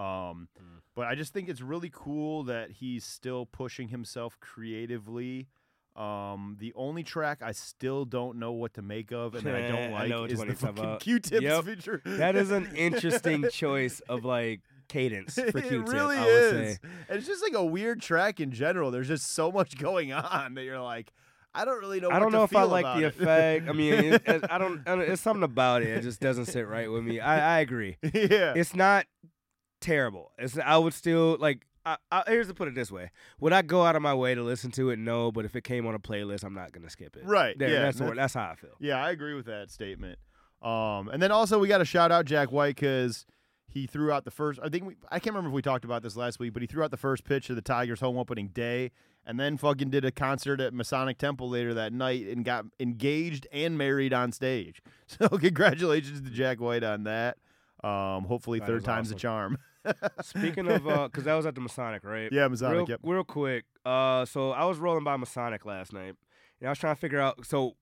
Um, 0.00 0.46
But 0.94 1.08
I 1.08 1.16
just 1.16 1.32
think 1.32 1.48
it's 1.48 1.60
really 1.60 1.90
cool 1.92 2.44
that 2.44 2.70
he's 2.70 3.04
still 3.04 3.44
pushing 3.44 3.88
himself 3.88 4.38
creatively. 4.38 5.48
Um, 5.96 6.56
the 6.60 6.72
only 6.76 7.02
track 7.02 7.42
I 7.42 7.50
still 7.50 8.04
don't 8.04 8.38
know 8.38 8.52
what 8.52 8.74
to 8.74 8.82
make 8.82 9.10
of 9.10 9.34
and 9.34 9.42
that 9.42 9.56
I 9.56 9.68
don't 9.68 9.90
like 9.92 10.22
which 10.22 10.30
is 10.32 10.38
the 10.44 10.54
fucking 10.54 10.78
about. 10.84 11.00
Q-Tip's 11.00 11.42
Yep. 11.42 11.64
feature. 11.64 12.02
That 12.04 12.36
is 12.36 12.52
an 12.52 12.68
interesting 12.76 13.48
choice 13.50 13.98
of 14.08 14.24
like 14.24 14.60
cadence 14.90 15.34
for 15.36 15.46
it 15.46 15.68
Q-Tip. 15.68 15.88
really 15.88 16.16
I 16.18 16.24
is. 16.26 16.78
And 17.08 17.18
it's 17.18 17.26
just 17.26 17.42
like 17.42 17.54
a 17.54 17.64
weird 17.64 18.02
track 18.02 18.40
in 18.40 18.50
general. 18.50 18.90
There's 18.90 19.08
just 19.08 19.32
so 19.32 19.50
much 19.50 19.78
going 19.78 20.12
on 20.12 20.54
that 20.54 20.64
you're 20.64 20.80
like, 20.80 21.12
I 21.54 21.64
don't 21.64 21.78
really 21.80 22.00
know. 22.00 22.10
I 22.10 22.18
don't 22.18 22.30
know 22.32 22.44
if 22.44 22.54
I 22.54 22.62
like 22.64 22.84
the 23.00 23.06
it. 23.06 23.14
effect. 23.16 23.68
I 23.68 23.72
mean, 23.72 23.94
it, 23.94 24.22
it- 24.26 24.44
I 24.50 24.58
don't. 24.58 24.82
It's 24.86 25.22
something 25.22 25.42
about 25.42 25.82
it. 25.82 25.88
It 25.88 26.02
just 26.02 26.20
doesn't 26.20 26.46
sit 26.46 26.68
right 26.68 26.90
with 26.90 27.02
me. 27.02 27.18
I, 27.20 27.56
I 27.56 27.60
agree. 27.60 27.96
yeah. 28.02 28.52
It's 28.54 28.74
not 28.76 29.06
terrible. 29.80 30.32
It's. 30.38 30.58
I 30.58 30.76
would 30.76 30.94
still 30.94 31.36
like. 31.40 31.66
I, 31.84 31.96
I, 32.12 32.22
here's 32.26 32.46
to 32.48 32.54
put 32.54 32.68
it 32.68 32.74
this 32.74 32.92
way: 32.92 33.10
Would 33.40 33.52
I 33.54 33.62
go 33.62 33.84
out 33.84 33.96
of 33.96 34.02
my 34.02 34.14
way 34.14 34.34
to 34.34 34.42
listen 34.42 34.70
to 34.72 34.90
it? 34.90 34.98
No, 34.98 35.32
but 35.32 35.44
if 35.46 35.56
it 35.56 35.64
came 35.64 35.86
on 35.86 35.94
a 35.94 35.98
playlist, 35.98 36.44
I'm 36.44 36.54
not 36.54 36.72
gonna 36.72 36.90
skip 36.90 37.16
it. 37.16 37.24
Right, 37.24 37.58
There, 37.58 37.70
yeah, 37.70 37.80
that's 37.82 37.96
the 37.96 38.04
that- 38.04 38.08
word- 38.10 38.18
that's 38.18 38.34
how 38.34 38.50
I 38.50 38.54
feel. 38.54 38.74
Yeah, 38.80 39.02
I 39.02 39.10
agree 39.10 39.34
with 39.34 39.46
that 39.46 39.70
statement. 39.70 40.18
Um, 40.62 41.08
and 41.08 41.22
then 41.22 41.32
also 41.32 41.58
we 41.58 41.68
got 41.68 41.78
to 41.78 41.86
shout 41.86 42.12
out 42.12 42.26
Jack 42.26 42.52
White 42.52 42.76
because 42.76 43.24
he 43.70 43.86
threw 43.86 44.12
out 44.12 44.24
the 44.24 44.30
first. 44.30 44.60
I 44.62 44.68
think 44.68 44.84
we, 44.86 44.96
I 45.10 45.18
can't 45.18 45.34
remember 45.34 45.50
if 45.50 45.54
we 45.54 45.62
talked 45.62 45.84
about 45.84 46.02
this 46.02 46.16
last 46.16 46.38
week, 46.38 46.52
but 46.52 46.62
he 46.62 46.66
threw 46.66 46.82
out 46.82 46.90
the 46.90 46.96
first 46.96 47.24
pitch 47.24 47.48
of 47.50 47.56
the 47.56 47.62
Tigers' 47.62 48.00
home 48.00 48.18
opening 48.18 48.48
day, 48.48 48.90
and 49.26 49.38
then 49.38 49.56
fucking 49.56 49.90
did 49.90 50.04
a 50.04 50.10
concert 50.10 50.60
at 50.60 50.74
Masonic 50.74 51.18
Temple 51.18 51.48
later 51.48 51.72
that 51.74 51.92
night 51.92 52.26
and 52.26 52.44
got 52.44 52.64
engaged 52.78 53.46
and 53.52 53.76
married 53.78 54.12
on 54.12 54.32
stage. 54.32 54.82
So 55.06 55.28
congratulations 55.28 56.20
to 56.20 56.30
Jack 56.30 56.60
White 56.60 56.84
on 56.84 57.02
that. 57.02 57.36
Um, 57.82 58.24
hopefully 58.24 58.60
That 58.60 58.66
third 58.66 58.84
time's 58.84 59.08
awesome. 59.08 59.16
a 59.16 59.20
charm. 59.20 59.58
Speaking 60.22 60.68
of, 60.70 60.84
because 60.84 61.24
that 61.24 61.34
was 61.34 61.46
at 61.46 61.54
the 61.56 61.60
Masonic, 61.60 62.04
right? 62.04 62.28
Yeah, 62.30 62.46
Masonic, 62.46 62.76
Real, 62.76 62.86
yep. 62.90 63.00
real 63.02 63.24
quick. 63.24 63.64
Uh, 63.84 64.24
so 64.24 64.50
I 64.52 64.66
was 64.66 64.78
rolling 64.78 65.02
by 65.02 65.16
Masonic 65.16 65.64
last 65.64 65.92
night, 65.92 66.14
and 66.60 66.66
I 66.66 66.68
was 66.68 66.78
trying 66.78 66.94
to 66.94 67.00
figure 67.00 67.18
out. 67.20 67.44
So, 67.44 67.74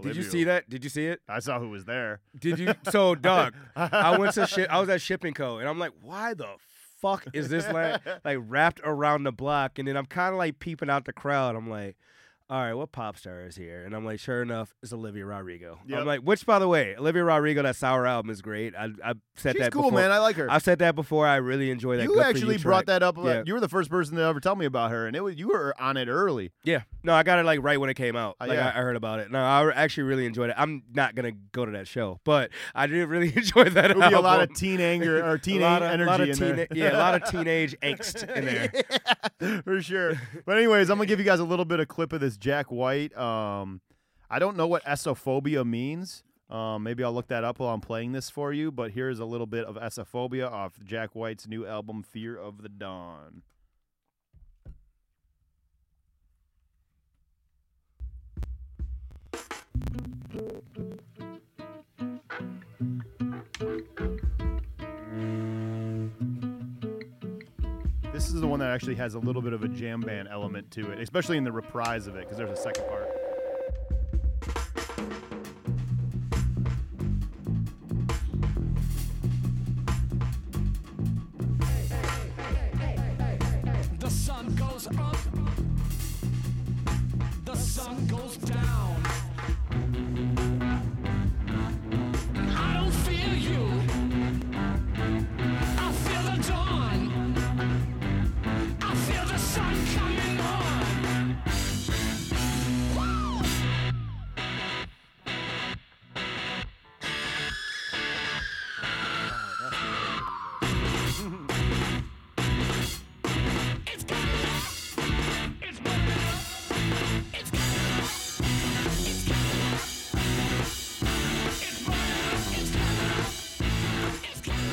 did 0.00 0.16
you 0.16 0.22
see 0.22 0.44
that? 0.44 0.68
Did 0.68 0.84
you 0.84 0.90
see 0.90 1.06
it? 1.06 1.20
I 1.28 1.38
saw 1.40 1.58
who 1.58 1.70
was 1.70 1.84
there. 1.84 2.20
Did 2.38 2.58
you? 2.58 2.74
So, 2.90 3.14
Doug, 3.30 3.54
I 3.76 4.18
went 4.18 4.34
to 4.34 4.46
ship. 4.46 4.68
I 4.70 4.80
was 4.80 4.88
at 4.88 5.00
Shipping 5.02 5.34
Co. 5.34 5.58
and 5.58 5.68
I'm 5.68 5.78
like, 5.78 5.92
why 6.00 6.34
the 6.34 6.48
fuck 7.00 7.26
is 7.32 7.48
this 7.48 7.66
like 7.68 8.02
like 8.24 8.38
wrapped 8.40 8.80
around 8.84 9.24
the 9.24 9.32
block? 9.32 9.78
And 9.78 9.86
then 9.88 9.96
I'm 9.96 10.06
kind 10.06 10.32
of 10.32 10.38
like 10.38 10.58
peeping 10.58 10.90
out 10.90 11.04
the 11.04 11.12
crowd. 11.12 11.56
I'm 11.56 11.68
like. 11.70 11.96
All 12.50 12.60
right, 12.60 12.74
what 12.74 12.90
pop 12.90 13.16
star 13.16 13.42
is 13.42 13.54
here? 13.54 13.84
And 13.84 13.94
I'm 13.94 14.04
like, 14.04 14.18
sure 14.18 14.42
enough, 14.42 14.74
it's 14.82 14.92
Olivia 14.92 15.24
Rodrigo. 15.24 15.78
Yep. 15.86 16.00
I'm 16.00 16.04
like, 16.06 16.20
which, 16.22 16.44
by 16.44 16.58
the 16.58 16.66
way, 16.66 16.96
Olivia 16.96 17.22
Rodrigo, 17.22 17.62
that 17.62 17.76
Sour 17.76 18.08
album 18.08 18.28
is 18.28 18.42
great. 18.42 18.74
I 18.74 18.86
I 19.04 19.12
said 19.36 19.52
She's 19.54 19.60
that 19.62 19.72
cool, 19.72 19.84
before. 19.84 20.00
man. 20.00 20.10
I 20.10 20.18
like 20.18 20.34
her. 20.34 20.50
I've 20.50 20.64
said 20.64 20.80
that 20.80 20.96
before. 20.96 21.28
I 21.28 21.36
really 21.36 21.70
enjoy 21.70 21.96
that. 21.98 22.02
you 22.02 22.08
Good 22.14 22.24
actually 22.26 22.56
track. 22.56 22.62
brought 22.64 22.86
that 22.86 23.04
up. 23.04 23.16
Yeah. 23.22 23.44
You 23.46 23.54
were 23.54 23.60
the 23.60 23.68
first 23.68 23.88
person 23.88 24.16
to 24.16 24.22
ever 24.22 24.40
tell 24.40 24.56
me 24.56 24.66
about 24.66 24.90
her, 24.90 25.06
and 25.06 25.14
it 25.14 25.20
was 25.22 25.36
you 25.36 25.46
were 25.46 25.72
on 25.80 25.96
it 25.96 26.08
early. 26.08 26.50
Yeah, 26.64 26.80
no, 27.04 27.14
I 27.14 27.22
got 27.22 27.38
it 27.38 27.44
like 27.44 27.62
right 27.62 27.78
when 27.78 27.88
it 27.88 27.94
came 27.94 28.16
out. 28.16 28.34
Uh, 28.40 28.46
Like 28.48 28.56
yeah. 28.56 28.66
I, 28.74 28.80
I 28.80 28.82
heard 28.82 28.96
about 28.96 29.20
it. 29.20 29.30
No, 29.30 29.38
I 29.38 29.70
actually 29.70 30.02
really 30.04 30.26
enjoyed 30.26 30.50
it. 30.50 30.56
I'm 30.58 30.82
not 30.92 31.14
gonna 31.14 31.32
go 31.52 31.64
to 31.64 31.70
that 31.70 31.86
show, 31.86 32.18
but 32.24 32.50
I 32.74 32.88
did 32.88 33.08
really 33.08 33.32
enjoy 33.36 33.64
that. 33.70 33.88
There 33.90 33.96
would 33.96 34.08
be 34.08 34.14
a 34.16 34.20
lot 34.20 34.40
of 34.42 34.52
teen 34.56 34.80
anger 34.80 35.18
or 35.24 35.38
lot 35.46 35.82
of- 35.82 35.88
energy 35.92 36.04
lot 36.10 36.20
of 36.20 36.28
in 36.30 36.34
teena- 36.36 36.56
there. 36.56 36.66
Yeah, 36.74 36.96
a 36.96 36.98
lot 36.98 37.14
of 37.22 37.24
teenage 37.30 37.78
angst 37.80 38.28
in 38.28 38.44
there. 38.44 39.62
for 39.62 39.80
sure. 39.80 40.20
But 40.44 40.56
anyways, 40.56 40.90
I'm 40.90 40.96
gonna 40.98 41.06
give 41.06 41.20
you 41.20 41.24
guys 41.24 41.38
a 41.38 41.44
little 41.44 41.64
bit 41.64 41.78
of 41.78 41.86
clip 41.86 42.12
of 42.12 42.20
this 42.20 42.36
Jack 42.40 42.72
White. 42.72 43.16
Um, 43.16 43.80
I 44.28 44.38
don't 44.38 44.56
know 44.56 44.66
what 44.66 44.84
Eosophobia 44.84 45.64
means. 45.64 46.24
Um, 46.48 46.82
maybe 46.82 47.04
I'll 47.04 47.12
look 47.12 47.28
that 47.28 47.44
up 47.44 47.60
while 47.60 47.72
I'm 47.72 47.80
playing 47.80 48.12
this 48.12 48.28
for 48.28 48.52
you. 48.52 48.72
But 48.72 48.90
here's 48.90 49.20
a 49.20 49.24
little 49.24 49.46
bit 49.46 49.64
of 49.64 49.76
Eosophobia 49.76 50.50
off 50.50 50.72
Jack 50.84 51.14
White's 51.14 51.46
new 51.46 51.66
album, 51.66 52.02
Fear 52.02 52.36
of 52.36 52.62
the 52.62 52.68
Dawn. 52.68 53.42
This 68.20 68.34
is 68.34 68.42
the 68.42 68.46
one 68.46 68.60
that 68.60 68.70
actually 68.70 68.96
has 68.96 69.14
a 69.14 69.18
little 69.18 69.40
bit 69.40 69.54
of 69.54 69.64
a 69.64 69.68
jam 69.68 70.02
band 70.02 70.28
element 70.30 70.70
to 70.72 70.90
it, 70.90 71.00
especially 71.00 71.38
in 71.38 71.44
the 71.44 71.50
reprise 71.50 72.06
of 72.06 72.16
it, 72.16 72.24
because 72.24 72.36
there's 72.36 72.50
a 72.50 72.62
second 72.62 72.86
part. 72.86 73.19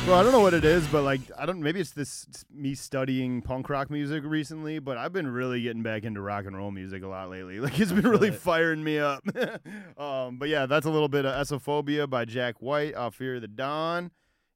Well, 0.08 0.16
I 0.16 0.24
don't 0.24 0.32
know 0.32 0.40
what 0.40 0.54
it 0.54 0.64
is, 0.64 0.88
but 0.88 1.04
like 1.04 1.20
I 1.38 1.46
don't. 1.46 1.62
Maybe 1.62 1.82
it's 1.82 1.92
this 1.92 2.26
me 2.50 2.76
studying 2.76 3.42
punk 3.42 3.68
rock 3.68 3.90
music 3.90 4.24
recently, 4.26 4.80
but 4.80 4.98
I've 4.98 5.12
been 5.12 5.28
really 5.28 5.62
getting 5.62 5.84
back 5.84 6.06
into 6.06 6.22
rock 6.22 6.46
and 6.46 6.56
roll 6.56 6.72
music 6.72 7.04
a 7.04 7.08
lot 7.08 7.30
lately. 7.30 7.60
Like 7.68 7.78
it's 7.78 7.92
been 7.92 8.08
really 8.08 8.32
firing 8.32 8.82
me 8.82 9.00
up. 9.00 9.22
um, 9.98 10.38
but 10.38 10.48
yeah, 10.48 10.66
that's 10.66 10.86
a 10.86 10.90
little 10.90 11.10
bit 11.10 11.26
of 11.26 11.34
Eosophobia 11.46 12.10
by 12.10 12.24
Jack 12.24 12.62
White 12.62 12.96
off 12.96 13.16
Fear 13.16 13.36
of 13.36 13.42
the 13.42 13.50
Dawn. 13.50 14.12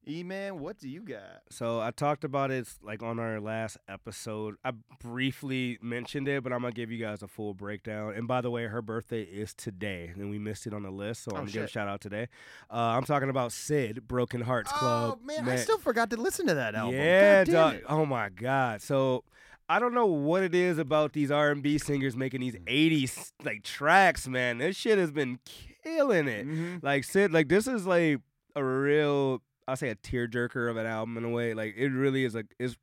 E 0.06 0.24
man, 0.24 0.58
what 0.58 0.78
do 0.78 0.88
you 0.88 1.00
got? 1.02 1.42
So 1.50 1.80
I 1.80 1.92
talked 1.92 2.24
about 2.24 2.50
it 2.50 2.66
like 2.82 3.04
on 3.04 3.20
our 3.20 3.38
last 3.40 3.76
episode. 3.88 4.56
I 4.64 4.72
briefly 5.00 5.78
mentioned 5.80 6.26
it, 6.26 6.42
but 6.42 6.52
I'm 6.52 6.62
gonna 6.62 6.72
give 6.72 6.90
you 6.90 6.98
guys 6.98 7.22
a 7.22 7.28
full 7.28 7.54
breakdown. 7.54 8.14
And 8.16 8.26
by 8.26 8.40
the 8.40 8.50
way, 8.50 8.64
her 8.64 8.82
birthday 8.82 9.22
is 9.22 9.54
today, 9.54 10.10
and 10.16 10.28
we 10.28 10.40
missed 10.40 10.66
it 10.66 10.74
on 10.74 10.82
the 10.82 10.90
list, 10.90 11.22
so 11.22 11.30
Oh, 11.32 11.36
I'm 11.36 11.42
gonna 11.42 11.52
give 11.52 11.62
a 11.64 11.68
shout 11.68 11.86
out 11.86 12.00
today. 12.00 12.26
Uh, 12.68 12.74
I'm 12.78 13.04
talking 13.04 13.30
about 13.30 13.52
Syd, 13.52 14.08
Broken 14.08 14.40
Hearts 14.40 14.72
Club. 14.72 15.18
Oh 15.22 15.24
man, 15.24 15.48
I 15.48 15.54
still 15.54 15.78
forgot 15.78 16.10
to 16.10 16.16
listen 16.16 16.48
to 16.48 16.54
that 16.54 16.74
album. 16.74 16.96
Yeah, 16.96 17.44
dog. 17.44 17.76
Oh 17.88 18.04
my 18.04 18.28
god. 18.28 18.82
So 18.82 19.22
I 19.68 19.78
don't 19.78 19.94
know 19.94 20.06
what 20.06 20.42
it 20.42 20.54
is 20.54 20.78
about 20.78 21.12
these 21.12 21.30
R&B 21.30 21.78
singers 21.78 22.16
making 22.16 22.40
these 22.40 22.56
Mm. 22.56 22.64
80s 22.66 23.32
like 23.44 23.62
tracks, 23.62 24.26
man. 24.26 24.58
This 24.58 24.74
shit 24.76 24.98
has 24.98 25.12
been 25.12 25.38
killing 25.84 26.26
it. 26.26 26.44
Mm-hmm. 26.46 26.84
Like 26.84 27.04
Syd, 27.04 27.30
like 27.32 27.48
this 27.48 27.68
is 27.68 27.86
like 27.86 28.18
a 28.56 28.64
real 28.64 29.40
I'll 29.68 29.76
say 29.76 29.88
a 29.90 29.94
tearjerker 29.96 30.70
of 30.70 30.76
an 30.76 30.86
album 30.86 31.16
in 31.16 31.24
a 31.24 31.30
way. 31.30 31.54
Like 31.54 31.74
it 31.76 31.88
really 31.90 32.24
is 32.24 32.34
a 32.34 32.44
is 32.58 32.76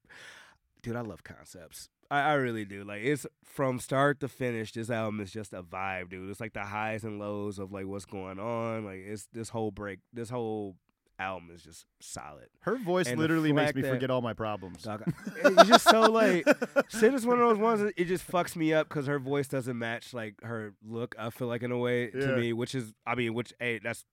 dude, 0.81 0.95
I 0.95 1.01
love 1.01 1.23
concepts. 1.23 1.89
I, 2.11 2.21
I 2.21 2.33
really 2.33 2.65
do. 2.65 2.83
Like 2.83 3.01
it's 3.03 3.25
from 3.43 3.79
start 3.79 4.19
to 4.21 4.27
finish, 4.27 4.71
this 4.73 4.89
album 4.89 5.19
is 5.19 5.31
just 5.31 5.53
a 5.53 5.61
vibe, 5.61 6.09
dude. 6.09 6.29
It's 6.29 6.39
like 6.39 6.53
the 6.53 6.63
highs 6.63 7.03
and 7.03 7.19
lows 7.19 7.59
of 7.59 7.71
like 7.71 7.85
what's 7.85 8.05
going 8.05 8.39
on. 8.39 8.85
Like 8.85 8.99
it's 9.05 9.27
this 9.33 9.49
whole 9.49 9.71
break 9.71 9.99
this 10.13 10.29
whole 10.29 10.75
album 11.19 11.49
is 11.53 11.61
just 11.61 11.85
solid. 11.99 12.47
Her 12.61 12.77
voice 12.77 13.07
And 13.07 13.19
literally 13.19 13.51
makes 13.51 13.75
me 13.75 13.81
that- 13.81 13.91
forget 13.91 14.09
all 14.09 14.21
my 14.21 14.33
problems. 14.33 14.83
Dog, 14.83 15.03
it's 15.43 15.67
just 15.67 15.87
so 15.89 16.03
like 16.09 16.47
Syd 16.87 17.13
is 17.13 17.25
one 17.25 17.39
of 17.41 17.49
those 17.49 17.57
ones 17.59 17.81
that 17.81 17.93
it 17.97 18.05
just 18.05 18.25
fucks 18.25 18.55
me 18.55 18.73
up 18.73 18.87
because 18.87 19.05
her 19.07 19.19
voice 19.19 19.47
doesn't 19.49 19.77
match 19.77 20.13
like 20.13 20.35
her 20.43 20.73
look. 20.87 21.13
I 21.19 21.29
feel 21.29 21.47
like 21.49 21.61
in 21.61 21.71
a 21.71 21.77
way 21.77 22.09
Yeah. 22.15 22.27
to 22.27 22.37
me, 22.37 22.53
which 22.53 22.73
is 22.73 22.93
I 23.05 23.15
mean, 23.15 23.33
which 23.33 23.53
hey, 23.59 23.79
that's 23.83 24.05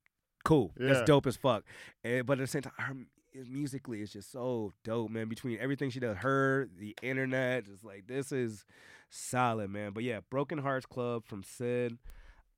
cool. 0.47 0.73
Yeah. 0.79 0.89
That's 0.95 1.07
dope 1.07 1.27
as 1.27 1.37
fuck. 1.37 1.65
Eh, 2.05 2.23
but 2.23 2.35
at 2.35 2.43
the 2.43 2.47
same 2.47 2.63
time, 2.63 2.73
her 2.79 2.91
m- 2.93 3.07
musically 3.51 4.01
it's 4.01 4.13
just 4.13 4.31
so 4.33 4.73
dope, 4.85 5.11
man. 5.11 5.29
Between 5.29 5.59
everything 5.59 5.91
she 5.91 6.01
does, 6.01 6.17
her, 6.19 6.69
the 6.79 6.97
internet, 7.03 7.67
just 7.67 7.85
like 7.85 8.07
this 8.07 8.33
is 8.33 8.65
solid, 9.11 9.71
man. 9.71 9.93
But 9.93 10.05
yeah, 10.05 10.21
Broken 10.31 10.59
Hearts 10.59 10.87
Club 10.87 11.25
from 11.27 11.43
Syd. 11.43 11.99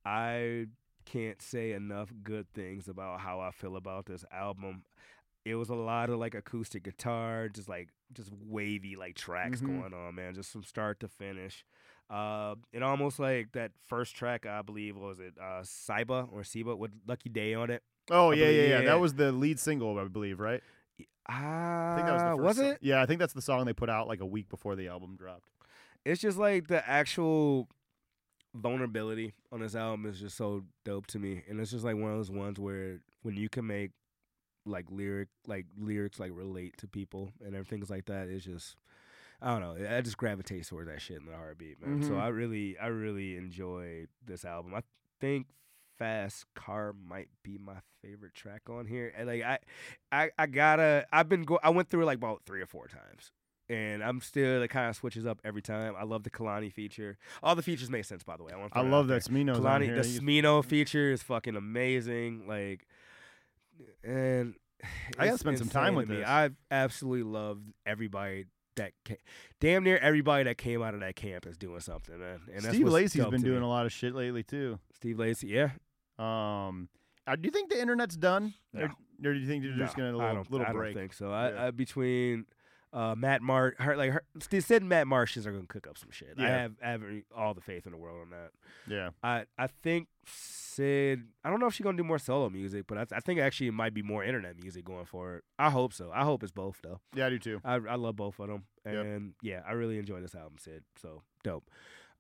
I 0.05 0.66
can't 1.05 1.41
say 1.43 1.72
enough 1.72 2.12
good 2.22 2.47
things 2.55 2.86
about 2.89 3.20
how 3.20 3.41
I 3.41 3.51
feel 3.51 3.76
about 3.76 4.07
this 4.07 4.24
album. 4.32 4.82
It 5.45 5.55
was 5.55 5.70
a 5.70 5.74
lot 5.74 6.11
of 6.11 6.18
like 6.18 6.34
acoustic 6.34 6.82
guitar, 6.84 7.49
just 7.49 7.68
like 7.68 7.89
just 8.12 8.30
wavy 8.32 8.97
like 8.97 9.14
tracks 9.16 9.61
Mhm. 9.61 9.66
going 9.80 9.95
on, 9.95 10.14
man, 10.14 10.34
just 10.34 10.51
from 10.53 10.62
start 10.64 11.01
to 11.01 11.09
finish. 11.09 11.64
Uh, 12.11 12.54
it 12.72 12.82
almost 12.82 13.18
like 13.18 13.52
that 13.52 13.72
first 13.86 14.16
track, 14.16 14.46
I 14.46 14.62
believe, 14.62 14.96
was 14.96 15.20
it 15.20 15.34
uh, 15.40 15.61
Saiba 15.62 16.28
or 16.32 16.40
Siba 16.40 16.76
with 16.76 16.92
Lucky 17.06 17.28
Daye 17.28 17.54
on 17.54 17.70
it. 17.70 17.82
Oh 18.11 18.30
I 18.30 18.34
yeah, 18.34 18.44
yeah, 18.46 18.50
yeah. 18.62 18.68
yeah. 18.78 18.84
That 18.86 19.00
was 19.00 19.14
the 19.14 19.30
lead 19.32 19.59
single, 19.59 19.98
I 19.98 20.04
believe, 20.04 20.40
right? 20.40 20.62
Ah, 21.28 21.92
I 21.92 21.96
think 21.96 22.06
that 22.06 22.12
was 22.14 22.22
the 22.22 22.28
first 22.30 22.40
was 22.42 22.56
song- 22.56 22.64
it? 22.66 22.78
Yeah, 22.80 23.02
I 23.02 23.06
think 23.06 23.20
that's 23.20 23.34
the 23.34 23.42
song 23.42 23.66
they 23.66 23.74
put 23.74 23.90
out 23.90 24.09
like 24.09 24.20
a 24.20 24.26
week 24.26 24.48
before 24.48 24.74
the 24.76 24.88
album 24.88 25.16
dropped. 25.16 25.50
It's 26.06 26.20
just 26.22 26.38
like 26.38 26.68
the 26.68 26.88
actual 26.88 27.68
vulnerability 28.54 29.34
on 29.52 29.61
this 29.61 29.74
album 29.74 30.06
is 30.06 30.18
just 30.20 30.36
so 30.36 30.64
dope 30.84 31.06
to 31.09 31.18
me, 31.18 31.42
and 31.48 31.61
it's 31.61 31.70
just 31.70 31.84
like 31.84 31.96
one 31.96 32.11
of 32.11 32.16
those 32.16 32.30
ones 32.30 32.59
where 32.59 33.00
when 33.22 33.36
you 33.36 33.48
can 33.48 33.66
make 33.66 33.90
like 34.64 34.86
lyric 34.90 35.28
like 35.46 35.66
lyrics 35.78 36.20
like 36.20 36.30
relate 36.34 36.76
to 36.76 36.86
people 36.86 37.32
and 37.44 37.54
everything's 37.54 37.90
like 37.90 38.06
that, 38.06 38.28
it's 38.28 38.44
just 38.44 38.76
I 39.41 39.57
don't 39.59 39.61
know. 39.61 39.97
I 39.97 40.01
just 40.01 40.16
gravitate 40.16 40.66
towards 40.66 40.89
that 40.89 41.01
shit 41.01 41.18
in 41.18 41.26
the 41.26 41.36
heartbeat, 41.36 41.80
man. 41.80 42.03
So 42.03 42.14
Mhm. 42.14 42.20
I 42.20 42.28
really, 42.28 42.78
I 42.78 42.86
really 42.89 43.36
enjoy 43.36 44.07
this 44.24 44.45
album. 44.45 44.74
I 44.74 44.82
think 45.20 45.47
Fast 45.97 46.47
Car 46.55 46.93
might 46.93 47.28
be 47.43 47.59
my 47.59 47.80
favorite 48.03 48.34
track 48.34 48.62
on 48.68 48.86
here. 48.86 49.12
And 49.16 49.28
like 49.28 49.43
I, 49.43 49.59
I, 50.11 50.30
I 50.39 50.47
gotta. 50.47 51.07
I've 51.12 51.28
been 51.28 51.43
go. 51.43 51.59
I 51.62 51.70
went 51.70 51.89
through 51.89 52.03
it 52.03 52.07
like 52.07 52.18
about 52.18 52.43
three 52.47 52.61
or 52.61 52.66
four 52.66 52.89
times, 52.89 53.32
and 53.68 54.03
I'm 54.03 54.20
still 54.20 54.62
it 54.62 54.68
kind 54.68 54.89
of 54.89 54.97
switches 54.97 55.26
up 55.26 55.41
every 55.45 55.62
time. 55.62 55.95
I 55.97 56.05
love 56.05 56.22
the 56.24 56.30
Kehlani 56.30 56.72
feature. 56.72 57.16
All 57.43 57.55
the 57.55 57.62
features 57.62 57.91
make 57.91 58.05
sense, 58.05 58.22
by 58.24 58.36
the 58.36 58.45
way. 58.45 58.53
I, 58.53 58.80
I 58.80 58.82
love 58.82 59.09
that 59.09 59.28
on 59.28 59.32
Kehlani, 59.47 59.95
the 59.95 60.03
Smino 60.20 60.64
feature 60.64 61.11
is 61.12 61.22
fucking 61.22 61.57
amazing. 61.57 62.47
Like, 62.49 62.86
and 64.03 64.55
I 65.18 65.26
gotta 65.26 65.39
spend 65.39 65.59
some 65.59 65.68
time 65.68 65.95
with 65.95 66.09
me. 66.09 66.22
I've 66.22 66.57
absolutely 66.70 67.24
loved 67.24 67.72
everybody 67.86 68.47
that 68.78 68.92
damn 69.60 69.84
near 69.84 69.98
everybody 69.98 70.44
that 70.44 70.58
came 70.58 70.82
out 70.82 70.94
of 70.94 71.00
that 71.00 71.14
camp 71.16 71.46
is 71.46 71.56
doing 71.56 71.80
something, 71.80 72.18
man. 72.18 72.40
And 72.52 72.62
that's 72.64 72.74
Steve 72.74 72.88
Lacy's 72.88 73.24
been 73.26 73.42
doing 73.42 73.60
me. 73.60 73.64
a 73.64 73.68
lot 73.68 73.86
of 73.86 73.92
shit 73.92 74.14
lately 74.14 74.42
too. 74.42 74.78
Steve 74.94 75.18
Lacy, 75.18 75.48
yeah. 75.48 75.70
Um, 76.18 76.88
uh, 77.26 77.36
do 77.36 77.42
you 77.44 77.50
think 77.50 77.70
the 77.70 77.80
internet's 77.80 78.16
done, 78.16 78.54
No. 78.72 78.82
or, 78.82 78.86
or 78.86 79.34
do 79.34 79.38
you 79.38 79.46
think 79.46 79.62
they're 79.62 79.72
just 79.76 79.96
gonna 79.96 80.16
a 80.16 80.18
I 80.18 80.28
little, 80.28 80.34
don't, 80.44 80.50
little 80.50 80.66
I 80.66 80.72
break? 80.72 80.94
don't 80.94 81.02
think 81.02 81.12
so. 81.12 81.30
I, 81.30 81.50
Yeah. 81.50 81.66
I 81.66 81.70
between 81.70 82.46
uh, 82.93 83.14
Matt 83.16 83.43
Mar, 83.43 83.74
her, 83.78 83.97
like 83.97 84.11
her, 84.12 84.22
Steve 84.41 84.64
Syd 84.64 84.82
Matt 84.82 85.07
Martians 85.07 85.47
are 85.47 85.53
gonna 85.53 85.66
cook 85.66 85.86
up 85.86 85.99
some 85.99 86.11
shit. 86.11 86.34
I 86.39 86.43
Yeah. 86.43 86.49
have 86.62 86.72
I 86.84 86.91
have 86.91 87.03
all 87.36 87.55
the 87.55 87.61
faith 87.61 87.86
in 87.86 87.93
the 87.93 87.99
world 87.99 88.20
on 88.22 88.30
that. 88.30 88.51
Yeah. 88.86 89.11
I 89.22 89.45
I 89.59 89.66
think 89.66 90.09
Syd. 90.26 91.24
I 91.45 91.51
don't 91.51 91.61
know 91.61 91.66
if 91.66 91.74
she's 91.74 91.84
gonna 91.84 91.97
do 91.97 92.05
more 92.05 92.18
solo 92.18 92.49
music, 92.49 92.86
but 92.86 92.99
I, 92.99 93.16
I 93.16 93.20
think 93.20 93.41
actually 93.41 93.66
it 93.68 93.72
might 93.74 93.93
be 93.95 94.03
more 94.03 94.24
internet 94.24 94.61
music 94.61 94.84
going 94.84 95.05
forward. 95.05 95.43
I 95.59 95.70
hope 95.70 95.93
so. 95.93 96.11
I 96.14 96.24
hope 96.24 96.43
it's 96.43 96.53
both 96.53 96.78
though. 96.82 97.01
Yeah, 97.14 97.26
I 97.26 97.30
do 97.30 97.39
too. 97.39 97.61
I 97.64 97.74
I 97.74 97.97
love 97.97 98.16
both 98.16 98.39
of 98.39 98.49
them, 98.49 98.64
Yep. 98.86 98.95
and 99.05 99.34
yeah, 99.43 99.61
I 99.68 99.72
really 99.72 99.99
enjoy 99.99 100.20
this 100.20 100.34
album, 100.34 100.57
Syd. 100.59 100.82
So 101.01 101.22
dope. 101.45 101.68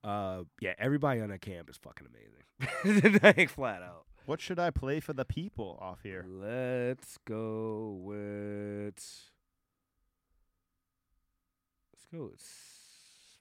Uh, 0.04 0.44
yeah, 0.60 0.74
everybody 0.78 1.20
on 1.20 1.28
that 1.30 1.40
camp 1.40 1.68
is 1.68 1.76
fucking 1.76 2.06
amazing. 2.06 3.20
like 3.22 3.48
flat 3.50 3.82
out. 3.82 4.04
What 4.26 4.40
should 4.40 4.58
I 4.58 4.70
play 4.70 5.00
for 5.00 5.12
the 5.14 5.24
people 5.24 5.78
off 5.80 6.00
here? 6.02 6.24
Let's 6.28 7.16
go 7.26 7.98
with. 8.02 9.27
Let's 12.10 12.20
go 12.22 12.30
with 12.30 12.40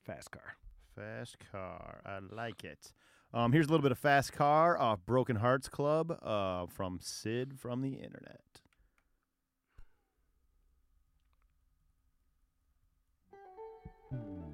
Fast 0.05 0.31
Car. 0.31 0.57
Fast 0.95 1.37
Car. 1.51 2.01
I 2.05 2.19
like 2.19 2.63
it. 2.63 2.91
Um, 3.33 3.51
here's 3.53 3.67
a 3.67 3.69
little 3.69 3.81
bit 3.83 3.91
of 3.91 3.99
Fast 3.99 4.33
Car 4.33 4.77
off 4.77 4.99
Broken 5.05 5.37
Hearts 5.37 5.69
Club 5.69 6.11
uh, 6.23 6.65
from 6.67 6.99
Syd 7.01 7.59
from 7.59 7.81
the 7.81 7.93
internet. 7.95 8.41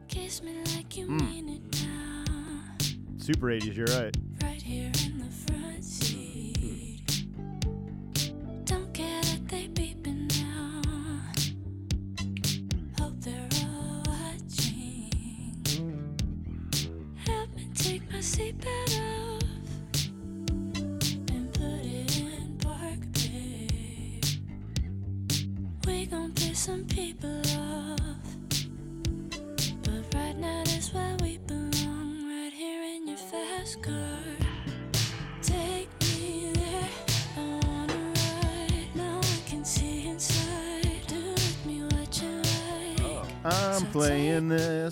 Kiss 0.08 0.42
me 0.44 0.54
like 0.76 0.96
you 0.98 1.08
Mm. 1.08 1.22
mean 1.30 1.50
it 1.50 1.86
now. 1.86 2.78
Super 3.18 3.48
80s, 3.52 3.76
you're 3.76 3.86
right. 3.88 4.16
Right 4.42 4.62
here 4.62 4.92
in 5.06 5.18
the 5.20 5.32
front 5.32 5.63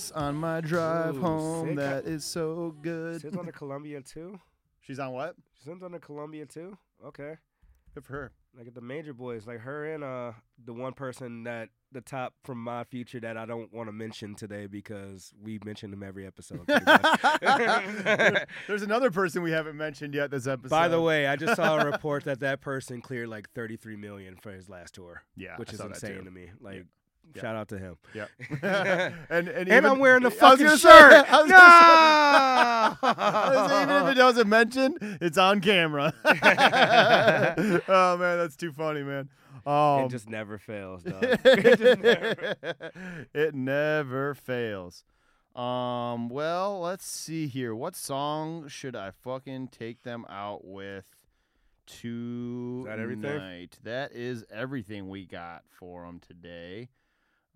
on 0.10 0.36
my 0.36 0.62
drive 0.62 1.18
Ooh, 1.18 1.22
home. 1.22 1.68
sick. 1.68 1.76
That 1.78 2.06
is 2.06 2.24
so 2.26 2.74
good. 2.82 3.22
Syd's 3.22 3.38
on 3.38 3.46
the 3.46 3.52
Columbia 3.52 4.02
too. 4.02 4.40
She's 4.80 4.98
on 4.98 5.12
what? 5.12 5.36
She's 5.60 5.68
on 5.68 5.92
the 5.92 6.00
Columbia 6.00 6.46
too. 6.46 6.78
Okay. 7.06 7.36
Good 7.94 8.06
for 8.06 8.14
her. 8.14 8.32
Like 8.58 8.68
at 8.68 8.74
the 8.76 8.82
major 8.82 9.14
boys, 9.14 9.46
like 9.46 9.60
her 9.60 9.94
and 9.94 10.04
uh 10.04 10.32
the 10.64 10.74
one 10.74 10.94
person 10.94 11.44
that 11.44 11.70
the 11.92 12.02
top 12.02 12.34
from 12.44 12.58
my 12.64 12.84
future 12.86 13.20
that 13.20 13.36
I 13.38 13.46
don't 13.46 13.72
want 13.74 13.88
to 13.90 13.92
mention 13.94 14.34
today 14.36 14.66
because 14.66 15.34
we 15.42 15.60
mention 15.66 15.92
him 15.92 16.04
every 16.04 16.26
episode. 16.26 16.66
pretty 16.66 16.86
much. 16.86 17.04
There's 18.68 18.82
another 18.82 19.12
person 19.12 19.42
we 19.44 19.52
haven't 19.52 19.76
mentioned 19.78 20.14
yet 20.14 20.32
this 20.32 20.48
episode. 20.48 20.70
By 20.70 20.88
the 20.88 21.02
way, 21.02 21.28
I 21.28 21.36
just 21.36 21.56
saw 21.58 21.80
a 21.80 21.86
report 21.92 22.24
that 22.26 22.40
that 22.40 22.62
person 22.62 23.02
cleared 23.02 23.28
like 23.30 23.50
33 23.52 23.98
million 23.98 24.38
for 24.38 24.52
his 24.52 24.70
last 24.70 24.96
tour. 24.96 25.24
Yeah, 25.36 25.58
which 25.58 25.70
I 25.70 25.74
is 25.74 25.78
saw 25.80 25.88
that 25.88 25.96
insane 25.96 26.20
too. 26.20 26.24
to 26.26 26.32
me. 26.32 26.52
Like, 26.62 26.86
Yeah. 27.36 27.42
shout 27.42 27.56
out 27.56 27.70
to 27.70 27.78
him. 27.78 27.96
Yep. 28.14 28.30
and 28.62 29.14
and, 29.30 29.48
And 29.48 29.68
even- 29.70 29.86
I'm 29.86 30.00
wearing 30.00 30.24
the 30.24 30.32
fucking 30.32 30.68
shirt. 30.68 30.80
Say, 30.80 30.92
No! 30.92 31.48
say- 31.48 31.56
I 31.56 32.96
was 33.50 33.56
gonna 33.56 33.70
say, 33.70 33.84
even 33.84 33.96
if 34.04 34.08
it 34.10 34.16
doesn't 34.18 34.50
mention, 34.50 34.98
it's 35.22 35.38
on 35.38 35.62
camera. 35.62 36.14
oh 37.88 38.18
man, 38.18 38.38
that's 38.38 38.56
too 38.58 38.72
funny, 38.74 39.04
man. 39.04 39.30
Um, 39.66 40.06
it 40.06 40.10
just 40.10 40.28
never 40.30 40.58
fails, 40.58 41.04
dog. 41.04 41.24
It 41.24 41.80
just 41.80 42.02
never- 42.02 42.56
it 43.34 43.56
never 43.56 44.34
fails. 44.36 45.04
Um, 45.56 46.30
well, 46.30 46.80
let's 46.80 47.06
see 47.06 47.48
here. 47.48 47.76
What 47.76 47.96
song 47.96 48.68
should 48.68 48.96
I 48.96 49.12
fucking 49.12 49.68
take 49.70 50.04
them 50.04 50.26
out 50.30 50.66
with 50.66 51.06
tonight? 51.86 52.86
that 52.88 53.00
everything? 53.00 53.70
That 53.84 54.12
is 54.14 54.46
everything 54.52 55.10
we 55.10 55.26
got 55.26 55.64
for 55.70 56.06
them 56.06 56.20
today. 56.26 56.90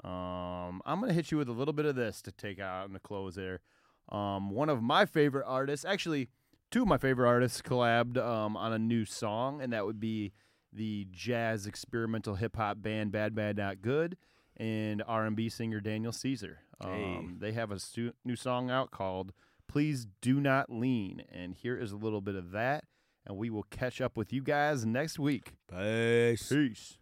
Um, 0.04 0.82
I'm 0.86 1.00
gonna 1.00 1.14
hit 1.14 1.32
you 1.32 1.38
with 1.38 1.50
a 1.50 1.54
little 1.54 1.74
bit 1.74 1.86
of 1.86 1.96
this 1.96 2.22
to 2.24 2.32
take 2.32 2.60
out 2.60 2.88
in 2.88 2.94
the 2.94 3.00
close 3.00 3.36
there. 3.36 3.62
Um, 4.10 4.52
one 4.52 4.70
of 4.70 4.84
my 4.84 5.06
favorite 5.06 5.46
artists, 5.48 5.86
actually, 5.86 6.30
two 6.70 6.84
of 6.84 6.88
my 6.88 6.98
favorite 6.98 7.28
artists 7.28 7.62
collabed 7.62 8.18
um, 8.18 8.56
on 8.56 8.74
a 8.74 8.80
new 8.80 9.06
song, 9.06 9.62
and 9.62 9.74
that 9.74 9.86
would 9.86 10.00
be 10.00 10.34
the 10.72 11.08
jazz 11.12 11.66
experimental 11.66 12.36
hip 12.36 12.56
hop 12.58 12.82
band 12.82 13.12
Bad 13.12 13.34
Bad 13.34 13.58
Not 13.58 13.82
Good 13.82 14.18
and 14.58 15.02
R&B 15.08 15.50
singer 15.50 15.80
Daniel 15.80 16.12
Caesar. 16.12 16.60
Hey. 16.82 17.16
Um, 17.18 17.38
they 17.40 17.54
have 17.54 17.72
a 17.72 17.80
stu- 17.80 18.14
new 18.24 18.36
song 18.36 18.70
out 18.70 18.92
called 18.92 19.32
"Please 19.68 20.08
Do 20.22 20.40
Not 20.40 20.70
Lean," 20.70 21.24
and 21.32 21.56
here 21.56 21.78
is 21.78 21.92
a 21.92 21.98
little 21.98 22.22
bit 22.22 22.36
of 22.36 22.52
that, 22.52 22.84
and 23.26 23.38
we 23.38 23.50
will 23.50 23.64
catch 23.64 24.02
up 24.02 24.18
with 24.18 24.34
you 24.34 24.44
guys 24.44 24.86
next 24.86 25.18
week. 25.18 25.54
Peace. 25.70 26.50
Peace. 26.50 26.98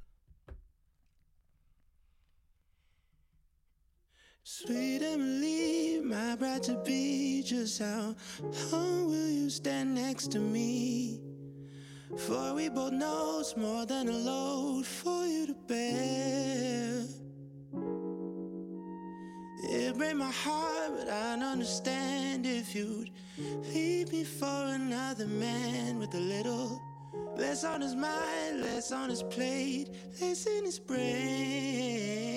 Sweet 4.46 5.02
Emily, 5.02 6.02
my 6.04 6.36
bride 6.36 6.64
to 6.64 6.76
be, 6.84 7.42
just 7.46 7.80
how 7.80 8.14
long 8.74 9.06
will 9.06 9.30
you 9.30 9.50
stand 9.50 9.96
next 9.96 10.34
to 10.34 10.40
me? 10.40 11.22
For 12.18 12.54
we 12.54 12.68
both 12.68 12.92
know 12.92 13.38
it's 13.40 13.56
more 13.56 13.86
than 13.86 14.10
a 14.10 14.12
load 14.12 14.86
for 14.86 15.26
you 15.26 15.48
to 15.48 15.54
bear. 15.54 17.06
It 19.64 19.98
break 19.98 20.18
my 20.18 20.30
heart, 20.30 20.92
but 20.98 21.08
I'd 21.08 21.42
understand 21.42 22.46
if 22.46 22.76
you'd 22.76 23.12
leave 23.38 24.12
me 24.12 24.26
for 24.26 24.66
another 24.66 25.26
man 25.26 26.00
with 26.00 26.14
a 26.16 26.20
little 26.20 26.82
less 27.38 27.64
on 27.64 27.80
his 27.80 27.96
mind, 27.96 28.60
less 28.60 28.92
on 28.92 29.10
his 29.10 29.24
plate, 29.24 29.88
less 30.20 30.46
in 30.48 30.66
his 30.66 30.80
brain. 30.80 32.33